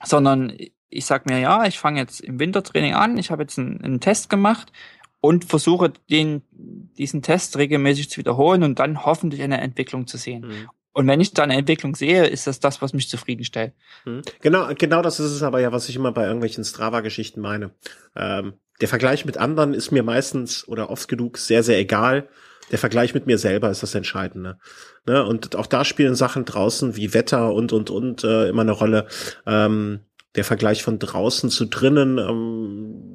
sondern 0.04 0.56
ich 0.90 1.06
sag 1.06 1.26
mir, 1.26 1.40
ja, 1.40 1.66
ich 1.66 1.78
fange 1.78 2.00
jetzt 2.00 2.22
im 2.22 2.40
Wintertraining 2.40 2.94
an, 2.94 3.18
ich 3.18 3.32
habe 3.32 3.44
jetzt 3.44 3.60
einen, 3.60 3.82
einen 3.84 4.00
Test 4.00 4.30
gemacht 4.30 4.72
und 5.20 5.46
versuche 5.46 5.92
den, 6.10 6.42
diesen 6.52 7.22
Test 7.22 7.58
regelmäßig 7.58 8.10
zu 8.10 8.18
wiederholen 8.18 8.64
und 8.64 8.80
dann 8.80 9.06
hoffentlich 9.06 9.42
eine 9.42 9.60
Entwicklung 9.60 10.08
zu 10.08 10.18
sehen. 10.18 10.48
Mhm. 10.48 10.70
Und 10.96 11.08
wenn 11.08 11.20
ich 11.20 11.34
da 11.34 11.44
eine 11.44 11.58
Entwicklung 11.58 11.94
sehe, 11.94 12.26
ist 12.26 12.48
das 12.48 12.62
das, 12.62 12.82
was 12.82 12.94
mich 12.94 13.10
zufriedenstellt. 13.10 13.74
Hm. 14.06 14.22
Genau, 14.40 14.70
genau 14.78 15.02
das 15.02 15.20
ist 15.20 15.32
es 15.32 15.44
aber 15.44 15.60
ja, 15.60 15.74
was 15.74 15.90
ich 15.90 15.98
immer 15.98 16.14
bei 16.14 16.24
irgendwelchen 16.24 16.64
Strava-Geschichten 16.64 17.42
meine. 17.42 17.72
Ähm, 18.16 18.54
der 18.80 18.88
Vergleich 18.88 19.26
mit 19.26 19.38
anderen 19.38 19.74
ist 19.74 19.92
mir 19.92 20.04
meistens 20.04 20.66
oder 20.70 20.90
oft 20.90 21.10
genug 21.10 21.38
sehr, 21.38 21.64
sehr 21.64 21.78
egal. 21.80 22.30
Der 22.72 22.80
Vergleich 22.80 23.14
mit 23.14 23.28
mir 23.28 23.38
selber 23.38 23.70
ist 23.70 23.84
das 23.84 23.94
Entscheidende. 23.94 24.58
Ne? 25.06 25.26
Und 25.26 25.58
auch 25.58 25.68
da 25.68 25.84
spielen 25.84 26.16
Sachen 26.16 26.46
draußen 26.46 26.96
wie 26.96 27.14
Wetter 27.14 27.54
und, 27.54 27.74
und, 27.74 27.90
und 27.90 28.24
äh, 28.24 28.48
immer 28.48 28.62
eine 28.62 28.72
Rolle. 28.72 29.08
Ähm, 29.46 30.00
der 30.36 30.46
Vergleich 30.46 30.82
von 30.82 30.98
draußen 30.98 31.50
zu 31.50 31.66
drinnen, 31.66 32.20
ähm, 32.20 33.15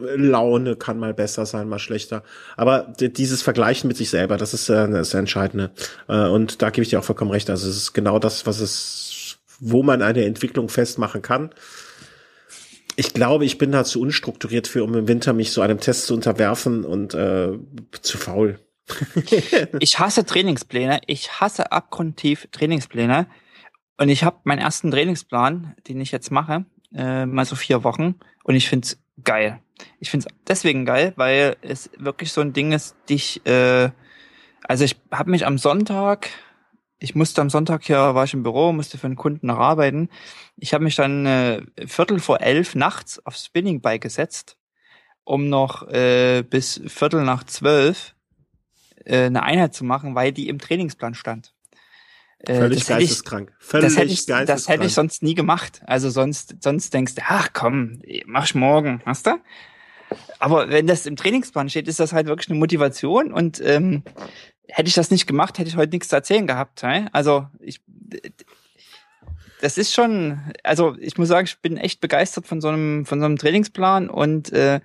Laune 0.00 0.76
kann 0.76 0.98
mal 0.98 1.14
besser 1.14 1.46
sein, 1.46 1.68
mal 1.68 1.78
schlechter. 1.78 2.22
Aber 2.56 2.92
dieses 2.98 3.42
Vergleichen 3.42 3.88
mit 3.88 3.96
sich 3.96 4.10
selber, 4.10 4.36
das 4.36 4.54
ist 4.54 4.68
äh, 4.68 4.88
das 4.88 5.14
Entscheidende. 5.14 5.70
Äh, 6.08 6.28
und 6.28 6.62
da 6.62 6.70
gebe 6.70 6.82
ich 6.82 6.90
dir 6.90 6.98
auch 6.98 7.04
vollkommen 7.04 7.30
recht. 7.30 7.50
Also 7.50 7.68
es 7.68 7.76
ist 7.76 7.92
genau 7.92 8.18
das, 8.18 8.46
was 8.46 8.60
es, 8.60 9.38
wo 9.58 9.82
man 9.82 10.02
eine 10.02 10.24
Entwicklung 10.24 10.68
festmachen 10.68 11.22
kann. 11.22 11.50
Ich 12.96 13.14
glaube, 13.14 13.44
ich 13.44 13.58
bin 13.58 13.72
da 13.72 13.84
zu 13.84 14.00
unstrukturiert 14.00 14.68
für, 14.68 14.84
um 14.84 14.94
im 14.94 15.08
Winter 15.08 15.32
mich 15.32 15.52
so 15.52 15.62
einem 15.62 15.80
Test 15.80 16.06
zu 16.06 16.14
unterwerfen 16.14 16.84
und 16.84 17.14
äh, 17.14 17.52
zu 18.02 18.18
faul. 18.18 18.58
ich 19.78 19.98
hasse 19.98 20.24
Trainingspläne. 20.24 21.00
Ich 21.06 21.40
hasse 21.40 21.72
abgrundtief 21.72 22.48
Trainingspläne. 22.50 23.26
Und 23.96 24.08
ich 24.08 24.24
habe 24.24 24.38
meinen 24.44 24.60
ersten 24.60 24.90
Trainingsplan, 24.90 25.74
den 25.88 26.00
ich 26.00 26.10
jetzt 26.10 26.30
mache, 26.30 26.64
äh, 26.94 27.26
mal 27.26 27.44
so 27.44 27.54
vier 27.54 27.84
Wochen. 27.84 28.16
Und 28.44 28.54
ich 28.54 28.68
find's 28.68 28.98
geil. 29.22 29.60
Ich 29.98 30.10
finde 30.10 30.26
es 30.28 30.34
deswegen 30.46 30.84
geil, 30.84 31.12
weil 31.16 31.56
es 31.62 31.90
wirklich 31.98 32.32
so 32.32 32.40
ein 32.40 32.52
Ding 32.52 32.72
ist, 32.72 32.96
dich, 33.08 33.44
äh, 33.46 33.90
also 34.62 34.84
ich 34.84 34.96
habe 35.10 35.30
mich 35.30 35.46
am 35.46 35.58
Sonntag, 35.58 36.28
ich 36.98 37.14
musste 37.14 37.40
am 37.40 37.50
Sonntag 37.50 37.84
hier, 37.84 38.14
war 38.14 38.24
ich 38.24 38.34
im 38.34 38.42
Büro, 38.42 38.72
musste 38.72 38.98
für 38.98 39.06
einen 39.06 39.16
Kunden 39.16 39.46
noch 39.46 39.58
arbeiten. 39.58 40.10
Ich 40.56 40.74
habe 40.74 40.84
mich 40.84 40.96
dann 40.96 41.26
äh, 41.26 41.62
Viertel 41.86 42.20
vor 42.20 42.40
elf 42.40 42.74
nachts 42.74 43.24
aufs 43.24 43.46
Spinningbike 43.46 44.00
gesetzt, 44.00 44.58
um 45.24 45.48
noch 45.48 45.88
äh, 45.88 46.42
bis 46.42 46.80
Viertel 46.86 47.24
nach 47.24 47.44
zwölf 47.44 48.14
äh, 49.04 49.24
eine 49.24 49.42
Einheit 49.42 49.74
zu 49.74 49.84
machen, 49.84 50.14
weil 50.14 50.32
die 50.32 50.48
im 50.48 50.58
Trainingsplan 50.58 51.14
stand. 51.14 51.54
Äh, 52.46 52.54
Völlig 52.54 52.86
geisteskrank. 52.86 53.52
Völlig 53.58 53.88
das 53.88 53.96
hätte, 53.96 54.12
ich, 54.12 54.26
geisteskrank. 54.26 54.46
das 54.46 54.68
hätte 54.68 54.86
ich 54.86 54.94
sonst 54.94 55.22
nie 55.22 55.34
gemacht. 55.34 55.82
Also 55.86 56.08
sonst, 56.08 56.56
sonst 56.60 56.94
denkst 56.94 57.16
du, 57.16 57.22
ach 57.26 57.50
komm, 57.52 58.00
mach's 58.26 58.54
morgen, 58.54 59.02
hast 59.04 59.26
du? 59.26 59.32
Aber 60.38 60.70
wenn 60.70 60.86
das 60.86 61.06
im 61.06 61.16
Trainingsplan 61.16 61.68
steht, 61.68 61.86
ist 61.86 62.00
das 62.00 62.12
halt 62.12 62.26
wirklich 62.26 62.48
eine 62.48 62.58
Motivation 62.58 63.32
und 63.32 63.60
ähm, 63.62 64.02
hätte 64.68 64.88
ich 64.88 64.94
das 64.94 65.10
nicht 65.10 65.26
gemacht, 65.26 65.58
hätte 65.58 65.68
ich 65.68 65.76
heute 65.76 65.92
nichts 65.92 66.08
zu 66.08 66.16
erzählen 66.16 66.46
gehabt. 66.46 66.80
He? 66.80 67.06
Also 67.12 67.46
ich, 67.60 67.82
das 69.60 69.76
ist 69.76 69.92
schon, 69.92 70.40
also 70.64 70.96
ich 70.98 71.18
muss 71.18 71.28
sagen, 71.28 71.46
ich 71.46 71.60
bin 71.60 71.76
echt 71.76 72.00
begeistert 72.00 72.46
von 72.46 72.60
so 72.62 72.68
einem, 72.68 73.04
von 73.04 73.20
so 73.20 73.26
einem 73.26 73.36
Trainingsplan 73.36 74.08
und 74.08 74.50
äh, 74.52 74.80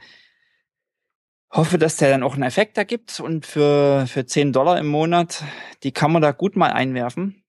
hoffe, 1.52 1.78
dass 1.78 1.96
der 1.96 2.10
dann 2.10 2.24
auch 2.24 2.34
einen 2.34 2.44
Effekt 2.44 2.78
ergibt 2.78 3.22
und 3.22 3.46
für, 3.46 4.06
für 4.08 4.26
10 4.26 4.52
Dollar 4.52 4.78
im 4.78 4.88
Monat, 4.88 5.42
die 5.84 5.94
kann 5.94 6.12
man 6.12 6.22
da 6.22 6.32
gut 6.32 6.58
mal 6.58 6.74
einwerfen 6.74 7.45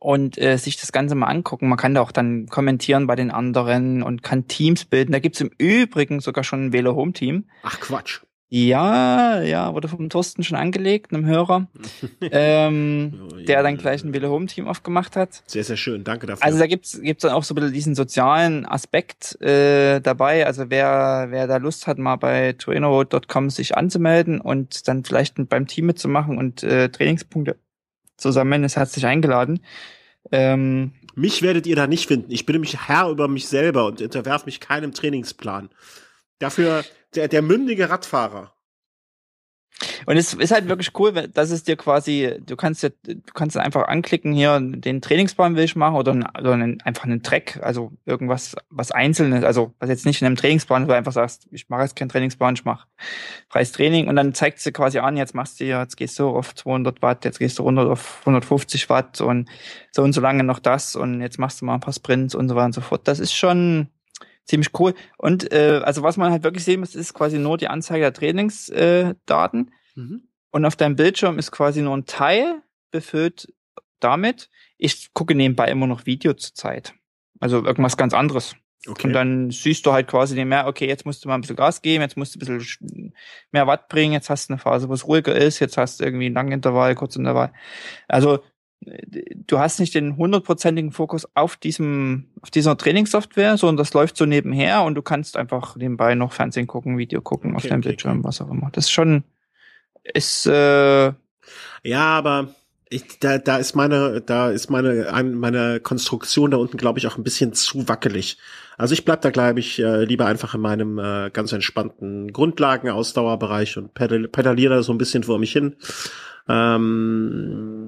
und 0.00 0.38
äh, 0.38 0.56
sich 0.56 0.76
das 0.78 0.90
Ganze 0.90 1.14
mal 1.14 1.26
angucken. 1.26 1.68
Man 1.68 1.78
kann 1.78 1.94
da 1.94 2.00
auch 2.00 2.10
dann 2.10 2.46
kommentieren 2.46 3.06
bei 3.06 3.14
den 3.14 3.30
anderen 3.30 4.02
und 4.02 4.22
kann 4.22 4.48
Teams 4.48 4.86
bilden. 4.86 5.12
Da 5.12 5.20
gibt's 5.20 5.40
im 5.40 5.50
Übrigen 5.58 6.20
sogar 6.20 6.42
schon 6.42 6.66
ein 6.66 6.72
Velo 6.72 6.96
Home 6.96 7.12
Team. 7.12 7.44
Ach 7.62 7.78
Quatsch. 7.78 8.22
Ja, 8.52 9.42
ja, 9.42 9.72
wurde 9.74 9.86
vom 9.86 10.10
Thorsten 10.10 10.42
schon 10.42 10.58
angelegt, 10.58 11.12
einem 11.12 11.24
Hörer, 11.24 11.68
ähm, 12.20 13.20
oh, 13.22 13.36
ja, 13.36 13.44
der 13.44 13.62
dann 13.62 13.76
gleich 13.76 14.02
ein 14.02 14.12
Velo 14.12 14.28
Home 14.28 14.46
Team 14.46 14.66
aufgemacht 14.66 15.14
hat. 15.14 15.44
Sehr, 15.46 15.62
sehr 15.62 15.76
schön, 15.76 16.02
danke 16.02 16.26
dafür. 16.26 16.44
Also 16.44 16.58
da 16.58 16.66
gibt's 16.66 17.00
gibt's 17.00 17.22
dann 17.22 17.30
auch 17.30 17.44
so 17.44 17.54
ein 17.54 17.56
bisschen 17.56 17.72
diesen 17.72 17.94
sozialen 17.94 18.66
Aspekt 18.66 19.40
äh, 19.40 20.00
dabei. 20.00 20.46
Also 20.46 20.68
wer 20.68 21.28
wer 21.30 21.46
da 21.46 21.58
Lust 21.58 21.86
hat, 21.86 21.98
mal 21.98 22.16
bei 22.16 22.54
trainerroad.com 22.54 23.50
sich 23.50 23.76
anzumelden 23.76 24.40
und 24.40 24.88
dann 24.88 25.04
vielleicht 25.04 25.36
beim 25.48 25.68
Team 25.68 25.86
mitzumachen 25.86 26.36
und 26.36 26.64
äh, 26.64 26.88
Trainingspunkte 26.88 27.56
zusammen 28.20 28.64
ist 28.64 28.76
herzlich 28.76 29.06
eingeladen. 29.06 29.60
Ähm, 30.32 30.92
mich 31.14 31.42
werdet 31.42 31.66
ihr 31.66 31.76
da 31.76 31.86
nicht 31.86 32.06
finden. 32.06 32.30
Ich 32.30 32.46
bin 32.46 32.54
nämlich 32.54 32.88
Herr 32.88 33.08
über 33.08 33.28
mich 33.28 33.48
selber 33.48 33.86
und 33.86 34.00
unterwerf 34.00 34.46
mich 34.46 34.60
keinem 34.60 34.92
Trainingsplan. 34.92 35.70
Dafür 36.38 36.84
der, 37.14 37.28
der 37.28 37.42
mündige 37.42 37.90
Radfahrer. 37.90 38.52
Und 40.06 40.16
es 40.16 40.34
ist 40.34 40.52
halt 40.52 40.68
wirklich 40.68 40.90
cool, 40.98 41.12
dass 41.12 41.50
es 41.50 41.62
dir 41.62 41.76
quasi, 41.76 42.36
du 42.44 42.56
kannst 42.56 42.82
ja, 42.82 42.90
du 43.02 43.20
kannst 43.34 43.56
einfach 43.56 43.88
anklicken 43.88 44.32
hier, 44.32 44.60
den 44.60 45.00
Trainingsplan 45.00 45.56
will 45.56 45.64
ich 45.64 45.76
machen 45.76 45.96
oder, 45.96 46.12
oder 46.38 46.52
einen, 46.52 46.80
einfach 46.82 47.04
einen 47.04 47.22
Track, 47.22 47.58
also 47.62 47.92
irgendwas, 48.04 48.56
was 48.68 48.90
Einzelnes, 48.90 49.44
also 49.44 49.72
was 49.78 49.88
jetzt 49.88 50.06
nicht 50.06 50.20
in 50.20 50.26
einem 50.26 50.36
Trainingsplan, 50.36 50.86
du 50.86 50.94
einfach 50.94 51.12
sagst, 51.12 51.46
ich 51.50 51.68
mache 51.68 51.82
jetzt 51.82 51.96
keinen 51.96 52.08
Trainingsplan, 52.08 52.54
ich 52.54 52.64
mache 52.64 52.86
freies 53.48 53.72
Training 53.72 54.08
und 54.08 54.16
dann 54.16 54.34
zeigt 54.34 54.60
sie 54.60 54.72
quasi 54.72 54.98
an, 54.98 55.16
jetzt 55.16 55.34
machst 55.34 55.60
du 55.60 55.64
ja, 55.64 55.82
jetzt 55.82 55.96
gehst 55.96 56.18
du 56.18 56.28
auf 56.28 56.54
200 56.54 57.00
Watt, 57.02 57.24
jetzt 57.24 57.38
gehst 57.38 57.58
du 57.58 57.62
runter 57.62 57.90
auf 57.90 58.18
150 58.20 58.88
Watt 58.90 59.20
und 59.20 59.48
so 59.92 60.02
und 60.02 60.12
so 60.12 60.20
lange 60.20 60.44
noch 60.44 60.58
das 60.58 60.96
und 60.96 61.20
jetzt 61.20 61.38
machst 61.38 61.60
du 61.60 61.64
mal 61.64 61.74
ein 61.74 61.80
paar 61.80 61.94
Sprints 61.94 62.34
und 62.34 62.48
so 62.48 62.54
weiter 62.54 62.66
und 62.66 62.74
so 62.74 62.80
fort. 62.80 63.08
Das 63.08 63.18
ist 63.18 63.32
schon, 63.32 63.88
ziemlich 64.50 64.78
cool. 64.78 64.94
Und 65.16 65.52
äh, 65.52 65.80
also 65.82 66.02
was 66.02 66.16
man 66.16 66.30
halt 66.30 66.42
wirklich 66.42 66.64
sehen 66.64 66.80
muss, 66.80 66.94
ist 66.94 67.14
quasi 67.14 67.38
nur 67.38 67.56
die 67.56 67.68
Anzeige 67.68 68.02
der 68.02 68.12
Trainingsdaten. 68.12 69.68
Äh, 69.68 69.70
Mhm. 69.96 70.28
Und 70.50 70.64
auf 70.64 70.76
deinem 70.76 70.96
Bildschirm 70.96 71.38
ist 71.38 71.50
quasi 71.52 71.82
nur 71.82 71.96
ein 71.96 72.06
Teil 72.06 72.62
befüllt 72.90 73.52
damit. 74.00 74.50
Ich 74.78 75.12
gucke 75.12 75.34
nebenbei 75.34 75.68
immer 75.68 75.86
noch 75.86 76.06
Video 76.06 76.32
zur 76.34 76.54
Zeit. 76.54 76.94
Also 77.38 77.64
irgendwas 77.64 77.96
ganz 77.96 78.14
anderes. 78.14 78.56
Okay. 78.86 79.08
Und 79.08 79.12
dann 79.12 79.50
siehst 79.50 79.84
du 79.84 79.92
halt 79.92 80.08
quasi 80.08 80.42
mehr, 80.42 80.66
okay, 80.66 80.88
jetzt 80.88 81.04
musst 81.04 81.22
du 81.22 81.28
mal 81.28 81.34
ein 81.34 81.42
bisschen 81.42 81.56
Gas 81.56 81.82
geben, 81.82 82.00
jetzt 82.00 82.16
musst 82.16 82.34
du 82.34 82.38
ein 82.38 82.58
bisschen 82.58 83.14
mehr 83.52 83.66
Watt 83.66 83.88
bringen, 83.88 84.14
jetzt 84.14 84.30
hast 84.30 84.48
du 84.48 84.54
eine 84.54 84.60
Phase, 84.60 84.88
wo 84.88 84.94
es 84.94 85.06
ruhiger 85.06 85.34
ist, 85.34 85.58
jetzt 85.58 85.76
hast 85.76 86.00
du 86.00 86.04
irgendwie 86.04 86.26
einen 86.26 86.34
langen 86.34 86.52
Intervall, 86.52 86.94
kurz 86.94 87.14
Intervall. 87.14 87.52
Also 88.08 88.42
du 88.80 89.58
hast 89.58 89.78
nicht 89.78 89.94
den 89.94 90.16
hundertprozentigen 90.16 90.92
Fokus 90.92 91.28
auf 91.34 91.56
diesem, 91.56 92.28
auf 92.40 92.50
dieser 92.50 92.76
Trainingssoftware, 92.76 93.56
sondern 93.56 93.76
das 93.76 93.92
läuft 93.92 94.16
so 94.16 94.24
nebenher 94.24 94.82
und 94.82 94.94
du 94.94 95.02
kannst 95.02 95.36
einfach 95.36 95.76
nebenbei 95.76 96.14
noch 96.14 96.32
Fernsehen 96.32 96.66
gucken, 96.66 96.98
Video 96.98 97.20
gucken 97.20 97.50
okay, 97.50 97.56
auf 97.56 97.66
deinem 97.66 97.80
okay, 97.80 97.88
Bildschirm, 97.88 98.24
was 98.24 98.40
auch 98.40 98.50
immer. 98.50 98.70
Das 98.72 98.86
ist 98.86 98.90
schon, 98.90 99.24
ist 100.14 100.46
äh 100.46 101.12
ja, 101.82 102.04
aber 102.04 102.54
ich, 102.88 103.20
da, 103.20 103.38
da 103.38 103.56
ist 103.58 103.76
meine, 103.76 104.20
da 104.20 104.50
ist 104.50 104.68
meine, 104.68 105.10
meine 105.22 105.80
Konstruktion 105.80 106.50
da 106.50 106.56
unten, 106.56 106.76
glaube 106.76 106.98
ich, 106.98 107.06
auch 107.06 107.16
ein 107.16 107.22
bisschen 107.22 107.52
zu 107.52 107.88
wackelig. 107.88 108.36
Also 108.76 108.94
ich 108.94 109.04
bleib 109.04 109.20
da, 109.20 109.30
glaube 109.30 109.60
ich, 109.60 109.78
äh, 109.78 110.04
lieber 110.04 110.26
einfach 110.26 110.54
in 110.54 110.60
meinem 110.60 110.98
äh, 110.98 111.30
ganz 111.30 111.52
entspannten 111.52 112.32
Grundlagen-Ausdauerbereich 112.32 113.76
und 113.78 113.94
pedal, 113.94 114.26
pedaliere 114.26 114.76
da 114.76 114.82
so 114.82 114.92
ein 114.92 114.98
bisschen 114.98 115.22
vor 115.22 115.38
mich 115.38 115.52
hin. 115.52 115.76
Ähm, 116.48 117.79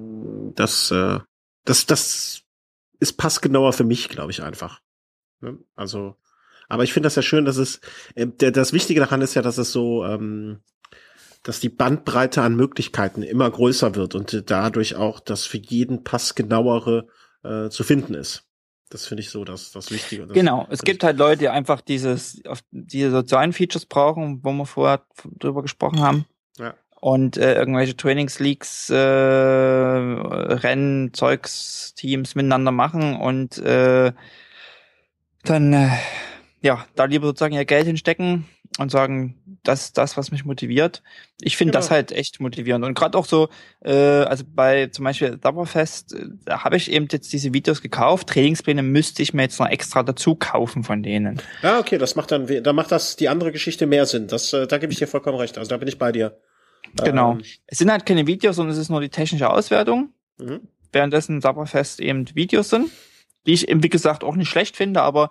das, 0.54 0.90
äh, 0.90 1.18
das, 1.64 1.86
das 1.86 2.42
ist 3.00 3.14
passgenauer 3.14 3.72
für 3.72 3.84
mich, 3.84 4.08
glaube 4.08 4.30
ich, 4.30 4.42
einfach. 4.42 4.80
Ne? 5.40 5.58
Also, 5.74 6.16
aber 6.68 6.84
ich 6.84 6.92
finde 6.92 7.06
das 7.06 7.16
ja 7.16 7.22
schön, 7.22 7.44
dass 7.44 7.56
es, 7.56 7.80
äh, 8.14 8.26
der, 8.26 8.50
das 8.50 8.72
Wichtige 8.72 9.00
daran 9.00 9.22
ist 9.22 9.34
ja, 9.34 9.42
dass 9.42 9.58
es 9.58 9.72
so, 9.72 10.04
ähm, 10.04 10.60
dass 11.42 11.60
die 11.60 11.68
Bandbreite 11.68 12.42
an 12.42 12.54
Möglichkeiten 12.54 13.22
immer 13.22 13.50
größer 13.50 13.94
wird 13.94 14.14
und 14.14 14.50
dadurch 14.50 14.94
auch 14.94 15.20
das 15.20 15.44
für 15.44 15.58
jeden 15.58 16.04
Pass 16.04 16.34
genauere 16.34 17.08
äh, 17.42 17.68
zu 17.68 17.82
finden 17.82 18.14
ist. 18.14 18.44
Das 18.88 19.06
finde 19.06 19.22
ich 19.22 19.30
so 19.30 19.44
das, 19.44 19.72
das 19.72 19.90
Wichtige. 19.90 20.26
Das 20.26 20.34
genau, 20.34 20.66
es 20.70 20.82
gibt 20.82 21.02
halt 21.02 21.16
Leute, 21.16 21.38
die 21.38 21.48
einfach 21.48 21.80
dieses, 21.80 22.44
auf 22.46 22.60
diese 22.70 23.10
sozialen 23.10 23.54
Features 23.54 23.86
brauchen, 23.86 24.44
wo 24.44 24.52
wir 24.52 24.66
vorher 24.66 25.04
drüber 25.38 25.62
gesprochen 25.62 26.00
haben. 26.00 26.26
Ja. 26.58 26.74
Und 27.02 27.36
äh, 27.36 27.54
irgendwelche 27.54 27.96
Trainingsleaks, 27.96 28.88
äh, 28.88 28.96
Rennen, 28.96 31.12
Zeugs, 31.12 31.94
Teams 31.96 32.36
miteinander 32.36 32.70
machen 32.70 33.16
und 33.16 33.58
äh, 33.58 34.12
dann 35.42 35.72
äh, 35.72 35.88
ja, 36.60 36.86
da 36.94 37.06
lieber 37.06 37.26
sozusagen 37.26 37.54
ihr 37.54 37.64
Geld 37.64 37.86
hinstecken 37.86 38.46
und 38.78 38.92
sagen, 38.92 39.58
das 39.64 39.86
ist 39.86 39.98
das, 39.98 40.16
was 40.16 40.30
mich 40.30 40.44
motiviert. 40.44 41.02
Ich 41.40 41.56
finde 41.56 41.72
genau. 41.72 41.80
das 41.80 41.90
halt 41.90 42.12
echt 42.12 42.40
motivierend. 42.40 42.84
Und 42.84 42.94
gerade 42.94 43.18
auch 43.18 43.26
so, 43.26 43.48
äh, 43.84 43.92
also 43.92 44.44
bei 44.46 44.86
zum 44.86 45.04
Beispiel 45.04 45.38
Dauerfest, 45.38 46.14
äh, 46.14 46.26
da 46.44 46.62
habe 46.62 46.76
ich 46.76 46.88
eben 46.88 47.08
jetzt 47.10 47.32
diese 47.32 47.52
Videos 47.52 47.82
gekauft. 47.82 48.28
Trainingspläne 48.28 48.84
müsste 48.84 49.22
ich 49.22 49.34
mir 49.34 49.42
jetzt 49.42 49.58
noch 49.58 49.68
extra 49.68 50.04
dazu 50.04 50.36
kaufen 50.36 50.84
von 50.84 51.02
denen. 51.02 51.42
Ja, 51.62 51.80
okay, 51.80 51.98
das 51.98 52.14
macht 52.14 52.30
dann, 52.30 52.46
da 52.62 52.72
macht 52.72 52.92
das 52.92 53.16
die 53.16 53.28
andere 53.28 53.50
Geschichte 53.50 53.86
mehr 53.86 54.06
Sinn. 54.06 54.28
Das, 54.28 54.52
äh, 54.52 54.68
da 54.68 54.78
gebe 54.78 54.92
ich 54.92 55.00
dir 55.00 55.08
vollkommen 55.08 55.38
recht. 55.38 55.58
Also 55.58 55.68
da 55.68 55.76
bin 55.76 55.88
ich 55.88 55.98
bei 55.98 56.12
dir. 56.12 56.38
Genau. 56.96 57.32
Ähm. 57.32 57.42
Es 57.66 57.78
sind 57.78 57.90
halt 57.90 58.06
keine 58.06 58.26
Videos, 58.26 58.56
sondern 58.56 58.72
es 58.72 58.78
ist 58.78 58.90
nur 58.90 59.00
die 59.00 59.08
technische 59.08 59.50
Auswertung. 59.50 60.12
Mhm. 60.38 60.68
Währenddessen 60.92 61.40
Dauerfest 61.40 62.00
eben 62.00 62.26
Videos 62.34 62.68
sind, 62.68 62.90
die 63.46 63.52
ich 63.52 63.68
eben, 63.68 63.82
wie 63.82 63.88
gesagt, 63.88 64.24
auch 64.24 64.36
nicht 64.36 64.50
schlecht 64.50 64.76
finde, 64.76 65.02
aber 65.02 65.30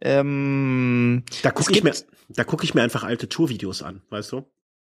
ähm, 0.00 1.24
da 1.42 1.50
gucke 1.50 1.72
ich 1.72 1.82
mir, 1.82 1.92
da 2.28 2.44
gucke 2.44 2.64
ich 2.64 2.74
mir 2.74 2.82
einfach 2.82 3.02
alte 3.02 3.28
Tourvideos 3.28 3.82
an, 3.82 4.02
weißt 4.10 4.32
du? 4.32 4.44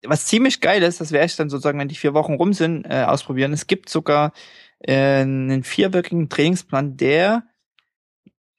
Was 0.03 0.25
ziemlich 0.25 0.61
geil 0.61 0.83
ist, 0.83 1.01
das 1.01 1.11
werde 1.11 1.25
ich 1.25 1.35
dann 1.35 1.49
sozusagen, 1.49 1.79
wenn 1.79 1.87
die 1.87 1.95
vier 1.95 2.13
Wochen 2.13 2.35
rum 2.35 2.53
sind, 2.53 2.85
äh, 2.85 3.03
ausprobieren. 3.03 3.51
Es 3.53 3.67
gibt 3.67 3.89
sogar 3.89 4.33
äh, 4.79 5.21
einen 5.21 5.63
vierwöchigen 5.63 6.29
Trainingsplan, 6.29 6.95
der 6.95 7.43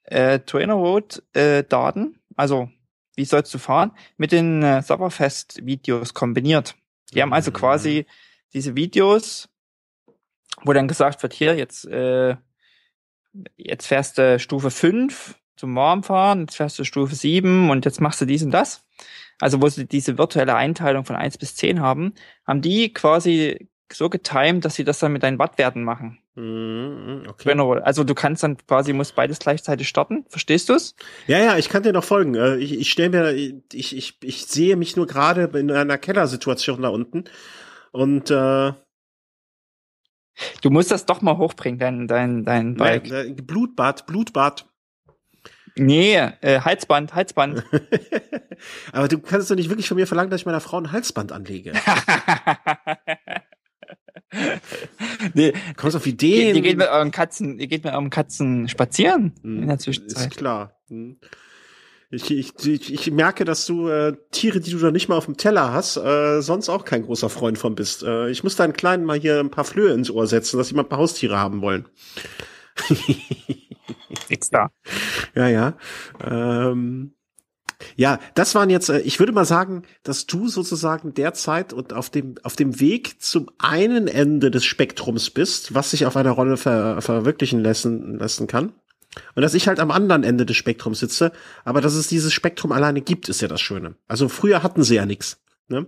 äh, 0.03 0.39
Trainer 0.39 0.73
Road 0.73 1.23
äh, 1.33 1.63
Daten, 1.63 2.19
also 2.35 2.69
wie 3.15 3.25
sollst 3.25 3.53
du 3.53 3.57
fahren, 3.57 3.91
mit 4.17 4.31
den 4.31 4.61
äh, 4.61 4.81
Sommerfest-Videos 4.81 6.13
kombiniert. 6.13 6.75
Die 7.13 7.21
haben 7.21 7.33
also 7.33 7.51
quasi 7.51 8.05
diese 8.53 8.75
Videos, 8.75 9.49
wo 10.63 10.73
dann 10.73 10.87
gesagt 10.87 11.21
wird, 11.23 11.33
hier, 11.33 11.55
jetzt, 11.55 11.85
äh, 11.85 12.35
jetzt 13.57 13.87
fährst 13.87 14.17
du 14.17 14.39
Stufe 14.39 14.71
5 14.71 15.35
zum 15.55 15.75
Warmfahren, 15.75 16.41
jetzt 16.41 16.55
fährst 16.55 16.79
du 16.79 16.83
Stufe 16.83 17.15
7 17.15 17.69
und 17.69 17.85
jetzt 17.85 18.01
machst 18.01 18.21
du 18.21 18.25
dies 18.25 18.43
und 18.43 18.51
das. 18.51 18.85
Also 19.39 19.61
wo 19.61 19.67
sie 19.67 19.87
diese 19.87 20.17
virtuelle 20.17 20.55
Einteilung 20.55 21.05
von 21.05 21.15
1 21.15 21.37
bis 21.37 21.55
10 21.55 21.81
haben, 21.81 22.13
haben 22.45 22.61
die 22.61 22.93
quasi 22.93 23.70
so 23.93 24.09
getimed, 24.09 24.65
dass 24.65 24.75
sie 24.75 24.83
das 24.83 24.99
dann 24.99 25.13
mit 25.13 25.23
deinen 25.23 25.39
Wattwerten 25.39 25.83
machen. 25.83 26.19
Mm, 26.35 27.27
okay. 27.27 27.53
Also 27.83 28.03
du 28.03 28.15
kannst 28.15 28.43
dann 28.43 28.57
quasi, 28.57 28.93
musst 28.93 29.15
beides 29.15 29.39
gleichzeitig 29.39 29.87
starten. 29.87 30.25
Verstehst 30.29 30.69
du's? 30.69 30.95
Ja, 31.27 31.39
ja, 31.39 31.57
ich 31.57 31.69
kann 31.69 31.83
dir 31.83 31.93
noch 31.93 32.03
folgen. 32.03 32.35
Äh, 32.35 32.57
ich, 32.57 32.79
ich 32.79 32.91
stelle 32.91 33.09
mir, 33.09 33.31
ich, 33.73 33.95
ich, 33.95 34.17
ich 34.21 34.45
sehe 34.45 34.75
mich 34.75 34.95
nur 34.95 35.07
gerade 35.07 35.43
in 35.57 35.71
einer 35.71 35.97
Kellersituation 35.97 36.81
da 36.81 36.89
unten. 36.89 37.25
Und 37.91 38.31
äh, 38.31 38.73
Du 40.61 40.69
musst 40.69 40.91
das 40.91 41.05
doch 41.05 41.21
mal 41.21 41.37
hochbringen, 41.37 41.79
dein, 41.79 42.07
dein, 42.07 42.43
dein 42.45 42.75
Bike. 42.75 43.09
Nein, 43.09 43.35
Blutbad, 43.35 44.05
Blutbad. 44.05 44.65
Nee, 45.75 46.15
äh, 46.41 46.59
Halsband, 46.61 47.15
Halsband. 47.15 47.63
Aber 48.91 49.07
du 49.07 49.19
kannst 49.19 49.49
doch 49.49 49.55
nicht 49.55 49.69
wirklich 49.69 49.87
von 49.87 49.95
mir 49.95 50.07
verlangen, 50.07 50.29
dass 50.29 50.41
ich 50.41 50.45
meiner 50.45 50.59
Frau 50.59 50.77
ein 50.77 50.91
Halsband 50.91 51.31
anlege. 51.31 51.71
nee. 55.33 55.53
Kommst 55.75 55.95
auf 55.95 56.07
Ideen? 56.07 56.49
Ihr, 56.49 56.55
ihr, 56.55 56.61
geht 56.61 56.77
mit 56.77 56.87
euren 56.87 57.11
Katzen, 57.11 57.59
ihr 57.59 57.67
geht 57.67 57.83
mit 57.83 57.93
euren 57.93 58.09
Katzen 58.09 58.67
spazieren 58.67 59.33
hm, 59.41 59.63
in 59.63 59.67
der 59.67 59.79
Zwischenzeit. 59.79 60.31
Ist 60.31 60.37
klar. 60.37 60.79
Hm. 60.87 61.17
Ich, 62.13 62.29
ich, 62.29 62.53
ich, 62.65 62.93
ich 62.93 63.11
merke, 63.11 63.45
dass 63.45 63.65
du 63.65 63.87
äh, 63.87 64.17
Tiere, 64.31 64.59
die 64.59 64.71
du 64.71 64.79
da 64.79 64.91
nicht 64.91 65.07
mal 65.07 65.15
auf 65.15 65.25
dem 65.25 65.37
Teller 65.37 65.71
hast, 65.71 65.95
äh, 65.95 66.41
sonst 66.41 66.67
auch 66.67 66.83
kein 66.83 67.03
großer 67.03 67.29
Freund 67.29 67.57
von 67.57 67.73
bist. 67.73 68.03
Äh, 68.03 68.29
ich 68.29 68.43
muss 68.43 68.57
deinen 68.57 68.73
Kleinen 68.73 69.05
mal 69.05 69.17
hier 69.17 69.39
ein 69.39 69.49
paar 69.49 69.63
Flöhe 69.63 69.93
ins 69.93 70.11
Ohr 70.11 70.27
setzen, 70.27 70.57
dass 70.57 70.67
sie 70.67 70.75
mal 70.75 70.83
ein 70.83 70.89
paar 70.89 70.99
Haustiere 70.99 71.37
haben 71.37 71.61
wollen. 71.61 71.87
Nix 74.29 74.49
da. 74.49 74.71
Ja, 75.35 75.47
ja. 75.47 75.77
Ähm, 76.21 77.13
ja, 77.95 78.19
das 78.35 78.55
waren 78.55 78.69
jetzt, 78.69 78.89
äh, 78.89 78.99
ich 78.99 79.19
würde 79.19 79.33
mal 79.33 79.45
sagen, 79.45 79.83
dass 80.03 80.25
du 80.25 80.47
sozusagen 80.47 81.13
derzeit 81.13 81.73
und 81.73 81.93
auf 81.93 82.09
dem, 82.09 82.35
auf 82.43 82.55
dem 82.55 82.79
Weg 82.79 83.21
zum 83.21 83.49
einen 83.57 84.07
Ende 84.07 84.51
des 84.51 84.65
Spektrums 84.65 85.29
bist, 85.29 85.73
was 85.73 85.91
sich 85.91 86.05
auf 86.05 86.17
einer 86.17 86.31
Rolle 86.31 86.57
ver, 86.57 87.01
verwirklichen 87.01 87.61
lassen, 87.61 88.17
lassen 88.17 88.47
kann. 88.47 88.73
Und 89.35 89.41
dass 89.41 89.53
ich 89.53 89.67
halt 89.67 89.79
am 89.79 89.91
anderen 89.91 90.23
Ende 90.23 90.45
des 90.45 90.55
Spektrums 90.55 90.99
sitze, 90.99 91.31
aber 91.65 91.81
dass 91.81 91.95
es 91.95 92.07
dieses 92.07 92.31
Spektrum 92.31 92.71
alleine 92.71 93.01
gibt, 93.01 93.27
ist 93.29 93.41
ja 93.41 93.47
das 93.47 93.59
Schöne. 93.59 93.95
Also 94.07 94.29
früher 94.29 94.63
hatten 94.63 94.83
sie 94.83 94.95
ja 94.95 95.05
nichts. 95.05 95.41
Ne? 95.67 95.87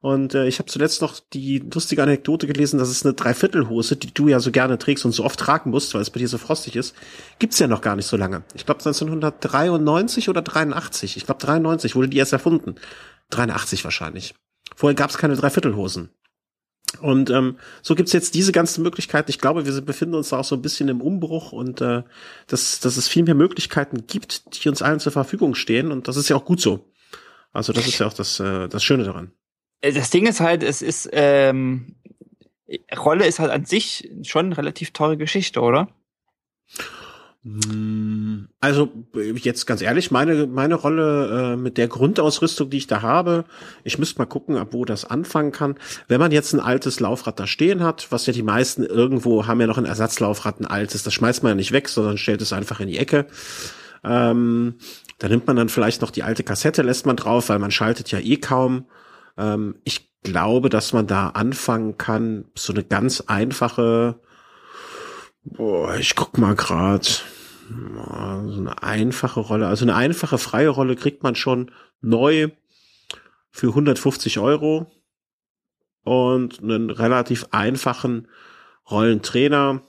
Und 0.00 0.34
äh, 0.34 0.46
ich 0.46 0.58
habe 0.58 0.68
zuletzt 0.68 1.02
noch 1.02 1.18
die 1.32 1.58
lustige 1.58 2.02
Anekdote 2.02 2.46
gelesen, 2.46 2.78
dass 2.78 2.88
es 2.88 3.04
eine 3.04 3.14
Dreiviertelhose, 3.14 3.96
die 3.96 4.12
du 4.12 4.28
ja 4.28 4.40
so 4.40 4.50
gerne 4.50 4.78
trägst 4.78 5.04
und 5.04 5.12
so 5.12 5.24
oft 5.24 5.38
tragen 5.38 5.70
musst, 5.70 5.94
weil 5.94 6.02
es 6.02 6.10
bei 6.10 6.20
dir 6.20 6.28
so 6.28 6.38
frostig 6.38 6.76
ist, 6.76 6.94
gibt's 7.38 7.58
ja 7.58 7.66
noch 7.66 7.80
gar 7.80 7.96
nicht 7.96 8.06
so 8.06 8.16
lange. 8.16 8.44
Ich 8.54 8.66
glaube 8.66 8.80
1993 8.80 10.28
oder 10.28 10.42
83. 10.42 11.16
Ich 11.16 11.26
glaube 11.26 11.44
93 11.44 11.96
wurde 11.96 12.08
die 12.08 12.18
erst 12.18 12.32
erfunden. 12.32 12.76
83 13.30 13.84
wahrscheinlich. 13.84 14.34
Vorher 14.74 14.94
gab's 14.94 15.18
keine 15.18 15.36
Dreiviertelhosen. 15.36 16.10
Und 17.00 17.30
ähm, 17.30 17.58
so 17.82 17.94
gibt's 17.94 18.12
jetzt 18.12 18.34
diese 18.34 18.52
ganzen 18.52 18.82
Möglichkeiten. 18.82 19.30
Ich 19.30 19.38
glaube, 19.38 19.66
wir 19.66 19.80
befinden 19.82 20.14
uns 20.14 20.30
da 20.30 20.38
auch 20.38 20.44
so 20.44 20.54
ein 20.54 20.62
bisschen 20.62 20.88
im 20.88 21.00
Umbruch 21.00 21.52
und 21.52 21.80
äh, 21.80 22.04
dass, 22.46 22.80
dass 22.80 22.96
es 22.96 23.08
viel 23.08 23.24
mehr 23.24 23.34
Möglichkeiten 23.34 24.06
gibt, 24.06 24.62
die 24.62 24.68
uns 24.68 24.82
allen 24.82 25.00
zur 25.00 25.12
Verfügung 25.12 25.54
stehen. 25.54 25.90
Und 25.90 26.08
das 26.08 26.16
ist 26.16 26.28
ja 26.28 26.36
auch 26.36 26.44
gut 26.44 26.60
so. 26.60 26.92
Also 27.52 27.72
das 27.72 27.86
ist 27.86 27.98
ja 27.98 28.06
auch 28.06 28.12
das, 28.12 28.38
äh, 28.40 28.68
das 28.68 28.84
Schöne 28.84 29.04
daran. 29.04 29.32
Äh, 29.80 29.92
das 29.92 30.10
Ding 30.10 30.26
ist 30.26 30.40
halt, 30.40 30.62
es 30.62 30.82
ist, 30.82 31.08
ähm, 31.12 31.96
Rolle 32.96 33.26
ist 33.26 33.38
halt 33.38 33.50
an 33.50 33.64
sich 33.64 34.10
schon 34.22 34.46
eine 34.46 34.58
relativ 34.58 34.92
teure 34.92 35.16
Geschichte, 35.16 35.60
oder? 35.60 35.88
Hm, 37.46 38.48
also 38.58 38.90
jetzt 39.14 39.66
ganz 39.66 39.80
ehrlich, 39.80 40.10
meine 40.10 40.48
meine 40.48 40.74
Rolle 40.74 41.52
äh, 41.52 41.56
mit 41.56 41.78
der 41.78 41.86
Grundausrüstung, 41.86 42.70
die 42.70 42.78
ich 42.78 42.88
da 42.88 43.02
habe, 43.02 43.44
ich 43.84 43.98
müsste 44.00 44.18
mal 44.18 44.26
gucken, 44.26 44.56
ab 44.56 44.68
wo 44.72 44.84
das 44.84 45.04
anfangen 45.04 45.52
kann. 45.52 45.76
Wenn 46.08 46.18
man 46.18 46.32
jetzt 46.32 46.52
ein 46.54 46.60
altes 46.60 46.98
Laufrad 46.98 47.38
da 47.38 47.46
stehen 47.46 47.84
hat, 47.84 48.08
was 48.10 48.26
ja 48.26 48.32
die 48.32 48.42
meisten 48.42 48.82
irgendwo 48.82 49.46
haben 49.46 49.60
ja 49.60 49.68
noch 49.68 49.78
ein 49.78 49.84
Ersatzlaufrad, 49.84 50.58
ein 50.58 50.66
altes, 50.66 51.04
das 51.04 51.14
schmeißt 51.14 51.44
man 51.44 51.50
ja 51.50 51.54
nicht 51.56 51.70
weg, 51.70 51.88
sondern 51.88 52.18
stellt 52.18 52.42
es 52.42 52.52
einfach 52.52 52.80
in 52.80 52.88
die 52.88 52.98
Ecke. 52.98 53.26
Ähm, 54.02 54.74
da 55.18 55.28
nimmt 55.28 55.46
man 55.46 55.54
dann 55.54 55.68
vielleicht 55.68 56.02
noch 56.02 56.10
die 56.10 56.24
alte 56.24 56.42
Kassette, 56.42 56.82
lässt 56.82 57.06
man 57.06 57.16
drauf, 57.16 57.48
weil 57.48 57.60
man 57.60 57.70
schaltet 57.70 58.10
ja 58.10 58.18
eh 58.18 58.38
kaum. 58.38 58.86
Ähm, 59.36 59.76
ich 59.84 60.10
glaube, 60.22 60.68
dass 60.68 60.92
man 60.92 61.06
da 61.06 61.30
anfangen 61.30 61.98
kann, 61.98 62.46
so 62.56 62.72
eine 62.72 62.84
ganz 62.84 63.22
einfache, 63.22 64.20
boah, 65.44 65.94
ich 65.96 66.16
guck 66.16 66.38
mal 66.38 66.54
grad 66.54 67.24
so 67.68 68.60
eine 68.60 68.82
einfache 68.82 69.40
Rolle, 69.40 69.66
also 69.66 69.84
eine 69.84 69.94
einfache 69.94 70.38
freie 70.38 70.68
Rolle 70.68 70.96
kriegt 70.96 71.22
man 71.22 71.34
schon 71.34 71.72
neu 72.00 72.50
für 73.50 73.68
150 73.68 74.38
Euro 74.38 74.86
und 76.04 76.62
einen 76.62 76.90
relativ 76.90 77.46
einfachen 77.50 78.28
Rollentrainer. 78.90 79.82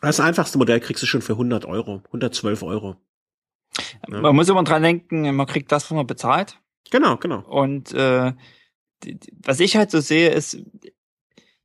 Das 0.00 0.20
einfachste 0.20 0.58
Modell 0.58 0.80
kriegst 0.80 1.02
du 1.02 1.06
schon 1.06 1.22
für 1.22 1.32
100 1.32 1.64
Euro, 1.64 2.02
112 2.06 2.62
Euro. 2.62 2.96
Ja. 4.08 4.20
Man 4.20 4.36
muss 4.36 4.48
immer 4.48 4.62
dran 4.62 4.82
denken, 4.82 5.34
man 5.34 5.46
kriegt 5.46 5.72
das, 5.72 5.84
was 5.84 5.96
man 5.96 6.06
bezahlt. 6.06 6.60
Genau, 6.90 7.16
genau. 7.16 7.40
Und 7.40 7.92
äh, 7.92 8.32
die, 9.02 9.18
was 9.42 9.60
ich 9.60 9.76
halt 9.76 9.90
so 9.90 10.00
sehe, 10.00 10.30
ist, 10.30 10.58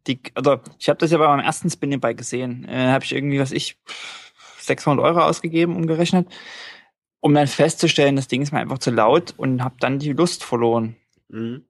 die, 0.08 0.20
oder 0.38 0.62
ich 0.80 0.90
habe 0.90 0.98
das 0.98 1.12
ja 1.12 1.18
bei 1.18 1.28
meinem 1.28 1.46
ersten 1.46 1.70
Spinning 1.70 2.00
Bike 2.00 2.18
gesehen. 2.18 2.66
Äh, 2.68 2.88
habe 2.92 3.04
ich 3.04 3.14
irgendwie, 3.14 3.40
was 3.40 3.52
ich 3.52 3.78
600 4.60 5.04
Euro 5.06 5.22
ausgegeben, 5.22 5.76
umgerechnet, 5.76 6.28
um 7.20 7.34
dann 7.34 7.48
festzustellen, 7.48 8.16
das 8.16 8.28
Ding 8.28 8.42
ist 8.42 8.52
mir 8.52 8.60
einfach 8.60 8.80
zu 8.80 8.92
laut 8.92 9.34
und 9.38 9.64
habe 9.64 9.76
dann 9.80 10.00
die 10.00 10.14
Lust 10.14 10.44
verloren. 10.44 10.96
Mhm. 11.30 11.66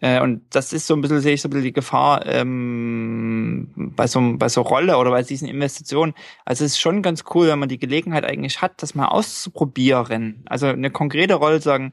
Äh, 0.00 0.20
und 0.20 0.42
das 0.54 0.72
ist 0.72 0.86
so 0.86 0.94
ein 0.94 1.00
bisschen, 1.00 1.20
sehe 1.20 1.34
ich 1.34 1.42
so 1.42 1.48
ein 1.48 1.50
bisschen 1.50 1.64
die 1.64 1.72
Gefahr 1.72 2.26
ähm, 2.26 3.72
bei, 3.94 4.06
so, 4.06 4.20
bei 4.36 4.48
so 4.48 4.62
Rolle 4.62 4.96
oder 4.98 5.10
bei 5.10 5.22
diesen 5.22 5.46
Investitionen. 5.46 6.14
Also 6.44 6.64
es 6.64 6.72
ist 6.72 6.80
schon 6.80 7.02
ganz 7.02 7.24
cool, 7.34 7.48
wenn 7.48 7.58
man 7.60 7.68
die 7.68 7.78
Gelegenheit 7.78 8.24
eigentlich 8.24 8.60
hat, 8.62 8.82
das 8.82 8.96
mal 8.96 9.08
auszuprobieren. 9.08 10.42
Also 10.46 10.66
eine 10.66 10.90
konkrete 10.90 11.34
Rolle 11.34 11.60
sagen, 11.60 11.92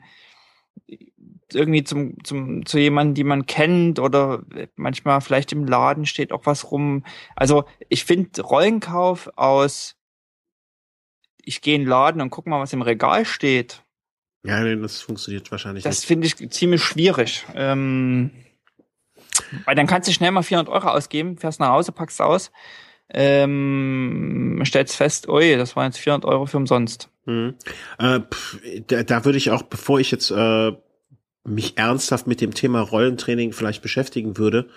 irgendwie 1.52 1.84
zum, 1.84 2.24
zum, 2.24 2.66
zu 2.66 2.78
jemandem, 2.78 3.16
die 3.16 3.24
man 3.24 3.46
kennt 3.46 4.00
oder 4.00 4.44
manchmal 4.76 5.22
vielleicht 5.22 5.52
im 5.52 5.66
Laden 5.66 6.06
steht 6.06 6.32
auch 6.32 6.46
was 6.46 6.72
rum. 6.72 7.04
Also 7.36 7.66
ich 7.90 8.06
finde 8.06 8.42
Rollenkauf 8.42 9.32
aus 9.36 10.00
ich 11.50 11.62
gehe 11.62 11.76
in 11.76 11.82
den 11.82 11.90
Laden 11.90 12.22
und 12.22 12.30
guck 12.30 12.46
mal, 12.46 12.60
was 12.60 12.74
im 12.74 12.84
Regal 12.84 13.26
steht. 13.26 13.84
Ja, 14.44 14.62
nee, 14.62 14.76
das 14.76 15.02
funktioniert 15.02 15.50
wahrscheinlich 15.52 15.84
das 15.84 15.92
nicht. 15.92 16.04
Das 16.04 16.08
finde 16.08 16.28
ich 16.28 16.52
ziemlich 16.52 16.84
schwierig. 16.84 17.46
Ähm, 17.56 18.32
weil 19.66 19.76
dann 19.76 19.88
kannst 19.88 20.08
du 20.08 20.14
schnell 20.14 20.32
mal 20.32 20.44
400 20.44 20.72
Euro 20.74 20.88
ausgeben, 20.90 21.38
fährst 21.38 21.60
nach 21.60 21.70
Hause, 21.70 21.92
packst 21.92 22.22
aus, 22.22 22.52
ähm, 23.10 24.62
stellst 24.64 24.96
fest, 24.96 25.28
oi, 25.28 25.58
das 25.58 25.76
waren 25.76 25.86
jetzt 25.86 25.98
400 25.98 26.30
Euro 26.30 26.46
für 26.46 26.58
umsonst. 26.58 27.10
Hm. 27.30 27.54
Äh, 28.00 28.22
pff, 28.22 28.60
da, 28.88 29.04
da 29.04 29.24
würde 29.24 29.38
ich 29.38 29.52
auch, 29.52 29.62
bevor 29.62 30.00
ich 30.00 30.10
jetzt 30.10 30.32
äh, 30.32 30.72
mich 31.44 31.78
ernsthaft 31.78 32.26
mit 32.26 32.42
dem 32.42 32.56
Thema 32.56 32.82
Rollentraining 32.82 33.54
vielleicht 33.54 33.84
beschäftigen 33.84 34.38
würde, 34.40 34.68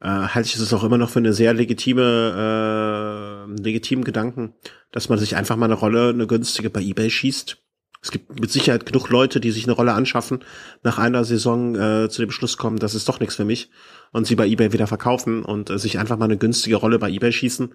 äh, 0.00 0.08
halte 0.08 0.48
ich 0.48 0.56
es 0.56 0.74
auch 0.74 0.82
immer 0.82 0.98
noch 0.98 1.10
für 1.10 1.20
eine 1.20 1.32
sehr 1.32 1.54
legitime, 1.54 3.46
äh, 3.46 3.62
legitimen 3.62 4.02
Gedanken, 4.02 4.54
dass 4.90 5.08
man 5.08 5.20
sich 5.20 5.36
einfach 5.36 5.54
mal 5.54 5.66
eine 5.66 5.74
Rolle, 5.74 6.08
eine 6.08 6.26
günstige 6.26 6.70
bei 6.70 6.80
eBay 6.80 7.08
schießt, 7.08 7.56
Es 8.02 8.10
gibt 8.10 8.40
mit 8.40 8.50
Sicherheit 8.50 8.84
genug 8.84 9.08
Leute, 9.08 9.38
die 9.38 9.52
sich 9.52 9.64
eine 9.64 9.72
Rolle 9.72 9.92
anschaffen, 9.92 10.40
nach 10.82 10.98
einer 10.98 11.24
Saison 11.24 11.76
äh, 11.76 12.08
zu 12.08 12.20
dem 12.20 12.32
Schluss 12.32 12.56
kommen, 12.56 12.80
das 12.80 12.96
ist 12.96 13.08
doch 13.08 13.20
nichts 13.20 13.36
für 13.36 13.44
mich 13.44 13.70
und 14.10 14.26
sie 14.26 14.34
bei 14.34 14.48
eBay 14.48 14.72
wieder 14.72 14.88
verkaufen 14.88 15.44
und 15.44 15.70
äh, 15.70 15.78
sich 15.78 16.00
einfach 16.00 16.18
mal 16.18 16.24
eine 16.24 16.36
günstige 16.36 16.76
Rolle 16.76 16.98
bei 16.98 17.10
eBay 17.10 17.30
schießen, 17.30 17.72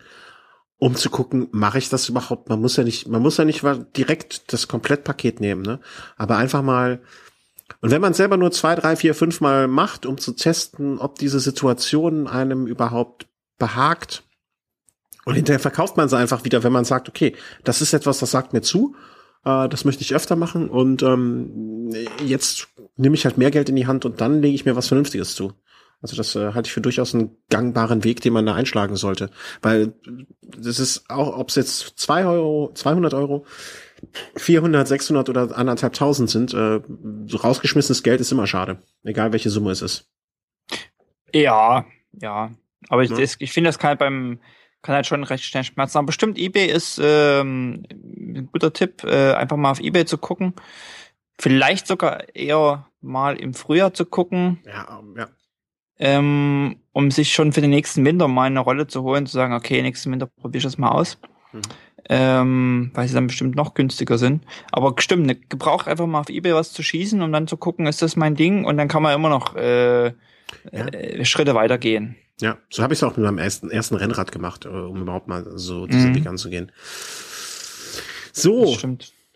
um 0.83 0.95
zu 0.95 1.11
gucken, 1.11 1.47
mache 1.51 1.77
ich 1.77 1.89
das 1.89 2.09
überhaupt? 2.09 2.49
Man 2.49 2.59
muss 2.59 2.75
ja 2.75 2.83
nicht, 2.83 3.07
man 3.07 3.21
muss 3.21 3.37
ja 3.37 3.45
nicht 3.45 3.61
direkt 3.95 4.51
das 4.51 4.67
Komplettpaket 4.67 5.39
nehmen, 5.39 5.61
ne? 5.61 5.79
Aber 6.17 6.37
einfach 6.37 6.63
mal 6.63 7.01
und 7.81 7.91
wenn 7.91 8.01
man 8.01 8.13
selber 8.13 8.35
nur 8.35 8.51
zwei, 8.51 8.75
drei, 8.75 8.95
vier, 8.95 9.15
fünf 9.15 9.41
Mal 9.41 9.67
macht, 9.67 10.05
um 10.05 10.17
zu 10.17 10.33
testen, 10.33 10.97
ob 10.97 11.19
diese 11.19 11.39
Situation 11.39 12.27
einem 12.27 12.67
überhaupt 12.67 13.27
behagt, 13.57 14.23
und 15.23 15.35
hinterher 15.35 15.59
verkauft 15.59 15.97
man 15.97 16.09
sie 16.09 16.17
einfach 16.17 16.43
wieder, 16.45 16.63
wenn 16.63 16.73
man 16.73 16.83
sagt, 16.83 17.07
okay, 17.07 17.35
das 17.63 17.81
ist 17.81 17.93
etwas, 17.93 18.19
das 18.19 18.31
sagt 18.31 18.51
mir 18.51 18.61
zu 18.61 18.95
äh, 19.45 19.69
das 19.69 19.85
möchte 19.85 20.03
ich 20.03 20.15
öfter 20.15 20.35
machen 20.35 20.69
und 20.69 21.03
ähm, 21.03 21.91
jetzt 22.25 22.67
nehme 22.97 23.15
ich 23.15 23.25
halt 23.25 23.37
mehr 23.37 23.51
Geld 23.51 23.69
in 23.69 23.75
die 23.75 23.87
Hand 23.87 24.05
und 24.05 24.21
dann 24.21 24.41
lege 24.41 24.55
ich 24.55 24.65
mir 24.65 24.75
was 24.75 24.87
Vernünftiges 24.87 25.35
zu. 25.35 25.53
Also 26.01 26.15
das 26.15 26.35
äh, 26.35 26.53
halte 26.53 26.67
ich 26.67 26.73
für 26.73 26.81
durchaus 26.81 27.13
einen 27.13 27.37
gangbaren 27.49 28.03
Weg, 28.03 28.21
den 28.21 28.33
man 28.33 28.45
da 28.45 28.55
einschlagen 28.55 28.95
sollte. 28.95 29.29
Weil 29.61 29.93
das 30.41 30.79
ist 30.79 31.09
auch, 31.09 31.37
ob 31.37 31.49
es 31.49 31.55
jetzt 31.55 31.99
zwei 31.99 32.25
Euro, 32.25 32.71
200 32.73 33.13
Euro, 33.13 33.45
400, 34.35 34.87
600 34.87 35.29
oder 35.29 35.55
anderthalb 35.55 35.93
tausend 35.93 36.29
sind, 36.29 36.53
äh, 36.53 36.81
so 37.27 37.37
rausgeschmissenes 37.37 38.01
Geld 38.01 38.19
ist 38.19 38.31
immer 38.31 38.47
schade. 38.47 38.81
Egal 39.03 39.31
welche 39.31 39.51
Summe 39.51 39.71
es 39.71 39.83
ist. 39.83 40.09
Ja, 41.33 41.85
ja. 42.19 42.51
Aber 42.89 43.03
ich, 43.03 43.11
ja. 43.11 43.19
ich 43.19 43.53
finde, 43.53 43.67
das 43.67 43.77
kann 43.77 43.89
halt 43.89 43.99
beim, 43.99 44.39
kann 44.81 44.95
halt 44.95 45.05
schon 45.05 45.23
recht 45.23 45.43
schnell 45.43 45.63
schmerzen. 45.63 45.99
Aber 45.99 46.07
bestimmt 46.07 46.39
eBay 46.39 46.65
ist 46.65 46.99
ähm, 47.01 47.83
ein 47.91 48.49
guter 48.51 48.73
Tipp, 48.73 49.03
äh, 49.03 49.33
einfach 49.33 49.57
mal 49.57 49.71
auf 49.71 49.79
eBay 49.79 50.05
zu 50.05 50.17
gucken. 50.17 50.53
Vielleicht 51.37 51.85
sogar 51.85 52.35
eher 52.35 52.87
mal 53.01 53.35
im 53.35 53.53
Frühjahr 53.53 53.93
zu 53.93 54.05
gucken. 54.05 54.59
Ja, 54.65 55.01
ja. 55.15 55.29
Ähm, 56.03 56.77
um 56.93 57.11
sich 57.11 57.31
schon 57.31 57.53
für 57.53 57.61
den 57.61 57.69
nächsten 57.69 58.03
Winter 58.03 58.27
mal 58.27 58.45
eine 58.45 58.59
Rolle 58.59 58.87
zu 58.87 59.03
holen, 59.03 59.27
zu 59.27 59.33
sagen, 59.33 59.53
okay, 59.53 59.81
nächsten 59.81 60.11
Winter 60.11 60.25
probiere 60.25 60.57
ich 60.57 60.63
das 60.63 60.79
mal 60.79 60.89
aus. 60.89 61.19
Mhm. 61.53 61.61
Ähm, 62.09 62.91
weil 62.95 63.07
sie 63.07 63.13
dann 63.13 63.27
bestimmt 63.27 63.55
noch 63.55 63.75
günstiger 63.75 64.17
sind. 64.17 64.43
Aber 64.71 64.95
stimmt, 64.97 65.27
ne, 65.27 65.35
gebraucht 65.35 65.87
einfach 65.87 66.07
mal 66.07 66.19
auf 66.19 66.29
Ebay 66.29 66.55
was 66.55 66.73
zu 66.73 66.81
schießen, 66.81 67.21
um 67.21 67.31
dann 67.31 67.47
zu 67.47 67.55
gucken, 67.55 67.85
ist 67.85 68.01
das 68.01 68.15
mein 68.15 68.35
Ding? 68.35 68.65
Und 68.65 68.77
dann 68.77 68.87
kann 68.87 69.03
man 69.03 69.13
immer 69.13 69.29
noch 69.29 69.55
äh, 69.55 70.07
ja. 70.07 70.13
äh, 70.71 71.23
Schritte 71.23 71.53
weitergehen. 71.53 72.15
Ja, 72.41 72.57
so 72.71 72.81
habe 72.81 72.93
ich 72.93 72.99
es 72.99 73.03
auch 73.03 73.15
mit 73.15 73.23
meinem 73.23 73.37
ersten, 73.37 73.69
ersten 73.69 73.95
Rennrad 73.95 74.31
gemacht, 74.31 74.65
äh, 74.65 74.69
um 74.69 75.01
überhaupt 75.01 75.27
mal 75.27 75.45
so 75.53 75.85
diesen 75.85 76.09
mhm. 76.09 76.15
Weg 76.15 76.27
anzugehen. 76.27 76.71
So, 78.33 78.75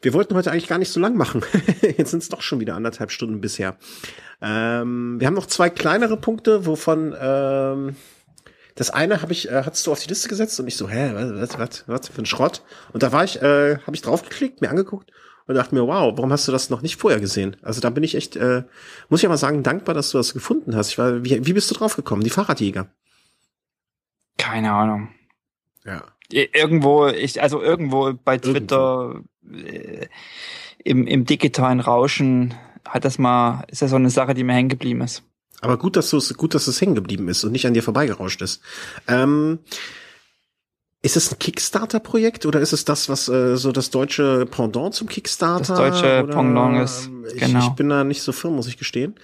wir 0.05 0.13
wollten 0.13 0.35
heute 0.35 0.51
eigentlich 0.51 0.67
gar 0.67 0.77
nicht 0.77 0.91
so 0.91 0.99
lang 0.99 1.17
machen. 1.17 1.43
Jetzt 1.97 2.11
sind 2.11 2.21
es 2.21 2.29
doch 2.29 2.41
schon 2.41 2.59
wieder 2.59 2.75
anderthalb 2.75 3.11
Stunden 3.11 3.41
bisher. 3.41 3.75
Ähm, 4.39 5.19
wir 5.19 5.25
haben 5.27 5.33
noch 5.33 5.47
zwei 5.47 5.69
kleinere 5.71 6.15
Punkte, 6.15 6.67
wovon 6.67 7.15
ähm, 7.19 7.95
das 8.75 8.91
eine 8.91 9.21
habe 9.23 9.31
ich, 9.31 9.49
äh, 9.49 9.63
hattest 9.65 9.87
du 9.87 9.91
auf 9.91 9.99
die 9.99 10.09
Liste 10.09 10.29
gesetzt 10.29 10.59
und 10.59 10.67
ich 10.67 10.77
so, 10.77 10.87
hä, 10.87 11.11
was, 11.13 11.57
was, 11.57 11.83
was 11.87 12.07
für 12.09 12.21
ein 12.21 12.27
Schrott? 12.27 12.61
Und 12.93 13.01
da 13.01 13.11
war 13.11 13.23
ich, 13.23 13.41
äh, 13.41 13.79
habe 13.79 13.95
ich 13.95 14.03
draufgeklickt, 14.03 14.61
mir 14.61 14.69
angeguckt 14.69 15.11
und 15.47 15.55
dachte 15.55 15.73
mir, 15.73 15.87
wow, 15.87 16.13
warum 16.15 16.31
hast 16.31 16.47
du 16.47 16.51
das 16.51 16.69
noch 16.69 16.83
nicht 16.83 16.97
vorher 16.97 17.19
gesehen? 17.19 17.57
Also 17.63 17.81
da 17.81 17.89
bin 17.89 18.03
ich 18.03 18.13
echt, 18.13 18.35
äh, 18.35 18.63
muss 19.09 19.21
ich 19.21 19.25
aber 19.25 19.37
sagen, 19.37 19.63
dankbar, 19.63 19.95
dass 19.95 20.11
du 20.11 20.19
das 20.19 20.33
gefunden 20.35 20.75
hast. 20.75 20.89
Ich 20.89 20.99
war, 20.99 21.23
wie, 21.23 21.45
wie 21.47 21.53
bist 21.53 21.71
du 21.71 21.75
draufgekommen? 21.75 22.23
Die 22.23 22.29
Fahrradjäger. 22.29 22.87
Keine 24.37 24.71
Ahnung. 24.71 25.09
Ja. 25.83 26.03
Irgendwo, 26.29 27.07
ich, 27.07 27.41
also 27.41 27.61
irgendwo 27.61 28.13
bei 28.13 28.37
Twitter 28.37 29.13
irgendwo. 29.13 29.29
Äh, 29.53 30.07
im, 30.83 31.07
im 31.07 31.25
digitalen 31.25 31.79
Rauschen 31.79 32.53
hat 32.87 33.05
das 33.05 33.17
mal, 33.17 33.63
ist 33.67 33.81
das 33.81 33.89
so 33.89 33.95
eine 33.95 34.09
Sache, 34.09 34.33
die 34.33 34.43
mir 34.43 34.53
hängen 34.53 34.69
geblieben 34.69 35.01
ist. 35.01 35.23
Aber 35.61 35.77
gut, 35.77 35.95
dass 35.95 36.09
du 36.09 36.17
es, 36.17 36.35
gut, 36.35 36.53
dass 36.53 36.67
es 36.67 36.79
hängen 36.79 36.95
geblieben 36.95 37.27
ist 37.27 37.43
und 37.43 37.51
nicht 37.51 37.65
an 37.65 37.73
dir 37.73 37.81
vorbeigerauscht 37.81 38.41
ist. 38.41 38.61
Ähm, 39.07 39.59
ist 41.01 41.15
es 41.15 41.31
ein 41.31 41.39
Kickstarter-Projekt 41.39 42.45
oder 42.45 42.59
ist 42.59 42.73
es 42.73 42.83
das, 42.83 43.09
was 43.09 43.29
äh, 43.29 43.57
so 43.57 43.71
das 43.71 43.91
deutsche 43.91 44.45
Pendant 44.47 44.93
zum 44.93 45.07
Kickstarter? 45.07 45.75
Das 45.75 45.77
deutsche 45.77 46.23
oder? 46.23 46.33
Pendant 46.33 46.83
ist, 46.83 47.09
ich, 47.33 47.41
genau. 47.41 47.59
Ich 47.59 47.69
bin 47.69 47.89
da 47.89 48.03
nicht 48.03 48.21
so 48.21 48.31
firm, 48.31 48.55
muss 48.55 48.67
ich 48.67 48.77
gestehen. 48.77 49.15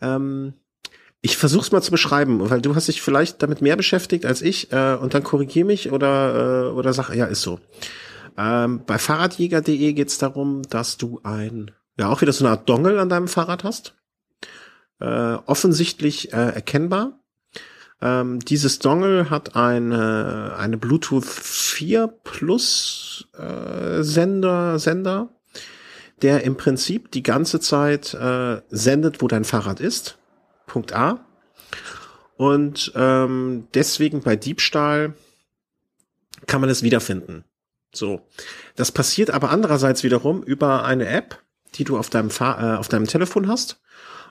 Ähm, 0.00 0.54
ich 1.22 1.36
versuch's 1.36 1.72
mal 1.72 1.82
zu 1.82 1.90
beschreiben, 1.90 2.48
weil 2.48 2.60
du 2.60 2.76
hast 2.76 2.86
dich 2.86 3.02
vielleicht 3.02 3.42
damit 3.42 3.60
mehr 3.60 3.76
beschäftigt 3.76 4.24
als 4.24 4.42
ich 4.42 4.72
äh, 4.72 4.94
und 4.94 5.14
dann 5.14 5.24
korrigier 5.24 5.64
mich 5.64 5.90
oder 5.90 6.68
äh, 6.68 6.72
oder 6.72 6.92
sag, 6.92 7.12
ja, 7.14 7.26
ist 7.26 7.42
so. 7.42 7.58
Ähm, 8.36 8.82
bei 8.86 8.98
Fahrradjäger.de 8.98 9.92
geht's 9.92 10.18
darum, 10.18 10.62
dass 10.62 10.96
du 10.96 11.20
ein, 11.22 11.70
ja 11.98 12.08
auch 12.08 12.20
wieder 12.20 12.32
so 12.32 12.44
eine 12.44 12.52
Art 12.52 12.68
Dongle 12.68 13.00
an 13.00 13.08
deinem 13.08 13.28
Fahrrad 13.28 13.64
hast. 13.64 13.94
Äh, 15.00 15.06
offensichtlich 15.46 16.32
äh, 16.32 16.54
erkennbar 16.54 17.20
ähm, 18.00 18.40
dieses 18.40 18.78
Dongle 18.78 19.30
hat 19.30 19.56
eine, 19.56 20.54
eine 20.58 20.76
Bluetooth 20.76 21.24
4 21.24 22.08
Plus 22.08 23.28
äh, 23.38 24.02
Sender, 24.02 24.78
Sender, 24.78 25.30
der 26.22 26.44
im 26.44 26.56
Prinzip 26.56 27.10
die 27.10 27.22
ganze 27.22 27.60
Zeit 27.60 28.12
äh, 28.14 28.60
sendet, 28.68 29.22
wo 29.22 29.28
dein 29.28 29.44
Fahrrad 29.44 29.80
ist. 29.80 30.18
Punkt 30.66 30.92
A. 30.92 31.24
Und 32.36 32.92
ähm, 32.94 33.68
deswegen 33.72 34.20
bei 34.20 34.36
Diebstahl 34.36 35.14
kann 36.46 36.60
man 36.60 36.68
es 36.68 36.82
wiederfinden. 36.82 37.44
So. 37.96 38.20
Das 38.74 38.92
passiert 38.92 39.30
aber 39.30 39.50
andererseits 39.50 40.04
wiederum 40.04 40.42
über 40.42 40.84
eine 40.84 41.06
App, 41.06 41.42
die 41.74 41.84
du 41.84 41.98
auf 41.98 42.10
deinem, 42.10 42.30
Fahr 42.30 42.74
äh, 42.74 42.76
auf 42.76 42.88
deinem 42.88 43.06
Telefon 43.06 43.48
hast. 43.48 43.80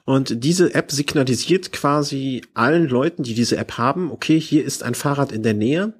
Und 0.05 0.43
diese 0.43 0.73
App 0.75 0.91
signalisiert 0.91 1.71
quasi 1.71 2.43
allen 2.53 2.87
Leuten, 2.87 3.23
die 3.23 3.33
diese 3.33 3.57
App 3.57 3.77
haben, 3.77 4.11
okay, 4.11 4.39
hier 4.39 4.63
ist 4.63 4.83
ein 4.83 4.93
Fahrrad 4.93 5.31
in 5.31 5.41
der 5.41 5.55
Nähe, 5.55 5.93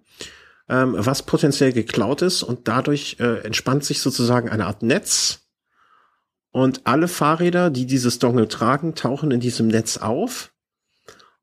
ähm, 0.69 0.95
was 0.95 1.23
potenziell 1.23 1.73
geklaut 1.73 2.21
ist 2.21 2.43
und 2.43 2.67
dadurch 2.67 3.17
äh, 3.19 3.39
entspannt 3.39 3.83
sich 3.83 4.01
sozusagen 4.01 4.49
eine 4.49 4.67
Art 4.67 4.83
Netz. 4.83 5.41
Und 6.51 6.81
alle 6.85 7.07
Fahrräder, 7.07 7.69
die 7.69 7.85
dieses 7.85 8.19
Dongle 8.19 8.47
tragen, 8.47 8.95
tauchen 8.95 9.31
in 9.31 9.39
diesem 9.39 9.67
Netz 9.67 9.97
auf 9.97 10.53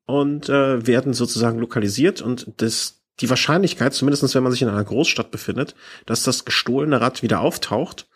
und 0.06 0.48
äh, 0.48 0.86
werden 0.86 1.14
sozusagen 1.14 1.58
lokalisiert 1.58 2.22
und 2.22 2.52
das 2.58 3.01
die 3.20 3.30
Wahrscheinlichkeit, 3.30 3.94
zumindest 3.94 4.34
wenn 4.34 4.42
man 4.42 4.52
sich 4.52 4.62
in 4.62 4.68
einer 4.68 4.84
Großstadt 4.84 5.30
befindet, 5.30 5.74
dass 6.06 6.22
das 6.22 6.44
gestohlene 6.44 7.00
Rad 7.00 7.22
wieder 7.22 7.40
auftaucht, 7.40 8.08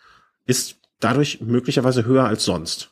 ist 0.45 0.77
dadurch 0.99 1.41
möglicherweise 1.41 2.05
höher 2.05 2.25
als 2.25 2.43
sonst. 2.43 2.91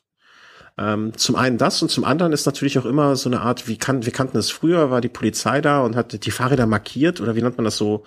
Ähm, 0.78 1.18
zum 1.18 1.36
einen 1.36 1.58
das 1.58 1.82
und 1.82 1.90
zum 1.90 2.04
anderen 2.04 2.34
ist 2.34 2.46
natürlich 2.46 2.78
auch 2.78 2.86
immer 2.86 3.16
so 3.16 3.30
eine 3.30 3.42
Art, 3.42 3.68
wie 3.68 3.78
kann, 3.78 4.06
wir 4.06 4.12
kannten 4.12 4.38
es 4.38 4.52
früher, 4.52 4.92
war 4.92 5.02
die 5.02 5.10
Polizei 5.10 5.62
da 5.62 5.82
und 5.82 5.96
hat 5.96 6.26
die 6.26 6.32
Fahrräder 6.32 6.66
markiert 6.66 7.22
oder 7.22 7.36
wie 7.36 7.42
nennt 7.42 7.58
man 7.58 7.66
das 7.66 7.78
so? 7.78 8.04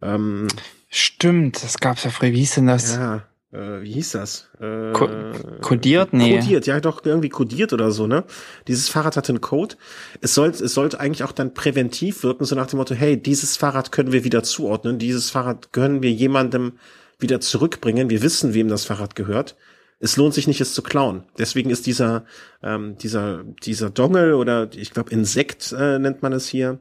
Ähm, 0.00 0.46
Stimmt, 0.88 1.62
das 1.62 1.78
gab's 1.78 2.04
ja 2.04 2.10
früher. 2.10 2.32
Wie 2.32 2.38
hieß 2.38 2.54
denn 2.54 2.66
das? 2.68 2.94
Ja, 2.94 3.26
äh, 3.52 3.82
wie 3.82 3.92
hieß 3.92 4.12
das? 4.12 4.50
Äh, 4.60 4.92
Ko 4.92 5.08
kodiert? 5.60 6.12
Nee. 6.12 6.38
Kodiert, 6.38 6.66
ja 6.66 6.80
doch 6.80 7.04
irgendwie 7.04 7.28
kodiert 7.28 7.72
oder 7.72 7.90
so, 7.90 8.06
ne? 8.06 8.24
Dieses 8.68 8.88
Fahrrad 8.88 9.16
hatte 9.16 9.32
einen 9.32 9.40
Code. 9.40 9.76
Es 10.20 10.34
sollte, 10.34 10.64
es 10.64 10.74
sollte 10.74 11.00
eigentlich 11.00 11.24
auch 11.24 11.32
dann 11.32 11.54
präventiv 11.54 12.22
wirken, 12.22 12.44
so 12.44 12.56
nach 12.56 12.66
dem 12.66 12.78
Motto, 12.78 12.94
hey, 12.94 13.20
dieses 13.20 13.56
Fahrrad 13.56 13.92
können 13.92 14.12
wir 14.12 14.24
wieder 14.24 14.42
zuordnen, 14.42 14.98
dieses 14.98 15.30
Fahrrad 15.30 15.72
können 15.72 16.02
wir 16.02 16.10
jemandem 16.10 16.72
wieder 17.18 17.40
zurückbringen, 17.40 18.10
wir 18.10 18.22
wissen, 18.22 18.54
wem 18.54 18.68
das 18.68 18.84
Fahrrad 18.84 19.14
gehört 19.14 19.56
es 20.02 20.16
lohnt 20.16 20.34
sich 20.34 20.48
nicht, 20.48 20.60
es 20.60 20.74
zu 20.74 20.82
klauen. 20.82 21.22
Deswegen 21.38 21.70
ist 21.70 21.86
dieser, 21.86 22.24
ähm, 22.60 22.98
dieser, 22.98 23.44
dieser 23.62 23.88
Dongle 23.88 24.36
oder 24.36 24.68
ich 24.74 24.90
glaube 24.90 25.12
Insekt 25.12 25.72
äh, 25.72 26.00
nennt 26.00 26.22
man 26.22 26.32
es 26.32 26.48
hier, 26.48 26.80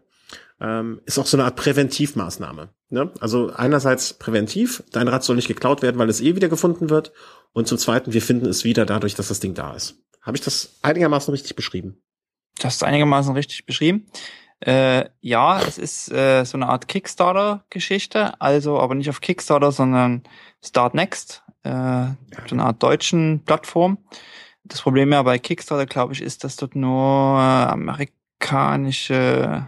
ähm, 0.60 1.02
ist 1.06 1.19
auch 1.19 1.27
so 1.27 1.38
eine 1.38 1.43
Art 1.45 1.56
Präventivmaßnahme. 1.56 2.69
Ne? 2.91 3.11
Also 3.19 3.51
einerseits 3.55 4.13
präventiv, 4.13 4.84
dein 4.91 5.07
Rad 5.07 5.23
soll 5.23 5.38
nicht 5.38 5.47
geklaut 5.47 5.81
werden, 5.81 5.97
weil 5.97 6.09
es 6.09 6.22
eh 6.22 6.35
wieder 6.35 6.49
gefunden 6.49 6.89
wird. 6.89 7.11
Und 7.53 7.68
zum 7.68 7.77
Zweiten, 7.77 8.13
wir 8.13 8.22
finden 8.22 8.47
es 8.47 8.63
wieder 8.63 8.85
dadurch, 8.85 9.15
dass 9.15 9.30
das 9.30 9.39
Ding 9.39 9.53
da 9.53 9.73
ist. 9.73 9.95
Habe 10.22 10.38
ich 10.38 10.43
das 10.43 10.76
einigermaßen 10.81 11.31
richtig 11.31 11.55
beschrieben? 11.55 12.01
Das 12.59 12.76
ist 12.76 12.84
einigermaßen 12.84 13.34
richtig 13.34 13.65
beschrieben. 13.65 14.07
Äh, 14.59 15.05
ja, 15.22 15.59
es 15.61 15.77
ist 15.80 16.11
äh, 16.11 16.43
so 16.43 16.57
eine 16.57 16.68
Art 16.68 16.88
Kickstarter-Geschichte, 16.88 18.39
also 18.39 18.80
aber 18.80 18.93
nicht 18.93 19.09
auf 19.09 19.22
Kickstarter, 19.22 19.72
sondern 19.72 20.23
Start 20.61 20.93
Next 20.93 21.43
äh, 21.63 22.07
so 22.47 22.55
einer 22.55 22.65
Art 22.65 22.84
deutschen 22.84 23.43
Plattform. 23.45 23.97
Das 24.63 24.81
Problem 24.81 25.11
ja 25.11 25.23
bei 25.23 25.39
Kickstarter, 25.39 25.85
glaube 25.85 26.13
ich, 26.13 26.22
ist, 26.22 26.43
dass 26.43 26.55
dort 26.55 26.76
nur 26.76 27.39
äh, 27.39 27.72
amerikanische 27.72 29.68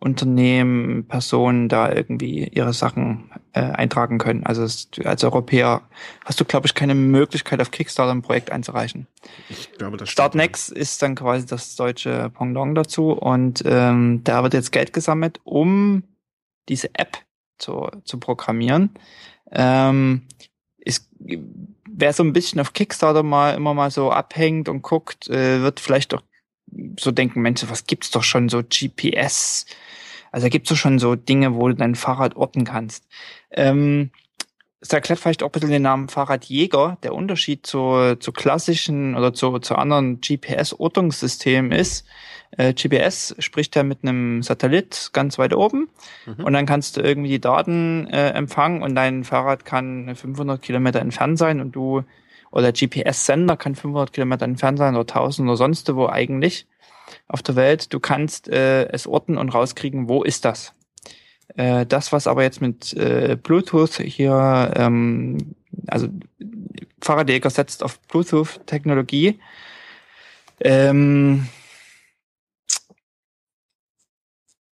Unternehmen, 0.00 1.06
Personen 1.06 1.68
da 1.68 1.92
irgendwie 1.92 2.46
ihre 2.48 2.72
Sachen 2.72 3.30
äh, 3.52 3.60
eintragen 3.60 4.18
können. 4.18 4.46
Also 4.46 4.62
es, 4.62 4.88
als 5.04 5.24
Europäer 5.24 5.82
hast 6.24 6.38
du, 6.40 6.44
glaube 6.44 6.66
ich, 6.66 6.74
keine 6.74 6.94
Möglichkeit, 6.94 7.60
auf 7.60 7.70
Kickstarter 7.70 8.12
ein 8.12 8.22
Projekt 8.22 8.52
einzureichen. 8.52 9.06
Ich 9.48 9.72
glaube, 9.72 9.96
das 9.96 10.08
Startnext 10.08 10.70
ist 10.70 11.02
dann 11.02 11.16
quasi 11.16 11.46
das 11.46 11.74
deutsche 11.74 12.30
Pendant 12.30 12.78
dazu 12.78 13.12
und 13.12 13.62
ähm, 13.66 14.22
da 14.22 14.42
wird 14.42 14.54
jetzt 14.54 14.72
Geld 14.72 14.92
gesammelt, 14.92 15.40
um 15.44 16.04
diese 16.68 16.94
App 16.94 17.18
zu, 17.58 17.88
zu 18.04 18.20
programmieren. 18.20 18.90
Ähm, 19.50 20.22
ist 20.78 21.08
wer 21.90 22.12
so 22.12 22.22
ein 22.22 22.32
bisschen 22.32 22.60
auf 22.60 22.72
Kickstarter 22.72 23.22
mal 23.22 23.54
immer 23.54 23.74
mal 23.74 23.90
so 23.90 24.12
abhängt 24.12 24.68
und 24.68 24.82
guckt, 24.82 25.28
äh, 25.28 25.60
wird 25.60 25.80
vielleicht 25.80 26.12
doch 26.12 26.22
so 26.98 27.10
denken, 27.10 27.40
Mensch, 27.40 27.64
was 27.68 27.86
gibt's 27.86 28.10
doch 28.10 28.22
schon 28.22 28.48
so 28.48 28.62
GPS? 28.62 29.66
Also 30.30 30.46
da 30.46 30.48
gibt's 30.48 30.70
doch 30.70 30.76
schon 30.76 30.98
so 30.98 31.14
Dinge, 31.14 31.54
wo 31.54 31.68
du 31.68 31.74
dein 31.74 31.94
Fahrrad 31.94 32.36
orten 32.36 32.64
kannst. 32.64 33.06
Ähm, 33.50 34.10
es 34.80 34.92
erklärt 34.92 35.18
vielleicht 35.18 35.42
auch 35.42 35.48
ein 35.48 35.52
bisschen 35.52 35.70
den 35.70 35.82
Namen 35.82 36.08
Fahrradjäger. 36.08 36.98
Der 37.02 37.14
Unterschied 37.14 37.66
zu, 37.66 38.16
zu 38.20 38.30
klassischen 38.32 39.16
oder 39.16 39.34
zu, 39.34 39.58
zu 39.58 39.74
anderen 39.74 40.20
GPS-Ortungssystemen 40.20 41.72
ist, 41.72 42.06
äh, 42.56 42.72
GPS 42.72 43.34
spricht 43.40 43.74
ja 43.74 43.82
mit 43.82 43.98
einem 44.02 44.42
Satellit 44.42 45.10
ganz 45.12 45.38
weit 45.38 45.54
oben 45.54 45.88
mhm. 46.26 46.44
und 46.44 46.52
dann 46.52 46.64
kannst 46.64 46.96
du 46.96 47.00
irgendwie 47.00 47.30
die 47.30 47.40
Daten 47.40 48.06
äh, 48.06 48.30
empfangen 48.30 48.82
und 48.82 48.94
dein 48.94 49.24
Fahrrad 49.24 49.64
kann 49.64 50.14
500 50.14 50.62
Kilometer 50.62 51.00
entfernt 51.00 51.38
sein 51.38 51.60
und 51.60 51.72
du 51.72 52.04
oder 52.50 52.72
GPS-Sender 52.72 53.56
kann 53.56 53.74
500 53.74 54.12
Kilometer 54.12 54.44
entfernt 54.44 54.78
sein 54.78 54.94
oder 54.94 55.02
1000 55.02 55.48
oder 55.48 55.56
sonst 55.56 55.94
wo 55.94 56.06
eigentlich 56.06 56.66
auf 57.26 57.42
der 57.42 57.56
Welt. 57.56 57.92
Du 57.92 58.00
kannst 58.00 58.48
äh, 58.48 58.88
es 58.88 59.06
orten 59.06 59.38
und 59.38 59.50
rauskriegen, 59.50 60.08
wo 60.08 60.22
ist 60.22 60.44
das. 60.44 60.74
Äh, 61.56 61.86
das, 61.86 62.12
was 62.12 62.26
aber 62.26 62.42
jetzt 62.42 62.60
mit 62.60 62.92
äh, 62.94 63.36
Bluetooth 63.40 63.98
hier, 63.98 64.72
ähm, 64.76 65.54
also 65.86 66.08
Fahrradjäger 67.00 67.50
setzt 67.50 67.82
auf 67.82 68.00
Bluetooth-Technologie, 68.00 69.40
ähm, 70.60 71.48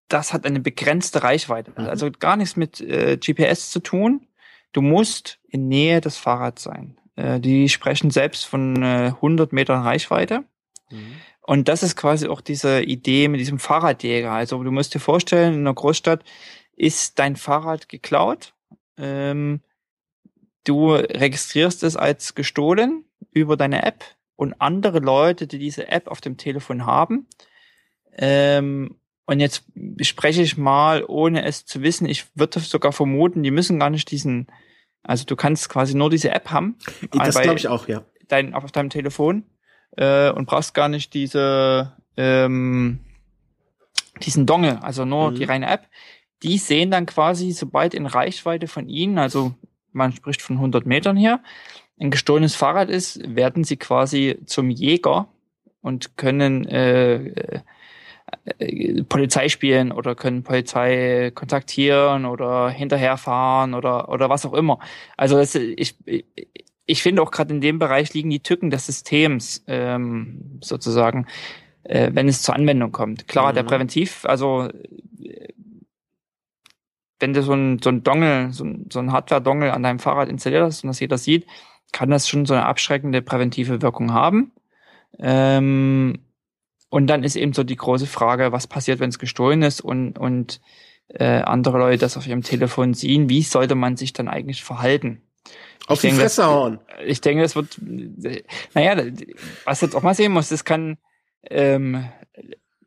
das 0.08 0.32
hat 0.32 0.46
eine 0.46 0.60
begrenzte 0.60 1.22
Reichweite. 1.22 1.72
Mhm. 1.76 1.86
Also 1.86 2.10
gar 2.10 2.36
nichts 2.36 2.56
mit 2.56 2.80
äh, 2.80 3.16
GPS 3.16 3.70
zu 3.70 3.80
tun. 3.80 4.26
Du 4.72 4.82
musst 4.82 5.38
in 5.48 5.68
Nähe 5.68 6.00
des 6.00 6.16
Fahrrads 6.16 6.62
sein. 6.62 6.98
Äh, 7.16 7.40
die 7.40 7.68
sprechen 7.68 8.10
selbst 8.10 8.46
von 8.46 8.82
äh, 8.82 9.12
100 9.16 9.52
Metern 9.52 9.82
Reichweite. 9.82 10.44
Mhm. 10.90 11.16
Und 11.42 11.68
das 11.68 11.82
ist 11.82 11.96
quasi 11.96 12.28
auch 12.28 12.40
diese 12.40 12.82
Idee 12.82 13.28
mit 13.28 13.40
diesem 13.40 13.58
Fahrradjäger. 13.58 14.32
Also 14.32 14.62
du 14.62 14.70
musst 14.70 14.94
dir 14.94 15.00
vorstellen, 15.00 15.54
in 15.54 15.60
einer 15.60 15.74
Großstadt 15.74 16.24
ist 16.76 17.18
dein 17.18 17.36
Fahrrad 17.36 17.88
geklaut. 17.88 18.54
Ähm, 18.98 19.60
du 20.64 20.92
registrierst 20.92 21.82
es 21.82 21.96
als 21.96 22.34
gestohlen 22.34 23.04
über 23.30 23.56
deine 23.56 23.84
App 23.84 24.04
und 24.34 24.60
andere 24.60 24.98
Leute, 24.98 25.46
die 25.46 25.58
diese 25.58 25.88
App 25.88 26.08
auf 26.08 26.20
dem 26.20 26.36
Telefon 26.36 26.84
haben. 26.84 27.26
Ähm, 28.16 28.96
und 29.26 29.40
jetzt 29.40 29.64
spreche 30.02 30.42
ich 30.42 30.56
mal, 30.56 31.04
ohne 31.06 31.44
es 31.44 31.64
zu 31.64 31.82
wissen, 31.82 32.08
ich 32.08 32.26
würde 32.34 32.60
sogar 32.60 32.92
vermuten, 32.92 33.42
die 33.42 33.50
müssen 33.50 33.78
gar 33.78 33.90
nicht 33.90 34.10
diesen, 34.10 34.46
also 35.06 35.24
du 35.24 35.36
kannst 35.36 35.68
quasi 35.68 35.96
nur 35.96 36.10
diese 36.10 36.30
App 36.30 36.50
haben. 36.50 36.76
Das 37.12 37.40
glaube 37.40 37.58
ich 37.58 37.68
auch, 37.68 37.88
ja. 37.88 38.04
Dein, 38.28 38.54
auf 38.54 38.70
deinem 38.72 38.90
Telefon 38.90 39.44
äh, 39.96 40.30
und 40.30 40.46
brauchst 40.46 40.74
gar 40.74 40.88
nicht 40.88 41.14
diese 41.14 41.92
ähm, 42.16 43.00
diesen 44.22 44.46
Dongle, 44.46 44.82
also 44.82 45.04
nur 45.04 45.30
mhm. 45.30 45.34
die 45.36 45.44
reine 45.44 45.68
App 45.68 45.88
die 46.42 46.58
sehen 46.58 46.90
dann 46.90 47.06
quasi, 47.06 47.52
sobald 47.52 47.94
in 47.94 48.06
Reichweite 48.06 48.68
von 48.68 48.88
ihnen, 48.88 49.18
also 49.18 49.54
man 49.92 50.12
spricht 50.12 50.42
von 50.42 50.56
100 50.56 50.86
Metern 50.86 51.16
hier, 51.16 51.40
ein 51.98 52.10
gestohlenes 52.10 52.54
Fahrrad 52.54 52.90
ist, 52.90 53.20
werden 53.34 53.64
sie 53.64 53.78
quasi 53.78 54.38
zum 54.44 54.68
Jäger 54.68 55.28
und 55.80 56.16
können 56.16 56.66
äh, 56.66 57.62
Polizei 59.08 59.48
spielen 59.48 59.92
oder 59.92 60.14
können 60.14 60.42
Polizei 60.42 61.30
kontaktieren 61.34 62.24
oder 62.24 62.70
hinterherfahren 62.70 63.74
oder 63.74 64.08
oder 64.08 64.28
was 64.28 64.44
auch 64.46 64.54
immer. 64.54 64.78
Also 65.16 65.36
das, 65.36 65.54
ich 65.54 65.96
ich 66.86 67.02
finde 67.02 67.22
auch 67.22 67.30
gerade 67.30 67.54
in 67.54 67.60
dem 67.60 67.78
Bereich 67.78 68.14
liegen 68.14 68.30
die 68.30 68.40
Tücken 68.40 68.70
des 68.70 68.86
Systems 68.86 69.64
ähm, 69.66 70.58
sozusagen, 70.62 71.26
äh, 71.82 72.10
wenn 72.12 72.28
es 72.28 72.42
zur 72.42 72.54
Anwendung 72.54 72.92
kommt. 72.92 73.28
Klar, 73.28 73.50
mhm. 73.50 73.56
der 73.56 73.62
Präventiv, 73.64 74.24
also 74.24 74.68
wenn 77.18 77.32
du 77.32 77.42
so 77.42 77.52
ein, 77.52 77.80
so 77.82 77.90
ein 77.90 78.02
Dongle, 78.02 78.52
so 78.52 78.64
ein, 78.64 78.88
so 78.92 78.98
ein 78.98 79.12
Hardware-Dongle 79.12 79.72
an 79.72 79.82
deinem 79.82 79.98
Fahrrad 79.98 80.28
installiert 80.28 80.62
hast 80.62 80.84
und 80.84 80.88
das 80.88 81.00
jeder 81.00 81.18
sieht, 81.18 81.46
kann 81.92 82.10
das 82.10 82.28
schon 82.28 82.46
so 82.46 82.54
eine 82.54 82.66
abschreckende 82.66 83.22
präventive 83.22 83.80
Wirkung 83.80 84.12
haben. 84.12 84.52
Ähm, 85.18 86.18
und 86.88 87.06
dann 87.08 87.24
ist 87.24 87.36
eben 87.36 87.52
so 87.52 87.64
die 87.64 87.76
große 87.76 88.06
Frage, 88.06 88.52
was 88.52 88.66
passiert, 88.66 89.00
wenn 89.00 89.10
es 89.10 89.18
gestohlen 89.18 89.62
ist 89.62 89.80
und, 89.80 90.18
und 90.18 90.60
äh, 91.08 91.42
andere 91.42 91.78
Leute 91.78 91.98
das 91.98 92.16
auf 92.16 92.26
ihrem 92.26 92.42
Telefon 92.42 92.94
sehen, 92.94 93.28
wie 93.28 93.42
sollte 93.42 93.74
man 93.74 93.96
sich 93.96 94.12
dann 94.12 94.28
eigentlich 94.28 94.62
verhalten? 94.62 95.22
Auf 95.86 95.98
ich 95.98 96.00
die 96.00 96.06
denke, 96.08 96.22
Fresse 96.22 96.42
das, 96.42 96.50
hauen. 96.50 96.80
Ich 97.04 97.20
denke, 97.20 97.42
das 97.42 97.54
wird, 97.54 97.78
naja, 98.74 99.04
was 99.64 99.80
jetzt 99.80 99.94
auch 99.94 100.02
mal 100.02 100.14
sehen 100.14 100.32
muss, 100.32 100.48
das 100.48 100.64
kann, 100.64 100.98
ähm, 101.48 102.08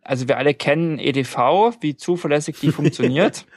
also 0.02 0.28
wir 0.28 0.38
alle 0.38 0.54
kennen 0.54 1.00
EDV, 1.00 1.78
wie 1.82 1.96
zuverlässig 1.96 2.60
die 2.60 2.72
funktioniert. 2.72 3.46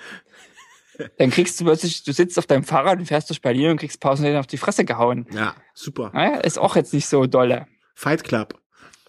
Dann 1.19 1.31
kriegst 1.31 1.59
du 1.59 1.65
plötzlich, 1.65 2.05
du 2.05 2.13
sitzt 2.13 2.39
auf 2.39 2.47
deinem 2.47 2.65
Fahrrad 2.65 2.99
und 2.99 3.07
fährst 3.07 3.31
durch 3.31 3.41
Berlin 3.41 3.71
und 3.71 3.77
kriegst 3.79 3.99
pausenlos 3.99 4.39
auf 4.39 4.47
die 4.47 4.59
Fresse 4.59 4.85
gehauen. 4.85 5.27
Ja, 5.35 5.55
super. 5.75 6.13
Ja, 6.15 6.37
ist 6.37 6.59
auch 6.59 6.77
jetzt 6.77 6.93
nicht 6.93 7.07
so 7.07 7.27
dolle. 7.27 7.67
Fight 7.95 8.23
Club. 8.23 8.62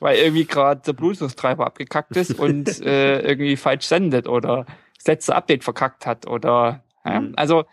Weil 0.04 0.18
irgendwie 0.18 0.44
gerade 0.44 0.82
der 0.82 0.92
Bluetooth-Treiber 0.92 1.66
abgekackt 1.66 2.16
ist 2.18 2.38
und 2.38 2.82
äh, 2.86 3.22
irgendwie 3.22 3.56
falsch 3.56 3.86
sendet 3.86 4.28
oder 4.28 4.66
das 4.98 5.08
letzte 5.08 5.34
Update 5.34 5.64
verkackt 5.64 6.06
hat 6.06 6.28
oder 6.28 6.84
ja? 7.06 7.22
Mhm. 7.22 7.34
also 7.38 7.64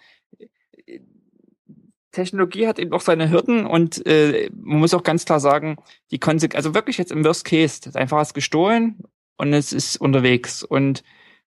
Technologie 2.12 2.68
hat 2.68 2.78
eben 2.78 2.92
auch 2.92 3.00
seine 3.00 3.30
Hürden 3.30 3.66
und 3.66 4.06
äh, 4.06 4.48
man 4.54 4.78
muss 4.78 4.94
auch 4.94 5.02
ganz 5.02 5.24
klar 5.24 5.40
sagen, 5.40 5.76
die 6.12 6.20
Konsequenz, 6.20 6.56
also 6.64 6.74
wirklich 6.74 6.98
jetzt 6.98 7.10
im 7.10 7.24
Worst 7.24 7.44
Case, 7.44 7.80
das 7.82 7.96
einfach 7.96 8.18
was 8.18 8.32
gestohlen 8.32 8.98
und 9.36 9.52
es 9.52 9.72
ist 9.72 9.96
unterwegs 9.96 10.62
und 10.62 11.02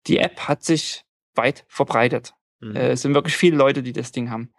die 0.06 0.18
App 0.18 0.48
hat 0.48 0.64
sich 0.64 1.04
weit 1.34 1.66
verbreitet. 1.68 2.32
Mhm. 2.60 2.76
Äh, 2.76 2.90
es 2.92 3.02
sind 3.02 3.12
wirklich 3.14 3.36
viele 3.36 3.56
Leute, 3.56 3.82
die 3.82 3.92
das 3.92 4.12
Ding 4.12 4.30
haben. 4.30 4.50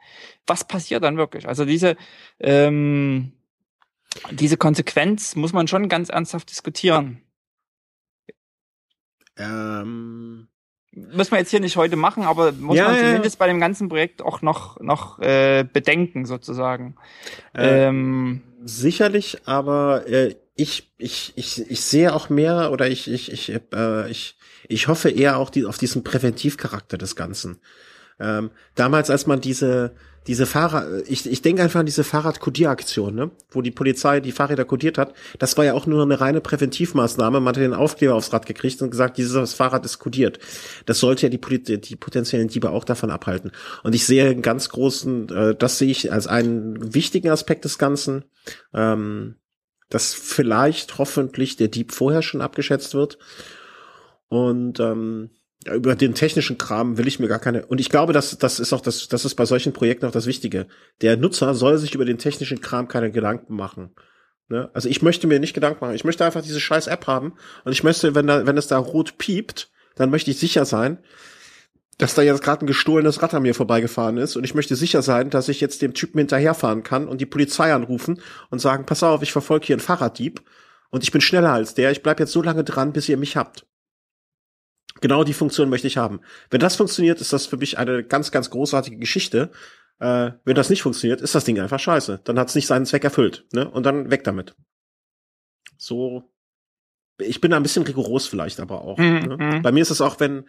Was 0.45 0.67
passiert 0.67 1.03
dann 1.03 1.17
wirklich? 1.17 1.47
Also 1.47 1.65
diese, 1.65 1.97
ähm, 2.39 3.33
diese 4.31 4.57
Konsequenz 4.57 5.35
muss 5.35 5.53
man 5.53 5.67
schon 5.67 5.89
ganz 5.89 6.09
ernsthaft 6.09 6.49
diskutieren. 6.49 7.21
Ähm, 9.37 10.47
Müssen 10.93 11.31
wir 11.31 11.39
jetzt 11.39 11.51
hier 11.51 11.61
nicht 11.61 11.77
heute 11.77 11.95
machen, 11.95 12.23
aber 12.23 12.51
muss 12.51 12.75
ja, 12.75 12.89
man 12.89 12.99
zumindest 12.99 13.35
ja. 13.35 13.39
bei 13.39 13.47
dem 13.47 13.61
ganzen 13.61 13.87
Projekt 13.87 14.21
auch 14.21 14.41
noch, 14.41 14.77
noch 14.81 15.19
äh, 15.19 15.63
bedenken, 15.63 16.25
sozusagen. 16.25 16.95
Äh, 17.53 17.87
ähm, 17.87 18.41
sicherlich, 18.65 19.37
aber 19.45 20.05
äh, 20.07 20.35
ich, 20.55 20.91
ich, 20.97 21.31
ich, 21.37 21.71
ich 21.71 21.81
sehe 21.81 22.13
auch 22.13 22.29
mehr 22.29 22.73
oder 22.73 22.89
ich, 22.89 23.09
ich, 23.09 23.31
ich, 23.31 23.53
äh, 23.73 24.11
ich, 24.11 24.37
ich 24.67 24.89
hoffe 24.89 25.09
eher 25.09 25.37
auch 25.37 25.49
die, 25.49 25.65
auf 25.65 25.77
diesen 25.77 26.03
Präventivcharakter 26.03 26.97
des 26.97 27.15
Ganzen. 27.15 27.61
Ähm, 28.19 28.51
damals, 28.75 29.09
als 29.09 29.27
man 29.27 29.39
diese 29.39 29.95
diese 30.27 30.45
Fahrrad, 30.45 30.87
ich, 31.07 31.25
ich 31.25 31.41
denke 31.41 31.63
einfach 31.63 31.79
an 31.79 31.87
diese 31.87 32.03
Fahrradkodieraktion, 32.03 33.15
ne? 33.15 33.31
wo 33.49 33.63
die 33.63 33.71
Polizei 33.71 34.19
die 34.19 34.31
Fahrräder 34.31 34.65
kodiert 34.65 34.99
hat. 34.99 35.15
Das 35.39 35.57
war 35.57 35.65
ja 35.65 35.73
auch 35.73 35.87
nur 35.87 36.03
eine 36.03 36.21
reine 36.21 36.41
Präventivmaßnahme. 36.41 37.39
Man 37.39 37.55
hat 37.55 37.61
den 37.61 37.73
Aufkleber 37.73 38.13
aufs 38.13 38.31
Rad 38.31 38.45
gekriegt 38.45 38.81
und 38.83 38.91
gesagt, 38.91 39.17
dieses 39.17 39.53
Fahrrad 39.53 39.83
ist 39.83 39.97
kodiert. 39.97 40.37
Das 40.85 40.99
sollte 40.99 41.27
ja 41.27 41.29
die, 41.29 41.81
die 41.81 41.95
potenziellen 41.95 42.49
Diebe 42.49 42.69
auch 42.69 42.83
davon 42.83 43.09
abhalten. 43.09 43.51
Und 43.83 43.95
ich 43.95 44.05
sehe 44.05 44.29
einen 44.29 44.43
ganz 44.43 44.69
großen, 44.69 45.29
äh, 45.29 45.55
das 45.55 45.79
sehe 45.79 45.89
ich 45.89 46.11
als 46.11 46.27
einen 46.27 46.93
wichtigen 46.93 47.29
Aspekt 47.29 47.65
des 47.65 47.79
Ganzen, 47.79 48.25
ähm, 48.75 49.35
dass 49.89 50.13
vielleicht 50.13 50.99
hoffentlich 50.99 51.57
der 51.57 51.67
Dieb 51.69 51.91
vorher 51.91 52.21
schon 52.21 52.41
abgeschätzt 52.41 52.93
wird. 52.93 53.17
Und 54.29 54.79
ähm, 54.79 55.31
über 55.67 55.95
den 55.95 56.15
technischen 56.15 56.57
Kram 56.57 56.97
will 56.97 57.07
ich 57.07 57.19
mir 57.19 57.27
gar 57.27 57.39
keine. 57.39 57.65
Und 57.65 57.79
ich 57.79 57.89
glaube, 57.89 58.13
dass 58.13 58.37
das 58.37 58.59
ist 58.59 58.73
auch 58.73 58.81
das, 58.81 59.07
das 59.07 59.25
ist 59.25 59.35
bei 59.35 59.45
solchen 59.45 59.73
Projekten 59.73 60.05
auch 60.05 60.11
das 60.11 60.25
Wichtige. 60.25 60.67
Der 61.01 61.17
Nutzer 61.17 61.53
soll 61.53 61.77
sich 61.77 61.93
über 61.93 62.05
den 62.05 62.17
technischen 62.17 62.61
Kram 62.61 62.87
keine 62.87 63.11
Gedanken 63.11 63.55
machen. 63.55 63.91
Ne? 64.49 64.69
Also 64.73 64.89
ich 64.89 65.01
möchte 65.01 65.27
mir 65.27 65.39
nicht 65.39 65.53
Gedanken 65.53 65.79
machen. 65.81 65.95
Ich 65.95 66.03
möchte 66.03 66.25
einfach 66.25 66.41
diese 66.41 66.59
scheiß 66.59 66.87
App 66.87 67.07
haben 67.07 67.33
und 67.63 67.71
ich 67.71 67.83
möchte, 67.83 68.15
wenn 68.15 68.27
da, 68.27 68.45
wenn 68.45 68.57
es 68.57 68.67
da 68.67 68.77
rot 68.77 69.17
piept, 69.17 69.69
dann 69.95 70.09
möchte 70.09 70.31
ich 70.31 70.39
sicher 70.39 70.65
sein, 70.65 70.97
dass 71.97 72.15
da 72.15 72.23
jetzt 72.23 72.41
gerade 72.41 72.65
ein 72.65 72.67
gestohlenes 72.67 73.21
Rad 73.21 73.35
an 73.35 73.43
mir 73.43 73.53
vorbeigefahren 73.53 74.17
ist 74.17 74.35
und 74.35 74.43
ich 74.43 74.55
möchte 74.55 74.75
sicher 74.75 75.03
sein, 75.03 75.29
dass 75.29 75.47
ich 75.47 75.61
jetzt 75.61 75.83
dem 75.83 75.93
Typen 75.93 76.17
hinterherfahren 76.17 76.81
kann 76.81 77.07
und 77.07 77.21
die 77.21 77.27
Polizei 77.27 77.71
anrufen 77.71 78.19
und 78.49 78.59
sagen, 78.59 78.87
pass 78.87 79.03
auf, 79.03 79.21
ich 79.21 79.31
verfolge 79.31 79.67
hier 79.67 79.75
einen 79.75 79.81
Fahrraddieb 79.81 80.41
und 80.89 81.03
ich 81.03 81.11
bin 81.11 81.21
schneller 81.21 81.53
als 81.53 81.75
der, 81.75 81.91
ich 81.91 82.01
bleib 82.01 82.19
jetzt 82.19 82.31
so 82.31 82.41
lange 82.41 82.63
dran, 82.63 82.91
bis 82.91 83.07
ihr 83.07 83.17
mich 83.17 83.37
habt. 83.37 83.67
Genau 85.01 85.23
die 85.23 85.33
Funktion 85.33 85.69
möchte 85.69 85.87
ich 85.87 85.97
haben. 85.97 86.21
Wenn 86.49 86.59
das 86.59 86.75
funktioniert, 86.75 87.21
ist 87.21 87.33
das 87.33 87.45
für 87.45 87.57
mich 87.57 87.77
eine 87.77 88.03
ganz, 88.03 88.31
ganz 88.31 88.49
großartige 88.49 88.97
Geschichte. 88.97 89.51
Äh, 89.99 90.31
wenn 90.45 90.55
das 90.55 90.69
nicht 90.69 90.81
funktioniert, 90.81 91.21
ist 91.21 91.35
das 91.35 91.43
Ding 91.43 91.59
einfach 91.59 91.79
scheiße. 91.79 92.21
Dann 92.23 92.39
hat 92.39 92.49
es 92.49 92.55
nicht 92.55 92.67
seinen 92.67 92.85
Zweck 92.85 93.03
erfüllt. 93.03 93.45
Ne? 93.51 93.69
Und 93.69 93.85
dann 93.85 94.09
weg 94.11 94.23
damit. 94.23 94.55
So 95.77 96.31
ich 97.21 97.41
bin 97.41 97.51
da 97.51 97.57
ein 97.57 97.63
bisschen 97.63 97.83
rigoros 97.83 98.27
vielleicht 98.27 98.59
aber 98.59 98.81
auch. 98.81 98.97
Mhm. 98.97 99.19
Ne? 99.19 99.37
Mhm. 99.37 99.61
Bei 99.61 99.71
mir 99.71 99.81
ist 99.81 99.91
es 99.91 100.01
auch, 100.01 100.19
wenn 100.19 100.45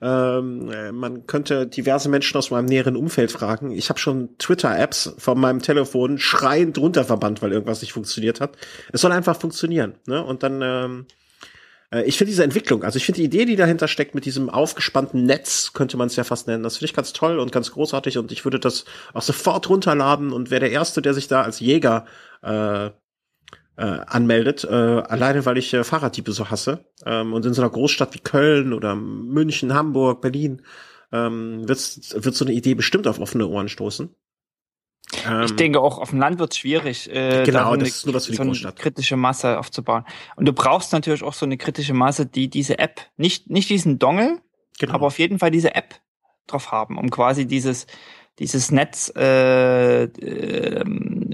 ähm, 0.00 0.70
äh, 0.70 0.92
man 0.92 1.26
könnte 1.26 1.66
diverse 1.66 2.08
Menschen 2.08 2.36
aus 2.36 2.50
meinem 2.50 2.66
näheren 2.66 2.96
Umfeld 2.96 3.30
fragen. 3.30 3.70
Ich 3.70 3.88
habe 3.88 3.98
schon 3.98 4.36
Twitter-Apps 4.38 5.14
von 5.18 5.38
meinem 5.38 5.62
Telefon 5.62 6.18
schreiend 6.18 6.78
runterverbannt, 6.78 7.42
weil 7.42 7.52
irgendwas 7.52 7.80
nicht 7.80 7.92
funktioniert 7.92 8.40
hat. 8.40 8.56
Es 8.92 9.02
soll 9.02 9.12
einfach 9.12 9.38
funktionieren. 9.38 9.94
Ne? 10.06 10.22
Und 10.22 10.42
dann, 10.42 10.60
ähm, 10.62 11.06
äh, 11.08 11.23
ich 12.02 12.18
finde 12.18 12.30
diese 12.30 12.44
Entwicklung, 12.44 12.82
also 12.82 12.96
ich 12.96 13.06
finde 13.06 13.20
die 13.20 13.26
Idee, 13.26 13.44
die 13.44 13.56
dahinter 13.56 13.88
steckt 13.88 14.14
mit 14.14 14.24
diesem 14.24 14.50
aufgespannten 14.50 15.24
Netz, 15.24 15.72
könnte 15.72 15.96
man 15.96 16.08
es 16.08 16.16
ja 16.16 16.24
fast 16.24 16.46
nennen, 16.46 16.62
das 16.62 16.78
finde 16.78 16.86
ich 16.86 16.94
ganz 16.94 17.12
toll 17.12 17.38
und 17.38 17.52
ganz 17.52 17.70
großartig 17.70 18.18
und 18.18 18.32
ich 18.32 18.44
würde 18.44 18.58
das 18.58 18.84
auch 19.12 19.22
sofort 19.22 19.68
runterladen 19.68 20.32
und 20.32 20.50
wäre 20.50 20.60
der 20.60 20.72
Erste, 20.72 21.02
der 21.02 21.14
sich 21.14 21.28
da 21.28 21.42
als 21.42 21.60
Jäger 21.60 22.06
äh, 22.42 22.90
äh, 23.76 24.00
anmeldet, 24.06 24.64
äh, 24.64 24.68
alleine 24.68 25.44
weil 25.46 25.58
ich 25.58 25.72
äh, 25.74 25.84
Fahrraddiebe 25.84 26.32
so 26.32 26.50
hasse. 26.50 26.84
Ähm, 27.04 27.32
und 27.32 27.44
in 27.44 27.54
so 27.54 27.62
einer 27.62 27.70
Großstadt 27.70 28.14
wie 28.14 28.20
Köln 28.20 28.72
oder 28.72 28.94
München, 28.94 29.74
Hamburg, 29.74 30.20
Berlin 30.20 30.62
ähm, 31.12 31.68
wird, 31.68 31.78
wird 32.24 32.34
so 32.34 32.44
eine 32.44 32.54
Idee 32.54 32.74
bestimmt 32.74 33.06
auf 33.06 33.18
offene 33.18 33.46
Ohren 33.46 33.68
stoßen. 33.68 34.14
Ähm, 35.26 35.42
ich 35.42 35.54
denke 35.56 35.80
auch 35.80 35.98
auf 35.98 36.10
dem 36.10 36.18
Land 36.18 36.38
wird 36.38 36.52
es 36.52 36.58
schwierig, 36.58 37.10
äh, 37.10 37.44
genau, 37.44 37.72
da 37.72 37.76
das 37.76 37.88
ist 37.88 38.06
nur 38.06 38.14
was 38.14 38.26
für 38.26 38.32
die 38.32 38.36
so 38.36 38.42
eine 38.42 38.50
Großstadt. 38.50 38.76
kritische 38.76 39.16
Masse 39.16 39.58
aufzubauen. 39.58 40.04
Und 40.36 40.46
du 40.46 40.52
brauchst 40.52 40.92
natürlich 40.92 41.22
auch 41.22 41.34
so 41.34 41.46
eine 41.46 41.56
kritische 41.56 41.94
Masse, 41.94 42.26
die 42.26 42.48
diese 42.48 42.78
App, 42.78 43.00
nicht, 43.16 43.50
nicht 43.50 43.70
diesen 43.70 43.98
Dongle, 43.98 44.40
genau. 44.78 44.94
aber 44.94 45.06
auf 45.06 45.18
jeden 45.18 45.38
Fall 45.38 45.50
diese 45.50 45.74
App 45.74 46.00
drauf 46.46 46.72
haben, 46.72 46.98
um 46.98 47.10
quasi 47.10 47.46
dieses 47.46 47.86
dieses 48.38 48.72
Netz, 48.72 49.12
äh, 49.16 50.04
äh, 50.04 50.84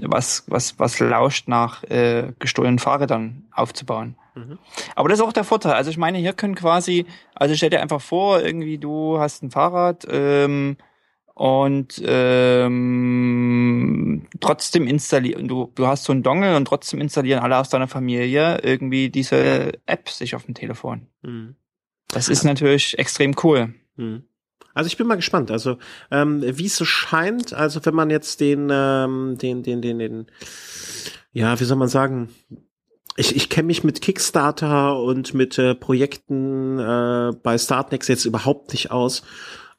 was, 0.03 0.43
was, 0.47 0.77
was 0.77 0.99
lauscht 0.99 1.47
nach 1.47 1.83
äh, 1.85 2.33
gestohlenen 2.37 2.79
Fahrrädern 2.79 3.45
aufzubauen. 3.51 4.15
Mhm. 4.35 4.59
Aber 4.95 5.09
das 5.09 5.19
ist 5.19 5.25
auch 5.25 5.33
der 5.33 5.43
Vorteil. 5.43 5.73
Also 5.73 5.89
ich 5.89 5.97
meine, 5.97 6.19
hier 6.19 6.33
können 6.33 6.55
quasi, 6.55 7.05
also 7.33 7.55
stell 7.55 7.71
dir 7.71 7.81
einfach 7.81 8.01
vor, 8.01 8.41
irgendwie 8.41 8.77
du 8.77 9.19
hast 9.19 9.41
ein 9.41 9.51
Fahrrad 9.51 10.05
ähm, 10.09 10.77
und 11.41 11.99
ähm, 12.05 12.77
trotzdem 14.41 14.85
installieren, 14.85 15.47
du, 15.47 15.71
du 15.73 15.87
hast 15.87 16.03
so 16.03 16.11
einen 16.11 16.21
Dongle 16.21 16.55
und 16.55 16.65
trotzdem 16.65 17.01
installieren 17.01 17.39
alle 17.39 17.57
aus 17.57 17.69
deiner 17.69 17.87
Familie 17.87 18.59
irgendwie 18.61 19.09
diese 19.09 19.71
App 19.87 20.07
sich 20.07 20.35
auf 20.35 20.45
dem 20.45 20.53
Telefon. 20.53 21.07
Mhm. 21.23 21.55
Das 22.09 22.29
ist 22.29 22.43
natürlich 22.43 22.99
extrem 22.99 23.33
cool. 23.43 23.73
Mhm. 23.95 24.21
Also 24.75 24.85
ich 24.85 24.97
bin 24.97 25.07
mal 25.07 25.15
gespannt. 25.15 25.49
Also 25.49 25.79
ähm, 26.11 26.43
wie 26.43 26.67
es 26.67 26.75
so 26.75 26.85
scheint, 26.85 27.53
also 27.53 27.83
wenn 27.87 27.95
man 27.95 28.11
jetzt 28.11 28.39
den, 28.39 28.69
ähm, 28.71 29.39
den, 29.41 29.63
den, 29.63 29.81
den, 29.81 29.97
den, 29.97 30.27
ja, 31.33 31.59
wie 31.59 31.63
soll 31.63 31.77
man 31.77 31.89
sagen, 31.89 32.29
ich, 33.17 33.35
ich 33.35 33.49
kenne 33.49 33.65
mich 33.65 33.83
mit 33.83 34.03
Kickstarter 34.03 35.01
und 35.01 35.33
mit 35.33 35.57
äh, 35.57 35.73
Projekten 35.73 36.77
äh, 36.77 37.31
bei 37.41 37.57
Startnext 37.57 38.09
jetzt 38.09 38.25
überhaupt 38.25 38.73
nicht 38.73 38.91
aus. 38.91 39.23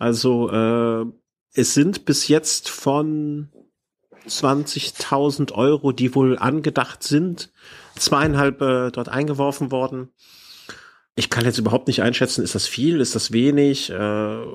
Also 0.01 0.51
äh, 0.51 1.07
es 1.55 1.75
sind 1.75 2.05
bis 2.05 2.29
jetzt 2.29 2.71
von 2.71 3.51
20.000 4.27 5.53
Euro, 5.53 5.93
die 5.93 6.15
wohl 6.15 6.39
angedacht 6.39 7.03
sind, 7.03 7.51
zweieinhalb 7.97 8.61
äh, 8.61 8.91
dort 8.91 9.09
eingeworfen 9.09 9.71
worden. 9.71 10.11
Ich 11.15 11.29
kann 11.29 11.45
jetzt 11.45 11.59
überhaupt 11.59 11.89
nicht 11.89 12.03
einschätzen, 12.03 12.43
ist 12.43 12.55
das 12.55 12.67
viel, 12.67 13.01
ist 13.01 13.15
das 13.15 13.33
wenig? 13.33 13.91
Äh, 13.91 14.47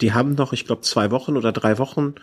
die 0.00 0.12
haben 0.12 0.34
noch, 0.34 0.52
ich 0.52 0.64
glaube, 0.64 0.82
zwei 0.82 1.10
Wochen 1.10 1.36
oder 1.36 1.52
drei 1.52 1.78
Wochen. 1.78 2.14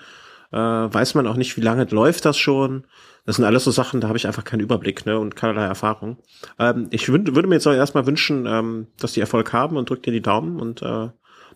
Äh, 0.51 0.57
weiß 0.57 1.15
man 1.15 1.27
auch 1.27 1.37
nicht, 1.37 1.55
wie 1.55 1.61
lange 1.61 1.85
läuft 1.85 2.25
das 2.25 2.37
schon. 2.37 2.85
Das 3.25 3.37
sind 3.37 3.45
alles 3.45 3.63
so 3.63 3.71
Sachen, 3.71 4.01
da 4.01 4.07
habe 4.07 4.17
ich 4.17 4.27
einfach 4.27 4.43
keinen 4.43 4.59
Überblick 4.59 5.05
ne, 5.05 5.17
und 5.17 5.35
keinerlei 5.35 5.67
Erfahrung. 5.67 6.17
Ähm, 6.59 6.87
ich 6.89 7.07
würde 7.07 7.47
mir 7.47 7.55
jetzt 7.55 7.67
auch 7.67 7.73
erstmal 7.73 8.07
wünschen, 8.07 8.45
ähm, 8.47 8.87
dass 8.99 9.13
die 9.13 9.21
Erfolg 9.21 9.53
haben 9.53 9.77
und 9.77 9.89
drückt 9.89 10.05
dir 10.05 10.11
die 10.11 10.21
Daumen 10.21 10.59
und 10.59 10.81
äh, 10.81 11.09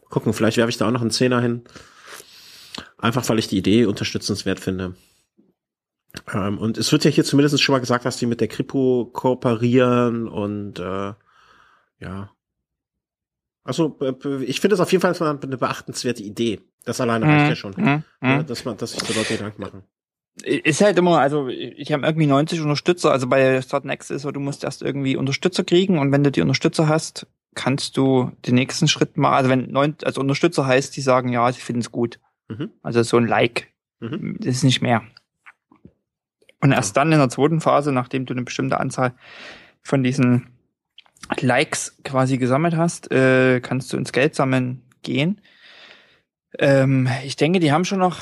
gucken, 0.10 0.34
vielleicht 0.34 0.57
werfe 0.57 0.69
ich 0.69 0.77
da 0.77 0.88
auch 0.88 0.91
noch 0.91 1.02
einen 1.02 1.11
Zehner 1.11 1.41
hin. 1.41 1.64
Einfach 2.98 3.27
weil 3.30 3.40
ich 3.40 3.48
die 3.48 3.57
Idee 3.57 3.86
unterstützenswert 3.86 4.60
finde. 4.60 4.95
Ähm, 6.34 6.57
und 6.57 6.77
es 6.77 6.91
wird 6.91 7.03
ja 7.03 7.11
hier 7.11 7.23
zumindest 7.23 7.61
schon 7.61 7.73
mal 7.73 7.80
gesagt, 7.80 8.06
dass 8.06 8.18
die 8.18 8.26
mit 8.26 8.41
der 8.41 8.48
Kripo 8.48 9.10
kooperieren 9.11 10.27
und 10.27 10.80
äh, 10.80 11.14
ja. 11.99 12.32
Also 13.64 13.98
äh, 14.02 14.44
ich 14.44 14.61
finde 14.61 14.76
es 14.76 14.80
auf 14.80 14.91
jeden 14.91 15.02
Fall 15.02 15.40
eine 15.41 15.57
beachtenswerte 15.57 16.23
Idee. 16.23 16.61
Das 16.86 17.02
alleine 17.02 17.26
reicht 17.26 17.44
mhm. 17.44 17.49
ja 17.49 17.56
schon, 17.56 17.73
mhm. 17.76 18.03
ja, 18.22 18.44
dass 18.44 18.64
man, 18.64 18.77
dass 18.77 18.91
sich 18.91 19.03
die 19.03 19.14
Leute 19.14 19.34
Gedanken 19.34 19.61
machen. 19.61 19.84
Ist 20.44 20.82
halt 20.82 20.98
immer, 20.98 21.19
also 21.19 21.48
ich 21.48 21.91
habe 21.94 22.06
irgendwie 22.06 22.27
90 22.27 22.60
Unterstützer, 22.60 23.11
also 23.11 23.27
bei 23.27 23.61
Startnext 23.61 24.11
ist 24.11 24.23
so, 24.23 24.32
du 24.32 24.41
musst 24.41 24.65
erst 24.65 24.82
irgendwie 24.82 25.15
Unterstützer 25.15 25.64
kriegen 25.64 25.98
und 25.98 26.11
wenn 26.11 26.23
du 26.23 26.32
die 26.32 26.41
Unterstützer 26.41 26.90
hast, 26.90 27.26
kannst 27.56 27.98
du 27.98 28.32
den 28.45 28.56
nächsten 28.56 28.88
Schritt 28.88 29.18
mal, 29.18 29.36
also 29.36 29.49
wenn 29.49 29.72
neun, 29.72 29.95
also 30.03 30.22
Unterstützer 30.22 30.65
heißt, 30.65 30.95
die 30.95 31.02
sagen, 31.02 31.30
ja, 31.30 31.52
sie 31.52 31.61
finden 31.61 31.82
es 31.82 31.91
gut. 31.91 32.19
Mhm. 32.49 32.72
Also 32.84 33.02
so 33.03 33.18
ein 33.18 33.27
Like. 33.27 33.69
Mhm. 33.99 34.38
Das 34.40 34.48
ist 34.48 34.64
nicht 34.64 34.82
mehr. 34.82 35.02
Und 36.61 36.72
erst 36.72 36.95
dann 36.98 37.11
in 37.11 37.19
der 37.19 37.30
zweiten 37.30 37.61
Phase, 37.61 37.91
nachdem 37.91 38.26
du 38.26 38.34
eine 38.34 38.44
bestimmte 38.44 38.80
Anzahl 38.80 39.14
von 39.82 40.03
diesen 40.03 40.48
Likes 41.40 41.98
quasi 42.03 42.38
gesammelt 42.38 42.76
hast, 42.76 43.11
äh, 43.11 43.60
kannst 43.61 43.91
du 43.91 43.98
ins 43.98 44.11
Geld 44.11 44.36
sammeln 44.36 44.84
gehen. 45.02 45.41
Ähm, 46.60 47.10
ich 47.23 47.36
denke, 47.36 47.60
die 47.60 47.72
haben 47.72 47.86
schon 47.86 47.99
noch 47.99 48.19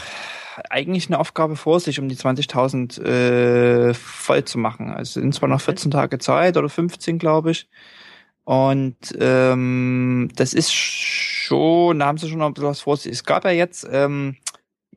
eigentlich 0.69 1.07
eine 1.07 1.19
Aufgabe 1.19 1.55
vor 1.55 1.79
sich, 1.79 1.99
um 1.99 2.09
die 2.09 2.15
20.000 2.15 3.01
äh, 3.01 3.93
voll 3.93 4.45
zu 4.45 4.57
machen. 4.57 4.91
Also 4.91 5.19
sind 5.19 5.33
zwar 5.33 5.49
noch 5.49 5.61
14 5.61 5.91
Tage 5.91 6.19
Zeit 6.19 6.57
oder 6.57 6.69
15, 6.69 7.17
glaube 7.17 7.51
ich. 7.51 7.67
Und 8.45 8.97
ähm, 9.19 10.29
das 10.35 10.53
ist 10.53 10.73
schon, 10.73 11.99
da 11.99 12.07
haben 12.07 12.17
sie 12.17 12.29
schon 12.29 12.39
noch 12.39 12.47
ein 12.47 12.53
bisschen 12.53 12.69
was 12.69 12.81
vor 12.81 12.97
sich. 12.97 13.11
Es 13.11 13.23
gab 13.23 13.45
ja 13.45 13.51
jetzt 13.51 13.87
ähm, 13.89 14.35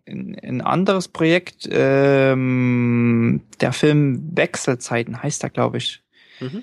ein, 0.07 0.37
ein 0.43 0.61
anderes 0.61 1.09
Projekt, 1.09 1.69
ähm, 1.71 3.43
der 3.61 3.73
Film 3.73 4.37
Wechselzeiten 4.37 5.23
heißt 5.23 5.45
er, 5.45 5.51
glaube 5.51 5.79
ich. 5.79 6.03
Mhm. 6.41 6.63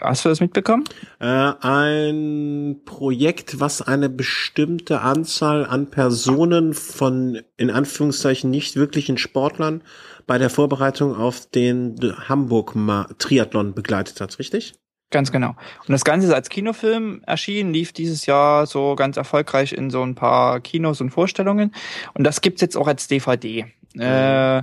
Hast 0.00 0.24
du 0.24 0.30
das 0.30 0.40
mitbekommen? 0.40 0.84
Äh, 1.18 1.26
ein 1.26 2.80
Projekt, 2.86 3.60
was 3.60 3.82
eine 3.82 4.08
bestimmte 4.08 5.02
Anzahl 5.02 5.66
an 5.66 5.90
Personen 5.90 6.72
von 6.72 7.42
in 7.58 7.70
Anführungszeichen 7.70 8.50
nicht 8.50 8.76
wirklichen 8.76 9.18
Sportlern 9.18 9.82
bei 10.26 10.38
der 10.38 10.48
Vorbereitung 10.48 11.14
auf 11.14 11.50
den 11.50 11.98
Hamburg 12.26 12.74
Triathlon 13.18 13.74
begleitet 13.74 14.20
hat, 14.22 14.38
richtig? 14.38 14.74
Ganz 15.10 15.30
genau. 15.30 15.50
Und 15.50 15.90
das 15.90 16.04
Ganze 16.04 16.26
ist 16.26 16.32
als 16.32 16.48
Kinofilm 16.48 17.22
erschienen, 17.26 17.72
lief 17.72 17.92
dieses 17.92 18.26
Jahr 18.26 18.66
so 18.66 18.96
ganz 18.96 19.16
erfolgreich 19.16 19.72
in 19.72 19.90
so 19.90 20.02
ein 20.02 20.16
paar 20.16 20.60
Kinos 20.60 21.00
und 21.00 21.10
Vorstellungen. 21.10 21.72
Und 22.14 22.24
das 22.24 22.40
gibt's 22.40 22.60
jetzt 22.60 22.76
auch 22.76 22.88
als 22.88 23.06
DVD. 23.06 23.66
Mhm. 23.94 24.00
Äh, 24.00 24.62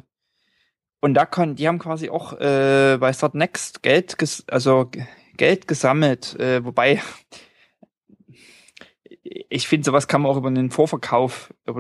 und 1.00 1.14
da 1.14 1.26
kann, 1.26 1.56
die 1.56 1.68
haben 1.68 1.80
quasi 1.80 2.10
auch 2.10 2.34
äh, 2.40 2.98
bei 3.00 3.14
Start 3.14 3.36
Next 3.36 3.84
Geld, 3.84 4.18
ges 4.18 4.44
also 4.48 4.90
Geld 5.38 5.68
gesammelt, 5.68 6.40
äh, 6.40 6.64
wobei 6.64 7.02
ich 9.24 9.68
finde, 9.68 9.86
sowas 9.86 10.08
kann 10.08 10.22
man 10.22 10.32
auch 10.32 10.38
über 10.38 10.50
einen 10.50 10.72
Vorverkauf 10.72 11.54
äh, 11.66 11.72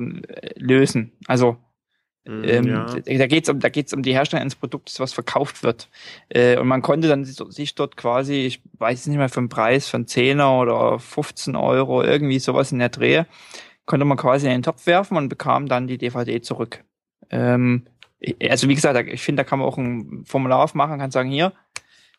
lösen. 0.55 1.11
Also 1.27 1.57
ähm, 2.25 2.67
ja. 2.67 2.85
Da 2.85 3.27
geht's 3.27 3.49
um, 3.49 3.59
da 3.59 3.69
geht's 3.69 3.93
um 3.93 4.01
die 4.01 4.13
Herstellung 4.13 4.41
eines 4.41 4.55
Produktes, 4.55 4.99
was 4.99 5.13
verkauft 5.13 5.63
wird. 5.63 5.89
Äh, 6.29 6.57
und 6.57 6.67
man 6.67 6.81
konnte 6.81 7.07
dann 7.07 7.25
sich 7.25 7.75
dort 7.75 7.97
quasi, 7.97 8.45
ich 8.45 8.61
weiß 8.77 9.07
nicht 9.07 9.17
mehr 9.17 9.29
für 9.29 9.41
den 9.41 9.49
Preis, 9.49 9.89
von 9.89 10.05
10er 10.05 10.61
oder 10.61 10.99
15 10.99 11.55
Euro, 11.55 12.01
irgendwie 12.01 12.39
sowas 12.39 12.71
in 12.71 12.79
der 12.79 12.89
Drehe, 12.89 13.27
konnte 13.85 14.05
man 14.05 14.17
quasi 14.17 14.45
in 14.47 14.53
den 14.53 14.63
Topf 14.63 14.85
werfen 14.87 15.17
und 15.17 15.29
bekam 15.29 15.67
dann 15.67 15.87
die 15.87 15.97
DVD 15.97 16.41
zurück. 16.41 16.83
Ähm, 17.29 17.83
also 18.49 18.69
wie 18.69 18.75
gesagt, 18.75 19.07
ich 19.09 19.21
finde, 19.21 19.43
da 19.43 19.49
kann 19.49 19.59
man 19.59 19.67
auch 19.67 19.77
ein 19.77 20.23
Formular 20.25 20.59
aufmachen, 20.59 20.99
kann 20.99 21.11
sagen, 21.11 21.29
hier, 21.29 21.51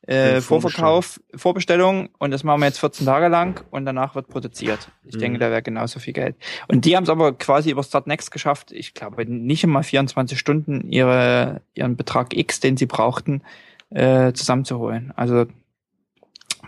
äh, 0.07 0.41
Vorverkauf, 0.41 1.21
Vorbestellung 1.35 2.11
und 2.19 2.31
das 2.31 2.45
machen 2.45 2.61
wir 2.61 2.67
jetzt 2.67 2.79
14 2.79 3.07
Tage 3.07 3.29
lang 3.29 3.65
und 3.71 3.87
danach 3.87 4.15
wird 4.15 4.29
produziert. 4.29 4.91
Ich 5.05 5.17
mhm. 5.17 5.21
denke, 5.21 5.39
da 5.39 5.51
wäre 5.51 5.63
genauso 5.63 5.99
viel 5.99 6.13
Geld. 6.13 6.37
Und 6.69 6.85
die 6.85 6.97
haben 6.97 7.05
es 7.05 7.11
aber 7.11 7.33
quasi 7.33 7.71
über 7.71 7.83
Start 7.83 8.07
Next 8.07 8.31
geschafft, 8.31 8.71
ich 8.73 8.95
glaube 8.95 9.25
nicht 9.27 9.65
immer 9.65 9.83
24 9.83 10.39
Stunden 10.39 10.89
ihre, 10.91 11.63
ihren 11.75 11.97
Betrag 11.97 12.37
X, 12.37 12.61
den 12.61 12.77
sie 12.77 12.87
brauchten, 12.87 13.43
äh, 13.91 14.33
zusammenzuholen. 14.33 15.13
Also 15.17 15.47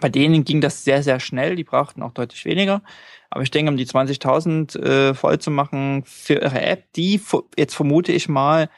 bei 0.00 0.08
denen 0.08 0.44
ging 0.44 0.60
das 0.60 0.84
sehr, 0.84 1.02
sehr 1.02 1.20
schnell, 1.20 1.56
die 1.56 1.64
brauchten 1.64 2.02
auch 2.02 2.12
deutlich 2.12 2.44
weniger. 2.44 2.82
Aber 3.30 3.42
ich 3.42 3.50
denke, 3.50 3.70
um 3.70 3.76
die 3.76 3.86
20.000 3.86 4.78
äh, 4.78 5.14
voll 5.14 5.38
zu 5.38 5.50
machen 5.50 6.04
für 6.06 6.34
ihre 6.34 6.60
App, 6.62 6.84
die 6.94 7.20
jetzt 7.58 7.74
vermute 7.74 8.12
ich 8.12 8.28
mal 8.28 8.70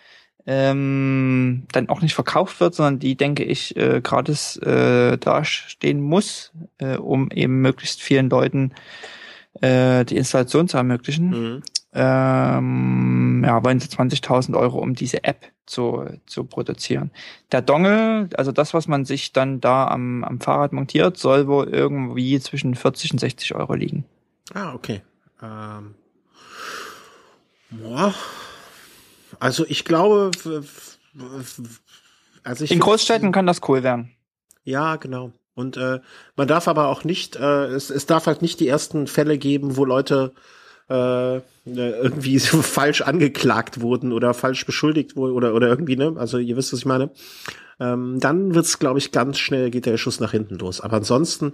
ähm, 0.51 1.65
dann 1.73 1.91
auch 1.91 2.01
nicht 2.01 2.15
verkauft 2.15 2.59
wird, 2.61 2.75
sondern 2.75 2.99
die, 2.99 3.16
denke 3.16 3.45
ich, 3.45 3.77
äh, 3.77 4.01
gratis 4.03 4.57
äh, 4.57 5.19
dastehen 5.19 6.01
muss, 6.01 6.53
äh, 6.79 6.97
um 6.97 7.31
eben 7.31 7.61
möglichst 7.61 8.01
vielen 8.01 8.31
Leuten 8.31 8.73
äh, 9.61 10.07
die 10.07 10.16
Installation 10.16 10.66
zu 10.66 10.79
ermöglichen. 10.79 11.29
Mhm. 11.29 11.62
ähm, 11.93 13.45
ja, 13.47 13.62
wollen 13.62 13.79
sie 13.79 13.89
20.000 13.89 14.59
Euro, 14.59 14.79
um 14.79 14.95
diese 14.95 15.23
App 15.25 15.53
zu, 15.66 16.07
zu 16.25 16.45
produzieren. 16.45 17.11
Der 17.53 17.61
Dongle, 17.61 18.31
also 18.35 18.51
das, 18.51 18.73
was 18.73 18.89
man 18.89 19.05
sich 19.05 19.35
dann 19.35 19.61
da 19.61 19.87
am, 19.89 20.25
am 20.25 20.41
Fahrrad 20.41 20.73
montiert, 20.73 21.19
soll 21.19 21.47
wohl 21.47 21.69
irgendwie 21.69 22.41
zwischen 22.41 22.75
40 22.75 23.12
und 23.12 23.19
60 23.19 23.55
Euro 23.55 23.75
liegen. 23.75 24.07
Ah, 24.55 24.73
okay. 24.73 25.03
Ähm, 25.43 25.95
boah. 27.70 28.15
Also 29.40 29.65
ich 29.69 29.85
glaube, 29.85 30.31
also 32.43 32.65
ich 32.65 32.73
in 32.73 32.81
Großstädten 32.81 33.32
kann 33.32 33.47
das 33.47 33.60
cool 33.69 33.82
werden. 33.82 34.12
Ja, 34.65 34.97
genau. 34.97 35.32
Und 35.55 35.77
äh, 35.77 36.01
man 36.36 36.47
darf 36.47 36.69
aber 36.69 36.89
auch 36.89 37.05
nicht, 37.05 37.36
äh, 37.36 37.66
es, 37.66 37.90
es 37.90 38.06
darf 38.06 38.27
halt 38.27 38.43
nicht 38.43 38.60
die 38.60 38.69
ersten 38.69 39.06
Fälle 39.06 39.39
geben, 39.39 39.77
wo 39.77 39.85
Leute 39.85 40.32
äh, 40.89 41.40
irgendwie 41.65 42.39
so 42.39 42.62
falsch 42.62 43.02
angeklagt 43.02 43.81
wurden 43.81 44.12
oder 44.12 44.35
falsch 44.35 44.65
beschuldigt 44.66 45.16
wurden 45.16 45.35
oder 45.35 45.55
oder 45.55 45.69
irgendwie 45.69 45.97
ne 45.97 46.15
also 46.16 46.39
ihr 46.39 46.56
wisst 46.56 46.73
was 46.73 46.81
ich 46.81 46.86
meine 46.86 47.10
ähm, 47.81 48.19
dann 48.21 48.55
wird's 48.55 48.79
glaube 48.79 48.99
ich 48.99 49.13
ganz 49.13 49.39
schnell 49.39 49.71
geht 49.71 49.87
der 49.87 49.97
Schuss 49.97 50.21
nach 50.21 50.33
hinten 50.33 50.57
los 50.57 50.81
aber 50.81 50.97
ansonsten 50.97 51.53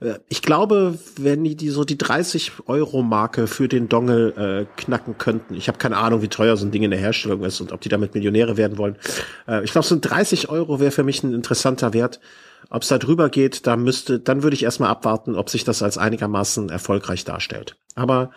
äh, 0.00 0.14
ich 0.28 0.42
glaube 0.42 0.98
wenn 1.16 1.44
die, 1.44 1.56
die 1.56 1.70
so 1.70 1.84
die 1.84 1.98
30 1.98 2.52
Euro 2.66 3.02
Marke 3.02 3.46
für 3.46 3.68
den 3.68 3.88
Dongle 3.88 4.66
äh, 4.68 4.80
knacken 4.80 5.18
könnten 5.18 5.54
ich 5.54 5.68
habe 5.68 5.78
keine 5.78 5.96
Ahnung 5.96 6.22
wie 6.22 6.28
teuer 6.28 6.56
so 6.56 6.66
ein 6.66 6.70
Ding 6.70 6.82
in 6.82 6.90
der 6.90 7.00
Herstellung 7.00 7.44
ist 7.44 7.60
und 7.60 7.72
ob 7.72 7.80
die 7.80 7.88
damit 7.88 8.14
Millionäre 8.14 8.56
werden 8.56 8.78
wollen 8.78 8.96
äh, 9.48 9.64
ich 9.64 9.72
glaube 9.72 9.86
so 9.86 9.96
30 10.00 10.48
Euro 10.48 10.80
wäre 10.80 10.90
für 10.90 11.04
mich 11.04 11.22
ein 11.22 11.34
interessanter 11.34 11.92
Wert 11.92 12.20
ob 12.70 12.82
es 12.82 12.88
da 12.88 12.96
drüber 12.96 13.28
geht, 13.28 13.66
da 13.66 13.76
müsste, 13.76 14.18
dann 14.18 14.42
würde 14.42 14.54
ich 14.54 14.62
erstmal 14.62 14.88
abwarten, 14.88 15.34
ob 15.34 15.50
sich 15.50 15.64
das 15.64 15.82
als 15.82 15.98
einigermaßen 15.98 16.70
erfolgreich 16.70 17.24
darstellt. 17.24 17.76
Aber 17.94 18.30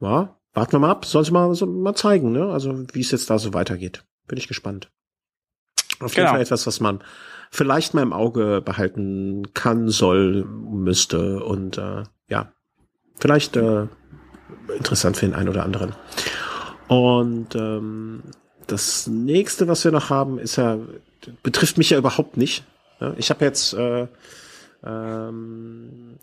ja, 0.00 0.36
warten 0.52 0.72
wir 0.72 0.78
mal 0.78 0.90
ab. 0.90 1.04
Soll 1.04 1.22
es 1.22 1.30
mal, 1.30 1.54
so, 1.54 1.66
mal 1.66 1.94
zeigen, 1.94 2.32
ne? 2.32 2.46
Also 2.46 2.84
wie 2.92 3.00
es 3.00 3.10
jetzt 3.10 3.30
da 3.30 3.38
so 3.38 3.54
weitergeht. 3.54 4.04
Bin 4.26 4.38
ich 4.38 4.48
gespannt. 4.48 4.90
Auf 6.00 6.12
jeden 6.12 6.24
genau. 6.24 6.30
Fall 6.32 6.40
etwas, 6.40 6.66
was 6.66 6.80
man 6.80 7.00
vielleicht 7.50 7.94
mal 7.94 8.02
im 8.02 8.12
Auge 8.12 8.60
behalten 8.64 9.54
kann, 9.54 9.88
soll, 9.88 10.44
müsste 10.44 11.42
und 11.42 11.78
äh, 11.78 12.02
ja, 12.28 12.52
vielleicht 13.18 13.56
äh, 13.56 13.86
interessant 14.76 15.16
für 15.16 15.26
den 15.26 15.34
einen 15.34 15.48
oder 15.48 15.64
anderen. 15.64 15.94
Und 16.88 17.54
ähm, 17.54 18.22
das 18.66 19.06
nächste, 19.06 19.68
was 19.68 19.84
wir 19.84 19.92
noch 19.92 20.10
haben, 20.10 20.38
ist 20.38 20.56
ja 20.56 20.78
betrifft 21.42 21.78
mich 21.78 21.90
ja 21.90 21.98
überhaupt 21.98 22.36
nicht. 22.36 22.64
Ich 23.16 23.30
habe 23.30 23.44
jetzt 23.44 23.74
äh, 23.74 24.06
ähm, 24.84 26.18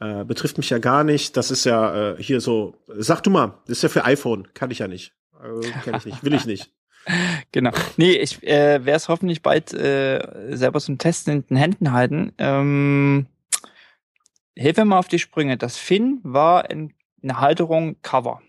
äh, 0.00 0.24
betrifft 0.24 0.58
mich 0.58 0.70
ja 0.70 0.78
gar 0.78 1.04
nicht. 1.04 1.36
Das 1.36 1.50
ist 1.50 1.64
ja 1.64 2.12
äh, 2.12 2.22
hier 2.22 2.40
so. 2.40 2.74
Sag 2.96 3.22
du 3.22 3.30
mal, 3.30 3.58
das 3.66 3.78
ist 3.78 3.82
ja 3.82 3.88
für 3.88 4.04
iPhone. 4.04 4.48
Kann 4.54 4.70
ich 4.70 4.78
ja 4.78 4.88
nicht. 4.88 5.12
Äh, 5.42 5.68
Kenn 5.84 5.96
ich 5.96 6.06
nicht. 6.06 6.24
Will 6.24 6.34
ich 6.34 6.46
nicht. 6.46 6.72
genau. 7.52 7.70
Nee, 7.96 8.12
ich 8.12 8.42
äh, 8.42 8.84
werde 8.84 8.96
es 8.96 9.08
hoffentlich 9.08 9.42
bald 9.42 9.72
äh, 9.72 10.56
selber 10.56 10.80
zum 10.80 10.98
Testen 10.98 11.32
in 11.32 11.46
den 11.46 11.56
Händen 11.56 11.92
halten. 11.92 12.32
Ähm, 12.38 13.26
hilf 14.56 14.76
mir 14.76 14.84
mal 14.84 14.98
auf 14.98 15.08
die 15.08 15.18
Sprünge. 15.18 15.56
Das 15.56 15.76
Finn 15.76 16.20
war 16.22 16.70
in, 16.70 16.94
eine 17.22 17.40
Halterung 17.40 17.96
Cover. 18.02 18.42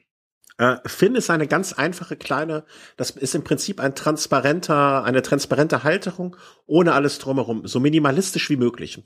Äh, 0.57 0.77
Finn 0.85 1.15
ist 1.15 1.29
eine 1.29 1.47
ganz 1.47 1.71
einfache 1.73 2.17
kleine, 2.17 2.65
das 2.97 3.11
ist 3.11 3.33
im 3.33 3.45
Prinzip 3.45 3.79
ein 3.79 3.95
transparenter, 3.95 5.05
eine 5.05 5.21
transparente 5.21 5.83
Halterung 5.83 6.35
ohne 6.65 6.93
alles 6.93 7.19
drumherum, 7.19 7.65
so 7.65 7.79
minimalistisch 7.79 8.49
wie 8.49 8.57
möglich. 8.57 9.01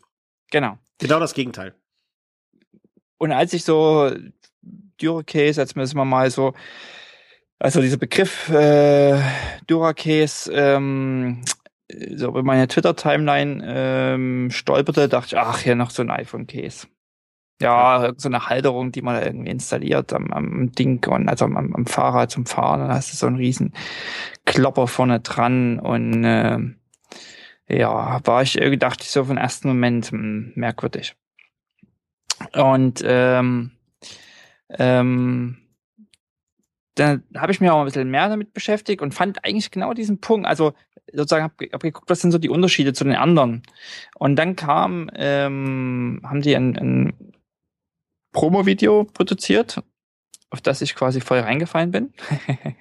Genau. 0.50 0.80
Genau 0.98 1.20
das 1.20 1.36
Gegenteil. 1.36 1.76
Und 3.20 3.32
als 3.32 3.54
ich 3.54 3.64
so 3.64 4.12
Dura-Case, 4.98 5.62
als 5.62 5.76
mir 5.76 5.84
das 5.84 5.94
mal 5.94 6.32
so, 6.32 6.54
also 7.64 7.80
dieser 7.80 7.98
Begriff 7.98 8.50
äh, 8.50 9.22
Dura-Case, 9.68 10.52
ähm, 10.54 11.44
so 11.90 12.28
über 12.28 12.44
meine 12.44 12.68
Twitter-Timeline 12.68 13.64
ähm, 13.66 14.52
stolperte, 14.52 15.08
dachte 15.08 15.36
ich, 15.36 15.38
ach, 15.38 15.60
hier 15.60 15.76
noch 15.76 15.90
so 15.90 16.02
ein 16.02 16.12
iPhone-Case. 16.12 16.88
Ja, 17.62 18.12
so 18.18 18.28
eine 18.28 18.50
Halterung, 18.50 18.92
die 18.92 19.02
man 19.02 19.24
irgendwie 19.24 19.52
installiert 19.52 20.12
am, 20.12 20.34
am 20.34 20.74
Ding 20.74 21.06
und 21.08 21.30
also 21.30 21.46
am, 21.46 21.56
am 21.56 21.86
Fahrrad 21.86 22.32
zum 22.32 22.46
Fahren. 22.46 22.82
Dann 22.82 22.92
hast 22.92 23.14
du 23.14 23.16
so 23.16 23.28
einen 23.28 23.38
riesen 23.38 23.74
Klopper 24.44 24.88
vorne 24.88 25.22
dran 25.22 25.80
und 25.80 26.26
äh, 26.26 26.60
ja, 27.70 28.20
war 28.26 28.42
ich 28.42 28.58
irgendwie, 28.58 28.78
dachte 28.78 29.04
ich 29.04 29.12
so 29.12 29.24
von 29.24 29.38
ersten 29.38 29.70
Moment 29.70 30.12
mh, 30.12 30.20
hm, 30.20 30.52
merkwürdig. 30.56 31.16
Und 32.52 33.02
ähm, 33.06 33.72
ähm, 34.70 35.63
dann 36.96 37.24
habe 37.36 37.52
ich 37.52 37.60
mich 37.60 37.70
auch 37.70 37.80
ein 37.80 37.86
bisschen 37.86 38.10
mehr 38.10 38.30
damit 38.30 38.54
beschäftigt 38.54 39.02
und 39.02 39.14
fand 39.14 39.44
eigentlich 39.44 39.72
genau 39.72 39.94
diesen 39.94 40.20
Punkt, 40.20 40.48
also 40.48 40.74
sozusagen 41.12 41.44
habe 41.44 41.70
hab 41.72 41.82
geguckt, 41.82 42.10
was 42.10 42.22
sind 42.22 42.32
so 42.32 42.38
die 42.38 42.50
Unterschiede 42.50 42.94
zu 42.94 43.04
den 43.04 43.16
anderen. 43.16 43.64
Und 44.18 44.36
dann 44.36 44.56
kam, 44.56 45.10
ähm, 45.16 46.22
haben 46.24 46.42
die 46.42 46.56
ein, 46.56 46.76
ein 46.78 47.34
Promo-Video 48.32 49.06
produziert, 49.06 49.82
auf 50.50 50.62
das 50.62 50.82
ich 50.82 50.96
quasi 50.96 51.22
voll 51.22 51.40
reingefallen 51.40 51.92
bin. 51.92 52.14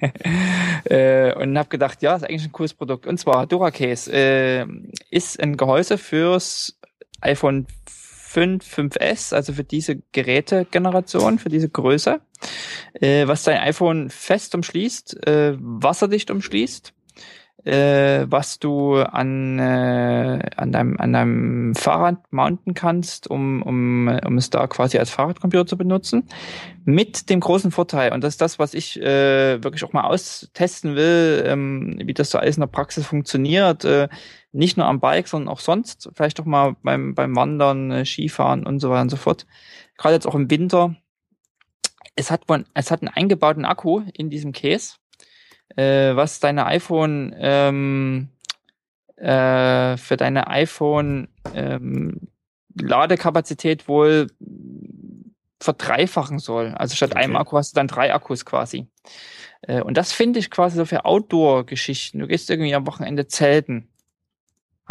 äh, 0.85 1.35
und 1.35 1.57
habe 1.59 1.69
gedacht, 1.69 2.03
ja, 2.03 2.15
ist 2.15 2.25
eigentlich 2.25 2.45
ein 2.45 2.53
cooles 2.53 2.75
Produkt. 2.75 3.07
Und 3.07 3.19
zwar 3.19 3.47
Duracase 3.47 4.13
äh, 4.13 4.67
ist 5.11 5.41
ein 5.41 5.57
Gehäuse 5.57 5.99
fürs 5.99 6.79
iPhone 7.21 7.67
5, 8.33 8.65
5S, 8.65 9.35
also 9.35 9.53
für 9.53 9.65
diese 9.65 9.97
Gerätegeneration, 10.13 11.39
für 11.39 11.51
diese 11.51 11.69
Größe, 11.69 12.21
äh, 12.95 13.27
was 13.27 13.43
dein 13.43 13.59
iPhone 13.59 14.09
fest 14.09 14.55
umschließt, 14.55 15.27
äh, 15.27 15.55
wasserdicht 15.59 16.31
umschließt, 16.31 16.95
äh, 17.65 18.27
was 18.29 18.59
du 18.59 18.97
an, 18.97 19.59
äh, 19.59 20.41
an, 20.57 20.73
deinem, 20.73 20.97
an 20.99 21.13
deinem 21.13 21.75
Fahrrad 21.75 22.33
mounten 22.33 22.75
kannst, 22.75 23.31
um, 23.31 23.63
um, 23.63 24.09
um 24.27 24.37
es 24.37 24.51
da 24.51 24.67
quasi 24.67 24.99
als 24.99 25.11
Fahrradcomputer 25.11 25.67
zu 25.67 25.77
benutzen. 25.77 26.25
Mit 26.85 27.31
dem 27.31 27.39
großen 27.41 27.71
Vorteil, 27.71 28.13
und 28.13 28.25
das 28.25 28.35
ist 28.35 28.41
das, 28.41 28.59
was 28.59 28.75
ich 28.75 29.01
äh, 29.01 29.63
wirklich 29.63 29.85
auch 29.85 29.93
mal 29.93 30.05
austesten 30.05 30.97
will, 30.97 31.45
ähm, 31.47 32.01
wie 32.05 32.15
das 32.15 32.31
so 32.31 32.39
alles 32.39 32.57
in 32.57 32.63
der 32.63 32.67
Praxis 32.67 33.07
funktioniert, 33.07 33.85
äh, 33.85 34.09
nicht 34.51 34.77
nur 34.77 34.87
am 34.87 35.01
Bike, 35.01 35.29
sondern 35.29 35.49
auch 35.49 35.61
sonst, 35.61 36.11
vielleicht 36.15 36.41
auch 36.41 36.45
mal 36.45 36.75
beim, 36.83 37.15
beim 37.15 37.37
Wandern, 37.37 37.93
äh, 37.93 38.05
Skifahren 38.05 38.67
und 38.67 38.81
so 38.81 38.91
weiter 38.91 39.03
und 39.03 39.11
so 39.11 39.17
fort. 39.17 39.47
Gerade 39.97 40.15
jetzt 40.15 40.27
auch 40.27 40.35
im 40.35 40.51
Winter. 40.51 40.97
Es 42.17 42.31
hat, 42.31 42.43
es 42.75 42.91
hat 42.91 43.03
einen 43.03 43.15
eingebauten 43.15 43.65
Akku 43.65 44.03
in 44.13 44.29
diesem 44.29 44.53
Case, 44.53 44.97
äh, 45.77 46.15
was 46.17 46.41
deine 46.41 46.67
iPhone 46.67 47.35
ähm, 47.39 48.29
äh, 49.17 49.97
für 49.97 50.17
deine 50.17 50.49
iPhone 50.49 51.29
ähm, 51.55 52.29
Ladekapazität 52.75 53.89
wohl 53.89 54.29
verdreifachen 55.61 56.39
soll. 56.39 56.75
Also 56.77 56.97
statt 56.97 57.13
okay. 57.13 57.25
einem 57.25 57.37
Akku 57.37 57.57
hast 57.57 57.73
du 57.73 57.77
dann 57.77 57.89
drei 57.89 58.13
Akkus 58.13 58.45
quasi. 58.45 58.89
Äh, 59.63 59.83
und 59.83 59.97
das 59.97 60.13
finde 60.13 60.39
ich 60.39 60.51
quasi 60.51 60.77
so 60.77 60.85
für 60.85 61.05
Outdoor-Geschichten. 61.05 62.19
Du 62.19 62.27
gehst 62.27 62.51
irgendwie 62.51 62.75
am 62.75 62.87
Wochenende 62.87 63.29
zelten 63.29 63.89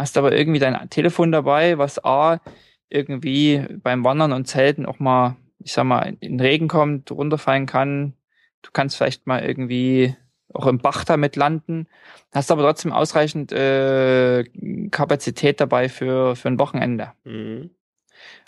hast 0.02 0.16
aber 0.16 0.32
irgendwie 0.32 0.58
dein 0.58 0.90
Telefon 0.90 1.32
dabei, 1.32 1.78
was 1.78 2.04
A, 2.04 2.40
irgendwie 2.88 3.64
beim 3.82 4.04
Wandern 4.04 4.32
und 4.32 4.46
Zelten 4.46 4.86
auch 4.86 4.98
mal, 4.98 5.36
ich 5.58 5.72
sag 5.72 5.84
mal, 5.84 6.16
in 6.20 6.38
den 6.38 6.40
Regen 6.40 6.68
kommt, 6.68 7.10
runterfallen 7.10 7.66
kann. 7.66 8.14
Du 8.62 8.70
kannst 8.72 8.96
vielleicht 8.96 9.26
mal 9.26 9.42
irgendwie 9.42 10.16
auch 10.54 10.66
im 10.66 10.78
Bach 10.78 11.04
damit 11.04 11.36
landen, 11.36 11.86
hast 12.32 12.50
aber 12.50 12.62
trotzdem 12.62 12.92
ausreichend 12.92 13.52
äh, 13.52 14.44
Kapazität 14.90 15.60
dabei 15.60 15.88
für, 15.88 16.36
für 16.36 16.48
ein 16.48 16.58
Wochenende. 16.58 17.12
Mhm. 17.24 17.70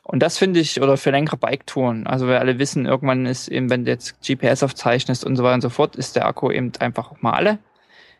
Und 0.03 0.23
das 0.23 0.37
finde 0.37 0.61
ich, 0.61 0.83
oder 0.83 0.97
für 0.97 1.11
längere 1.11 1.39
Bike-Touren. 1.39 2.07
Also 2.07 2.29
wir 2.29 2.39
alle 2.39 2.59
wissen, 2.59 2.85
irgendwann 2.85 3.25
ist 3.25 3.49
eben, 3.49 3.71
wenn 3.71 3.85
du 3.85 3.91
jetzt 3.91 4.21
GPS 4.21 4.63
aufzeichnest 4.63 5.25
und 5.25 5.37
so 5.37 5.43
weiter 5.43 5.55
und 5.55 5.61
so 5.63 5.71
fort, 5.71 5.97
ist 5.97 6.15
der 6.15 6.27
Akku 6.27 6.51
eben 6.51 6.73
einfach 6.79 7.11
auch 7.11 7.23
mal 7.23 7.33
alle. 7.33 7.59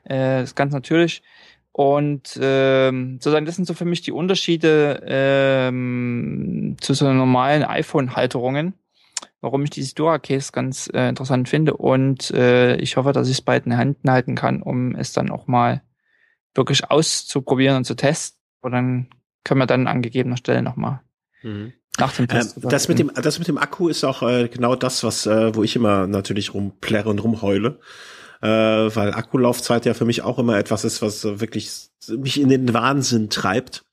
Äh, 0.05 0.41
das 0.41 0.51
ist 0.51 0.55
ganz 0.57 0.73
natürlich. 0.73 1.23
Und 1.73 2.39
ähm, 2.41 3.19
sozusagen, 3.21 3.47
das 3.47 3.57
sind 3.57 3.67
so 3.67 3.75
für 3.75 3.85
mich 3.85 4.01
die 4.01 4.13
Unterschiede 4.13 5.03
ähm, 5.07 6.77
zu 6.81 6.95
so 6.95 7.13
normalen 7.13 7.65
iPhone-Halterungen, 7.65 8.75
warum 9.45 9.63
ich 9.63 9.71
dieses 9.71 9.95
Dura-Case 9.95 10.51
ganz 10.53 10.91
äh, 10.93 11.09
interessant 11.09 11.49
finde. 11.49 11.77
Und 11.77 12.31
äh, 12.31 12.77
ich 12.77 12.97
hoffe, 12.97 13.13
dass 13.13 13.29
ich 13.29 13.39
es 13.39 13.43
bald 13.43 13.67
in 13.67 13.71
den 13.71 13.79
Händen 13.79 14.11
halten 14.11 14.35
kann, 14.35 14.63
um 14.63 14.95
es 14.97 15.13
dann 15.13 15.31
auch 15.31 15.47
mal 15.47 15.83
wirklich 16.55 16.91
auszuprobieren 16.91 17.77
und 17.77 17.85
zu 17.85 17.95
testen. 17.95 18.41
Und 18.61 18.73
dann 18.73 19.09
können 19.45 19.61
wir 19.61 19.67
dann 19.67 19.87
an 19.87 20.03
gegebener 20.03 20.37
Stelle 20.37 20.63
nochmal 20.63 21.01
mhm. 21.43 21.73
nach 21.99 22.13
dem 22.15 22.27
Test. 22.27 22.57
Ähm, 22.57 22.69
das 22.69 22.89
mit 22.89 22.99
dem, 22.99 23.13
das 23.15 23.39
mit 23.39 23.49
dem 23.49 23.59
Akku 23.59 23.89
ist 23.89 24.03
auch 24.03 24.23
äh, 24.23 24.49
genau 24.49 24.75
das, 24.75 25.05
was, 25.05 25.27
äh, 25.27 25.55
wo 25.55 25.63
ich 25.63 25.77
immer 25.77 26.07
natürlich 26.07 26.55
rumplärre 26.55 27.11
und 27.11 27.23
rumheule 27.23 27.79
äh, 28.45 28.95
weil 28.95 29.15
Akkulaufzeit 29.15 29.87
ja 29.87 29.95
für 29.95 30.05
mich 30.05 30.21
auch 30.21 30.39
immer 30.39 30.59
etwas 30.59 30.85
ist, 30.85 31.01
was 31.01 31.25
wirklich 31.25 31.89
mich 32.09 32.39
in 32.39 32.51
den 32.51 32.75
Wahnsinn 32.75 33.31
treibt. 33.31 33.87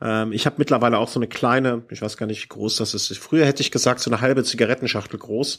Ähm, 0.00 0.32
ich 0.32 0.46
habe 0.46 0.56
mittlerweile 0.58 0.98
auch 0.98 1.08
so 1.08 1.18
eine 1.18 1.28
kleine, 1.28 1.84
ich 1.90 2.02
weiß 2.02 2.16
gar 2.16 2.26
nicht, 2.26 2.42
wie 2.42 2.48
groß 2.48 2.76
das 2.76 2.94
ist. 2.94 3.16
Früher 3.18 3.46
hätte 3.46 3.62
ich 3.62 3.70
gesagt, 3.70 4.00
so 4.00 4.10
eine 4.10 4.20
halbe 4.20 4.44
Zigarettenschachtel 4.44 5.18
groß. 5.18 5.58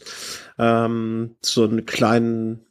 Ähm, 0.60 1.36
so 1.42 1.64
einen 1.64 1.86
kleinen, 1.86 2.66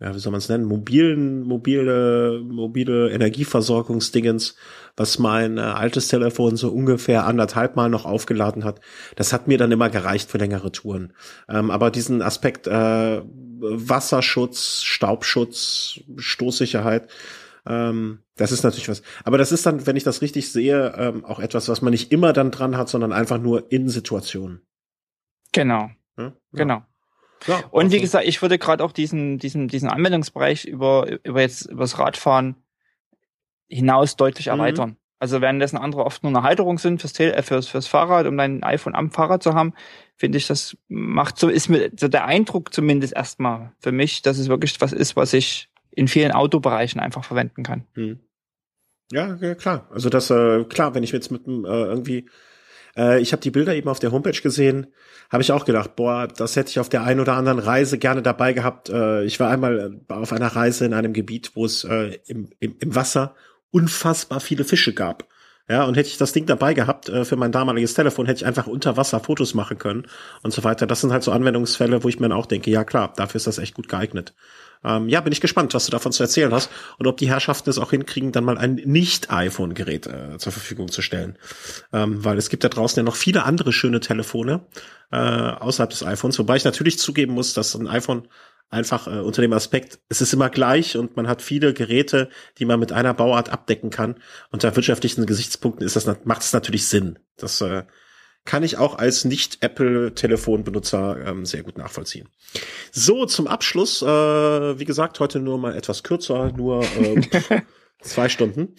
ja, 0.00 0.14
wie 0.14 0.18
soll 0.18 0.32
man 0.32 0.38
es 0.38 0.48
nennen, 0.48 0.64
mobilen, 0.64 1.42
mobile, 1.42 2.40
mobile 2.44 3.10
Energieversorgungsdingens, 3.10 4.56
was 4.96 5.18
mein 5.18 5.58
äh, 5.58 5.62
altes 5.62 6.08
Telefon 6.08 6.56
so 6.56 6.70
ungefähr 6.70 7.26
anderthalb 7.26 7.74
Mal 7.76 7.88
noch 7.88 8.04
aufgeladen 8.04 8.64
hat. 8.64 8.80
Das 9.16 9.32
hat 9.32 9.48
mir 9.48 9.58
dann 9.58 9.72
immer 9.72 9.90
gereicht 9.90 10.30
für 10.30 10.38
längere 10.38 10.72
Touren. 10.72 11.14
Ähm, 11.48 11.70
aber 11.70 11.90
diesen 11.90 12.22
Aspekt 12.22 12.66
äh, 12.66 13.22
Wasserschutz, 13.60 14.82
Staubschutz, 14.82 16.00
Stoßsicherheit, 16.16 17.08
ähm, 17.66 18.20
das 18.36 18.52
ist 18.52 18.62
natürlich 18.62 18.88
was. 18.88 19.02
Aber 19.24 19.38
das 19.38 19.52
ist 19.52 19.66
dann, 19.66 19.86
wenn 19.86 19.96
ich 19.96 20.04
das 20.04 20.22
richtig 20.22 20.50
sehe, 20.52 20.94
ähm, 20.96 21.24
auch 21.24 21.40
etwas, 21.40 21.68
was 21.68 21.82
man 21.82 21.90
nicht 21.90 22.12
immer 22.12 22.32
dann 22.32 22.50
dran 22.50 22.76
hat, 22.76 22.88
sondern 22.88 23.12
einfach 23.12 23.38
nur 23.38 23.70
in 23.70 23.88
Situationen. 23.88 24.62
Genau. 25.52 25.90
Ja? 26.16 26.32
Genau. 26.52 26.82
Ja, 27.46 27.62
und 27.70 27.84
also. 27.84 27.96
wie 27.96 28.00
gesagt, 28.00 28.26
ich 28.26 28.42
würde 28.42 28.58
gerade 28.58 28.82
auch 28.84 28.92
diesen, 28.92 29.38
diesen, 29.38 29.68
diesen 29.68 29.88
Anwendungsbereich 29.88 30.64
über, 30.64 31.06
über 31.22 31.40
jetzt 31.40 31.66
übers 31.66 31.98
Radfahren 31.98 32.56
hinaus 33.68 34.16
deutlich 34.16 34.46
mhm. 34.46 34.52
erweitern. 34.52 34.96
Also 35.20 35.40
währenddessen 35.40 35.78
andere 35.78 36.04
oft 36.04 36.22
nur 36.22 36.30
eine 36.30 36.44
Halterung 36.44 36.78
sind 36.78 37.00
fürs, 37.00 37.12
Tel 37.12 37.32
äh, 37.32 37.42
fürs, 37.42 37.66
fürs 37.68 37.88
Fahrrad, 37.88 38.26
um 38.26 38.36
dein 38.36 38.62
iPhone 38.62 38.94
am 38.94 39.10
Fahrrad 39.10 39.42
zu 39.42 39.54
haben, 39.54 39.74
finde 40.16 40.38
ich, 40.38 40.46
das 40.46 40.76
macht 40.88 41.38
so, 41.38 41.48
ist 41.48 41.68
mir 41.68 41.90
so 41.96 42.08
der 42.08 42.24
Eindruck 42.24 42.72
zumindest 42.72 43.14
erstmal 43.14 43.72
für 43.80 43.90
mich, 43.90 44.22
dass 44.22 44.38
es 44.38 44.48
wirklich 44.48 44.80
was 44.80 44.92
ist, 44.92 45.16
was 45.16 45.32
ich 45.32 45.67
in 45.98 46.08
vielen 46.08 46.32
Autobereichen 46.32 47.00
einfach 47.00 47.24
verwenden 47.24 47.62
kann. 47.62 47.84
Hm. 47.94 48.20
Ja, 49.10 49.36
ja, 49.40 49.54
klar. 49.54 49.88
Also 49.90 50.10
das, 50.10 50.30
äh, 50.30 50.64
klar, 50.64 50.94
wenn 50.94 51.02
ich 51.02 51.12
jetzt 51.12 51.30
mit 51.30 51.46
äh, 51.46 51.50
irgendwie 51.50 52.28
äh, 52.98 53.20
ich 53.20 53.32
habe 53.32 53.40
die 53.40 53.50
Bilder 53.50 53.74
eben 53.74 53.88
auf 53.88 54.00
der 54.00 54.12
Homepage 54.12 54.40
gesehen, 54.40 54.88
habe 55.30 55.42
ich 55.42 55.52
auch 55.52 55.64
gedacht, 55.64 55.96
boah, 55.96 56.26
das 56.26 56.56
hätte 56.56 56.70
ich 56.70 56.80
auf 56.80 56.88
der 56.88 57.04
einen 57.04 57.20
oder 57.20 57.34
anderen 57.34 57.58
Reise 57.58 57.98
gerne 57.98 58.22
dabei 58.22 58.52
gehabt. 58.52 58.90
Äh, 58.90 59.24
ich 59.24 59.38
war 59.40 59.50
einmal 59.50 60.00
äh, 60.08 60.12
auf 60.12 60.32
einer 60.32 60.48
Reise 60.48 60.84
in 60.84 60.94
einem 60.94 61.12
Gebiet, 61.12 61.52
wo 61.54 61.64
es 61.64 61.84
äh, 61.84 62.18
im, 62.26 62.50
im, 62.60 62.76
im 62.80 62.94
Wasser 62.94 63.34
unfassbar 63.70 64.40
viele 64.40 64.64
Fische 64.64 64.92
gab. 64.94 65.28
Ja, 65.70 65.84
und 65.84 65.98
hätte 65.98 66.08
ich 66.08 66.16
das 66.16 66.32
Ding 66.32 66.46
dabei 66.46 66.72
gehabt 66.72 67.10
äh, 67.10 67.26
für 67.26 67.36
mein 67.36 67.52
damaliges 67.52 67.92
Telefon, 67.92 68.24
hätte 68.24 68.38
ich 68.38 68.46
einfach 68.46 68.66
unter 68.66 68.96
Wasser 68.96 69.20
Fotos 69.20 69.52
machen 69.52 69.76
können 69.78 70.06
und 70.42 70.52
so 70.52 70.64
weiter. 70.64 70.86
Das 70.86 71.02
sind 71.02 71.12
halt 71.12 71.22
so 71.22 71.30
Anwendungsfälle, 71.30 72.02
wo 72.02 72.08
ich 72.08 72.18
mir 72.18 72.28
dann 72.28 72.38
auch 72.38 72.46
denke, 72.46 72.70
ja 72.70 72.84
klar, 72.84 73.12
dafür 73.16 73.36
ist 73.36 73.46
das 73.46 73.58
echt 73.58 73.74
gut 73.74 73.88
geeignet. 73.88 74.34
Ähm, 74.84 75.08
ja, 75.08 75.20
bin 75.20 75.32
ich 75.32 75.40
gespannt, 75.40 75.74
was 75.74 75.86
du 75.86 75.90
davon 75.90 76.12
zu 76.12 76.22
erzählen 76.22 76.52
hast 76.52 76.70
und 76.98 77.06
ob 77.06 77.16
die 77.16 77.28
Herrschaften 77.28 77.70
es 77.70 77.78
auch 77.78 77.90
hinkriegen, 77.90 78.32
dann 78.32 78.44
mal 78.44 78.58
ein 78.58 78.74
Nicht-iPhone-Gerät 78.74 80.06
äh, 80.06 80.38
zur 80.38 80.52
Verfügung 80.52 80.90
zu 80.90 81.02
stellen. 81.02 81.36
Ähm, 81.92 82.24
weil 82.24 82.38
es 82.38 82.48
gibt 82.48 82.64
da 82.64 82.68
draußen 82.68 82.98
ja 82.98 83.04
noch 83.04 83.16
viele 83.16 83.44
andere 83.44 83.72
schöne 83.72 84.00
Telefone 84.00 84.66
äh, 85.10 85.16
außerhalb 85.16 85.90
des 85.90 86.04
iPhones, 86.04 86.38
wobei 86.38 86.56
ich 86.56 86.64
natürlich 86.64 86.98
zugeben 86.98 87.34
muss, 87.34 87.54
dass 87.54 87.74
ein 87.74 87.88
iPhone 87.88 88.28
einfach 88.70 89.06
äh, 89.06 89.20
unter 89.20 89.42
dem 89.42 89.52
Aspekt, 89.52 89.98
es 90.08 90.20
ist 90.20 90.32
immer 90.32 90.50
gleich 90.50 90.96
und 90.96 91.16
man 91.16 91.28
hat 91.28 91.42
viele 91.42 91.72
Geräte, 91.72 92.28
die 92.58 92.64
man 92.64 92.80
mit 92.80 92.92
einer 92.92 93.14
Bauart 93.14 93.48
abdecken 93.50 93.90
kann. 93.90 94.16
Unter 94.50 94.74
wirtschaftlichen 94.76 95.26
Gesichtspunkten 95.26 95.86
ist 95.86 95.96
das 95.96 96.06
macht 96.24 96.42
es 96.42 96.52
natürlich 96.52 96.86
Sinn. 96.86 97.18
Das 97.36 97.60
äh, 97.60 97.84
kann 98.48 98.62
ich 98.62 98.78
auch 98.78 98.96
als 98.96 99.26
Nicht-Apple-Telefonbenutzer 99.26 101.18
ähm, 101.26 101.44
sehr 101.44 101.62
gut 101.62 101.76
nachvollziehen. 101.76 102.30
So, 102.90 103.26
zum 103.26 103.46
Abschluss, 103.46 104.00
äh, 104.00 104.06
wie 104.06 104.86
gesagt, 104.86 105.20
heute 105.20 105.38
nur 105.38 105.58
mal 105.58 105.76
etwas 105.76 106.02
kürzer, 106.02 106.50
nur 106.56 106.82
äh, 106.82 107.20
zwei 108.00 108.30
Stunden. 108.30 108.74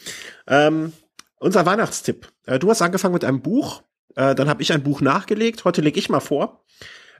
Ähm, 0.48 0.92
unser 1.38 1.68
Weihnachtstipp. 1.68 2.32
Äh, 2.48 2.58
du 2.58 2.72
hast 2.72 2.82
angefangen 2.82 3.14
mit 3.14 3.24
einem 3.24 3.44
Buch, 3.44 3.84
äh, 4.16 4.34
dann 4.34 4.50
habe 4.50 4.64
ich 4.64 4.74
ein 4.74 4.82
Buch 4.82 5.02
nachgelegt, 5.02 5.66
heute 5.66 5.82
lege 5.82 6.00
ich 6.00 6.10
mal 6.10 6.20
vor. 6.20 6.66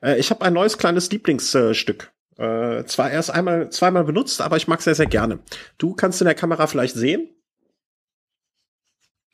Äh, 0.02 0.18
ich 0.18 0.32
habe 0.32 0.44
ein 0.44 0.54
neues 0.54 0.80
kleines 0.80 1.12
Lieblingsstück. 1.12 2.12
Äh, 2.40 2.84
zwar 2.86 3.12
erst 3.12 3.30
einmal, 3.30 3.70
zweimal 3.70 4.06
benutzt, 4.06 4.42
aber 4.42 4.58
ich 4.58 4.68
mag 4.68 4.82
sehr, 4.82 4.96
sehr 4.96 5.06
gerne. 5.06 5.38
Du 5.78 5.94
kannst 5.94 6.20
in 6.20 6.26
der 6.26 6.34
Kamera 6.34 6.66
vielleicht 6.66 6.96
sehen. 6.96 7.30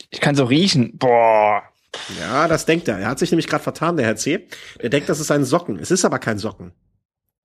Ich 0.09 0.19
kann 0.19 0.35
so 0.35 0.43
riechen. 0.43 0.97
Boah. 0.97 1.63
Ja, 2.19 2.47
das 2.47 2.65
denkt 2.65 2.87
er. 2.87 2.99
Er 2.99 3.07
hat 3.07 3.19
sich 3.19 3.31
nämlich 3.31 3.47
gerade 3.47 3.63
vertan, 3.63 3.97
der 3.97 4.05
Herr 4.05 4.15
C. 4.15 4.47
Er 4.79 4.89
denkt, 4.89 5.09
das 5.09 5.19
ist 5.19 5.31
ein 5.31 5.43
Socken. 5.43 5.79
Es 5.79 5.91
ist 5.91 6.05
aber 6.05 6.19
kein 6.19 6.37
Socken. 6.37 6.73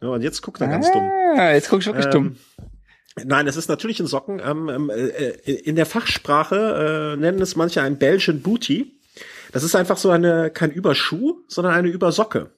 Ja, 0.02 0.08
und 0.08 0.22
jetzt 0.22 0.42
guckt 0.42 0.60
er 0.60 0.68
ah, 0.68 0.70
ganz 0.70 0.90
dumm. 0.90 1.10
Jetzt 1.36 1.68
guck 1.68 1.80
ich 1.80 1.86
wirklich 1.86 2.06
ähm, 2.06 2.10
dumm. 2.10 2.36
Nein, 3.24 3.46
es 3.46 3.56
ist 3.56 3.68
natürlich 3.68 4.00
ein 4.00 4.06
Socken. 4.06 4.40
Ähm, 4.44 4.68
ähm 4.68 4.90
äh, 4.90 5.30
in 5.52 5.76
der 5.76 5.86
Fachsprache 5.86 7.14
äh, 7.14 7.20
nennen 7.20 7.40
es 7.40 7.56
manche 7.56 7.82
ein 7.82 7.98
Belgian 7.98 8.40
Booty. 8.40 8.98
Das 9.52 9.62
ist 9.62 9.74
einfach 9.74 9.96
so 9.96 10.10
eine, 10.10 10.50
kein 10.50 10.70
Überschuh, 10.70 11.40
sondern 11.48 11.74
eine 11.74 11.88
Übersocke. 11.88 12.50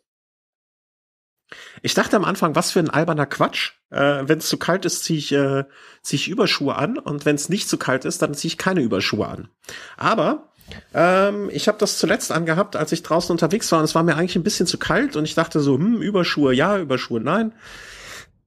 Ich 1.83 1.95
dachte 1.95 2.17
am 2.17 2.25
Anfang, 2.25 2.55
was 2.55 2.71
für 2.71 2.79
ein 2.79 2.91
alberner 2.91 3.27
Quatsch. 3.27 3.73
Äh, 3.91 4.23
wenn 4.27 4.39
es 4.39 4.49
zu 4.49 4.57
kalt 4.57 4.85
ist, 4.85 5.05
ziehe 5.05 5.19
ich, 5.19 5.33
äh, 5.33 5.65
zieh 6.03 6.17
ich 6.17 6.29
Überschuhe 6.29 6.77
an 6.77 6.99
und 6.99 7.27
wenn 7.27 7.37
es 7.37 7.49
nicht 7.49 7.69
zu 7.69 7.77
kalt 7.77 8.05
ist, 8.05 8.23
dann 8.23 8.35
ziehe 8.35 8.51
ich 8.51 8.59
keine 8.59 8.81
Überschuhe 8.81 9.27
an. 9.27 9.49
Aber 9.97 10.52
ähm, 10.95 11.51
ich 11.53 11.69
habe 11.69 11.79
das 11.79 11.99
zuletzt 11.99 12.33
angehabt, 12.33 12.77
als 12.77 12.93
ich 12.93 13.03
draußen 13.03 13.33
unterwegs 13.33 13.71
war 13.73 13.79
und 13.79 13.85
es 13.85 13.95
war 13.95 14.03
mir 14.03 14.17
eigentlich 14.17 14.37
ein 14.37 14.43
bisschen 14.43 14.67
zu 14.67 14.79
kalt 14.79 15.17
und 15.17 15.25
ich 15.25 15.35
dachte 15.35 15.61
so, 15.61 15.75
hm, 15.77 16.03
Überschuhe 16.03 16.55
ja, 16.55 16.79
Überschuhe 16.79 17.21
nein. 17.21 17.53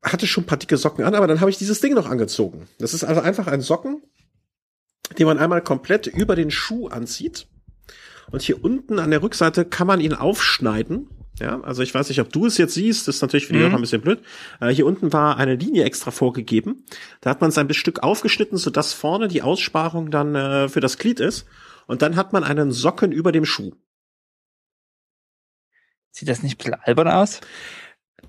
Hatte 0.04 0.28
schon 0.28 0.44
ein 0.44 0.48
paar 0.48 0.60
dicke 0.60 0.78
Socken 0.78 1.04
an, 1.04 1.16
aber 1.16 1.26
dann 1.26 1.42
habe 1.42 1.50
ich 1.50 1.58
dieses 1.58 1.82
Ding 1.82 1.96
noch 1.96 2.08
angezogen. 2.08 2.68
Das 2.78 2.94
ist 2.94 3.04
also 3.04 3.22
einfach 3.22 3.48
ein 3.48 3.62
Socken, 3.62 4.04
den 5.18 5.26
man 5.26 5.40
einmal 5.40 5.62
komplett 5.62 6.06
über 6.06 6.36
den 6.36 6.52
Schuh 6.52 6.88
anzieht. 6.88 7.48
Und 8.32 8.44
hier 8.44 8.64
unten 8.64 9.00
an 9.00 9.10
der 9.12 9.24
Rückseite 9.24 9.66
kann 9.66 9.88
man 9.88 10.00
ihn 10.00 10.14
aufschneiden. 10.14 11.10
Ja, 11.40 11.60
also 11.62 11.82
ich 11.82 11.94
weiß 11.94 12.08
nicht, 12.10 12.22
ob 12.22 12.32
du 12.32 12.46
es 12.46 12.58
jetzt 12.58 12.76
siehst, 12.76 13.08
das 13.08 13.16
ist 13.16 13.22
natürlich 13.22 13.48
für 13.48 13.54
dich 13.54 13.64
mhm. 13.64 13.72
auch 13.72 13.76
ein 13.76 13.82
bisschen 13.82 14.02
blöd. 14.02 14.22
Äh, 14.62 14.70
hier 14.70 14.86
unten 14.86 15.12
war 15.12 15.38
eine 15.38 15.56
Linie 15.56 15.84
extra 15.84 16.12
vorgegeben. 16.12 16.86
Da 17.22 17.30
hat 17.30 17.42
man 17.42 17.50
es 17.50 17.58
ein 17.58 17.74
Stück 17.74 18.04
aufgeschnitten, 18.04 18.58
sodass 18.58 18.94
vorne 18.94 19.28
die 19.28 19.42
Aussparung 19.42 20.12
dann 20.12 20.36
äh, 20.36 20.70
für 20.70 20.80
das 20.80 20.98
Glied 20.98 21.20
ist 21.20 21.46
und 21.88 22.02
dann 22.02 22.16
hat 22.16 22.34
man 22.34 22.44
einen 22.44 22.72
Socken 22.72 23.12
über 23.12 23.32
dem 23.32 23.46
Schuh. 23.46 23.74
Sieht 26.12 26.30
das 26.30 26.44
nicht 26.44 26.56
ein 26.56 26.58
bisschen 26.58 26.74
albern 26.76 27.10
aus? 27.10 27.42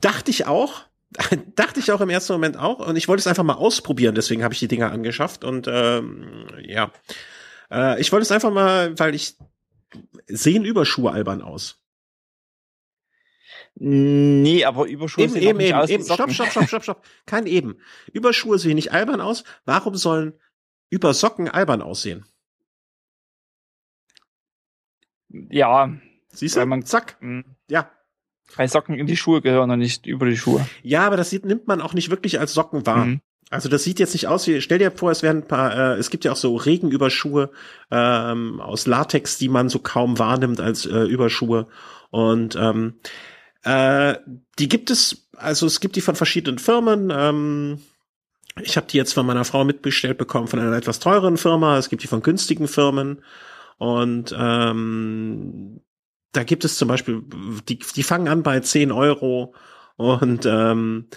Dachte 0.00 0.30
ich 0.30 0.46
auch. 0.46 0.82
Dachte 1.54 1.80
ich 1.80 1.92
auch 1.92 2.00
im 2.00 2.10
ersten 2.10 2.32
Moment 2.32 2.56
auch. 2.56 2.86
Und 2.86 2.96
ich 2.96 3.06
wollte 3.08 3.20
es 3.20 3.26
einfach 3.26 3.44
mal 3.44 3.54
ausprobieren, 3.54 4.14
deswegen 4.14 4.42
habe 4.42 4.54
ich 4.54 4.60
die 4.60 4.68
Dinger 4.68 4.90
angeschafft. 4.90 5.44
Und 5.44 5.68
ähm, 5.68 6.48
ja. 6.62 6.90
Äh, 7.70 8.00
ich 8.00 8.10
wollte 8.12 8.22
es 8.22 8.32
einfach 8.32 8.52
mal, 8.52 8.98
weil 8.98 9.14
ich 9.14 9.36
sehen 10.26 10.64
Überschuhe 10.64 11.12
albern 11.12 11.42
aus. 11.42 11.80
Nee, 13.78 14.64
aber 14.64 14.86
Überschuhe 14.86 15.24
eben, 15.24 15.32
sehen 15.34 15.42
eben, 15.42 15.58
nicht 15.58 15.68
eben, 15.68 15.78
aus 15.78 15.90
eben. 15.90 16.04
Stopp, 16.04 16.32
stopp, 16.32 16.50
stopp, 16.50 16.66
stopp, 16.66 16.82
stopp. 16.82 17.06
Kein 17.26 17.46
eben. 17.46 17.78
Überschuhe 18.12 18.58
sehen 18.58 18.76
nicht 18.76 18.92
albern 18.92 19.20
aus. 19.20 19.44
Warum 19.64 19.96
sollen 19.96 20.32
Übersocken 20.88 21.48
albern 21.48 21.82
aussehen? 21.82 22.24
Ja. 25.50 25.92
Siehst 26.28 26.56
du? 26.56 26.66
Man, 26.66 26.84
Zack. 26.84 27.16
Mh. 27.20 27.44
Ja. 27.68 27.90
Weil 28.54 28.68
Socken 28.68 28.94
in 28.96 29.06
die 29.06 29.16
Schuhe 29.16 29.40
gehören 29.40 29.70
und 29.70 29.78
nicht 29.78 30.06
über 30.06 30.26
die 30.26 30.36
Schuhe. 30.36 30.66
Ja, 30.82 31.06
aber 31.06 31.16
das 31.16 31.30
sieht, 31.30 31.44
nimmt 31.44 31.66
man 31.66 31.80
auch 31.80 31.94
nicht 31.94 32.10
wirklich 32.10 32.38
als 32.38 32.54
Socken 32.54 32.86
wahr. 32.86 33.06
Mhm. 33.06 33.20
Also 33.50 33.68
das 33.68 33.84
sieht 33.84 34.00
jetzt 34.00 34.12
nicht 34.12 34.26
aus 34.26 34.46
wie, 34.46 34.60
stell 34.60 34.78
dir 34.78 34.90
vor, 34.90 35.10
es 35.10 35.22
wären 35.22 35.38
ein 35.38 35.48
paar, 35.48 35.76
äh, 35.76 35.98
es 35.98 36.10
gibt 36.10 36.24
ja 36.24 36.32
auch 36.32 36.36
so 36.36 36.56
Regenüberschuhe 36.56 37.50
ähm, 37.90 38.60
aus 38.60 38.86
Latex, 38.86 39.38
die 39.38 39.48
man 39.48 39.68
so 39.68 39.78
kaum 39.78 40.18
wahrnimmt 40.18 40.60
als 40.60 40.84
äh, 40.84 41.04
Überschuhe. 41.04 41.68
Und 42.10 42.56
ähm, 42.56 42.94
äh, 43.62 44.16
die 44.58 44.68
gibt 44.68 44.90
es, 44.90 45.28
also 45.36 45.66
es 45.66 45.80
gibt 45.80 45.96
die 45.96 46.00
von 46.00 46.16
verschiedenen 46.16 46.58
Firmen. 46.58 47.12
Ähm, 47.14 47.78
ich 48.62 48.76
habe 48.76 48.86
die 48.88 48.96
jetzt 48.96 49.12
von 49.12 49.26
meiner 49.26 49.44
Frau 49.44 49.64
mitbestellt 49.64 50.18
bekommen 50.18 50.48
von 50.48 50.58
einer 50.58 50.76
etwas 50.76 50.98
teureren 50.98 51.36
Firma. 51.36 51.78
Es 51.78 51.88
gibt 51.88 52.02
die 52.02 52.08
von 52.08 52.22
günstigen 52.22 52.66
Firmen. 52.66 53.22
Und 53.78 54.34
ähm, 54.38 55.80
da 56.32 56.44
gibt 56.44 56.64
es 56.64 56.76
zum 56.76 56.88
Beispiel, 56.88 57.22
die, 57.68 57.78
die 57.78 58.02
fangen 58.02 58.28
an 58.28 58.42
bei 58.42 58.60
10 58.60 58.92
Euro 58.92 59.54
und 59.96 60.46
ähm, 60.46 61.08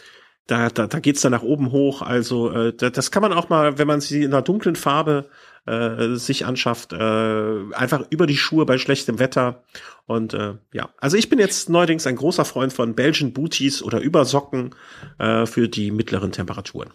da, 0.48 0.70
da, 0.70 0.88
da 0.88 1.00
geht's 1.00 1.22
dann 1.22 1.32
nach 1.32 1.44
oben 1.44 1.72
hoch. 1.72 2.02
Also 2.02 2.52
äh, 2.52 2.74
das 2.74 3.12
kann 3.12 3.22
man 3.22 3.34
auch 3.34 3.50
mal, 3.50 3.78
wenn 3.78 3.88
man 3.88 4.02
sie 4.02 4.24
in 4.24 4.34
einer 4.34 4.42
dunklen 4.42 4.76
Farbe 4.76 5.30
äh, 5.66 6.16
sich 6.16 6.46
anschafft, 6.46 6.94
äh, 6.94 7.74
einfach 7.74 8.06
über 8.10 8.26
die 8.26 8.38
Schuhe 8.38 8.66
bei 8.66 8.78
schlechtem 8.78 9.20
Wetter. 9.20 9.64
Und 10.06 10.34
äh, 10.34 10.56
ja, 10.74 10.90
also 10.98 11.18
ich 11.18 11.30
bin 11.30 11.38
jetzt 11.38 11.70
neuerdings 11.70 12.08
ein 12.08 12.16
großer 12.16 12.46
Freund 12.46 12.74
von 12.74 12.96
Belgian 12.96 13.34
Booties 13.34 13.84
oder 13.84 14.00
Übersocken 14.00 14.74
äh, 15.20 15.46
für 15.46 15.68
die 15.68 15.92
mittleren 15.92 16.32
Temperaturen 16.32 16.92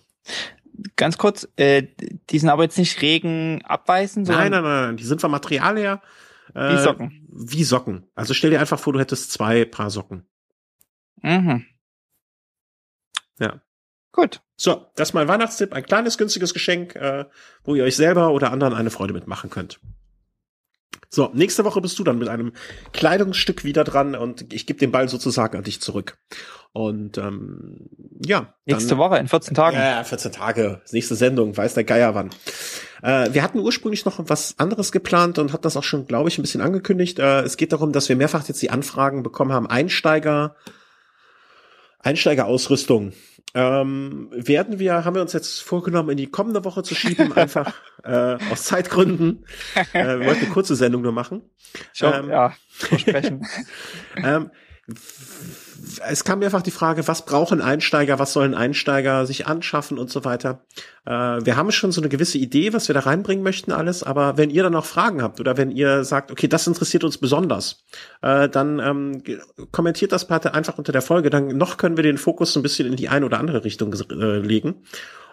ganz 0.97 1.19
kurz, 1.19 1.49
äh, 1.57 1.85
die 2.31 2.39
sind 2.39 2.49
aber 2.49 2.65
jetzt 2.65 2.79
nicht 2.79 3.01
Regen 3.03 3.63
abweisen, 3.65 4.25
sondern. 4.25 4.51
Nein, 4.51 4.63
nein, 4.63 4.87
nein, 4.87 4.97
die 4.97 5.05
sind 5.05 5.21
vom 5.21 5.31
Material 5.31 5.79
her. 5.79 6.03
Äh, 6.55 6.75
wie 6.75 6.83
Socken. 6.83 7.27
Wie 7.31 7.65
Socken. 7.65 8.07
Also 8.15 8.35
stell 8.35 8.51
dir 8.51 8.61
einfach 8.61 8.79
vor, 8.79 8.93
du 8.93 9.01
hättest 9.01 9.33
zwei 9.33 9.65
Paar 9.65 9.91
Socken. 9.91 10.27
Mhm. 11.23 11.65
Ja. 13.39 13.61
Gut. 14.13 14.43
So, 14.57 14.87
das 14.95 15.09
ist 15.09 15.15
mein 15.15 15.27
Weihnachtstipp. 15.27 15.73
Ein 15.73 15.85
kleines, 15.85 16.19
günstiges 16.19 16.53
Geschenk, 16.53 16.95
äh, 16.95 17.25
wo 17.65 17.75
ihr 17.75 17.85
euch 17.85 17.97
selber 17.97 18.31
oder 18.31 18.53
anderen 18.53 18.75
eine 18.75 18.91
Freude 18.91 19.13
mitmachen 19.13 19.51
könnt. 19.51 19.81
So, 21.09 21.31
nächste 21.33 21.65
Woche 21.65 21.81
bist 21.81 21.99
du 21.99 22.05
dann 22.05 22.19
mit 22.19 22.29
einem 22.29 22.53
Kleidungsstück 22.93 23.65
wieder 23.65 23.85
dran 23.85 24.15
und 24.15 24.53
ich 24.53 24.67
gebe 24.67 24.79
den 24.79 24.91
Ball 24.91 25.09
sozusagen 25.09 25.57
an 25.57 25.65
dich 25.65 25.81
zurück. 25.81 26.19
Und 26.73 27.19
ähm, 27.19 27.89
ja. 28.25 28.53
Nächste 28.67 28.91
dann, 28.91 28.99
Woche 28.99 29.19
in 29.19 29.29
14 29.29 29.55
Tagen. 29.55 29.77
Ja, 29.77 30.03
14 30.03 30.33
Tage. 30.33 30.83
Nächste 30.91 31.15
Sendung, 31.15 31.57
weiß 31.57 31.75
der 31.75 31.85
Geier 31.85 32.17
wann. 32.17 32.31
Äh, 33.03 33.33
wir 33.33 33.45
hatten 33.45 33.61
ursprünglich 33.61 34.05
noch 34.05 34.19
was 34.29 34.59
anderes 34.59 34.91
geplant 34.91 35.39
und 35.39 35.53
hatten 35.53 35.63
das 35.63 35.77
auch 35.77 35.85
schon, 35.85 36.07
glaube 36.07 36.29
ich, 36.29 36.39
ein 36.39 36.43
bisschen 36.43 36.61
angekündigt. 36.61 37.21
Äh, 37.21 37.43
es 37.43 37.57
geht 37.57 37.73
darum, 37.73 37.93
dass 37.93 38.09
wir 38.09 38.17
mehrfach 38.17 38.49
jetzt 38.49 38.61
die 38.61 38.71
Anfragen 38.71 39.23
bekommen 39.23 39.53
haben, 39.53 39.69
Einsteiger, 39.69 40.57
Einsteigerausrüstung. 42.01 43.13
Ähm, 43.57 44.31
werden 44.33 44.81
wir, 44.81 45.05
haben 45.05 45.15
wir 45.15 45.23
uns 45.23 45.33
jetzt 45.33 45.61
vorgenommen, 45.63 46.11
in 46.11 46.17
die 46.17 46.27
kommende 46.27 46.65
Woche 46.65 46.83
zu 46.83 46.95
schieben, 46.97 47.33
einfach 47.37 47.73
äh, 48.03 48.37
aus 48.51 48.65
Zeitgründen. 48.65 49.45
Äh, 49.93 50.19
wir 50.19 50.27
wollten 50.27 50.45
eine 50.45 50.53
kurze 50.53 50.75
Sendung 50.75 51.03
nur 51.03 51.13
machen. 51.13 51.43
Schon, 51.93 52.13
ähm, 52.13 52.31
ja, 52.31 52.53
versprechen. 52.69 53.47
ähm, 54.17 54.51
es 56.07 56.25
kam 56.25 56.41
mehrfach 56.41 56.63
die 56.63 56.71
Frage, 56.71 57.09
was 57.09 57.25
brauchen 57.25 57.63
Einsteiger, 57.63 58.19
was 58.19 58.33
sollen 58.33 58.55
Einsteiger 58.55 59.25
sich 59.25 59.47
anschaffen 59.47 59.99
und 59.99 60.11
so 60.11 60.25
weiter. 60.25 60.65
Äh, 61.07 61.11
wir 61.11 61.57
haben 61.57 61.73
schon 61.73 61.91
so 61.91 62.01
eine 62.01 62.11
gewisse 62.11 62.39
Idee, 62.39 62.73
was 62.73 62.89
wir 62.89 62.95
da 62.95 63.01
reinbringen 63.01 63.43
möchten 63.43 63.73
alles, 63.73 64.03
aber 64.03 64.37
wenn 64.37 64.51
ihr 64.51 64.63
dann 64.63 64.73
noch 64.73 64.85
Fragen 64.85 65.23
habt 65.23 65.41
oder 65.41 65.57
wenn 65.57 65.71
ihr 65.71 66.05
sagt, 66.05 66.31
okay, 66.31 66.49
das 66.49 66.67
interessiert 66.67 67.05
uns 67.05 67.19
besonders, 67.19 67.85
äh, 68.21 68.49
dann 68.49 68.79
ähm, 68.79 69.23
kommentiert 69.73 70.13
das 70.13 70.29
bitte 70.29 70.53
einfach 70.53 70.77
unter 70.77 70.93
der 70.93 71.03
Folge, 71.03 71.31
dann 71.31 71.49
noch 71.57 71.79
können 71.79 71.97
wir 71.97 72.05
den 72.05 72.19
Fokus 72.19 72.55
ein 72.57 72.63
bisschen 72.63 72.87
in 72.87 72.97
die 72.97 73.09
eine 73.09 73.25
oder 73.25 73.41
andere 73.41 73.65
Richtung 73.65 73.95
äh, 73.95 74.39
legen 74.39 74.83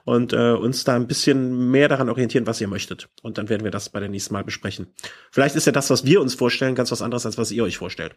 und 0.05 0.33
äh, 0.33 0.53
uns 0.53 0.83
da 0.83 0.95
ein 0.95 1.07
bisschen 1.07 1.71
mehr 1.71 1.87
daran 1.87 2.09
orientieren, 2.09 2.47
was 2.47 2.61
ihr 2.61 2.67
möchtet. 2.67 3.09
Und 3.21 3.37
dann 3.37 3.49
werden 3.49 3.63
wir 3.63 3.71
das 3.71 3.89
bei 3.89 3.99
der 3.99 4.09
nächsten 4.09 4.33
Mal 4.33 4.43
besprechen. 4.43 4.87
Vielleicht 5.29 5.55
ist 5.55 5.65
ja 5.65 5.71
das, 5.71 5.89
was 5.89 6.05
wir 6.05 6.21
uns 6.21 6.35
vorstellen, 6.35 6.75
ganz 6.75 6.91
was 6.91 7.01
anderes, 7.01 7.25
als 7.25 7.37
was 7.37 7.51
ihr 7.51 7.63
euch 7.63 7.77
vorstellt. 7.77 8.15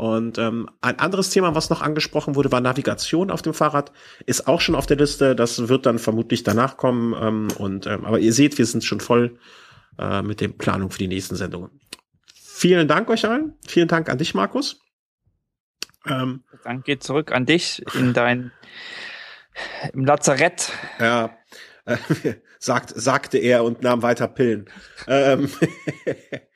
Und 0.00 0.38
ähm, 0.38 0.66
ein 0.80 0.98
anderes 0.98 1.28
Thema, 1.28 1.54
was 1.54 1.68
noch 1.68 1.82
angesprochen 1.82 2.34
wurde, 2.34 2.50
war 2.50 2.62
Navigation 2.62 3.30
auf 3.30 3.42
dem 3.42 3.52
Fahrrad. 3.52 3.92
Ist 4.24 4.48
auch 4.48 4.62
schon 4.62 4.74
auf 4.74 4.86
der 4.86 4.96
Liste. 4.96 5.36
Das 5.36 5.68
wird 5.68 5.84
dann 5.84 5.98
vermutlich 5.98 6.42
danach 6.42 6.78
kommen. 6.78 7.14
Ähm, 7.20 7.48
und 7.58 7.86
ähm, 7.86 8.06
aber 8.06 8.18
ihr 8.18 8.32
seht, 8.32 8.56
wir 8.56 8.64
sind 8.64 8.82
schon 8.82 9.00
voll 9.00 9.38
äh, 9.98 10.22
mit 10.22 10.40
der 10.40 10.48
Planung 10.48 10.90
für 10.90 10.96
die 10.96 11.06
nächsten 11.06 11.36
Sendungen. 11.36 11.82
Vielen 12.34 12.88
Dank 12.88 13.10
euch 13.10 13.26
allen. 13.26 13.58
Vielen 13.68 13.88
Dank 13.88 14.08
an 14.08 14.16
dich, 14.16 14.32
Markus. 14.32 14.80
Ähm, 16.06 16.44
Dank 16.64 16.86
geht 16.86 17.02
zurück 17.02 17.30
an 17.30 17.44
dich 17.44 17.84
in 17.94 18.14
dein 18.14 18.52
im 19.92 20.06
Lazarett. 20.06 20.72
Ja, 20.98 21.36
äh, 21.84 21.98
sagt, 22.58 22.94
sagte 22.96 23.36
er 23.36 23.64
und 23.64 23.82
nahm 23.82 24.00
weiter 24.00 24.28
Pillen. 24.28 24.70
ähm, 25.06 25.50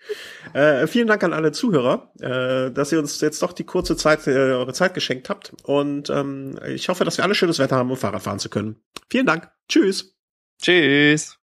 äh, 0.52 0.86
vielen 0.86 1.06
Dank 1.06 1.22
an 1.24 1.32
alle 1.32 1.52
Zuhörer, 1.52 2.12
äh, 2.20 2.70
dass 2.72 2.92
ihr 2.92 2.98
uns 2.98 3.20
jetzt 3.20 3.42
doch 3.42 3.52
die 3.52 3.64
kurze 3.64 3.96
Zeit, 3.96 4.26
äh, 4.26 4.30
eure 4.30 4.72
Zeit 4.72 4.94
geschenkt 4.94 5.28
habt. 5.28 5.52
Und 5.62 6.10
ähm, 6.10 6.58
ich 6.66 6.88
hoffe, 6.88 7.04
dass 7.04 7.18
wir 7.18 7.24
alle 7.24 7.34
schönes 7.34 7.58
Wetter 7.58 7.76
haben, 7.76 7.90
um 7.90 7.96
Fahrrad 7.96 8.22
fahren 8.22 8.38
zu 8.38 8.50
können. 8.50 8.82
Vielen 9.10 9.26
Dank. 9.26 9.50
Tschüss. 9.68 10.16
Tschüss. 10.60 11.43